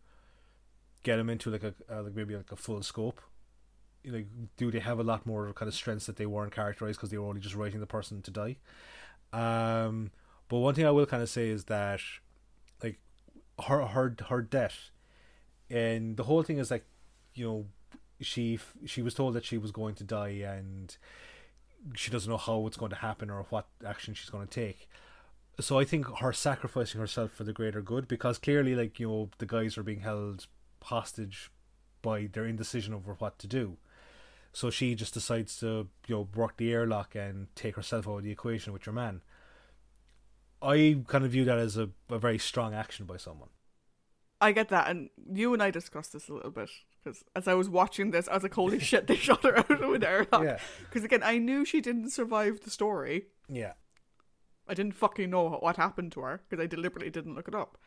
get 1.04 1.18
them 1.18 1.30
into 1.30 1.50
like 1.50 1.64
a 1.64 1.74
uh, 1.92 2.04
like 2.04 2.16
maybe 2.16 2.36
like 2.36 2.52
a 2.52 2.56
full 2.56 2.82
scope. 2.84 3.22
You 4.04 4.12
know, 4.12 4.24
do 4.56 4.72
they 4.72 4.80
have 4.80 5.00
a 5.00 5.04
lot 5.04 5.26
more 5.26 5.52
kind 5.54 5.68
of 5.68 5.76
strengths 5.76 6.06
that 6.06 6.16
they 6.16 6.26
weren't 6.26 6.54
characterized 6.54 6.98
because 6.98 7.10
they 7.10 7.18
were 7.18 7.28
only 7.28 7.42
just 7.42 7.56
writing 7.56 7.80
the 7.80 7.88
person 7.88 8.22
to 8.22 8.32
die? 8.32 8.58
Um, 9.34 10.12
but 10.50 10.60
one 10.60 10.74
thing 10.74 10.86
I 10.86 10.92
will 10.92 11.06
kind 11.06 11.22
of 11.22 11.30
say 11.30 11.50
is 11.50 11.66
that 11.66 12.00
like 12.84 13.00
her 13.66 13.86
her 13.86 14.16
her 14.30 14.42
death 14.42 14.92
and 15.70 16.16
the 16.18 16.24
whole 16.24 16.44
thing 16.44 16.58
is 16.58 16.72
like 16.72 16.86
you 17.34 17.46
know 17.46 17.66
she 18.22 18.60
she 18.86 19.02
was 19.02 19.14
told 19.14 19.34
that 19.34 19.46
she 19.46 19.58
was 19.58 19.72
going 19.72 19.96
to 19.96 20.04
die 20.04 20.30
and 20.30 20.98
she 21.94 22.10
doesn't 22.10 22.30
know 22.30 22.38
how 22.38 22.66
it's 22.66 22.78
going 22.78 22.90
to 22.90 22.98
happen 22.98 23.30
or 23.30 23.46
what 23.50 23.68
action 23.86 24.14
she's 24.14 24.30
going 24.30 24.48
to 24.48 24.54
take 24.54 24.90
so 25.60 25.78
i 25.78 25.86
think 25.86 26.08
her 26.20 26.34
sacrificing 26.34 27.00
herself 27.00 27.32
for 27.32 27.44
the 27.44 27.54
greater 27.54 27.82
good 27.82 28.08
because 28.08 28.38
clearly 28.38 28.76
like 28.76 29.00
you 29.00 29.08
know 29.08 29.30
the 29.38 29.46
guys 29.46 29.78
are 29.78 29.84
being 29.84 30.00
held 30.00 30.48
hostage 30.88 31.52
by 32.02 32.28
their 32.32 32.46
indecision 32.46 32.94
over 32.94 33.14
what 33.16 33.38
to 33.40 33.48
do 33.48 33.78
so 34.54 34.70
she 34.70 34.96
just 34.96 35.14
decides 35.14 35.58
to 35.60 35.88
you 36.08 36.16
know 36.16 36.28
work 36.36 36.58
the 36.58 36.72
airlock 36.72 37.16
and 37.16 37.48
take 37.56 37.76
herself 37.76 38.08
out 38.08 38.18
of 38.18 38.24
the 38.24 38.32
equation 38.32 38.74
with 38.74 38.86
your 38.86 38.94
man 38.94 39.22
i 40.62 40.98
kind 41.08 41.26
of 41.26 41.32
view 41.32 41.46
that 41.46 41.60
as 41.60 41.78
a, 41.78 41.90
a 42.10 42.18
very 42.18 42.38
strong 42.40 42.74
action 42.74 43.06
by 43.06 43.18
someone 43.18 43.50
I 44.40 44.52
get 44.52 44.70
that, 44.70 44.88
and 44.88 45.10
you 45.34 45.54
and 45.54 45.64
I 45.64 45.72
discussed 45.72 46.14
this 46.14 46.30
a 46.30 46.34
little 46.34 46.52
bit 46.52 46.70
because 47.04 47.24
as 47.36 47.48
I 47.48 47.56
was 47.56 47.70
watching 47.70 48.12
this, 48.12 48.28
I 48.28 48.36
was 48.36 48.44
like, 48.44 48.54
"Holy 48.54 48.78
shit, 48.90 49.08
they 49.08 49.16
shot 49.16 49.44
her 49.44 49.58
out 49.58 49.72
of 49.72 49.82
an 49.82 50.04
airlock." 50.04 50.44
Yeah. 50.44 50.60
Because 50.82 51.04
again, 51.04 51.24
I 51.24 51.40
knew 51.40 51.66
she 51.66 51.82
didn't 51.82 52.12
survive 52.12 52.60
the 52.62 52.70
story. 52.70 53.26
yeah 53.50 53.74
I 54.68 54.74
didn't 54.74 54.96
fucking 54.96 55.30
know 55.30 55.50
what 55.50 55.78
happened 55.78 56.12
to 56.12 56.22
her 56.22 56.42
because 56.48 56.62
I 56.62 56.68
deliberately 56.68 57.10
didn't 57.10 57.36
look 57.36 57.48
it 57.48 57.56
up. 57.56 57.78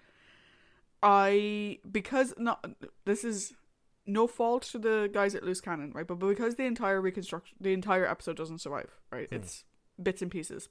I 1.02 1.78
because 1.90 2.34
not 2.36 2.64
this 3.04 3.24
is 3.24 3.54
no 4.06 4.26
fault 4.26 4.62
to 4.64 4.78
the 4.78 5.10
guys 5.12 5.34
at 5.34 5.44
Loose 5.44 5.60
Cannon, 5.60 5.92
right? 5.92 6.06
But 6.06 6.16
because 6.16 6.56
the 6.56 6.64
entire 6.64 7.00
reconstruction, 7.00 7.56
the 7.60 7.72
entire 7.72 8.06
episode 8.06 8.36
doesn't 8.36 8.60
survive, 8.60 8.90
right? 9.10 9.28
Hmm. 9.28 9.36
It's 9.36 9.64
bits 10.02 10.22
and 10.22 10.30
pieces. 10.30 10.68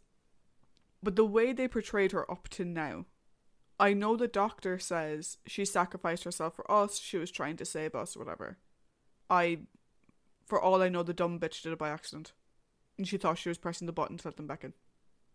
But 1.02 1.16
the 1.16 1.26
way 1.26 1.54
they 1.54 1.68
portrayed 1.68 2.12
her 2.12 2.30
up 2.30 2.50
to 2.50 2.66
now, 2.66 3.06
I 3.80 3.94
know 3.94 4.18
the 4.18 4.28
doctor 4.28 4.78
says 4.78 5.38
she 5.46 5.64
sacrificed 5.64 6.26
herself 6.26 6.56
for 6.56 6.70
us. 6.70 7.00
She 7.00 7.18
was 7.18 7.32
trying 7.32 7.56
to 7.58 7.66
save 7.66 7.96
us, 7.96 8.18
whatever. 8.18 8.58
I, 9.30 9.60
for 10.46 10.60
all 10.60 10.82
I 10.82 10.90
know, 10.90 11.04
the 11.04 11.14
dumb 11.14 11.40
bitch 11.40 11.62
did 11.62 11.72
it 11.72 11.80
by 11.80 11.90
accident, 11.90 12.34
and 12.98 13.08
she 13.08 13.18
thought 13.18 13.38
she 13.38 13.50
was 13.50 13.58
pressing 13.58 13.86
the 13.86 13.94
button 13.94 14.18
to 14.18 14.28
let 14.28 14.36
them 14.36 14.48
back 14.48 14.66
in. 14.66 14.74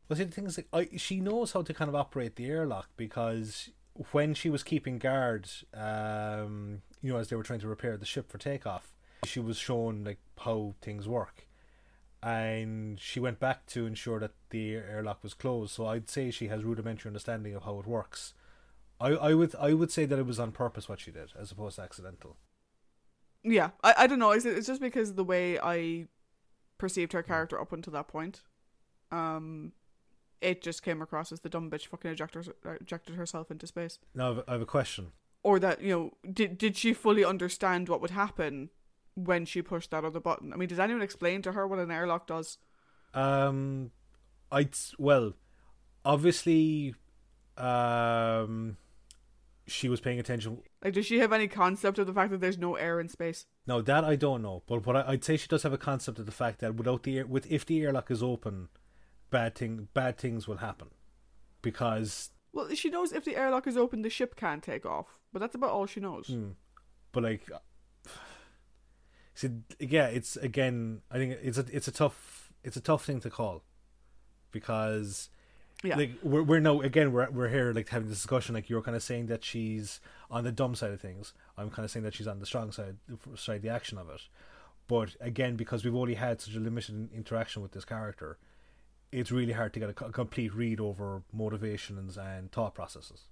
Well, 0.09 0.19
see, 0.19 0.25
the 0.25 0.33
thing 0.33 0.47
is, 0.47 0.59
like, 0.59 0.69
I, 0.73 0.97
she 0.99 1.21
knows 1.21 1.53
how 1.53 1.63
to 1.63 1.73
kind 1.73 1.89
of 1.89 1.95
operate 1.95 2.37
the 2.37 2.47
airlock 2.47 2.91
because 2.99 3.71
when 4.11 4.35
she 4.35 4.51
was 4.51 4.63
keeping 4.63 4.99
guard, 4.99 5.49
um, 5.73 6.83
you 7.01 7.13
know, 7.13 7.19
as 7.19 7.29
they 7.29 7.37
were 7.37 7.43
trying 7.43 7.61
to 7.61 7.69
repair 7.69 7.97
the 7.97 8.07
ship 8.07 8.31
for 8.31 8.39
takeoff, 8.39 8.93
she 9.25 9.41
was 9.41 9.57
shown 9.57 10.05
like 10.05 10.19
how 10.41 10.75
things 10.83 11.09
work, 11.09 11.47
and 12.23 13.01
she 13.01 13.21
went 13.21 13.39
back 13.39 13.67
to 13.67 13.87
ensure 13.87 14.19
that 14.21 14.33
the 14.51 14.75
airlock 14.75 15.23
was 15.23 15.35
closed. 15.35 15.73
So 15.73 15.87
I'd 15.87 16.11
say 16.11 16.31
she 16.31 16.49
has 16.49 16.65
rudimentary 16.65 17.09
understanding 17.09 17.55
of 17.55 17.63
how 17.63 17.79
it 17.79 17.87
works. 17.87 18.35
I, 19.01 19.11
I 19.11 19.35
would 19.35 19.55
I 19.57 19.75
would 19.75 19.91
say 19.91 20.05
that 20.07 20.19
it 20.19 20.27
was 20.27 20.39
on 20.39 20.53
purpose 20.53 20.89
what 20.89 21.01
she 21.01 21.11
did 21.11 21.33
as 21.39 21.53
opposed 21.53 21.77
to 21.77 21.83
accidental. 21.83 22.37
Yeah, 23.43 23.71
I, 23.83 23.95
I 23.99 24.07
don't 24.07 24.19
know. 24.19 24.31
It's, 24.31 24.45
it's 24.47 24.67
just 24.67 24.81
because 24.81 25.15
the 25.15 25.25
way 25.25 25.59
I 25.59 26.07
perceived 26.79 27.13
her 27.13 27.23
character 27.23 27.61
up 27.61 27.73
until 27.73 27.93
that 27.93 28.09
point, 28.09 28.43
um, 29.11 29.73
it 30.45 30.63
just 30.63 30.83
came 30.83 31.01
across 31.01 31.33
as 31.33 31.41
the 31.41 31.49
dumb 31.49 31.71
bitch 31.71 31.87
fucking 31.87 32.11
ejected, 32.11 32.53
ejected 32.81 33.17
herself 33.17 33.51
into 33.51 33.67
space. 33.67 33.99
Now 34.15 34.45
I 34.47 34.53
have, 34.53 34.61
a 34.61 34.67
question. 34.67 35.13
Or 35.43 35.59
that, 35.59 35.83
you 35.83 35.91
know, 35.91 36.31
did, 36.31 36.59
did 36.59 36.77
she 36.77 36.93
fully 36.93 37.25
understand 37.25 37.89
what 37.89 38.01
would 38.01 38.11
happen 38.11 38.71
when 39.15 39.47
she 39.47 39.63
pushed 39.63 39.91
that 39.91 40.05
other 40.05 40.21
button? 40.21 40.53
I 40.53 40.57
mean, 40.57 40.69
did 40.69 40.79
anyone 40.79 41.03
explain 41.03 41.43
to 41.43 41.53
her 41.53 41.67
what 41.67 41.79
an 41.79 41.91
airlock 41.91 42.27
does? 42.27 42.59
Um, 43.15 43.91
I'd 44.53 44.75
well, 44.99 45.35
obviously, 46.05 46.95
um, 47.57 48.77
she 49.67 49.89
was 49.89 50.01
paying 50.01 50.19
attention. 50.19 50.59
Like, 50.83 50.95
does 50.95 51.07
she 51.07 51.19
have 51.19 51.33
any 51.33 51.49
concept 51.49 51.99
of 51.99 52.07
the 52.07 52.13
fact 52.13 52.31
that 52.33 52.41
there's 52.41 52.59
no 52.59 52.75
air 52.75 53.01
in 53.01 53.09
space? 53.09 53.47
No, 53.67 53.81
that 53.83 54.05
I 54.05 54.17
don't 54.17 54.43
know, 54.43 54.63
but 54.67 54.85
what 54.85 54.97
I, 54.97 55.05
I'd 55.09 55.25
say 55.25 55.37
she 55.37 55.49
does 55.49 55.63
have 55.63 55.73
a 55.73 55.79
concept 55.79 56.19
of 56.19 56.27
the 56.27 56.33
fact 56.33 56.59
that 56.61 56.75
without 56.75 57.05
the 57.05 57.19
air, 57.19 57.27
with 57.27 57.51
if 57.51 57.65
the 57.65 57.81
airlock 57.81 58.11
is 58.11 58.23
open, 58.23 58.69
bad 59.39 59.55
thing 59.59 59.89
bad 60.01 60.15
things 60.19 60.47
will 60.49 60.59
happen, 60.69 60.89
because 61.63 62.31
Well, 62.53 62.69
she 62.75 62.89
knows 62.91 63.13
if 63.13 63.25
the 63.25 63.37
airlock 63.37 63.67
is 63.67 63.77
open, 63.77 64.03
the 64.03 64.11
ship 64.19 64.37
can't 64.37 64.63
take 64.63 64.85
off. 64.87 65.09
But 65.33 65.41
that's 65.41 65.55
about 65.57 65.71
all 65.77 65.87
she 65.87 66.01
knows. 66.01 66.27
hmm, 66.29 66.51
but 67.13 67.23
like, 67.31 67.43
see, 69.35 69.51
yeah, 69.81 70.07
it's 70.07 70.37
again, 70.37 71.03
I 71.11 71.17
think 71.19 71.39
it's 71.43 71.59
a 71.59 71.65
it's 71.73 71.89
a 71.89 71.93
tough 71.93 72.53
it's 72.63 72.77
a 72.77 72.81
tough 72.91 73.05
thing 73.05 73.21
to 73.21 73.31
call, 73.31 73.63
because 74.53 75.31
Yeah. 75.83 75.97
like 75.97 76.13
we're 76.23 76.43
we're 76.43 76.61
now 76.61 76.81
again 76.81 77.13
we're 77.13 77.31
we're 77.31 77.49
here 77.49 77.73
like 77.73 77.89
having 77.89 78.09
this 78.09 78.19
discussion 78.19 78.55
like 78.55 78.71
you're 78.71 78.83
kind 78.83 78.97
of 78.97 79.03
saying 79.03 79.27
that 79.27 79.45
she's 79.45 80.01
on 80.31 80.45
the 80.45 80.53
dumb 80.53 80.75
side 80.75 80.93
of 80.93 81.01
things. 81.01 81.35
I'm 81.59 81.71
kind 81.71 81.85
of 81.85 81.91
saying 81.91 82.05
that 82.05 82.15
she's 82.15 82.27
on 82.29 82.39
the 82.41 82.47
strong 82.47 82.73
side 82.73 82.97
side 83.37 83.63
the 83.63 83.69
action 83.69 83.99
of 83.99 84.09
it. 84.09 84.23
But 84.87 85.17
again, 85.21 85.57
because 85.57 85.85
we've 85.85 85.95
only 85.97 86.15
had 86.15 86.41
such 86.41 86.55
a 86.55 86.61
limited 86.61 87.09
interaction 87.13 87.63
with 87.63 87.73
this 87.73 87.87
character, 87.87 88.39
it's 89.13 89.33
really 89.33 89.53
hard 89.53 89.73
to 89.75 89.81
get 89.81 89.91
a, 89.91 89.93
complete 89.93 90.55
read 90.55 90.81
over 90.81 91.23
motivations 91.33 92.17
and 92.17 92.51
thought 92.51 92.75
processes. 92.75 93.25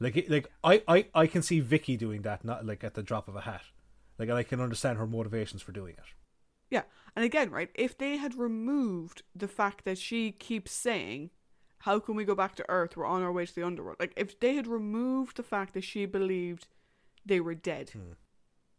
Like 0.00 0.26
like 0.28 0.50
I, 0.64 0.82
I 0.88 1.06
I 1.14 1.26
can 1.26 1.42
see 1.42 1.60
Vicky 1.60 1.96
doing 1.96 2.22
that 2.22 2.44
not 2.44 2.66
like 2.66 2.82
at 2.82 2.94
the 2.94 3.02
drop 3.02 3.28
of 3.28 3.36
a 3.36 3.42
hat. 3.42 3.62
Like 4.18 4.28
and 4.28 4.38
I 4.38 4.42
can 4.42 4.60
understand 4.60 4.98
her 4.98 5.06
motivations 5.06 5.62
for 5.62 5.72
doing 5.72 5.94
it. 5.94 6.14
Yeah. 6.72 6.82
And 7.14 7.22
again, 7.22 7.50
right, 7.50 7.68
if 7.74 7.98
they 7.98 8.16
had 8.16 8.34
removed 8.34 9.22
the 9.36 9.46
fact 9.46 9.84
that 9.84 9.98
she 9.98 10.32
keeps 10.32 10.72
saying, 10.72 11.28
How 11.80 11.98
can 11.98 12.16
we 12.16 12.24
go 12.24 12.34
back 12.34 12.54
to 12.56 12.70
Earth? 12.70 12.96
We're 12.96 13.04
on 13.04 13.22
our 13.22 13.30
way 13.30 13.44
to 13.44 13.54
the 13.54 13.66
underworld. 13.66 13.98
Like, 14.00 14.14
if 14.16 14.40
they 14.40 14.54
had 14.54 14.66
removed 14.66 15.36
the 15.36 15.42
fact 15.42 15.74
that 15.74 15.84
she 15.84 16.06
believed 16.06 16.68
they 17.26 17.40
were 17.40 17.54
dead. 17.54 17.90
Hmm. 17.90 18.12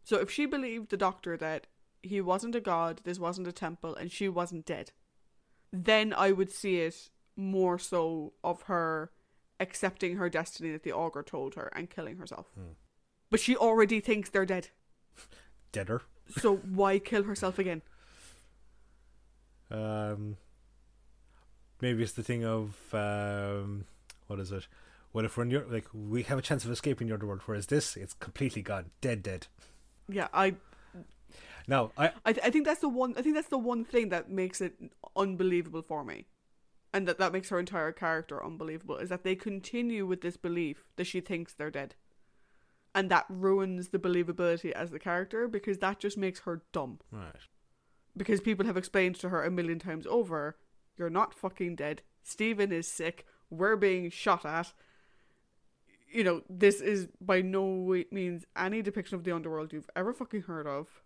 So 0.02 0.18
if 0.18 0.28
she 0.28 0.44
believed 0.44 0.90
the 0.90 0.96
doctor 0.96 1.36
that 1.36 1.68
he 2.02 2.20
wasn't 2.20 2.56
a 2.56 2.60
god, 2.60 3.00
this 3.04 3.20
wasn't 3.20 3.46
a 3.46 3.52
temple, 3.52 3.94
and 3.94 4.10
she 4.10 4.28
wasn't 4.28 4.66
dead, 4.66 4.90
then 5.74 6.12
I 6.12 6.30
would 6.30 6.52
see 6.52 6.80
it 6.80 7.10
more 7.36 7.78
so 7.78 8.32
of 8.44 8.62
her 8.62 9.10
accepting 9.58 10.16
her 10.16 10.28
destiny 10.28 10.70
that 10.70 10.84
the 10.84 10.92
augur 10.92 11.22
told 11.22 11.54
her 11.56 11.70
and 11.74 11.90
killing 11.90 12.18
herself. 12.18 12.46
Hmm. 12.54 12.74
But 13.30 13.40
she 13.40 13.56
already 13.56 14.00
thinks 14.00 14.30
they're 14.30 14.46
dead. 14.46 14.68
Deader. 15.72 16.02
So 16.38 16.56
why 16.56 16.98
kill 17.00 17.24
herself 17.24 17.58
again? 17.58 17.82
Um, 19.70 20.36
maybe 21.80 22.02
it's 22.02 22.12
the 22.12 22.22
thing 22.22 22.44
of 22.44 22.76
um, 22.94 23.86
what 24.28 24.38
is 24.38 24.52
it? 24.52 24.68
What 25.12 25.24
if 25.24 25.36
we're 25.36 25.44
in 25.44 25.50
your 25.50 25.64
like 25.66 25.86
we 25.92 26.22
have 26.24 26.38
a 26.38 26.42
chance 26.42 26.64
of 26.64 26.70
escaping 26.70 27.08
the 27.08 27.26
world, 27.26 27.42
whereas 27.46 27.66
this 27.66 27.96
it's 27.96 28.14
completely 28.14 28.62
gone, 28.62 28.90
dead, 29.00 29.22
dead. 29.22 29.46
Yeah, 30.08 30.28
I 30.32 30.54
Now 31.66 31.92
I 31.96 32.10
I, 32.24 32.32
th- 32.32 32.46
I 32.46 32.50
think 32.50 32.64
that's 32.66 32.80
the 32.80 32.88
one 32.88 33.14
I 33.16 33.22
think 33.22 33.34
that's 33.34 33.48
the 33.48 33.58
one 33.58 33.84
thing 33.84 34.08
that 34.10 34.30
makes 34.30 34.60
it 34.60 34.74
unbelievable 35.16 35.82
for 35.82 36.04
me. 36.04 36.26
And 36.92 37.08
that 37.08 37.18
that 37.18 37.32
makes 37.32 37.48
her 37.48 37.58
entire 37.58 37.92
character 37.92 38.44
unbelievable 38.44 38.96
is 38.98 39.08
that 39.08 39.24
they 39.24 39.34
continue 39.34 40.06
with 40.06 40.20
this 40.20 40.36
belief 40.36 40.84
that 40.96 41.04
she 41.06 41.20
thinks 41.20 41.52
they're 41.52 41.70
dead. 41.70 41.94
And 42.94 43.10
that 43.10 43.26
ruins 43.28 43.88
the 43.88 43.98
believability 43.98 44.70
as 44.70 44.90
the 44.90 45.00
character 45.00 45.48
because 45.48 45.78
that 45.78 45.98
just 45.98 46.16
makes 46.16 46.40
her 46.40 46.62
dumb. 46.72 47.00
right. 47.10 47.34
Because 48.16 48.40
people 48.40 48.64
have 48.66 48.76
explained 48.76 49.16
to 49.16 49.28
her 49.30 49.42
a 49.42 49.50
million 49.50 49.80
times 49.80 50.06
over, 50.06 50.56
you're 50.96 51.10
not 51.10 51.34
fucking 51.34 51.74
dead. 51.74 52.02
Steven 52.22 52.70
is 52.70 52.86
sick. 52.86 53.26
We're 53.50 53.74
being 53.74 54.08
shot 54.10 54.44
at. 54.46 54.72
You 56.12 56.22
know, 56.22 56.42
this 56.48 56.80
is 56.80 57.08
by 57.20 57.42
no 57.42 58.00
means 58.12 58.44
any 58.56 58.82
depiction 58.82 59.16
of 59.16 59.24
the 59.24 59.34
underworld 59.34 59.72
you've 59.72 59.90
ever 59.96 60.12
fucking 60.12 60.42
heard 60.42 60.68
of 60.68 61.02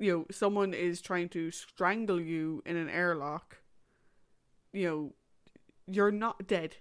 you 0.00 0.12
know, 0.12 0.26
someone 0.32 0.74
is 0.74 1.00
trying 1.02 1.28
to 1.30 1.50
strangle 1.52 2.20
you 2.20 2.62
in 2.66 2.76
an 2.76 2.88
airlock, 2.88 3.58
you 4.72 4.88
know, 4.88 5.14
you're 5.86 6.10
not 6.12 6.46
dead. 6.48 6.76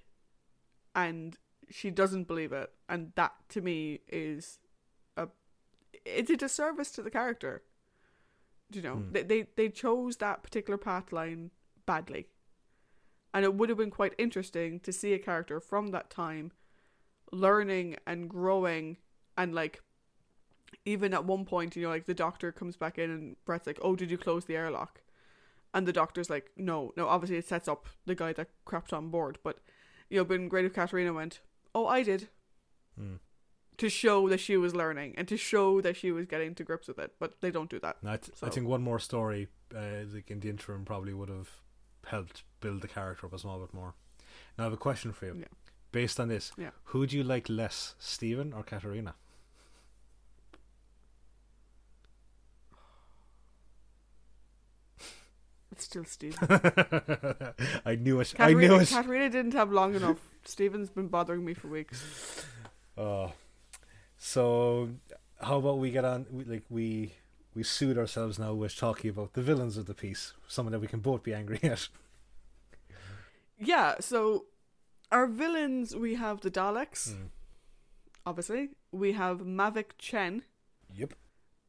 And 0.95 1.37
she 1.69 1.91
doesn't 1.91 2.27
believe 2.27 2.51
it. 2.51 2.71
And 2.87 3.11
that 3.15 3.33
to 3.49 3.61
me 3.61 4.01
is 4.07 4.59
a 5.17 5.27
it's 6.05 6.31
a 6.31 6.37
disservice 6.37 6.91
to 6.93 7.03
the 7.03 7.11
character. 7.11 7.63
You 8.71 8.81
know, 8.81 8.95
Hmm. 8.95 9.11
they, 9.11 9.23
they 9.23 9.47
they 9.55 9.69
chose 9.69 10.17
that 10.17 10.43
particular 10.43 10.77
path 10.77 11.11
line 11.11 11.51
badly. 11.85 12.29
And 13.33 13.45
it 13.45 13.53
would 13.53 13.69
have 13.69 13.77
been 13.77 13.91
quite 13.91 14.15
interesting 14.17 14.79
to 14.81 14.91
see 14.91 15.13
a 15.13 15.19
character 15.19 15.59
from 15.59 15.89
that 15.91 16.09
time 16.09 16.51
learning 17.31 17.97
and 18.07 18.29
growing 18.29 18.97
and 19.37 19.53
like 19.53 19.81
even 20.85 21.13
at 21.13 21.25
one 21.25 21.45
point, 21.45 21.75
you 21.75 21.83
know, 21.83 21.89
like 21.89 22.05
the 22.05 22.13
doctor 22.13 22.51
comes 22.51 22.75
back 22.77 22.97
in 22.97 23.09
and 23.09 23.35
Bret's 23.45 23.67
like, 23.67 23.79
"Oh, 23.81 23.95
did 23.95 24.09
you 24.11 24.17
close 24.17 24.45
the 24.45 24.55
airlock?" 24.55 25.01
And 25.73 25.87
the 25.87 25.93
doctor's 25.93 26.29
like, 26.31 26.49
no, 26.57 26.93
no. 26.97 27.07
Obviously, 27.07 27.37
it 27.37 27.47
sets 27.47 27.67
up 27.67 27.85
the 28.07 28.15
guy 28.15 28.33
that 28.33 28.49
crept 28.65 28.91
on 28.91 29.09
board. 29.09 29.37
But 29.43 29.59
you 30.09 30.17
know, 30.17 30.23
been 30.23 30.47
great 30.49 30.65
if 30.65 30.73
Katarina 30.73 31.13
went, 31.13 31.41
oh, 31.75 31.85
I 31.85 32.01
did, 32.01 32.29
Hmm. 32.97 33.17
to 33.77 33.87
show 33.87 34.27
that 34.29 34.39
she 34.39 34.57
was 34.57 34.73
learning 34.73 35.13
and 35.15 35.27
to 35.27 35.37
show 35.37 35.79
that 35.81 35.95
she 35.95 36.11
was 36.11 36.25
getting 36.25 36.55
to 36.55 36.63
grips 36.63 36.87
with 36.87 36.97
it. 36.97 37.13
But 37.19 37.39
they 37.41 37.51
don't 37.51 37.69
do 37.69 37.79
that. 37.81 37.97
I, 38.03 38.17
th- 38.17 38.35
I 38.41 38.49
think 38.49 38.67
one 38.67 38.81
more 38.81 38.97
story, 38.99 39.47
uh, 39.75 40.05
like 40.11 40.31
in 40.31 40.39
the 40.39 40.49
interim, 40.49 40.85
probably 40.85 41.13
would 41.13 41.29
have 41.29 41.49
helped 42.07 42.41
build 42.61 42.81
the 42.81 42.87
character 42.87 43.27
up 43.27 43.33
a 43.33 43.37
small 43.39 43.59
bit 43.59 43.71
more. 43.73 43.93
Now, 44.57 44.63
I 44.63 44.65
have 44.65 44.73
a 44.73 44.77
question 44.77 45.11
for 45.13 45.27
you. 45.27 45.35
Yeah. 45.39 45.45
Based 45.91 46.19
on 46.19 46.29
this, 46.29 46.51
Yeah. 46.57 46.71
who 46.85 47.05
do 47.05 47.15
you 47.15 47.23
like 47.23 47.47
less, 47.47 47.93
Steven 47.99 48.53
or 48.53 48.63
Katarina? 48.63 49.13
Still 55.81 56.05
Steve. 56.05 56.37
I 57.85 57.95
knew 57.95 58.19
it. 58.19 58.33
I 58.39 58.53
knew 58.53 58.75
it. 58.75 58.89
Katarina 58.89 59.29
didn't 59.29 59.53
have 59.53 59.71
long 59.71 59.95
enough. 59.95 60.17
Steven's 60.43 60.89
been 60.89 61.07
bothering 61.07 61.43
me 61.45 61.53
for 61.53 61.67
weeks. 61.67 62.45
Oh, 62.97 63.31
so 64.17 64.89
how 65.41 65.57
about 65.57 65.79
we 65.79 65.91
get 65.91 66.05
on? 66.05 66.25
Like 66.47 66.63
we 66.69 67.13
we 67.55 67.63
suit 67.63 67.97
ourselves 67.97 68.37
now 68.39 68.53
with 68.53 68.75
talking 68.75 69.09
about 69.09 69.33
the 69.33 69.41
villains 69.41 69.77
of 69.77 69.85
the 69.85 69.93
piece, 69.93 70.33
someone 70.47 70.71
that 70.73 70.79
we 70.79 70.87
can 70.87 70.99
both 70.99 71.23
be 71.23 71.33
angry 71.33 71.59
at. 71.63 71.87
Yeah, 73.57 73.95
so 73.99 74.45
our 75.11 75.27
villains 75.27 75.95
we 75.95 76.15
have 76.15 76.41
the 76.41 76.51
Daleks, 76.51 77.09
Mm. 77.11 77.29
obviously. 78.25 78.69
We 78.91 79.11
have 79.13 79.39
Mavic 79.41 79.91
Chen, 79.97 80.43
Yep. 80.95 81.13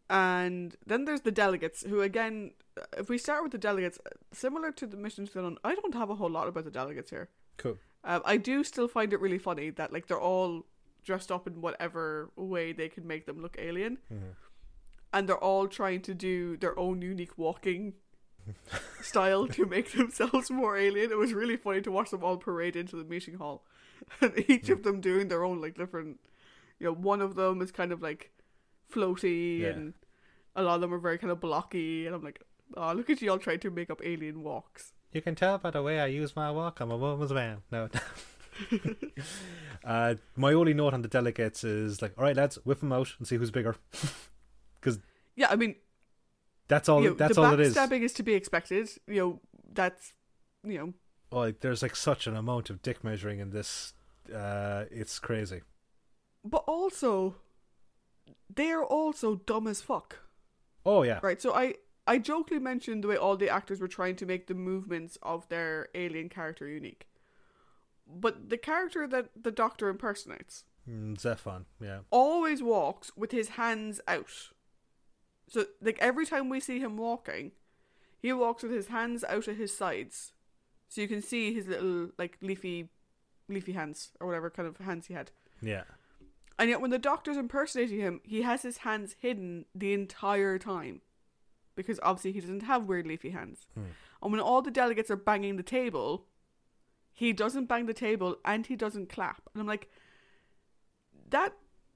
and 0.08 0.76
then 0.86 1.04
there's 1.04 1.22
the 1.22 1.30
delegates, 1.32 1.82
who 1.82 2.00
again, 2.00 2.52
if 2.96 3.08
we 3.08 3.18
start 3.18 3.42
with 3.42 3.52
the 3.52 3.58
delegates, 3.58 3.98
similar 4.32 4.70
to 4.72 4.86
the 4.86 4.96
mission 4.96 5.26
to 5.26 5.32
the 5.32 5.38
Unknown, 5.40 5.58
I 5.64 5.74
don't 5.74 5.94
have 5.94 6.10
a 6.10 6.14
whole 6.14 6.30
lot 6.30 6.48
about 6.48 6.64
the 6.64 6.70
delegates 6.70 7.10
here. 7.10 7.28
Cool. 7.56 7.78
Um, 8.04 8.22
I 8.24 8.36
do 8.36 8.64
still 8.64 8.88
find 8.88 9.12
it 9.12 9.20
really 9.20 9.38
funny 9.38 9.70
that 9.70 9.92
like 9.92 10.06
they're 10.06 10.20
all 10.20 10.66
dressed 11.04 11.30
up 11.32 11.46
in 11.46 11.60
whatever 11.60 12.30
way 12.36 12.72
they 12.72 12.88
can 12.88 13.06
make 13.06 13.26
them 13.26 13.40
look 13.40 13.56
alien, 13.58 13.98
Mhm. 14.12 14.34
and 15.12 15.28
they're 15.28 15.38
all 15.38 15.66
trying 15.68 16.02
to 16.02 16.14
do 16.14 16.56
their 16.56 16.78
own 16.78 17.02
unique 17.02 17.36
walking 17.38 17.94
style 19.02 19.46
to 19.48 19.66
make 19.66 19.92
themselves 19.92 20.50
more 20.50 20.76
alien. 20.76 21.10
It 21.10 21.18
was 21.18 21.32
really 21.32 21.56
funny 21.56 21.80
to 21.82 21.90
watch 21.90 22.10
them 22.10 22.24
all 22.24 22.36
parade 22.36 22.76
into 22.76 22.96
the 22.96 23.04
meeting 23.04 23.34
hall, 23.34 23.64
and 24.20 24.32
each 24.48 24.66
Hmm. 24.68 24.72
of 24.74 24.82
them 24.82 25.00
doing 25.00 25.28
their 25.28 25.44
own 25.44 25.60
like 25.60 25.74
different. 25.74 26.20
You 26.78 26.86
know, 26.86 26.94
one 26.94 27.20
of 27.20 27.34
them 27.34 27.60
is 27.60 27.70
kind 27.70 27.92
of 27.92 28.00
like 28.02 28.30
floaty, 28.90 29.60
Yeah. 29.60 29.68
and 29.68 29.94
a 30.56 30.62
lot 30.62 30.76
of 30.76 30.80
them 30.80 30.92
are 30.94 30.98
very 30.98 31.18
kind 31.18 31.30
of 31.30 31.40
blocky, 31.40 32.06
and 32.06 32.14
I'm 32.14 32.22
like, 32.24 32.42
oh, 32.76 32.92
look 32.92 33.10
at 33.10 33.20
you 33.22 33.30
all 33.30 33.38
trying 33.38 33.60
to 33.60 33.70
make 33.70 33.90
up 33.90 34.00
alien 34.04 34.42
walks. 34.42 34.92
You 35.12 35.20
can 35.22 35.34
tell 35.34 35.58
by 35.58 35.70
the 35.70 35.82
way 35.82 36.00
I 36.00 36.06
use 36.06 36.36
my 36.36 36.50
walk. 36.50 36.80
I'm 36.80 36.90
a 36.90 36.96
woman's 36.96 37.32
man. 37.32 37.58
No. 37.72 37.88
uh, 39.84 40.14
my 40.36 40.52
only 40.52 40.74
note 40.74 40.94
on 40.94 41.02
the 41.02 41.08
delegates 41.08 41.64
is 41.64 42.02
like, 42.02 42.12
all 42.18 42.24
right, 42.24 42.36
lads, 42.36 42.56
whip 42.64 42.80
them 42.80 42.92
out 42.92 43.08
and 43.18 43.26
see 43.26 43.36
who's 43.36 43.50
bigger. 43.50 43.76
Because 44.80 44.98
yeah, 45.36 45.48
I 45.50 45.56
mean, 45.56 45.74
That's 46.68 46.88
all. 46.88 47.02
you 47.02 47.10
know, 47.10 47.14
that's 47.14 47.36
all 47.36 47.52
it 47.52 47.60
is. 47.60 47.74
backstabbing 47.74 48.00
is 48.00 48.14
to 48.14 48.22
be 48.22 48.32
expected. 48.32 48.88
You 49.06 49.14
know, 49.20 49.40
that's 49.74 50.14
you 50.66 50.78
know, 50.78 50.94
Oh, 51.32 51.40
like, 51.40 51.60
there's 51.60 51.82
like 51.82 51.94
such 51.94 52.26
an 52.26 52.34
amount 52.34 52.70
of 52.70 52.80
dick 52.80 53.04
measuring 53.04 53.40
in 53.40 53.50
this. 53.50 53.92
Uh, 54.34 54.84
it's 54.90 55.18
crazy. 55.18 55.60
but 56.42 56.64
also 56.66 57.34
they 58.54 58.70
are 58.70 58.84
also 58.84 59.34
dumb 59.36 59.66
as 59.66 59.82
fuck. 59.82 60.16
Oh 60.86 61.02
yeah. 61.02 61.20
Right. 61.22 61.42
So 61.42 61.52
I 61.54 61.74
I 62.10 62.18
jokingly 62.18 62.60
mentioned 62.62 63.04
the 63.04 63.08
way 63.08 63.16
all 63.16 63.36
the 63.36 63.48
actors 63.48 63.80
were 63.80 63.86
trying 63.88 64.16
to 64.16 64.26
make 64.26 64.48
the 64.48 64.54
movements 64.54 65.16
of 65.22 65.48
their 65.48 65.88
alien 65.94 66.28
character 66.28 66.66
unique. 66.66 67.06
But 68.04 68.50
the 68.50 68.58
character 68.58 69.06
that 69.06 69.30
the 69.40 69.52
doctor 69.52 69.88
impersonates 69.88 70.64
Mm, 70.88 71.16
Zephon. 71.16 71.66
Yeah. 71.80 72.00
always 72.10 72.62
walks 72.62 73.12
with 73.16 73.30
his 73.30 73.50
hands 73.50 74.00
out. 74.08 74.50
So 75.46 75.66
like 75.80 75.98
every 76.00 76.26
time 76.26 76.48
we 76.48 76.58
see 76.58 76.80
him 76.80 76.96
walking, 76.96 77.52
he 78.18 78.32
walks 78.32 78.62
with 78.64 78.72
his 78.72 78.88
hands 78.88 79.22
out 79.24 79.46
at 79.46 79.56
his 79.56 79.76
sides. 79.76 80.32
So 80.88 81.00
you 81.00 81.06
can 81.06 81.22
see 81.22 81.54
his 81.54 81.68
little 81.68 82.10
like 82.18 82.38
leafy 82.42 82.88
leafy 83.48 83.72
hands 83.72 84.10
or 84.18 84.26
whatever 84.26 84.50
kind 84.50 84.66
of 84.66 84.78
hands 84.78 85.06
he 85.06 85.14
had. 85.14 85.30
Yeah. 85.62 85.84
And 86.58 86.68
yet 86.70 86.80
when 86.80 86.90
the 86.90 86.98
doctor's 86.98 87.36
impersonating 87.36 88.00
him, 88.00 88.20
he 88.24 88.42
has 88.42 88.62
his 88.62 88.78
hands 88.78 89.14
hidden 89.20 89.66
the 89.74 89.92
entire 89.92 90.58
time. 90.58 91.02
Because 91.76 92.00
obviously 92.02 92.32
he 92.32 92.40
doesn't 92.40 92.62
have 92.62 92.84
weird 92.84 93.06
leafy 93.06 93.30
hands. 93.30 93.66
Hmm. 93.74 93.84
And 94.22 94.32
when 94.32 94.40
all 94.40 94.62
the 94.62 94.70
delegates 94.70 95.10
are 95.10 95.16
banging 95.16 95.56
the 95.56 95.62
table, 95.62 96.26
he 97.12 97.32
doesn't 97.32 97.66
bang 97.66 97.86
the 97.86 97.94
table 97.94 98.36
and 98.44 98.66
he 98.66 98.76
doesn't 98.76 99.08
clap. 99.08 99.42
And 99.52 99.60
I'm 99.60 99.66
like, 99.66 99.88
that 101.30 101.54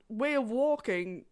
way 0.08 0.34
of 0.34 0.50
walking, 0.50 1.24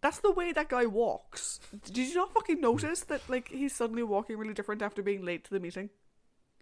that's 0.00 0.20
the 0.20 0.30
way 0.30 0.52
that 0.52 0.68
guy 0.68 0.86
walks. 0.86 1.60
Did 1.84 1.96
you 1.96 2.14
not 2.14 2.32
fucking 2.32 2.60
notice 2.60 3.00
that, 3.02 3.22
like, 3.28 3.48
he's 3.48 3.74
suddenly 3.74 4.02
walking 4.02 4.36
really 4.36 4.54
different 4.54 4.82
after 4.82 5.02
being 5.02 5.24
late 5.24 5.44
to 5.44 5.50
the 5.50 5.60
meeting? 5.60 5.90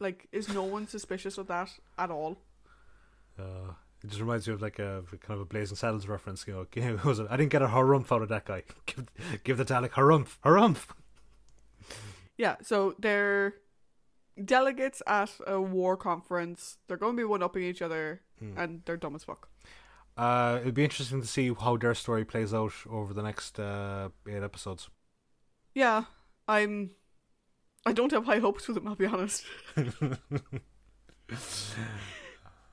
Like, 0.00 0.28
is 0.32 0.48
no 0.48 0.62
one 0.62 0.86
suspicious 0.86 1.38
of 1.38 1.48
that 1.48 1.70
at 1.98 2.10
all? 2.10 2.38
Uh, 3.38 3.72
it 4.04 4.08
just 4.08 4.20
reminds 4.20 4.46
me 4.46 4.54
of 4.54 4.62
like 4.62 4.78
a 4.78 5.02
kind 5.20 5.34
of 5.34 5.40
a 5.40 5.44
Blazing 5.44 5.76
Saddles 5.76 6.06
reference. 6.06 6.46
You 6.46 6.66
know, 6.76 6.98
was 7.04 7.18
it? 7.18 7.26
I 7.30 7.36
didn't 7.36 7.50
get 7.52 7.62
a 7.62 7.66
harumph 7.68 8.12
out 8.14 8.22
of 8.22 8.28
that 8.28 8.44
guy. 8.44 8.62
Give, 8.86 9.06
give 9.44 9.56
the 9.58 9.64
Dalek 9.64 9.90
harumph, 9.90 10.36
harumph. 10.44 10.86
Yeah, 12.36 12.56
so 12.62 12.94
they're 12.98 13.54
delegates 14.42 15.02
at 15.06 15.32
a 15.46 15.60
war 15.60 15.96
conference. 15.96 16.76
They're 16.86 16.96
going 16.96 17.16
to 17.16 17.20
be 17.20 17.24
one 17.24 17.42
upping 17.42 17.64
each 17.64 17.82
other, 17.82 18.22
Hmm. 18.38 18.56
and 18.56 18.82
they're 18.84 18.96
dumb 18.96 19.16
as 19.16 19.24
fuck. 19.24 19.48
Uh, 20.16 20.58
it'd 20.62 20.74
be 20.74 20.84
interesting 20.84 21.20
to 21.20 21.26
see 21.26 21.52
how 21.52 21.76
their 21.76 21.94
story 21.94 22.24
plays 22.24 22.54
out 22.54 22.72
over 22.88 23.12
the 23.14 23.22
next 23.22 23.58
uh, 23.58 24.08
eight 24.28 24.42
episodes. 24.42 24.88
Yeah, 25.74 26.04
I'm. 26.46 26.90
I 27.86 27.92
don't 27.92 28.10
have 28.12 28.26
high 28.26 28.38
hopes 28.40 28.64
for 28.64 28.72
them. 28.72 28.86
I'll 28.86 28.94
be 28.96 29.06
honest. 29.06 29.44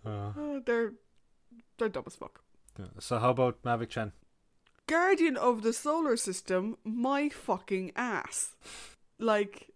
Uh, 0.06 0.60
they're 0.66 0.94
they're 1.78 1.90
dumb 1.90 2.04
as 2.08 2.16
fuck. 2.16 2.42
so 3.00 3.20
how 3.20 3.30
about 3.32 3.62
Mavic 3.64 3.90
Chen? 3.90 4.12
Guardian 4.88 5.36
of 5.38 5.64
the 5.64 5.74
solar 5.74 6.16
system, 6.16 6.78
my 6.84 7.30
fucking 7.30 7.92
ass. 7.96 8.56
Like, 9.18 9.72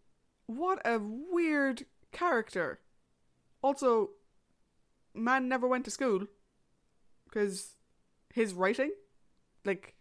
what 0.45 0.81
a 0.85 0.99
weird 0.99 1.85
character. 2.11 2.79
Also, 3.61 4.11
man 5.13 5.47
never 5.49 5.67
went 5.67 5.85
to 5.85 5.91
school 5.91 6.27
because 7.25 7.75
his 8.33 8.53
writing, 8.53 8.91
like, 9.65 9.95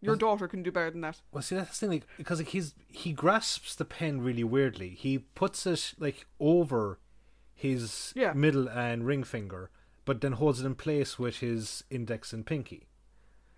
your 0.00 0.12
Was- 0.12 0.18
daughter 0.20 0.48
can 0.48 0.62
do 0.62 0.72
better 0.72 0.90
than 0.90 1.00
that. 1.02 1.20
Well, 1.32 1.42
see 1.42 1.56
that's 1.56 1.70
the 1.78 1.86
thing, 1.86 1.90
like, 1.90 2.06
because 2.16 2.38
like 2.38 2.48
he's 2.48 2.74
he 2.88 3.12
grasps 3.12 3.74
the 3.74 3.84
pen 3.84 4.20
really 4.20 4.44
weirdly. 4.44 4.90
He 4.90 5.18
puts 5.18 5.66
it 5.66 5.94
like 5.98 6.26
over 6.38 6.98
his 7.54 8.12
Yeah. 8.16 8.32
middle 8.32 8.68
and 8.68 9.04
ring 9.04 9.24
finger, 9.24 9.70
but 10.08 10.20
then 10.22 10.32
holds 10.32 10.60
it 10.60 10.66
in 10.66 10.74
place 10.74 11.18
with 11.18 11.36
his 11.38 11.84
index 11.90 12.32
and 12.32 12.44
pinky. 12.46 12.88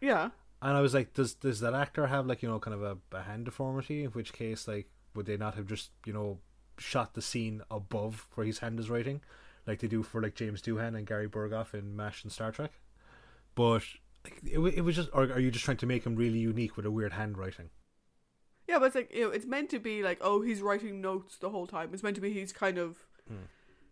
Yeah, 0.01 0.31
And 0.63 0.77
I 0.77 0.81
was 0.81 0.95
like, 0.95 1.15
does 1.15 1.35
does 1.35 1.61
that 1.61 1.75
actor 1.75 2.07
have 2.09 2.27
like 2.27 2.43
you 2.43 2.49
know 2.51 2.59
kind 2.59 2.75
of 2.75 2.83
a, 2.83 3.17
a 3.17 3.23
hand 3.23 3.45
deformity? 3.45 4.05
In 4.05 4.11
which 4.11 4.33
case, 4.33 4.67
like, 4.69 4.89
would 5.15 5.27
they 5.27 5.37
not 5.37 5.55
have 5.55 5.67
just 5.67 5.91
you 6.07 6.13
know 6.13 6.39
shot 6.79 7.15
the 7.15 7.23
scene 7.23 7.63
above 7.71 8.27
where 8.35 8.47
his 8.47 8.59
hand 8.61 8.81
is 8.81 8.91
writing, 8.91 9.21
like 9.67 9.79
they 9.81 9.89
do 9.89 10.03
for 10.03 10.21
like 10.23 10.35
James 10.35 10.61
Doohan 10.63 10.97
and 10.97 11.07
Gary 11.07 11.29
Burghoff 11.29 11.75
in 11.75 11.95
Mash 11.97 12.23
and 12.25 12.33
Star 12.33 12.51
Trek? 12.53 12.73
But 13.55 13.83
like, 14.25 14.41
it, 14.45 14.59
it 14.59 14.81
was 14.83 14.97
just, 14.97 15.11
or 15.13 15.25
are 15.25 15.41
you 15.41 15.51
just 15.51 15.65
trying 15.65 15.77
to 15.79 15.87
make 15.87 16.05
him 16.05 16.17
really 16.17 16.39
unique 16.39 16.77
with 16.77 16.87
a 16.87 16.91
weird 16.91 17.13
handwriting? 17.15 17.71
yeah, 18.69 18.79
but 18.79 18.87
it's 18.87 18.95
like 18.95 19.13
you 19.15 19.25
know, 19.25 19.31
it's 19.31 19.47
meant 19.47 19.69
to 19.71 19.79
be 19.79 20.03
like, 20.03 20.19
oh, 20.21 20.41
he's 20.43 20.63
writing 20.63 21.01
notes 21.01 21.37
the 21.39 21.51
whole 21.51 21.67
time. 21.67 21.91
It's 21.93 22.03
meant 22.03 22.15
to 22.17 22.23
be 22.23 22.33
he's 22.33 22.53
kind 22.53 22.79
of 22.79 22.97
Hmm. 23.29 23.47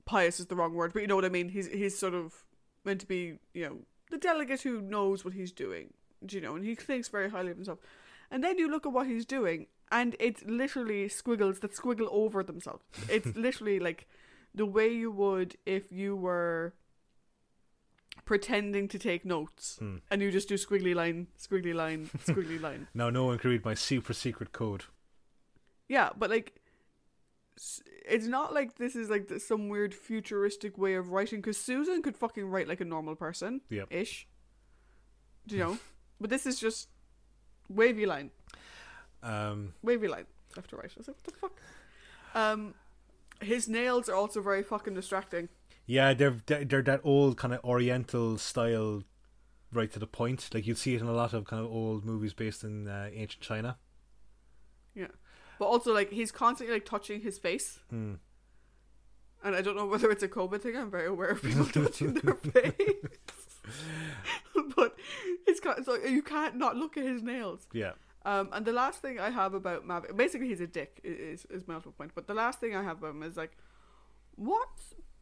pious 0.07 0.41
is 0.41 0.47
the 0.47 0.57
wrong 0.57 0.75
word, 0.75 0.93
but 0.93 1.03
you 1.03 1.09
know 1.09 1.17
what 1.17 1.25
I 1.25 1.29
mean. 1.39 1.49
He's 1.51 1.67
he's 1.69 1.99
sort 1.99 2.15
of 2.15 2.45
meant 2.89 3.01
to 3.03 3.07
be, 3.07 3.39
you 3.55 3.65
know, 3.67 3.77
the 4.11 4.19
delegate 4.19 4.63
who 4.63 4.81
knows 4.81 5.25
what 5.25 5.35
he's 5.35 5.53
doing, 5.53 5.93
do 6.25 6.37
you 6.37 6.43
know, 6.43 6.57
and 6.57 6.65
he 6.65 6.75
thinks 6.75 7.09
very 7.09 7.31
highly 7.31 7.51
of 7.53 7.57
himself. 7.59 7.79
And 8.31 8.43
then 8.45 8.59
you 8.59 8.69
look 8.71 8.85
at 8.87 8.93
what 8.93 9.07
he's 9.07 9.25
doing, 9.27 9.67
and 9.91 10.17
it's 10.19 10.43
literally 10.45 11.09
squiggles 11.09 11.61
that 11.61 11.73
squiggle 11.75 12.09
over 12.11 12.43
themselves. 12.43 12.85
It's 13.09 13.35
literally 13.47 13.79
like 13.79 14.07
the 14.55 14.67
way 14.67 14.89
you 15.03 15.11
would 15.11 15.57
if 15.67 15.85
you 15.93 16.17
were 16.17 16.75
pretending 18.25 18.89
to 18.89 18.99
take 18.99 19.25
notes, 19.25 19.77
Hmm. 19.79 19.97
and 20.11 20.21
you 20.23 20.31
just 20.31 20.49
do 20.49 20.55
squiggly 20.57 20.95
line, 20.95 21.29
squiggly 21.39 21.75
line, 21.75 22.11
squiggly 22.27 22.61
line. 22.61 22.89
Now 22.95 23.11
no 23.11 23.25
one 23.27 23.39
can 23.39 23.51
read 23.51 23.65
my 23.65 23.75
super 23.75 24.13
secret 24.13 24.53
code. 24.53 24.85
Yeah, 25.89 26.11
but 26.19 26.29
like, 26.31 26.61
it's 28.07 28.27
not 28.27 28.53
like 28.55 28.77
this 28.77 28.95
is 28.97 29.09
like 29.11 29.31
some 29.41 29.69
weird 29.69 29.95
futuristic 29.95 30.77
way 30.79 30.95
of 30.95 31.11
writing. 31.11 31.41
Because 31.41 31.57
Susan 31.59 32.03
could 32.03 32.17
fucking 32.17 32.45
write 32.49 32.69
like 32.69 32.81
a 32.81 32.85
normal 32.85 33.15
person, 33.17 33.61
Yep. 33.71 33.89
ish. 33.91 34.27
Do 35.47 35.57
you 35.57 35.63
know? 35.65 35.79
but 36.21 36.31
this 36.31 36.47
is 36.47 36.59
just 36.61 36.89
wavy 37.69 38.07
line, 38.07 38.31
Um, 39.23 39.75
wavy 39.83 40.09
line. 40.09 40.27
left 40.57 40.71
to 40.71 40.77
right. 40.77 40.91
I 40.91 40.99
was 40.99 41.09
like, 41.09 41.17
what 41.17 41.25
the 41.25 41.33
fuck? 41.33 41.61
Um, 42.35 42.75
his 43.41 43.69
nails 43.69 44.09
are 44.09 44.15
also 44.15 44.41
very 44.43 44.63
fucking 44.63 44.95
distracting. 44.95 45.49
Yeah, 45.87 46.13
they're 46.15 46.37
they're 46.47 46.65
they're 46.65 46.83
that 46.83 47.01
old 47.05 47.37
kind 47.39 47.55
of 47.55 47.65
Oriental 47.65 48.37
style, 48.37 49.03
right 49.73 49.91
to 49.93 49.99
the 49.99 50.07
point. 50.07 50.51
Like 50.53 50.67
you'd 50.67 50.77
see 50.79 50.95
it 50.95 51.01
in 51.01 51.07
a 51.07 51.13
lot 51.13 51.33
of 51.33 51.47
kind 51.47 51.65
of 51.65 51.71
old 51.71 52.05
movies 52.05 52.35
based 52.35 52.63
in 52.63 52.87
uh, 52.89 53.09
ancient 53.13 53.43
China. 53.43 53.79
Yeah, 54.95 55.07
but 55.59 55.67
also 55.67 55.93
like 55.95 56.11
he's 56.13 56.31
constantly 56.33 56.75
like 56.75 56.85
touching 56.85 57.21
his 57.21 57.39
face, 57.39 57.81
Hmm. 57.91 58.15
and 59.45 59.55
I 59.57 59.61
don't 59.63 59.77
know 59.77 59.87
whether 59.87 60.11
it's 60.11 60.23
a 60.23 60.29
COVID 60.29 60.61
thing. 60.63 60.77
I'm 60.77 60.91
very 60.91 61.07
aware 61.07 61.29
of 61.31 61.43
people 61.43 61.65
touching 61.79 62.15
their 62.15 62.35
face, 62.35 62.95
but 64.77 64.97
it's 65.47 65.61
kind 65.61 65.85
so 65.85 65.95
you 65.97 66.23
can't 66.23 66.57
not 66.57 66.77
look 66.77 66.97
at 66.97 67.05
his 67.05 67.23
nails. 67.23 67.67
Yeah. 67.73 67.93
Um, 68.25 68.49
and 68.53 68.67
the 68.67 68.73
last 68.73 69.01
thing 69.01 69.19
I 69.19 69.31
have 69.31 69.55
about 69.55 69.87
Mavic, 69.87 70.15
basically 70.17 70.49
he's 70.49 70.61
a 70.61 70.67
dick, 70.67 71.01
is 71.05 71.47
is 71.47 71.67
my 71.69 71.75
ultimate 71.75 71.97
point. 71.97 72.13
But 72.15 72.27
the 72.27 72.35
last 72.35 72.61
thing 72.61 72.75
I 72.75 72.83
have 72.83 72.99
about 72.99 73.11
him 73.15 73.23
is 73.23 73.37
like, 73.37 73.57
what 74.35 74.69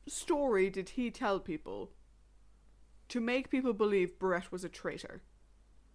story 0.08 0.70
did 0.70 0.90
he 0.90 1.10
tell 1.10 1.38
people 1.40 1.90
to 3.08 3.20
make 3.20 3.50
people 3.50 3.72
believe 3.72 4.18
Bret 4.18 4.50
was 4.50 4.64
a 4.64 4.68
traitor? 4.68 5.22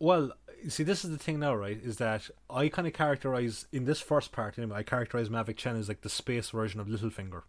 Well, 0.02 0.32
see, 0.68 0.82
this 0.82 1.06
is 1.06 1.12
the 1.12 1.18
thing 1.20 1.40
now, 1.40 1.54
right? 1.54 1.80
Is 1.80 1.98
that 1.98 2.28
I 2.50 2.70
kind 2.70 2.88
of 2.88 2.94
characterize 2.94 3.68
in 3.72 3.86
this 3.86 4.02
first 4.02 4.32
part, 4.32 4.58
anyway, 4.58 4.78
I 4.78 4.84
characterize 4.84 5.30
Mavic 5.30 5.58
Chen 5.58 5.76
as 5.76 5.88
like 5.88 6.02
the 6.02 6.10
space 6.10 6.50
version 6.50 6.80
of 6.80 6.88
Littlefinger, 6.88 7.44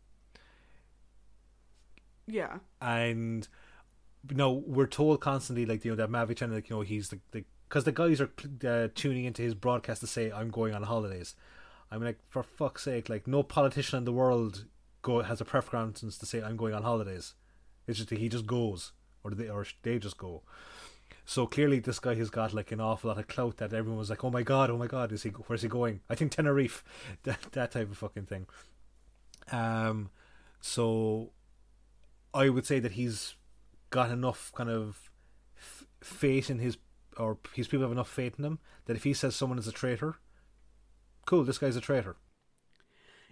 Yeah, 2.27 2.59
and 2.81 3.49
you 4.29 4.37
know 4.37 4.53
we're 4.53 4.87
told 4.87 5.21
constantly 5.21 5.67
like 5.67 5.85
you 5.85 5.93
know 5.93 5.97
that 5.97 6.11
Mavic 6.11 6.37
Chen, 6.37 6.53
like 6.53 6.69
you 6.69 6.77
know 6.77 6.83
he's 6.83 7.09
the 7.09 7.21
the 7.33 7.45
because 7.69 7.85
the 7.85 7.93
guys 7.93 8.21
are 8.21 8.31
uh, 8.69 8.89
tuning 8.95 9.25
into 9.25 9.43
his 9.43 9.55
broadcast 9.55 10.03
to 10.03 10.07
say 10.07 10.31
I'm 10.31 10.51
going 10.51 10.75
on 10.75 10.83
holidays. 10.83 11.35
I'm 11.91 12.03
like, 12.05 12.19
for 12.29 12.43
fuck's 12.43 12.83
sake, 12.85 13.09
like 13.09 13.27
no 13.27 13.43
politician 13.43 13.99
in 13.99 14.05
the 14.05 14.13
world 14.13 14.67
go 15.03 15.23
has 15.23 15.41
a 15.41 15.45
preference 15.45 16.01
to 16.01 16.27
say 16.27 16.43
I'm 16.43 16.57
going 16.57 16.75
on 16.75 16.83
holidays. 16.83 17.35
It's 17.87 17.99
just 17.99 18.11
that 18.11 18.19
he 18.19 18.29
just 18.29 18.47
goes, 18.47 18.93
or 19.25 19.31
they 19.33 19.49
or 19.49 19.67
they 19.83 19.99
just 19.99 20.19
go. 20.19 20.43
So 21.25 21.47
clearly, 21.47 21.79
this 21.79 21.99
guy 22.01 22.15
has 22.17 22.31
got 22.31 22.53
like 22.53 22.73
an 22.73 22.81
awful 22.81 23.09
lot 23.09 23.19
of 23.19 23.29
clout 23.29 23.59
that 23.59 23.73
everyone 23.73 23.99
was 23.99 24.11
like, 24.11 24.25
"Oh 24.25 24.31
my 24.31 24.43
god, 24.43 24.71
oh 24.71 24.77
my 24.77 24.87
god, 24.89 25.13
is 25.13 25.23
he? 25.23 25.31
Where's 25.31 25.63
he 25.63 25.69
going?" 25.69 26.01
I 26.11 26.15
think 26.15 26.33
Tenerife, 26.33 26.83
that 27.23 27.41
that 27.53 27.71
type 27.73 27.91
of 27.91 27.99
fucking 27.99 28.27
thing. 28.27 28.47
Um, 29.51 30.11
so 30.61 31.31
I 32.35 32.49
would 32.49 32.67
say 32.67 32.81
that 32.81 32.93
he's 32.93 33.35
got 33.91 34.11
enough 34.11 34.53
kind 34.55 34.71
of 34.71 35.11
f- 35.57 35.87
faith 36.01 36.49
in 36.51 36.59
his, 36.59 36.77
or 37.17 37.39
his 37.55 37.69
people 37.69 37.83
have 37.83 37.93
enough 37.93 38.09
faith 38.09 38.39
in 38.39 38.45
him 38.45 38.59
that 38.87 38.97
if 38.97 39.05
he 39.05 39.13
says 39.15 39.37
someone 39.37 39.59
is 39.59 39.69
a 39.69 39.73
traitor, 39.73 40.17
cool, 41.27 41.45
this 41.45 41.59
guy's 41.59 41.77
a 41.77 41.81
traitor. 41.81 42.17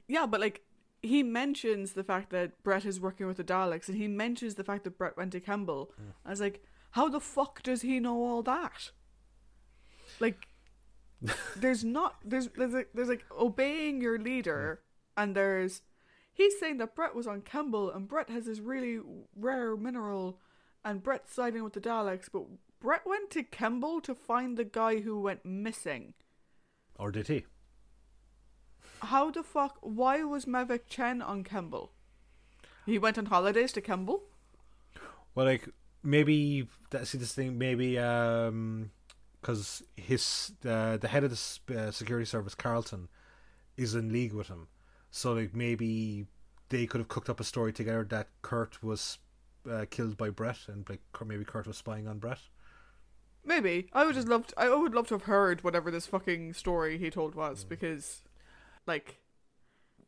yeah, 0.07 0.27
but 0.27 0.41
like 0.41 0.63
he 1.03 1.23
mentions 1.23 1.93
the 1.93 2.05
fact 2.05 2.31
that 2.31 2.63
Bret 2.63 2.85
is 2.85 3.01
working 3.01 3.27
with 3.27 3.39
the 3.39 3.45
Daleks, 3.45 3.89
and 3.89 3.97
he 3.97 4.07
mentions 4.07 4.57
the 4.57 4.65
fact 4.65 4.85
that 4.85 4.99
Bret 4.99 5.17
went 5.17 5.33
to 5.33 5.41
Kembel. 5.41 5.89
I 6.27 6.31
was 6.31 6.41
like, 6.41 6.63
how 6.93 7.09
the 7.09 7.21
fuck 7.21 7.63
does 7.63 7.83
he 7.83 8.01
know 8.01 8.23
all 8.23 8.43
that? 8.43 8.91
Like, 10.19 10.49
there's 11.57 11.85
not 11.85 12.17
there's 12.25 12.49
there's 12.57 12.73
like, 12.73 12.91
there's 12.95 13.09
like 13.09 13.25
obeying 13.39 14.01
your 14.01 14.19
leader, 14.19 14.81
hmm. 15.17 15.23
and 15.23 15.37
there's 15.37 15.83
he's 16.33 16.59
saying 16.59 16.79
that 16.79 16.95
Bret 16.95 17.15
was 17.15 17.27
on 17.27 17.43
Kembel, 17.43 17.95
and 17.95 18.09
Bret 18.09 18.31
has 18.31 18.47
this 18.47 18.59
really 18.59 19.01
rare 19.37 19.77
mineral, 19.77 20.39
and 20.85 21.03
Bret's 21.03 21.35
siding 21.35 21.63
with 21.63 21.75
the 21.75 21.81
Daleks, 21.81 22.29
but 22.33 22.45
Bret 22.81 23.07
went 23.07 23.31
to 23.31 23.43
Kembel 23.43 24.03
to 24.03 24.15
find 24.15 24.57
the 24.57 24.65
guy 24.65 25.01
who 25.01 25.21
went 25.21 25.45
missing. 25.45 26.15
Or 26.97 27.13
did 27.13 27.29
he? 27.29 27.45
How 29.03 29.31
the 29.31 29.43
fuck? 29.43 29.79
Why 29.81 30.23
was 30.23 30.45
Mavic 30.45 30.87
Chen 30.89 31.23
on 31.23 31.45
Kembel? 31.45 31.91
He 32.87 32.99
went 32.99 33.19
on 33.19 33.27
holidays 33.27 33.73
to 33.73 33.81
Kembel. 33.81 34.23
Well, 35.35 35.47
like 35.47 35.69
maybe 36.03 36.69
that 36.91 37.07
see 37.07 37.19
this 37.19 37.35
thing 37.35 37.59
maybe 37.59 37.99
um 37.99 38.91
because 39.41 39.83
his 39.97 40.53
uh, 40.67 40.97
the 40.99 41.09
head 41.09 41.25
of 41.25 41.31
the 41.31 41.79
uh, 41.79 41.91
security 41.91 42.27
service 42.27 42.55
Karlton 42.55 43.09
is 43.77 43.95
in 43.95 44.13
league 44.13 44.35
with 44.35 44.49
him, 44.49 44.69
so 45.11 45.33
like 45.33 45.55
maybe 45.55 46.27
they 46.69 46.87
could 46.87 46.99
have 47.01 47.09
cooked 47.09 47.31
up 47.31 47.41
a 47.41 47.45
story 47.45 47.73
together 47.73 48.05
that 48.11 48.29
Kurt 48.43 48.83
was 48.83 49.19
uh, 49.71 49.87
killed 49.91 50.17
by 50.17 50.31
Bret 50.31 50.59
and 50.69 50.89
like 50.91 51.01
maybe 51.25 51.45
Kurt 51.45 51.67
was 51.67 51.79
spying 51.79 52.07
on 52.07 52.19
Bret. 52.19 52.39
Maybe. 53.45 53.89
I 53.93 54.05
would 54.05 54.15
just 54.15 54.29
love. 54.29 54.47
To, 54.49 54.61
I 54.61 54.75
would 54.75 54.95
love 54.95 55.09
to 55.09 55.15
have 55.15 55.23
heard 55.23 55.65
whatever 55.65 55.91
this 55.91 56.07
fucking 56.07 56.53
story 56.53 56.99
he 56.99 57.11
told 57.11 57.35
was 57.35 57.65
because, 57.65 58.23
like, 58.87 59.17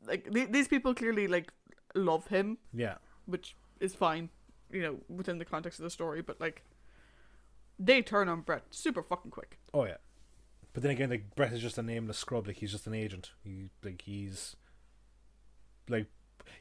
like 0.06 0.30
th- 0.32 0.50
these 0.50 0.68
people 0.68 0.94
clearly 0.94 1.26
like 1.26 1.50
love 1.94 2.26
him, 2.26 2.58
Yeah, 2.74 2.96
which 3.24 3.56
is 3.80 3.94
fine, 3.94 4.28
you 4.72 4.82
know, 4.82 4.96
within 5.08 5.38
the 5.38 5.44
context 5.44 5.78
of 5.78 5.84
the 5.84 5.90
story. 5.90 6.22
But 6.22 6.40
like, 6.40 6.64
they 7.78 8.02
turn 8.02 8.28
on 8.28 8.40
Bret 8.40 8.64
super 8.70 9.02
fucking 9.02 9.30
quick. 9.30 9.58
oh 9.74 9.84
yeah. 9.84 9.98
But 10.72 10.82
then 10.82 10.92
again, 10.92 11.10
like 11.10 11.34
Bret 11.36 11.52
is 11.52 11.60
just 11.60 11.76
a 11.76 11.82
nameless 11.82 12.18
scrub. 12.18 12.46
Like 12.46 12.56
he's 12.56 12.72
just 12.72 12.86
an 12.86 12.94
agent. 12.94 13.32
He 13.44 13.70
like 13.82 14.02
he's 14.02 14.56
like 15.88 16.06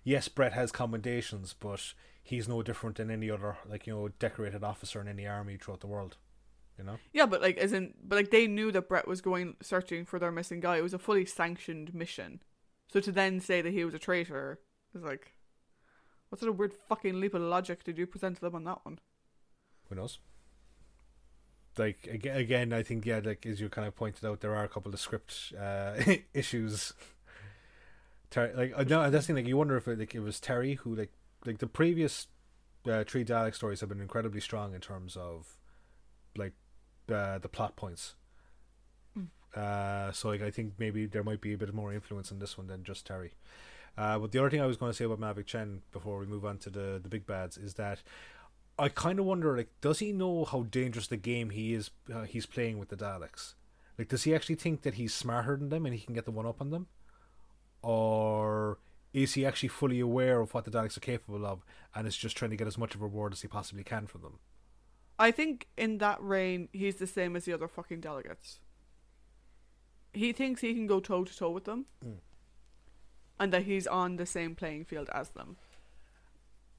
yes, 0.03 0.27
Bret 0.27 0.53
has 0.53 0.71
commendations, 0.71 1.53
but 1.57 1.93
he's 2.23 2.47
no 2.47 2.61
different 2.61 2.97
than 2.97 3.09
any 3.09 3.29
other 3.29 3.57
like 3.67 3.88
you 3.88 3.93
know 3.93 4.09
decorated 4.19 4.63
officer 4.63 5.01
in 5.01 5.07
any 5.07 5.25
army 5.25 5.57
throughout 5.57 5.81
the 5.81 5.88
world. 5.88 6.17
You 6.77 6.85
know. 6.85 6.97
Yeah, 7.13 7.25
but 7.27 7.41
like, 7.41 7.57
as 7.57 7.73
in, 7.73 7.93
but 8.03 8.15
like, 8.15 8.31
they 8.31 8.47
knew 8.47 8.71
that 8.71 8.89
Bret 8.89 9.07
was 9.07 9.21
going 9.21 9.55
searching 9.61 10.03
for 10.03 10.17
their 10.17 10.31
missing 10.31 10.59
guy. 10.61 10.77
It 10.77 10.83
was 10.83 10.93
a 10.93 10.99
fully 10.99 11.25
sanctioned 11.25 11.93
mission. 11.93 12.41
So 12.91 12.99
to 13.01 13.11
then 13.11 13.39
say 13.39 13.61
that 13.61 13.71
he 13.71 13.85
was 13.85 13.93
a 13.93 13.99
traitor 13.99 14.59
is 14.95 15.03
like, 15.03 15.33
what 16.32 16.40
sort 16.40 16.49
of 16.49 16.58
weird 16.58 16.74
fucking 16.74 17.20
leap 17.20 17.34
of 17.34 17.41
logic 17.41 17.84
did 17.84 17.98
you 17.98 18.08
present 18.08 18.38
to 18.38 18.41
them 18.41 18.56
on 18.56 18.64
that 18.64 18.80
one? 18.84 18.99
Who 19.90 19.95
knows? 19.95 20.20
Like 21.78 22.08
again, 22.10 22.38
again, 22.38 22.74
I 22.74 22.84
think 22.84 23.06
yeah, 23.06 23.20
like 23.22 23.45
as 23.45 23.60
you 23.60 23.68
kind 23.68 23.86
of 23.86 23.98
pointed 23.98 24.24
out, 24.24 24.40
there 24.40 24.56
are 24.56 24.64
a 24.64 24.70
couple 24.70 24.94
of 24.94 24.99
script 25.02 25.52
uh, 25.60 25.95
issues. 26.34 26.94
Ter- 28.30 28.53
like 28.56 28.72
uh, 28.74 28.86
no, 28.88 29.10
that's 29.10 29.28
thing. 29.28 29.36
Like 29.36 29.45
you 29.45 29.58
wonder 29.58 29.76
if 29.76 29.90
it, 29.90 29.99
like 29.99 30.16
it 30.16 30.22
was 30.22 30.40
Terry 30.40 30.76
who 30.76 30.95
like 30.95 31.12
like 31.45 31.58
the 31.58 31.68
previous 31.68 32.28
uh, 32.90 33.03
three 33.03 33.26
Dalek 33.26 33.53
stories 33.53 33.82
have 33.82 33.90
been 33.90 33.99
incredibly 33.99 34.40
strong 34.40 34.74
in 34.74 34.80
terms 34.80 35.18
of 35.18 35.58
like 36.38 36.53
uh, 37.14 37.40
the 37.40 37.49
plot 37.49 37.76
points. 37.76 38.16
Uh, 39.53 40.14
so 40.14 40.30
like 40.30 40.41
I 40.41 40.49
think 40.49 40.76
maybe 40.78 41.08
there 41.08 41.24
might 41.24 41.41
be 41.41 41.52
a 41.52 41.58
bit 41.58 41.74
more 41.74 41.91
influence 41.91 42.32
in 42.32 42.40
this 42.40 42.58
one 42.58 42.68
than 42.68 42.86
just 42.86 43.06
Terry. 43.06 43.34
Uh, 43.97 44.18
but 44.19 44.31
the 44.31 44.39
other 44.39 44.49
thing 44.49 44.61
I 44.61 44.65
was 44.65 44.77
going 44.77 44.91
to 44.91 44.95
say 44.95 45.05
about 45.05 45.19
Mavic 45.19 45.45
Chen 45.45 45.81
before 45.91 46.18
we 46.18 46.26
move 46.26 46.45
on 46.45 46.57
to 46.59 46.69
the 46.69 46.99
the 47.01 47.09
big 47.09 47.26
bads 47.26 47.57
is 47.57 47.73
that 47.76 48.01
I 48.80 48.89
kind 48.89 49.19
of 49.19 49.26
wonder 49.26 49.55
like 49.57 49.69
does 49.81 49.99
he 49.99 50.11
know 50.13 50.45
how 50.45 50.63
dangerous 50.63 51.07
the 51.07 51.18
game 51.18 51.49
he 51.49 51.73
is 51.73 51.91
uh, 52.13 52.23
he's 52.23 52.45
playing 52.45 52.80
with 52.80 52.89
the 52.89 52.95
Daleks? 52.95 53.53
Like 53.97 54.07
does 54.07 54.23
he 54.23 54.34
actually 54.34 54.55
think 54.55 54.81
that 54.84 54.95
he's 54.95 55.13
smarter 55.13 55.57
than 55.57 55.69
them 55.69 55.85
and 55.85 55.93
he 55.93 56.01
can 56.01 56.15
get 56.15 56.26
the 56.26 56.31
one 56.31 56.45
up 56.45 56.61
on 56.61 56.69
them? 56.72 56.88
Or 57.81 58.77
is 59.13 59.34
he 59.34 59.45
actually 59.45 59.69
fully 59.69 59.99
aware 59.99 60.39
of 60.39 60.53
what 60.53 60.65
the 60.65 60.72
Daleks 60.72 60.95
are 60.97 61.01
capable 61.01 61.45
of 61.45 61.65
and 61.93 62.07
is 62.07 62.15
just 62.15 62.38
trying 62.38 62.51
to 62.51 62.57
get 62.57 62.68
as 62.68 62.77
much 62.77 62.95
of 62.95 63.01
a 63.01 63.05
reward 63.05 63.34
as 63.34 63.41
he 63.41 63.47
possibly 63.47 63.84
can 63.84 64.07
from 64.07 64.22
them? 64.22 64.39
I 65.19 65.31
think 65.31 65.68
in 65.77 65.97
that 65.99 66.22
reign, 66.22 66.69
he's 66.72 66.95
the 66.95 67.07
same 67.07 67.35
as 67.35 67.45
the 67.45 67.53
other 67.53 67.68
fucking 67.68 67.99
delegates. 67.99 68.59
He 70.13 70.34
thinks 70.34 70.61
he 70.61 70.73
can 70.73 70.88
go 70.88 70.99
toe 70.99 71.23
to 71.23 71.38
toe 71.38 71.51
with 71.51 71.65
them, 71.65 71.85
Mm. 72.05 72.18
And 73.41 73.51
that 73.51 73.63
he's 73.63 73.88
on 73.88 74.18
the 74.18 74.26
same 74.26 74.53
playing 74.53 74.85
field 74.85 75.09
as 75.11 75.30
them. 75.30 75.57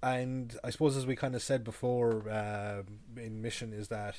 And 0.01 0.57
I 0.63 0.71
suppose, 0.71 0.97
as 0.97 1.07
we 1.07 1.17
kind 1.17 1.35
of 1.35 1.43
said 1.43 1.65
before 1.65 2.29
uh, 2.31 2.83
in 3.17 3.43
Mission, 3.43 3.73
is 3.73 3.89
that 3.89 4.17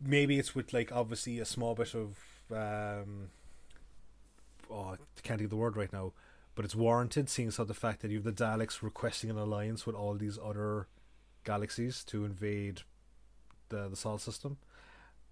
maybe 0.00 0.38
it's 0.38 0.54
with 0.54 0.72
like 0.72 0.90
obviously 0.90 1.38
a 1.38 1.44
small 1.44 1.74
bit 1.74 1.94
of 1.94 2.16
um, 2.50 3.28
oh, 4.70 4.94
I 4.94 4.96
can't 5.22 5.38
think 5.38 5.44
of 5.44 5.50
the 5.50 5.56
word 5.56 5.76
right 5.76 5.92
now, 5.92 6.14
but 6.54 6.64
it's 6.64 6.74
warranted, 6.74 7.28
seeing 7.28 7.48
as 7.48 7.58
how 7.58 7.64
the 7.64 7.74
fact 7.74 8.00
that 8.00 8.10
you 8.10 8.16
have 8.16 8.24
the 8.24 8.32
Daleks 8.32 8.82
requesting 8.82 9.28
an 9.28 9.36
alliance 9.36 9.84
with 9.86 9.94
all 9.94 10.14
these 10.14 10.38
other 10.42 10.88
galaxies 11.44 12.02
to 12.04 12.24
invade 12.24 12.80
the 13.68 13.88
the 13.88 13.96
Sol 13.96 14.16
system. 14.16 14.56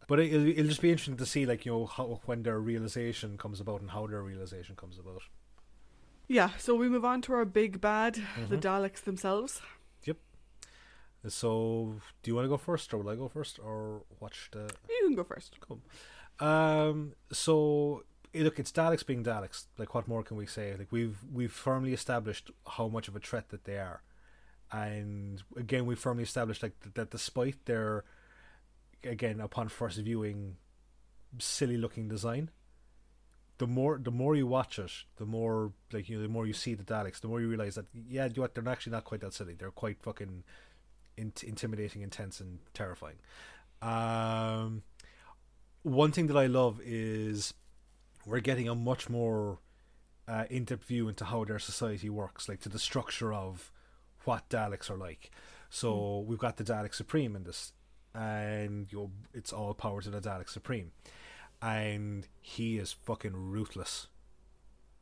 But 0.06 0.20
it, 0.20 0.35
it'll, 0.35 0.48
it'll 0.48 0.68
just 0.68 0.82
be 0.82 0.90
interesting 0.90 1.16
to 1.16 1.24
see, 1.24 1.47
like 1.47 1.64
you 1.64 1.72
know, 1.72 1.86
how 1.86 2.20
when 2.26 2.43
their 2.43 2.60
realization 2.60 3.39
comes 3.39 3.59
about 3.59 3.81
and 3.81 3.90
how 3.90 4.06
their 4.06 4.22
realization 4.22 4.76
comes 4.76 4.98
about. 4.98 5.22
Yeah, 6.26 6.51
so 6.59 6.74
we 6.74 6.88
move 6.88 7.05
on 7.05 7.20
to 7.22 7.34
our 7.34 7.44
big 7.44 7.80
bad, 7.80 8.14
the 8.48 8.56
Mhm. 8.56 8.60
Daleks 8.62 9.02
themselves. 9.02 9.60
Yep. 10.05 10.16
So, 11.28 12.01
do 12.22 12.30
you 12.30 12.34
want 12.34 12.44
to 12.46 12.48
go 12.48 12.56
first, 12.56 12.92
or 12.94 12.98
will 12.98 13.10
I 13.10 13.16
go 13.16 13.28
first, 13.28 13.59
or 13.59 14.05
watch 14.20 14.48
the? 14.52 14.70
You 14.88 15.02
can 15.09 15.14
go 15.14 15.24
first. 15.24 15.59
Um. 16.40 17.14
So 17.30 18.05
eh, 18.34 18.42
look, 18.42 18.59
it's 18.59 18.72
Daleks 18.72 19.06
being 19.06 19.22
Daleks. 19.22 19.66
Like, 19.78 19.94
what 19.94 20.09
more 20.09 20.22
can 20.22 20.36
we 20.36 20.46
say? 20.46 20.74
Like, 20.76 20.90
we've 20.90 21.18
we've 21.32 21.52
firmly 21.52 21.92
established 21.92 22.51
how 22.66 22.88
much 22.88 23.06
of 23.09 23.14
a 23.16 23.20
threat 23.20 23.51
that 23.51 23.64
they 23.64 23.78
are, 23.78 24.02
and 24.72 25.42
again, 25.56 25.86
we 25.86 25.94
firmly 25.94 26.22
established 26.24 26.62
like 26.62 26.78
that, 26.80 26.94
that 26.94 27.10
despite 27.10 27.64
their, 27.66 28.05
again, 29.05 29.40
upon 29.40 29.68
first 29.68 29.98
viewing, 29.98 30.56
silly 31.38 31.76
looking 31.76 32.09
design, 32.09 32.51
the 33.59 33.66
more 33.66 33.98
the 33.98 34.10
more 34.10 34.35
you 34.35 34.47
watch 34.47 34.78
it, 34.78 34.93
the 35.16 35.26
more 35.26 35.72
like 35.93 36.09
you 36.09 36.16
know, 36.16 36.22
the 36.22 36.28
more 36.28 36.47
you 36.47 36.52
see 36.52 36.74
the 36.74 36.85
Daleks, 36.85 37.20
the 37.20 37.28
more 37.28 37.40
you 37.40 37.48
realize 37.48 37.76
that 37.76 37.86
yeah, 38.09 38.26
you 38.26 38.35
know 38.36 38.43
what, 38.43 38.55
they're 38.55 38.68
actually 38.68 38.93
not 38.93 39.05
quite 39.05 39.20
that 39.20 39.35
silly. 39.35 39.55
They're 39.55 39.70
quite 39.70 40.02
fucking 40.02 40.44
int- 41.16 41.44
intimidating, 41.44 42.02
intense, 42.02 42.40
and 42.40 42.59
terrifying. 42.72 43.16
Um, 43.81 44.82
one 45.82 46.12
thing 46.12 46.26
that 46.28 46.36
I 46.36 46.47
love 46.47 46.81
is 46.85 47.55
we're 48.26 48.40
getting 48.40 48.68
a 48.68 48.74
much 48.74 49.10
more 49.10 49.59
uh, 50.26 50.44
in-depth 50.51 50.85
view 50.85 51.09
into 51.09 51.26
how 51.26 51.44
their 51.44 51.59
society 51.59 52.09
works, 52.09 52.48
like 52.48 52.60
to 52.60 52.68
the 52.68 52.78
structure 52.78 53.32
of 53.32 53.70
what 54.24 54.48
Daleks 54.48 54.90
are 54.90 54.97
like. 54.97 55.31
So 55.68 56.24
we've 56.26 56.39
got 56.39 56.56
the 56.56 56.64
Dalek 56.64 56.94
Supreme 56.94 57.36
in 57.36 57.44
this, 57.44 57.72
and 58.14 58.90
you 58.90 58.98
know, 58.98 59.10
it's 59.32 59.52
all 59.52 59.74
power 59.74 60.01
to 60.01 60.10
the 60.10 60.20
Dalek 60.20 60.48
Supreme, 60.48 60.93
and 61.65 62.28
he 62.41 62.77
is 62.78 62.93
fucking 62.93 63.32
ruthless. 63.35 64.09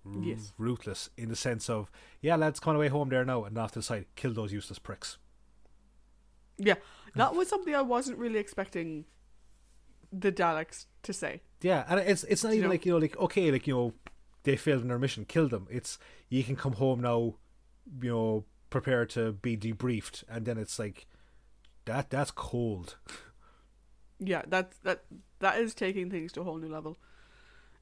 R- 0.06 0.12
Yes. 0.22 0.52
ruthless 0.58 1.10
in 1.16 1.28
the 1.28 1.36
sense 1.36 1.68
of 1.70 1.90
yeah, 2.20 2.36
lads, 2.36 2.58
come 2.60 2.74
away 2.76 2.88
home 2.88 3.08
there 3.08 3.24
now, 3.24 3.44
and 3.44 3.56
off 3.58 3.72
to 3.72 3.78
the 3.80 3.82
side, 3.82 4.06
kill 4.16 4.32
those 4.32 4.52
useless 4.52 4.78
pricks. 4.78 5.18
Yeah, 6.58 6.74
that 7.16 7.34
was 7.34 7.48
something 7.48 7.74
I 7.74 7.82
wasn't 7.82 8.18
really 8.18 8.38
expecting 8.38 9.04
the 10.12 10.30
Daleks 10.32 10.86
to 11.04 11.12
say. 11.12 11.42
Yeah, 11.62 11.84
and 11.88 12.00
it's 12.00 12.24
it's 12.24 12.44
not 12.44 12.52
even 12.52 12.64
know- 12.64 12.70
like 12.70 12.86
you 12.86 12.92
know 12.92 12.98
like 12.98 13.16
okay 13.18 13.50
like 13.50 13.66
you 13.66 13.74
know 13.74 13.94
they 14.44 14.56
failed 14.56 14.82
in 14.82 14.88
their 14.88 14.98
mission, 14.98 15.24
kill 15.24 15.48
them. 15.48 15.66
It's 15.70 15.98
you 16.28 16.42
can 16.44 16.56
come 16.56 16.72
home 16.74 17.00
now, 17.00 17.36
you 18.02 18.10
know, 18.10 18.44
prepare 18.70 19.06
to 19.06 19.32
be 19.32 19.56
debriefed, 19.56 20.24
and 20.28 20.44
then 20.46 20.58
it's 20.58 20.78
like 20.78 21.06
that 21.86 22.10
that's 22.10 22.30
cold. 22.32 22.96
Yeah, 24.24 24.42
that 24.48 24.72
that 24.84 25.04
that 25.40 25.58
is 25.60 25.74
taking 25.74 26.10
things 26.10 26.32
to 26.32 26.40
a 26.40 26.44
whole 26.44 26.58
new 26.58 26.68
level. 26.68 26.96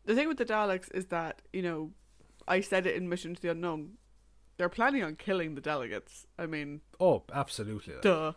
The 0.06 0.14
thing 0.14 0.28
with 0.28 0.38
the 0.38 0.44
Daleks 0.46 0.90
is 0.94 1.06
that 1.06 1.42
you 1.52 1.62
know, 1.62 1.90
I 2.48 2.60
said 2.60 2.86
it 2.86 2.96
in 2.96 3.08
Mission 3.08 3.34
to 3.34 3.42
the 3.42 3.50
Unknown. 3.50 3.98
They're 4.56 4.68
planning 4.68 5.02
on 5.02 5.16
killing 5.16 5.54
the 5.54 5.60
delegates. 5.60 6.26
I 6.38 6.46
mean, 6.46 6.80
Oh, 6.98 7.22
absolutely. 7.32 7.94
duh. 8.02 8.32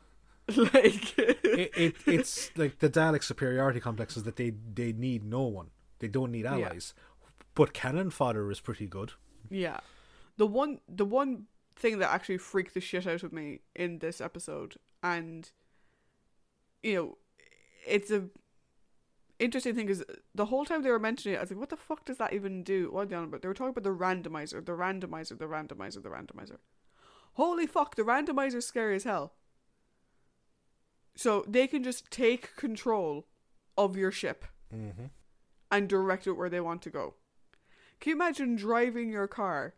like, 0.57 1.17
it, 1.17 1.71
it 1.77 1.95
it's 2.05 2.51
like 2.57 2.80
the 2.80 2.89
Dalek 2.89 3.23
superiority 3.23 3.80
complex 3.80 4.17
is 4.17 4.23
that 4.23 4.35
they 4.35 4.51
they 4.73 4.91
need 4.91 5.23
no 5.23 5.43
one. 5.43 5.69
They 5.99 6.07
don't 6.09 6.31
need 6.31 6.43
Yeah. 6.45 6.55
allies. 6.57 6.93
But 7.55 7.73
cannon 7.73 8.09
fodder 8.09 8.51
is 8.51 8.59
pretty 8.59 8.88
good. 8.88 9.13
yeah. 9.49 9.80
The 10.38 10.47
one 10.47 10.80
the 10.89 11.05
one 11.05 11.45
thing 11.75 11.99
that 11.99 12.11
actually 12.11 12.39
freaked 12.39 12.73
the 12.73 12.81
shit 12.81 13.05
out 13.07 13.23
of 13.23 13.31
me 13.31 13.59
in 13.75 13.99
this 13.99 14.19
episode, 14.19 14.75
and 15.03 15.49
you 16.81 16.95
know, 16.95 17.17
it's 17.88 18.11
a 18.11 18.26
interesting 19.39 19.76
thing 19.76 19.89
is 19.89 20.03
the 20.35 20.45
whole 20.45 20.64
time 20.65 20.84
they 20.84 20.91
were 20.91 20.99
mentioning 20.99 21.35
it, 21.35 21.39
I 21.39 21.41
was 21.41 21.51
like, 21.51 21.60
what 21.60 21.69
the 21.69 21.77
fuck 21.77 22.05
does 22.05 22.18
that 22.18 22.34
even 22.34 22.64
do? 22.64 22.89
What 22.91 23.01
are 23.01 23.05
they 23.07 23.15
on 23.15 23.26
about? 23.26 23.41
They 23.41 23.47
were 23.47 23.53
talking 23.53 23.72
about 23.76 23.84
the 23.84 23.89
randomizer, 23.89 24.65
the 24.65 24.72
randomizer, 24.73 25.38
the 25.38 25.45
randomizer, 25.47 26.01
the 26.01 26.10
randomizer. 26.10 26.57
Holy 27.34 27.68
fuck, 27.68 27.95
the 27.95 28.03
randomizer's 28.03 28.65
scary 28.65 28.95
as 28.95 29.03
hell. 29.03 29.34
So 31.15 31.43
they 31.47 31.68
can 31.68 31.84
just 31.84 32.10
take 32.11 32.55
control 32.55 33.27
of 33.77 33.97
your 33.97 34.11
ship 34.11 34.45
Mm-hmm. 34.73 35.05
and 35.69 35.88
direct 35.88 36.26
it 36.26 36.31
where 36.31 36.49
they 36.49 36.60
want 36.60 36.81
to 36.81 36.89
go. 36.89 37.14
Can 37.99 38.10
you 38.11 38.15
imagine 38.15 38.55
driving 38.55 39.11
your 39.11 39.27
car? 39.27 39.76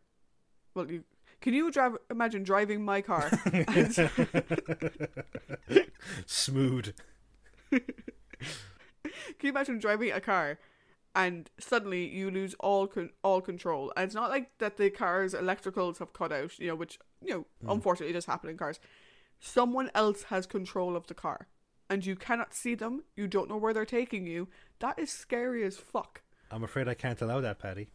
Well, 0.74 0.90
you 0.90 1.04
can 1.42 1.54
you 1.54 1.70
drive? 1.70 1.98
Imagine 2.10 2.44
driving 2.44 2.86
my 2.86 3.02
car. 3.02 3.30
Smooth. 6.26 6.94
Can 9.04 9.14
you 9.42 9.50
imagine 9.50 9.80
driving 9.80 10.12
a 10.12 10.22
car 10.22 10.60
and 11.16 11.50
suddenly 11.60 12.08
you 12.08 12.30
lose 12.30 12.56
all 12.60 12.88
con- 12.88 13.12
all 13.24 13.42
control? 13.42 13.94
And 13.96 14.06
it's 14.06 14.16
not 14.16 14.30
like 14.30 14.58
that 14.60 14.78
the 14.78 14.90
car's 14.90 15.34
electricals 15.34 16.00
have 16.00 16.14
cut 16.14 16.32
out, 16.32 16.58
you 16.60 16.68
know, 16.68 16.76
which 16.76 17.00
you 17.22 17.34
know 17.34 17.46
hmm. 17.62 17.70
unfortunately 17.70 18.14
does 18.14 18.26
happen 18.26 18.50
in 18.50 18.58
cars. 18.58 18.80
Someone 19.40 19.92
else 19.94 20.24
has 20.24 20.46
control 20.46 20.96
of 20.96 21.08
the 21.08 21.14
car, 21.14 21.48
and 21.90 22.06
you 22.06 22.16
cannot 22.16 22.54
see 22.54 22.76
them. 22.76 23.04
You 23.16 23.28
don't 23.28 23.50
know 23.50 23.58
where 23.58 23.74
they're 23.74 23.86
taking 23.86 24.26
you. 24.26 24.48
That 24.80 24.98
is 24.98 25.12
scary 25.12 25.64
as 25.64 25.78
fuck. 25.78 26.22
I'm 26.52 26.64
afraid 26.64 26.88
I 26.88 26.94
can't 26.94 27.22
allow 27.22 27.42
that, 27.42 27.60
Patty. 27.60 27.90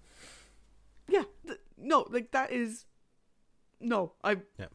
Yeah, 1.09 1.24
th- 1.47 1.61
no, 1.77 2.07
like 2.11 2.31
that 2.32 2.52
is 2.52 2.85
no. 3.81 4.12
I 4.23 4.39
Yeah. 4.59 4.66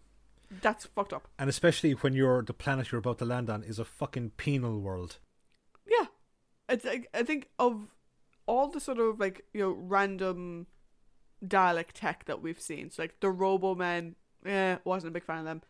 That's 0.62 0.86
fucked 0.86 1.14
up. 1.14 1.28
And 1.38 1.50
especially 1.50 1.92
when 1.92 2.14
you're 2.14 2.42
the 2.42 2.54
planet 2.54 2.92
you're 2.92 3.00
about 3.00 3.20
to 3.20 3.26
land 3.26 3.50
on 3.50 3.64
is 3.64 3.80
a 3.80 3.86
fucking 3.86 4.32
penal 4.38 4.80
world. 4.80 5.18
Yeah, 5.86 6.08
it's 6.70 6.86
like 6.86 7.08
I 7.14 7.24
think 7.24 7.50
of 7.60 7.88
all 8.46 8.68
the 8.68 8.80
sort 8.80 9.00
of 9.00 9.20
like 9.20 9.46
you 9.54 9.62
know 9.62 9.72
random 9.72 10.68
Dalek 11.46 11.92
tech 11.94 12.26
that 12.26 12.42
we've 12.42 12.60
seen. 12.60 12.92
So 12.92 13.04
like 13.04 13.20
the 13.20 13.30
Robo 13.30 13.76
Men, 13.76 14.16
eh, 14.46 14.78
wasn't 14.84 15.12
a 15.12 15.14
big 15.14 15.26
fan 15.26 15.40
of 15.40 15.46
them. 15.46 15.62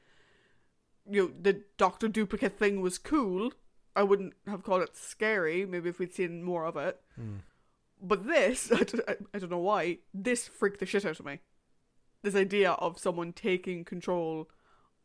You 1.10 1.24
know 1.24 1.32
the 1.42 1.64
Doctor 1.78 2.08
Duplicate 2.08 2.58
thing 2.58 2.82
was 2.82 2.98
cool. 2.98 3.52
I 3.96 4.04
wouldn't 4.04 4.34
have 4.48 4.64
called 4.64 4.82
it 4.82 4.96
scary. 4.96 5.66
Maybe 5.66 5.90
if 5.90 6.00
we'd 6.00 6.14
seen 6.14 6.44
more 6.44 6.66
of 6.66 6.76
it. 6.76 7.00
But 8.02 8.28
this, 8.28 8.72
I 8.72 8.84
don't, 8.84 9.02
I, 9.08 9.16
I 9.34 9.40
don't 9.40 9.52
know 9.52 9.58
why, 9.58 10.00
this 10.14 10.48
freaked 10.48 10.80
the 10.80 10.86
shit 10.86 11.06
out 11.06 11.20
of 11.20 11.26
me. 11.26 11.40
This 12.24 12.36
idea 12.36 12.72
of 12.72 13.00
someone 13.00 13.34
taking 13.34 13.86
control 13.86 14.50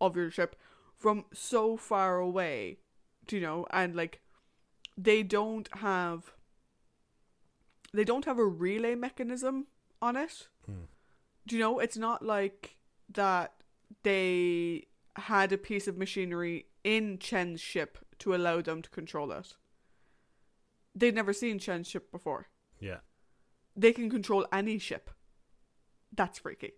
of 0.01 0.17
your 0.17 0.31
ship 0.31 0.57
from 0.97 1.25
so 1.33 1.77
far 1.77 2.19
away, 2.19 2.79
do 3.27 3.37
you 3.37 3.43
know, 3.43 3.67
and 3.71 3.95
like 3.95 4.21
they 4.97 5.23
don't 5.23 5.69
have 5.77 6.35
they 7.93 8.05
don't 8.05 8.25
have 8.25 8.39
a 8.39 8.45
relay 8.45 8.95
mechanism 8.95 9.67
on 10.01 10.17
it. 10.17 10.49
Hmm. 10.67 10.85
Do 11.47 11.57
you 11.57 11.61
know? 11.61 11.79
It's 11.79 11.97
not 11.97 12.25
like 12.25 12.77
that 13.13 13.55
they 14.03 14.87
had 15.17 15.53
a 15.53 15.59
piece 15.59 15.89
of 15.89 15.99
machinery 15.99 16.67
in 16.85 17.19
Chen's 17.19 17.61
ship 17.61 17.99
to 18.21 18.35
allow 18.35 18.61
them 18.61 18.83
to 18.83 18.91
control 18.91 19.33
it. 19.33 19.55
They'd 20.95 21.15
never 21.15 21.33
seen 21.33 21.59
Chen's 21.59 21.89
ship 21.89 22.13
before. 22.13 22.49
Yeah. 22.79 22.99
They 23.77 23.93
can 23.93 24.11
control 24.11 24.47
any 24.53 24.79
ship. 24.79 25.11
That's 26.13 26.39
freaky. 26.39 26.73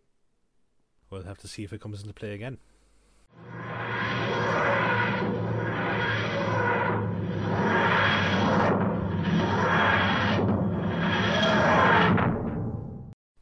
We'll 1.10 1.24
have 1.24 1.38
to 1.38 1.48
see 1.48 1.64
if 1.64 1.72
it 1.72 1.80
comes 1.80 2.00
into 2.00 2.14
play 2.14 2.32
again. 2.32 2.58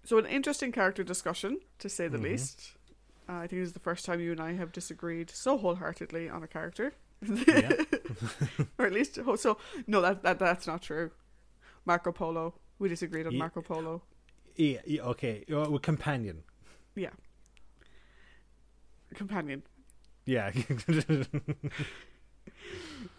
So, 0.04 0.18
an 0.18 0.26
interesting 0.26 0.72
character 0.72 1.04
discussion, 1.04 1.60
to 1.78 1.88
say 1.88 2.08
the 2.08 2.18
Mhm. 2.18 2.22
least. 2.22 2.72
Uh, 3.28 3.34
I 3.34 3.46
think 3.46 3.62
this 3.62 3.68
is 3.68 3.74
the 3.74 3.80
first 3.80 4.04
time 4.04 4.18
you 4.20 4.32
and 4.32 4.40
I 4.40 4.52
have 4.54 4.72
disagreed 4.72 5.30
so 5.30 5.56
wholeheartedly 5.56 6.28
on 6.28 6.42
a 6.42 6.48
character. 6.48 6.94
Or 8.78 8.86
at 8.86 8.92
least, 8.92 9.18
oh, 9.24 9.36
so, 9.36 9.58
no, 9.86 10.00
that, 10.00 10.22
that 10.22 10.38
that's 10.38 10.66
not 10.66 10.82
true. 10.82 11.12
Marco 11.84 12.10
Polo. 12.12 12.54
We 12.78 12.88
disagreed 12.88 13.26
on 13.26 13.32
Ye- 13.34 13.38
Marco 13.38 13.60
Polo. 13.62 14.02
yeah, 14.56 14.80
yeah 14.86 15.02
okay. 15.02 15.44
Uh, 15.52 15.70
with 15.70 15.82
companion. 15.82 16.42
Yeah. 16.96 17.10
Companion. 19.14 19.62
Yeah. 20.30 20.52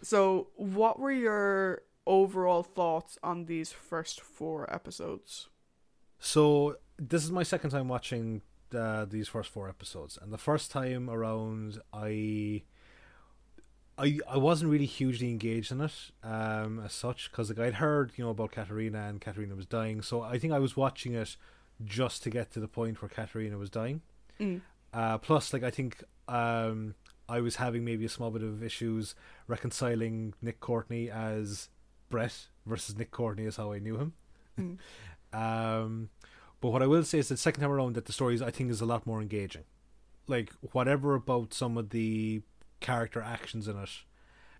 So, 0.03 0.47
what 0.55 0.99
were 0.99 1.11
your 1.11 1.81
overall 2.07 2.63
thoughts 2.63 3.17
on 3.21 3.45
these 3.45 3.71
first 3.71 4.21
four 4.21 4.71
episodes? 4.73 5.47
so 6.19 6.75
this 6.97 7.23
is 7.23 7.31
my 7.31 7.41
second 7.43 7.71
time 7.71 7.87
watching 7.87 8.41
uh, 8.75 9.05
these 9.05 9.27
first 9.27 9.49
four 9.49 9.67
episodes, 9.67 10.17
and 10.21 10.31
the 10.31 10.37
first 10.37 10.71
time 10.71 11.09
around, 11.09 11.79
I. 11.93 12.63
I, 13.97 14.17
I 14.27 14.37
wasn't 14.37 14.71
really 14.71 14.87
hugely 14.87 15.29
engaged 15.29 15.71
in 15.71 15.81
it 15.81 15.93
um, 16.23 16.81
as 16.83 16.93
such 16.93 17.29
because 17.29 17.49
like 17.49 17.59
I'd 17.59 17.75
heard 17.75 18.13
you 18.15 18.23
know 18.23 18.31
about 18.31 18.51
Katarina 18.51 19.01
and 19.09 19.21
Katarina 19.21 19.53
was 19.53 19.67
dying 19.67 20.01
so 20.01 20.23
I 20.23 20.39
think 20.39 20.53
I 20.53 20.59
was 20.59 20.75
watching 20.77 21.13
it 21.13 21.35
just 21.83 22.23
to 22.23 22.29
get 22.31 22.51
to 22.53 22.59
the 22.59 22.69
point 22.69 22.99
where 23.01 23.09
Katarina 23.09 23.57
was 23.57 23.69
dying 23.69 24.01
Mm. 24.41 24.61
Uh, 24.93 25.17
plus, 25.19 25.53
like 25.53 25.63
I 25.63 25.69
think 25.69 26.03
um, 26.27 26.95
I 27.31 27.39
was 27.39 27.55
having 27.55 27.85
maybe 27.85 28.03
a 28.03 28.09
small 28.09 28.29
bit 28.29 28.43
of 28.43 28.61
issues 28.61 29.15
reconciling 29.47 30.33
Nick 30.41 30.59
Courtney 30.59 31.09
as 31.09 31.69
Bret 32.09 32.47
versus 32.65 32.97
Nick 32.97 33.11
Courtney 33.11 33.45
as 33.45 33.55
how 33.55 33.71
I 33.71 33.79
knew 33.79 33.97
him. 33.97 34.13
Mm. 34.59 34.77
Um, 35.33 36.09
but 36.59 36.71
what 36.71 36.83
I 36.83 36.87
will 36.87 37.05
say 37.05 37.19
is 37.19 37.29
that 37.29 37.39
second 37.39 37.61
time 37.61 37.71
around, 37.71 37.95
that 37.95 38.03
the 38.03 38.11
story 38.11 38.35
is, 38.35 38.41
I 38.41 38.51
think 38.51 38.69
is 38.69 38.81
a 38.81 38.85
lot 38.85 39.07
more 39.07 39.21
engaging. 39.21 39.63
Like 40.27 40.51
whatever 40.73 41.15
about 41.15 41.53
some 41.53 41.77
of 41.77 41.91
the 41.91 42.41
character 42.81 43.21
actions 43.21 43.65
in 43.65 43.77
it, 43.77 43.89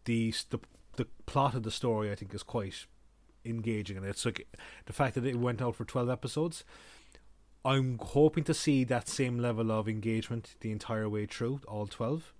the 0.05 0.33
the 0.49 0.59
the 0.95 1.07
plot 1.25 1.55
of 1.55 1.63
the 1.63 1.71
story 1.71 2.09
I 2.09 2.15
think 2.15 2.33
is 2.33 2.41
quite 2.41 2.85
engaging, 3.43 3.97
and 3.97 4.05
it's 4.05 4.23
like 4.23 4.47
the 4.85 4.93
fact 4.93 5.15
that 5.15 5.25
it 5.25 5.35
went 5.35 5.61
out 5.61 5.75
for 5.75 5.83
twelve 5.83 6.09
episodes. 6.09 6.63
I'm 7.65 7.99
hoping 8.01 8.45
to 8.45 8.53
see 8.53 8.85
that 8.85 9.09
same 9.09 9.37
level 9.37 9.73
of 9.73 9.89
engagement 9.89 10.55
the 10.61 10.71
entire 10.71 11.09
way 11.09 11.25
through 11.25 11.59
all 11.67 11.85
12 11.85 12.33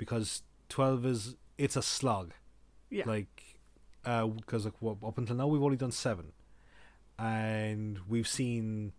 because 0.00 0.42
12 0.70 1.06
is 1.06 1.36
it's 1.58 1.76
a 1.76 1.82
slog 1.82 2.32
Yeah. 2.90 3.04
like 3.06 3.60
uh 4.04 4.26
because 4.26 4.64
like, 4.64 4.74
up 4.82 5.18
until 5.18 5.36
now 5.36 5.46
we've 5.46 5.62
only 5.62 5.76
done 5.76 5.92
7 5.92 6.32
and 7.18 7.98
we've 8.08 8.28
seen 8.28 8.92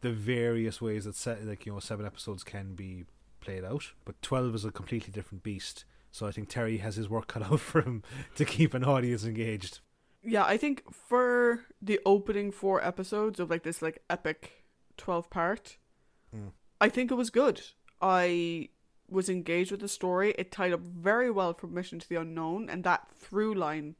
the 0.00 0.10
various 0.12 0.80
ways 0.80 1.04
that 1.04 1.14
se- 1.14 1.42
like 1.44 1.66
you 1.66 1.72
know 1.72 1.78
seven 1.80 2.06
episodes 2.06 2.42
can 2.44 2.74
be 2.74 3.04
played 3.40 3.64
out, 3.64 3.92
but 4.04 4.20
twelve 4.22 4.54
is 4.54 4.64
a 4.64 4.70
completely 4.70 5.12
different 5.12 5.42
beast. 5.42 5.84
So 6.10 6.26
I 6.26 6.30
think 6.30 6.48
Terry 6.48 6.78
has 6.78 6.96
his 6.96 7.08
work 7.08 7.26
cut 7.32 7.42
out 7.42 7.60
for 7.60 7.82
him 7.82 8.02
to 8.36 8.44
keep 8.44 8.74
an 8.74 8.84
audience 8.84 9.24
engaged. 9.24 9.80
Yeah, 10.22 10.44
I 10.44 10.56
think 10.56 10.82
for 10.94 11.60
the 11.82 12.00
opening 12.06 12.50
four 12.50 12.82
episodes 12.82 13.38
of 13.40 13.50
like 13.50 13.62
this 13.62 13.82
like 13.82 14.02
epic 14.08 14.64
twelve 14.96 15.28
part, 15.30 15.76
Mm. 16.34 16.50
I 16.80 16.88
think 16.88 17.10
it 17.12 17.14
was 17.14 17.30
good. 17.30 17.60
I 18.00 18.70
was 19.08 19.28
engaged 19.28 19.70
with 19.70 19.80
the 19.80 19.88
story. 19.88 20.34
It 20.38 20.50
tied 20.50 20.72
up 20.72 20.80
very 20.80 21.30
well 21.30 21.54
from 21.54 21.74
Mission 21.74 21.98
to 21.98 22.08
the 22.08 22.16
Unknown, 22.16 22.68
and 22.68 22.84
that 22.84 23.10
through 23.10 23.54
line 23.54 23.96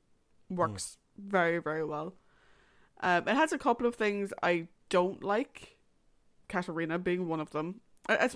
works 0.51 0.99
very 1.17 1.59
very 1.59 1.85
well. 1.85 2.15
Um, 3.01 3.29
it 3.29 3.35
has 3.35 3.53
a 3.53 3.59
couple 3.59 3.87
of 3.87 3.95
things 3.95 4.33
I 4.43 4.69
don't 4.89 5.23
like, 5.23 5.77
Katarina 6.49 6.99
being 6.99 7.29
one 7.29 7.41
of 7.41 7.51
them. 7.51 7.81
I- 8.09 8.31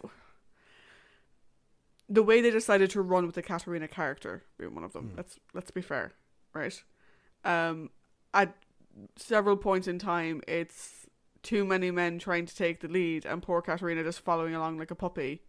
the 2.08 2.22
way 2.22 2.40
they 2.40 2.50
decided 2.50 2.90
to 2.90 3.02
run 3.02 3.26
with 3.26 3.34
the 3.34 3.42
Katarina 3.42 3.86
character 3.86 4.44
being 4.58 4.74
one 4.74 4.84
of 4.84 4.92
them. 4.92 5.10
Mm. 5.12 5.16
Let's 5.18 5.38
let's 5.52 5.70
be 5.70 5.82
fair, 5.82 6.12
right? 6.54 6.82
Um, 7.44 7.90
at 8.32 8.56
several 9.16 9.56
points 9.56 9.86
in 9.86 9.98
time, 9.98 10.42
it's 10.48 11.06
too 11.42 11.64
many 11.64 11.90
men 11.90 12.18
trying 12.18 12.46
to 12.46 12.56
take 12.56 12.80
the 12.80 12.88
lead, 12.88 13.26
and 13.26 13.42
poor 13.42 13.60
Katarina 13.62 14.02
just 14.02 14.20
following 14.20 14.54
along 14.54 14.78
like 14.78 14.90
a 14.90 14.94
puppy, 14.94 15.42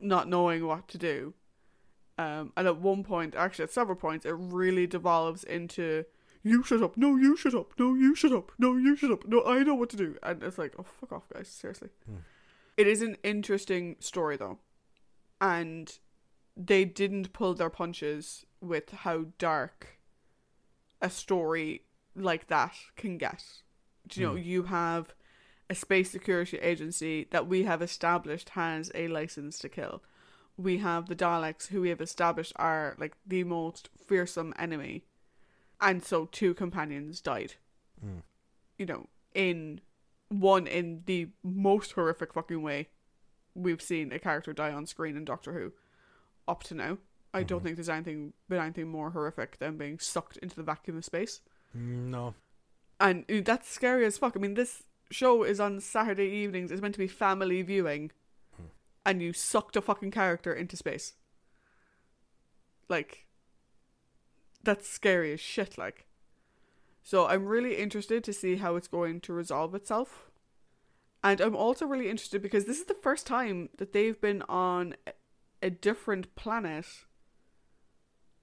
not 0.00 0.28
knowing 0.28 0.66
what 0.66 0.88
to 0.88 0.98
do. 0.98 1.34
Um, 2.18 2.52
and 2.56 2.66
at 2.66 2.78
one 2.80 3.04
point, 3.04 3.34
actually 3.34 3.64
at 3.64 3.72
several 3.72 3.96
points, 3.96 4.24
it 4.24 4.34
really 4.36 4.86
devolves 4.86 5.44
into 5.44 6.04
you 6.42 6.62
shut 6.62 6.82
up, 6.82 6.96
no, 6.96 7.16
you 7.16 7.36
shut 7.36 7.54
up, 7.54 7.72
no, 7.78 7.94
you 7.94 8.14
shut 8.14 8.32
up, 8.32 8.52
no, 8.58 8.76
you 8.76 8.94
shut 8.96 9.10
up, 9.10 9.26
no, 9.26 9.44
I 9.44 9.62
know 9.64 9.74
what 9.74 9.90
to 9.90 9.96
do, 9.96 10.16
and 10.22 10.42
it's 10.42 10.58
like, 10.58 10.74
oh 10.78 10.84
fuck 11.00 11.12
off, 11.12 11.28
guys, 11.32 11.48
seriously. 11.48 11.88
Hmm. 12.06 12.18
It 12.76 12.86
is 12.86 13.02
an 13.02 13.16
interesting 13.24 13.96
story 13.98 14.36
though, 14.36 14.58
and 15.40 15.98
they 16.56 16.84
didn't 16.84 17.32
pull 17.32 17.54
their 17.54 17.68
punches 17.70 18.46
with 18.60 18.90
how 18.90 19.26
dark 19.38 19.98
a 21.02 21.10
story 21.10 21.82
like 22.14 22.46
that 22.46 22.74
can 22.96 23.18
get. 23.18 23.42
Do 24.08 24.20
you 24.20 24.26
know, 24.26 24.34
Mm. 24.34 24.44
you 24.44 24.62
have 24.64 25.14
a 25.68 25.74
space 25.74 26.10
security 26.10 26.58
agency 26.58 27.26
that 27.30 27.46
we 27.46 27.64
have 27.64 27.82
established 27.82 28.50
has 28.50 28.90
a 28.94 29.08
license 29.08 29.58
to 29.58 29.68
kill. 29.68 30.02
We 30.56 30.78
have 30.78 31.06
the 31.08 31.16
Daleks 31.16 31.68
who 31.68 31.80
we 31.80 31.88
have 31.90 32.00
established 32.00 32.52
are 32.56 32.94
like 32.98 33.16
the 33.26 33.44
most 33.44 33.90
fearsome 34.06 34.54
enemy. 34.58 35.04
And 35.80 36.02
so 36.04 36.26
two 36.26 36.54
companions 36.54 37.20
died. 37.20 37.54
Mm. 38.04 38.22
You 38.78 38.86
know, 38.86 39.06
in 39.34 39.80
one 40.28 40.66
in 40.66 41.02
the 41.06 41.28
most 41.44 41.92
horrific 41.92 42.32
fucking 42.34 42.60
way 42.62 42.88
we've 43.54 43.80
seen 43.82 44.12
a 44.12 44.18
character 44.18 44.52
die 44.52 44.72
on 44.72 44.84
screen 44.86 45.16
in 45.16 45.24
Doctor 45.24 45.52
Who 45.52 45.72
up 46.48 46.62
to 46.64 46.74
now. 46.74 46.98
I 47.32 47.42
don't 47.42 47.60
Mhm. 47.60 47.62
think 47.64 47.76
there's 47.76 47.88
anything 47.88 48.32
been 48.48 48.60
anything 48.60 48.88
more 48.88 49.10
horrific 49.10 49.58
than 49.58 49.76
being 49.76 49.98
sucked 49.98 50.36
into 50.38 50.56
the 50.56 50.62
vacuum 50.62 50.96
of 50.96 51.04
space. 51.04 51.40
Mm, 51.76 52.08
No, 52.10 52.34
And 52.98 53.26
that's 53.28 53.68
scary 53.68 54.04
as 54.06 54.16
fuck. 54.18 54.36
I 54.36 54.40
mean, 54.40 54.54
this 54.54 54.82
show 55.10 55.42
is 55.42 55.60
on 55.60 55.80
Saturday 55.80 56.28
evenings. 56.28 56.70
It's 56.70 56.82
meant 56.82 56.94
to 56.94 56.98
be 56.98 57.08
family 57.08 57.62
viewing. 57.62 58.10
Hmm. 58.56 58.66
And 59.04 59.22
you 59.22 59.32
sucked 59.32 59.76
a 59.76 59.80
fucking 59.80 60.10
character 60.10 60.52
into 60.52 60.76
space. 60.76 61.14
Like, 62.88 63.26
that's 64.62 64.88
scary 64.88 65.32
as 65.32 65.40
shit, 65.40 65.78
like. 65.78 66.06
So 67.02 67.26
I'm 67.26 67.46
really 67.46 67.76
interested 67.76 68.24
to 68.24 68.32
see 68.32 68.56
how 68.56 68.74
it's 68.74 68.88
going 68.88 69.20
to 69.22 69.32
resolve 69.32 69.74
itself. 69.74 70.30
And 71.22 71.40
I'm 71.40 71.56
also 71.56 71.86
really 71.86 72.10
interested 72.10 72.42
because 72.42 72.64
this 72.64 72.78
is 72.78 72.86
the 72.86 72.94
first 72.94 73.26
time 73.26 73.68
that 73.78 73.92
they've 73.92 74.20
been 74.20 74.42
on 74.48 74.94
a- 75.62 75.70
different 75.70 76.34
planet, 76.36 76.86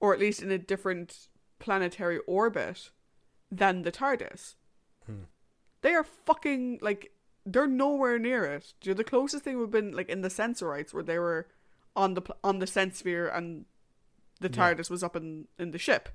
or 0.00 0.12
at 0.12 0.20
least 0.20 0.42
in 0.42 0.50
a 0.50 0.58
different 0.58 1.28
planetary 1.58 2.18
orbit, 2.26 2.90
than 3.50 3.82
the 3.82 3.92
TARDIS. 3.92 4.54
Hmm. 5.06 5.24
They 5.84 5.92
are 5.94 6.04
fucking 6.04 6.78
like 6.80 7.12
they're 7.44 7.66
nowhere 7.66 8.18
near 8.18 8.44
it. 8.46 8.72
You 8.82 8.92
know, 8.92 8.96
the 8.96 9.04
closest 9.04 9.44
thing 9.44 9.56
would 9.58 9.64
have 9.64 9.70
been 9.70 9.92
like 9.92 10.08
in 10.08 10.22
the 10.22 10.30
Sensorites 10.30 10.94
where 10.94 11.02
they 11.04 11.18
were 11.18 11.46
on 11.94 12.14
the 12.14 12.22
on 12.42 12.58
the 12.58 12.66
sense 12.66 12.98
sphere 13.00 13.28
and 13.28 13.66
the 14.40 14.48
Yeah. 14.48 14.74
TARDIS 14.74 14.88
was 14.90 15.02
up 15.04 15.14
in 15.14 15.46
in 15.58 15.70
the 15.70 15.78
ship. 15.78 16.08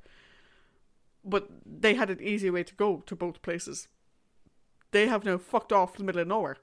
But 1.23 1.47
they 1.65 1.93
had 1.93 2.09
an 2.09 2.21
easy 2.21 2.49
way 2.49 2.63
to 2.63 2.73
go 2.75 3.03
to 3.05 3.15
both 3.15 3.41
places. 3.41 3.87
They 4.91 5.07
have 5.07 5.23
now 5.25 5.37
fucked 5.37 5.71
off 5.71 5.97
the 5.97 6.03
middle 6.03 6.21
of 6.21 6.27
nowhere. 6.27 6.57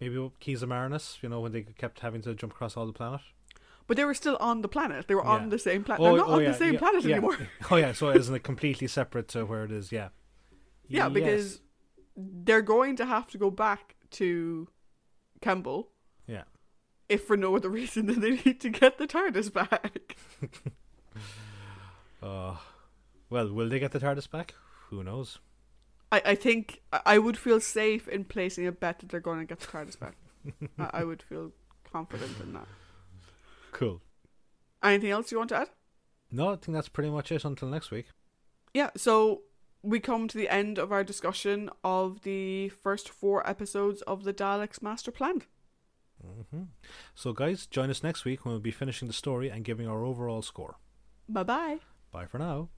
maybe 0.00 0.30
Keys 0.40 0.62
of 0.62 0.68
Marinus. 0.70 1.18
You 1.22 1.28
know 1.28 1.40
when 1.40 1.52
they 1.52 1.62
kept 1.62 2.00
having 2.00 2.22
to 2.22 2.34
jump 2.34 2.52
across 2.54 2.76
all 2.76 2.86
the 2.86 2.92
planet. 2.92 3.20
But 3.86 3.96
they 3.96 4.04
were 4.04 4.14
still 4.14 4.36
on 4.40 4.62
the 4.62 4.68
planet. 4.68 5.06
They 5.08 5.14
were 5.14 5.22
Yeah. 5.22 5.28
Oh, 5.30 5.32
oh, 5.38 5.42
on 5.42 5.48
the 5.50 5.58
same 5.58 5.84
planet. 5.84 6.02
They're 6.02 6.16
not 6.16 6.28
on 6.28 6.44
the 6.44 6.54
same 6.54 6.72
yeah, 6.74 6.78
planet 6.78 7.04
yeah. 7.04 7.16
anymore. 7.16 7.36
Oh 7.70 7.76
yeah, 7.76 7.92
so 7.92 8.08
isn't 8.10 8.34
it 8.34 8.42
completely 8.42 8.86
separate 8.88 9.28
to 9.34 9.44
where 9.44 9.64
it 9.64 9.72
is? 9.72 9.92
Yeah. 9.92 10.08
Yeah, 10.88 11.06
Yes. 11.08 11.12
because 11.12 11.60
they're 12.16 12.62
going 12.62 12.96
to 12.96 13.06
have 13.06 13.26
to 13.28 13.38
go 13.38 13.50
back 13.50 13.94
to 14.12 14.68
Kembel. 15.40 15.86
Yeah. 16.26 16.44
If 17.08 17.24
for 17.24 17.36
no 17.36 17.54
other 17.56 17.68
reason 17.68 18.06
than 18.06 18.20
they 18.20 18.30
need 18.44 18.60
to 18.60 18.70
get 18.70 18.98
the 18.98 19.06
TARDIS 19.06 19.52
back. 19.52 20.16
Uh, 22.22 22.56
well, 23.30 23.52
will 23.52 23.68
they 23.68 23.80
get 23.80 23.90
the 23.92 23.98
TARDIS 23.98 24.30
back? 24.30 24.54
Who 24.90 25.02
knows? 25.02 25.38
I, 26.12 26.22
I 26.24 26.34
think 26.34 26.80
I- 26.92 27.18
would 27.18 27.36
feel 27.36 27.60
safe 27.60 28.06
in 28.06 28.24
placing 28.24 28.66
a 28.66 28.72
bet 28.72 29.00
that 29.00 29.08
they're 29.08 29.20
going 29.20 29.40
to 29.40 29.44
get 29.44 29.58
the 29.60 29.66
TARDIS 29.66 29.98
back. 29.98 30.14
I, 30.78 31.00
I 31.00 31.04
would 31.04 31.22
feel 31.22 31.50
confident 31.90 32.38
in 32.40 32.52
that. 32.52 32.68
Cool. 33.72 34.00
Anything 34.82 35.10
else 35.10 35.32
you 35.32 35.38
want 35.38 35.48
to 35.50 35.56
add? 35.58 35.70
No, 36.30 36.52
I 36.52 36.56
think 36.56 36.74
that's 36.74 36.88
pretty 36.88 37.10
much 37.10 37.32
it 37.32 37.44
until 37.44 37.68
next 37.68 37.90
week. 37.90 38.06
Yeah, 38.74 38.90
so 38.96 39.42
we 39.82 40.00
come 40.00 40.28
to 40.28 40.38
the 40.38 40.48
end 40.48 40.78
of 40.78 40.92
our 40.92 41.04
discussion 41.04 41.70
of 41.82 42.22
the 42.22 42.68
first 42.68 43.08
four 43.08 43.48
episodes 43.48 44.02
of 44.02 44.24
the 44.24 44.32
Daleks 44.32 44.80
Master 44.82 45.10
Plan. 45.10 45.42
hmm 46.22 46.62
So, 47.14 47.32
guys, 47.32 47.66
join 47.66 47.90
us 47.90 48.02
next 48.02 48.24
week 48.24 48.44
when 48.44 48.52
we'll 48.52 48.60
be 48.60 48.70
finishing 48.70 49.08
the 49.08 49.14
story 49.14 49.48
and 49.50 49.64
giving 49.64 49.88
our 49.88 50.04
overall 50.04 50.42
score. 50.42 50.76
Bye 51.28 51.42
bye. 51.42 51.78
Bye 52.12 52.26
for 52.26 52.38
now. 52.38 52.68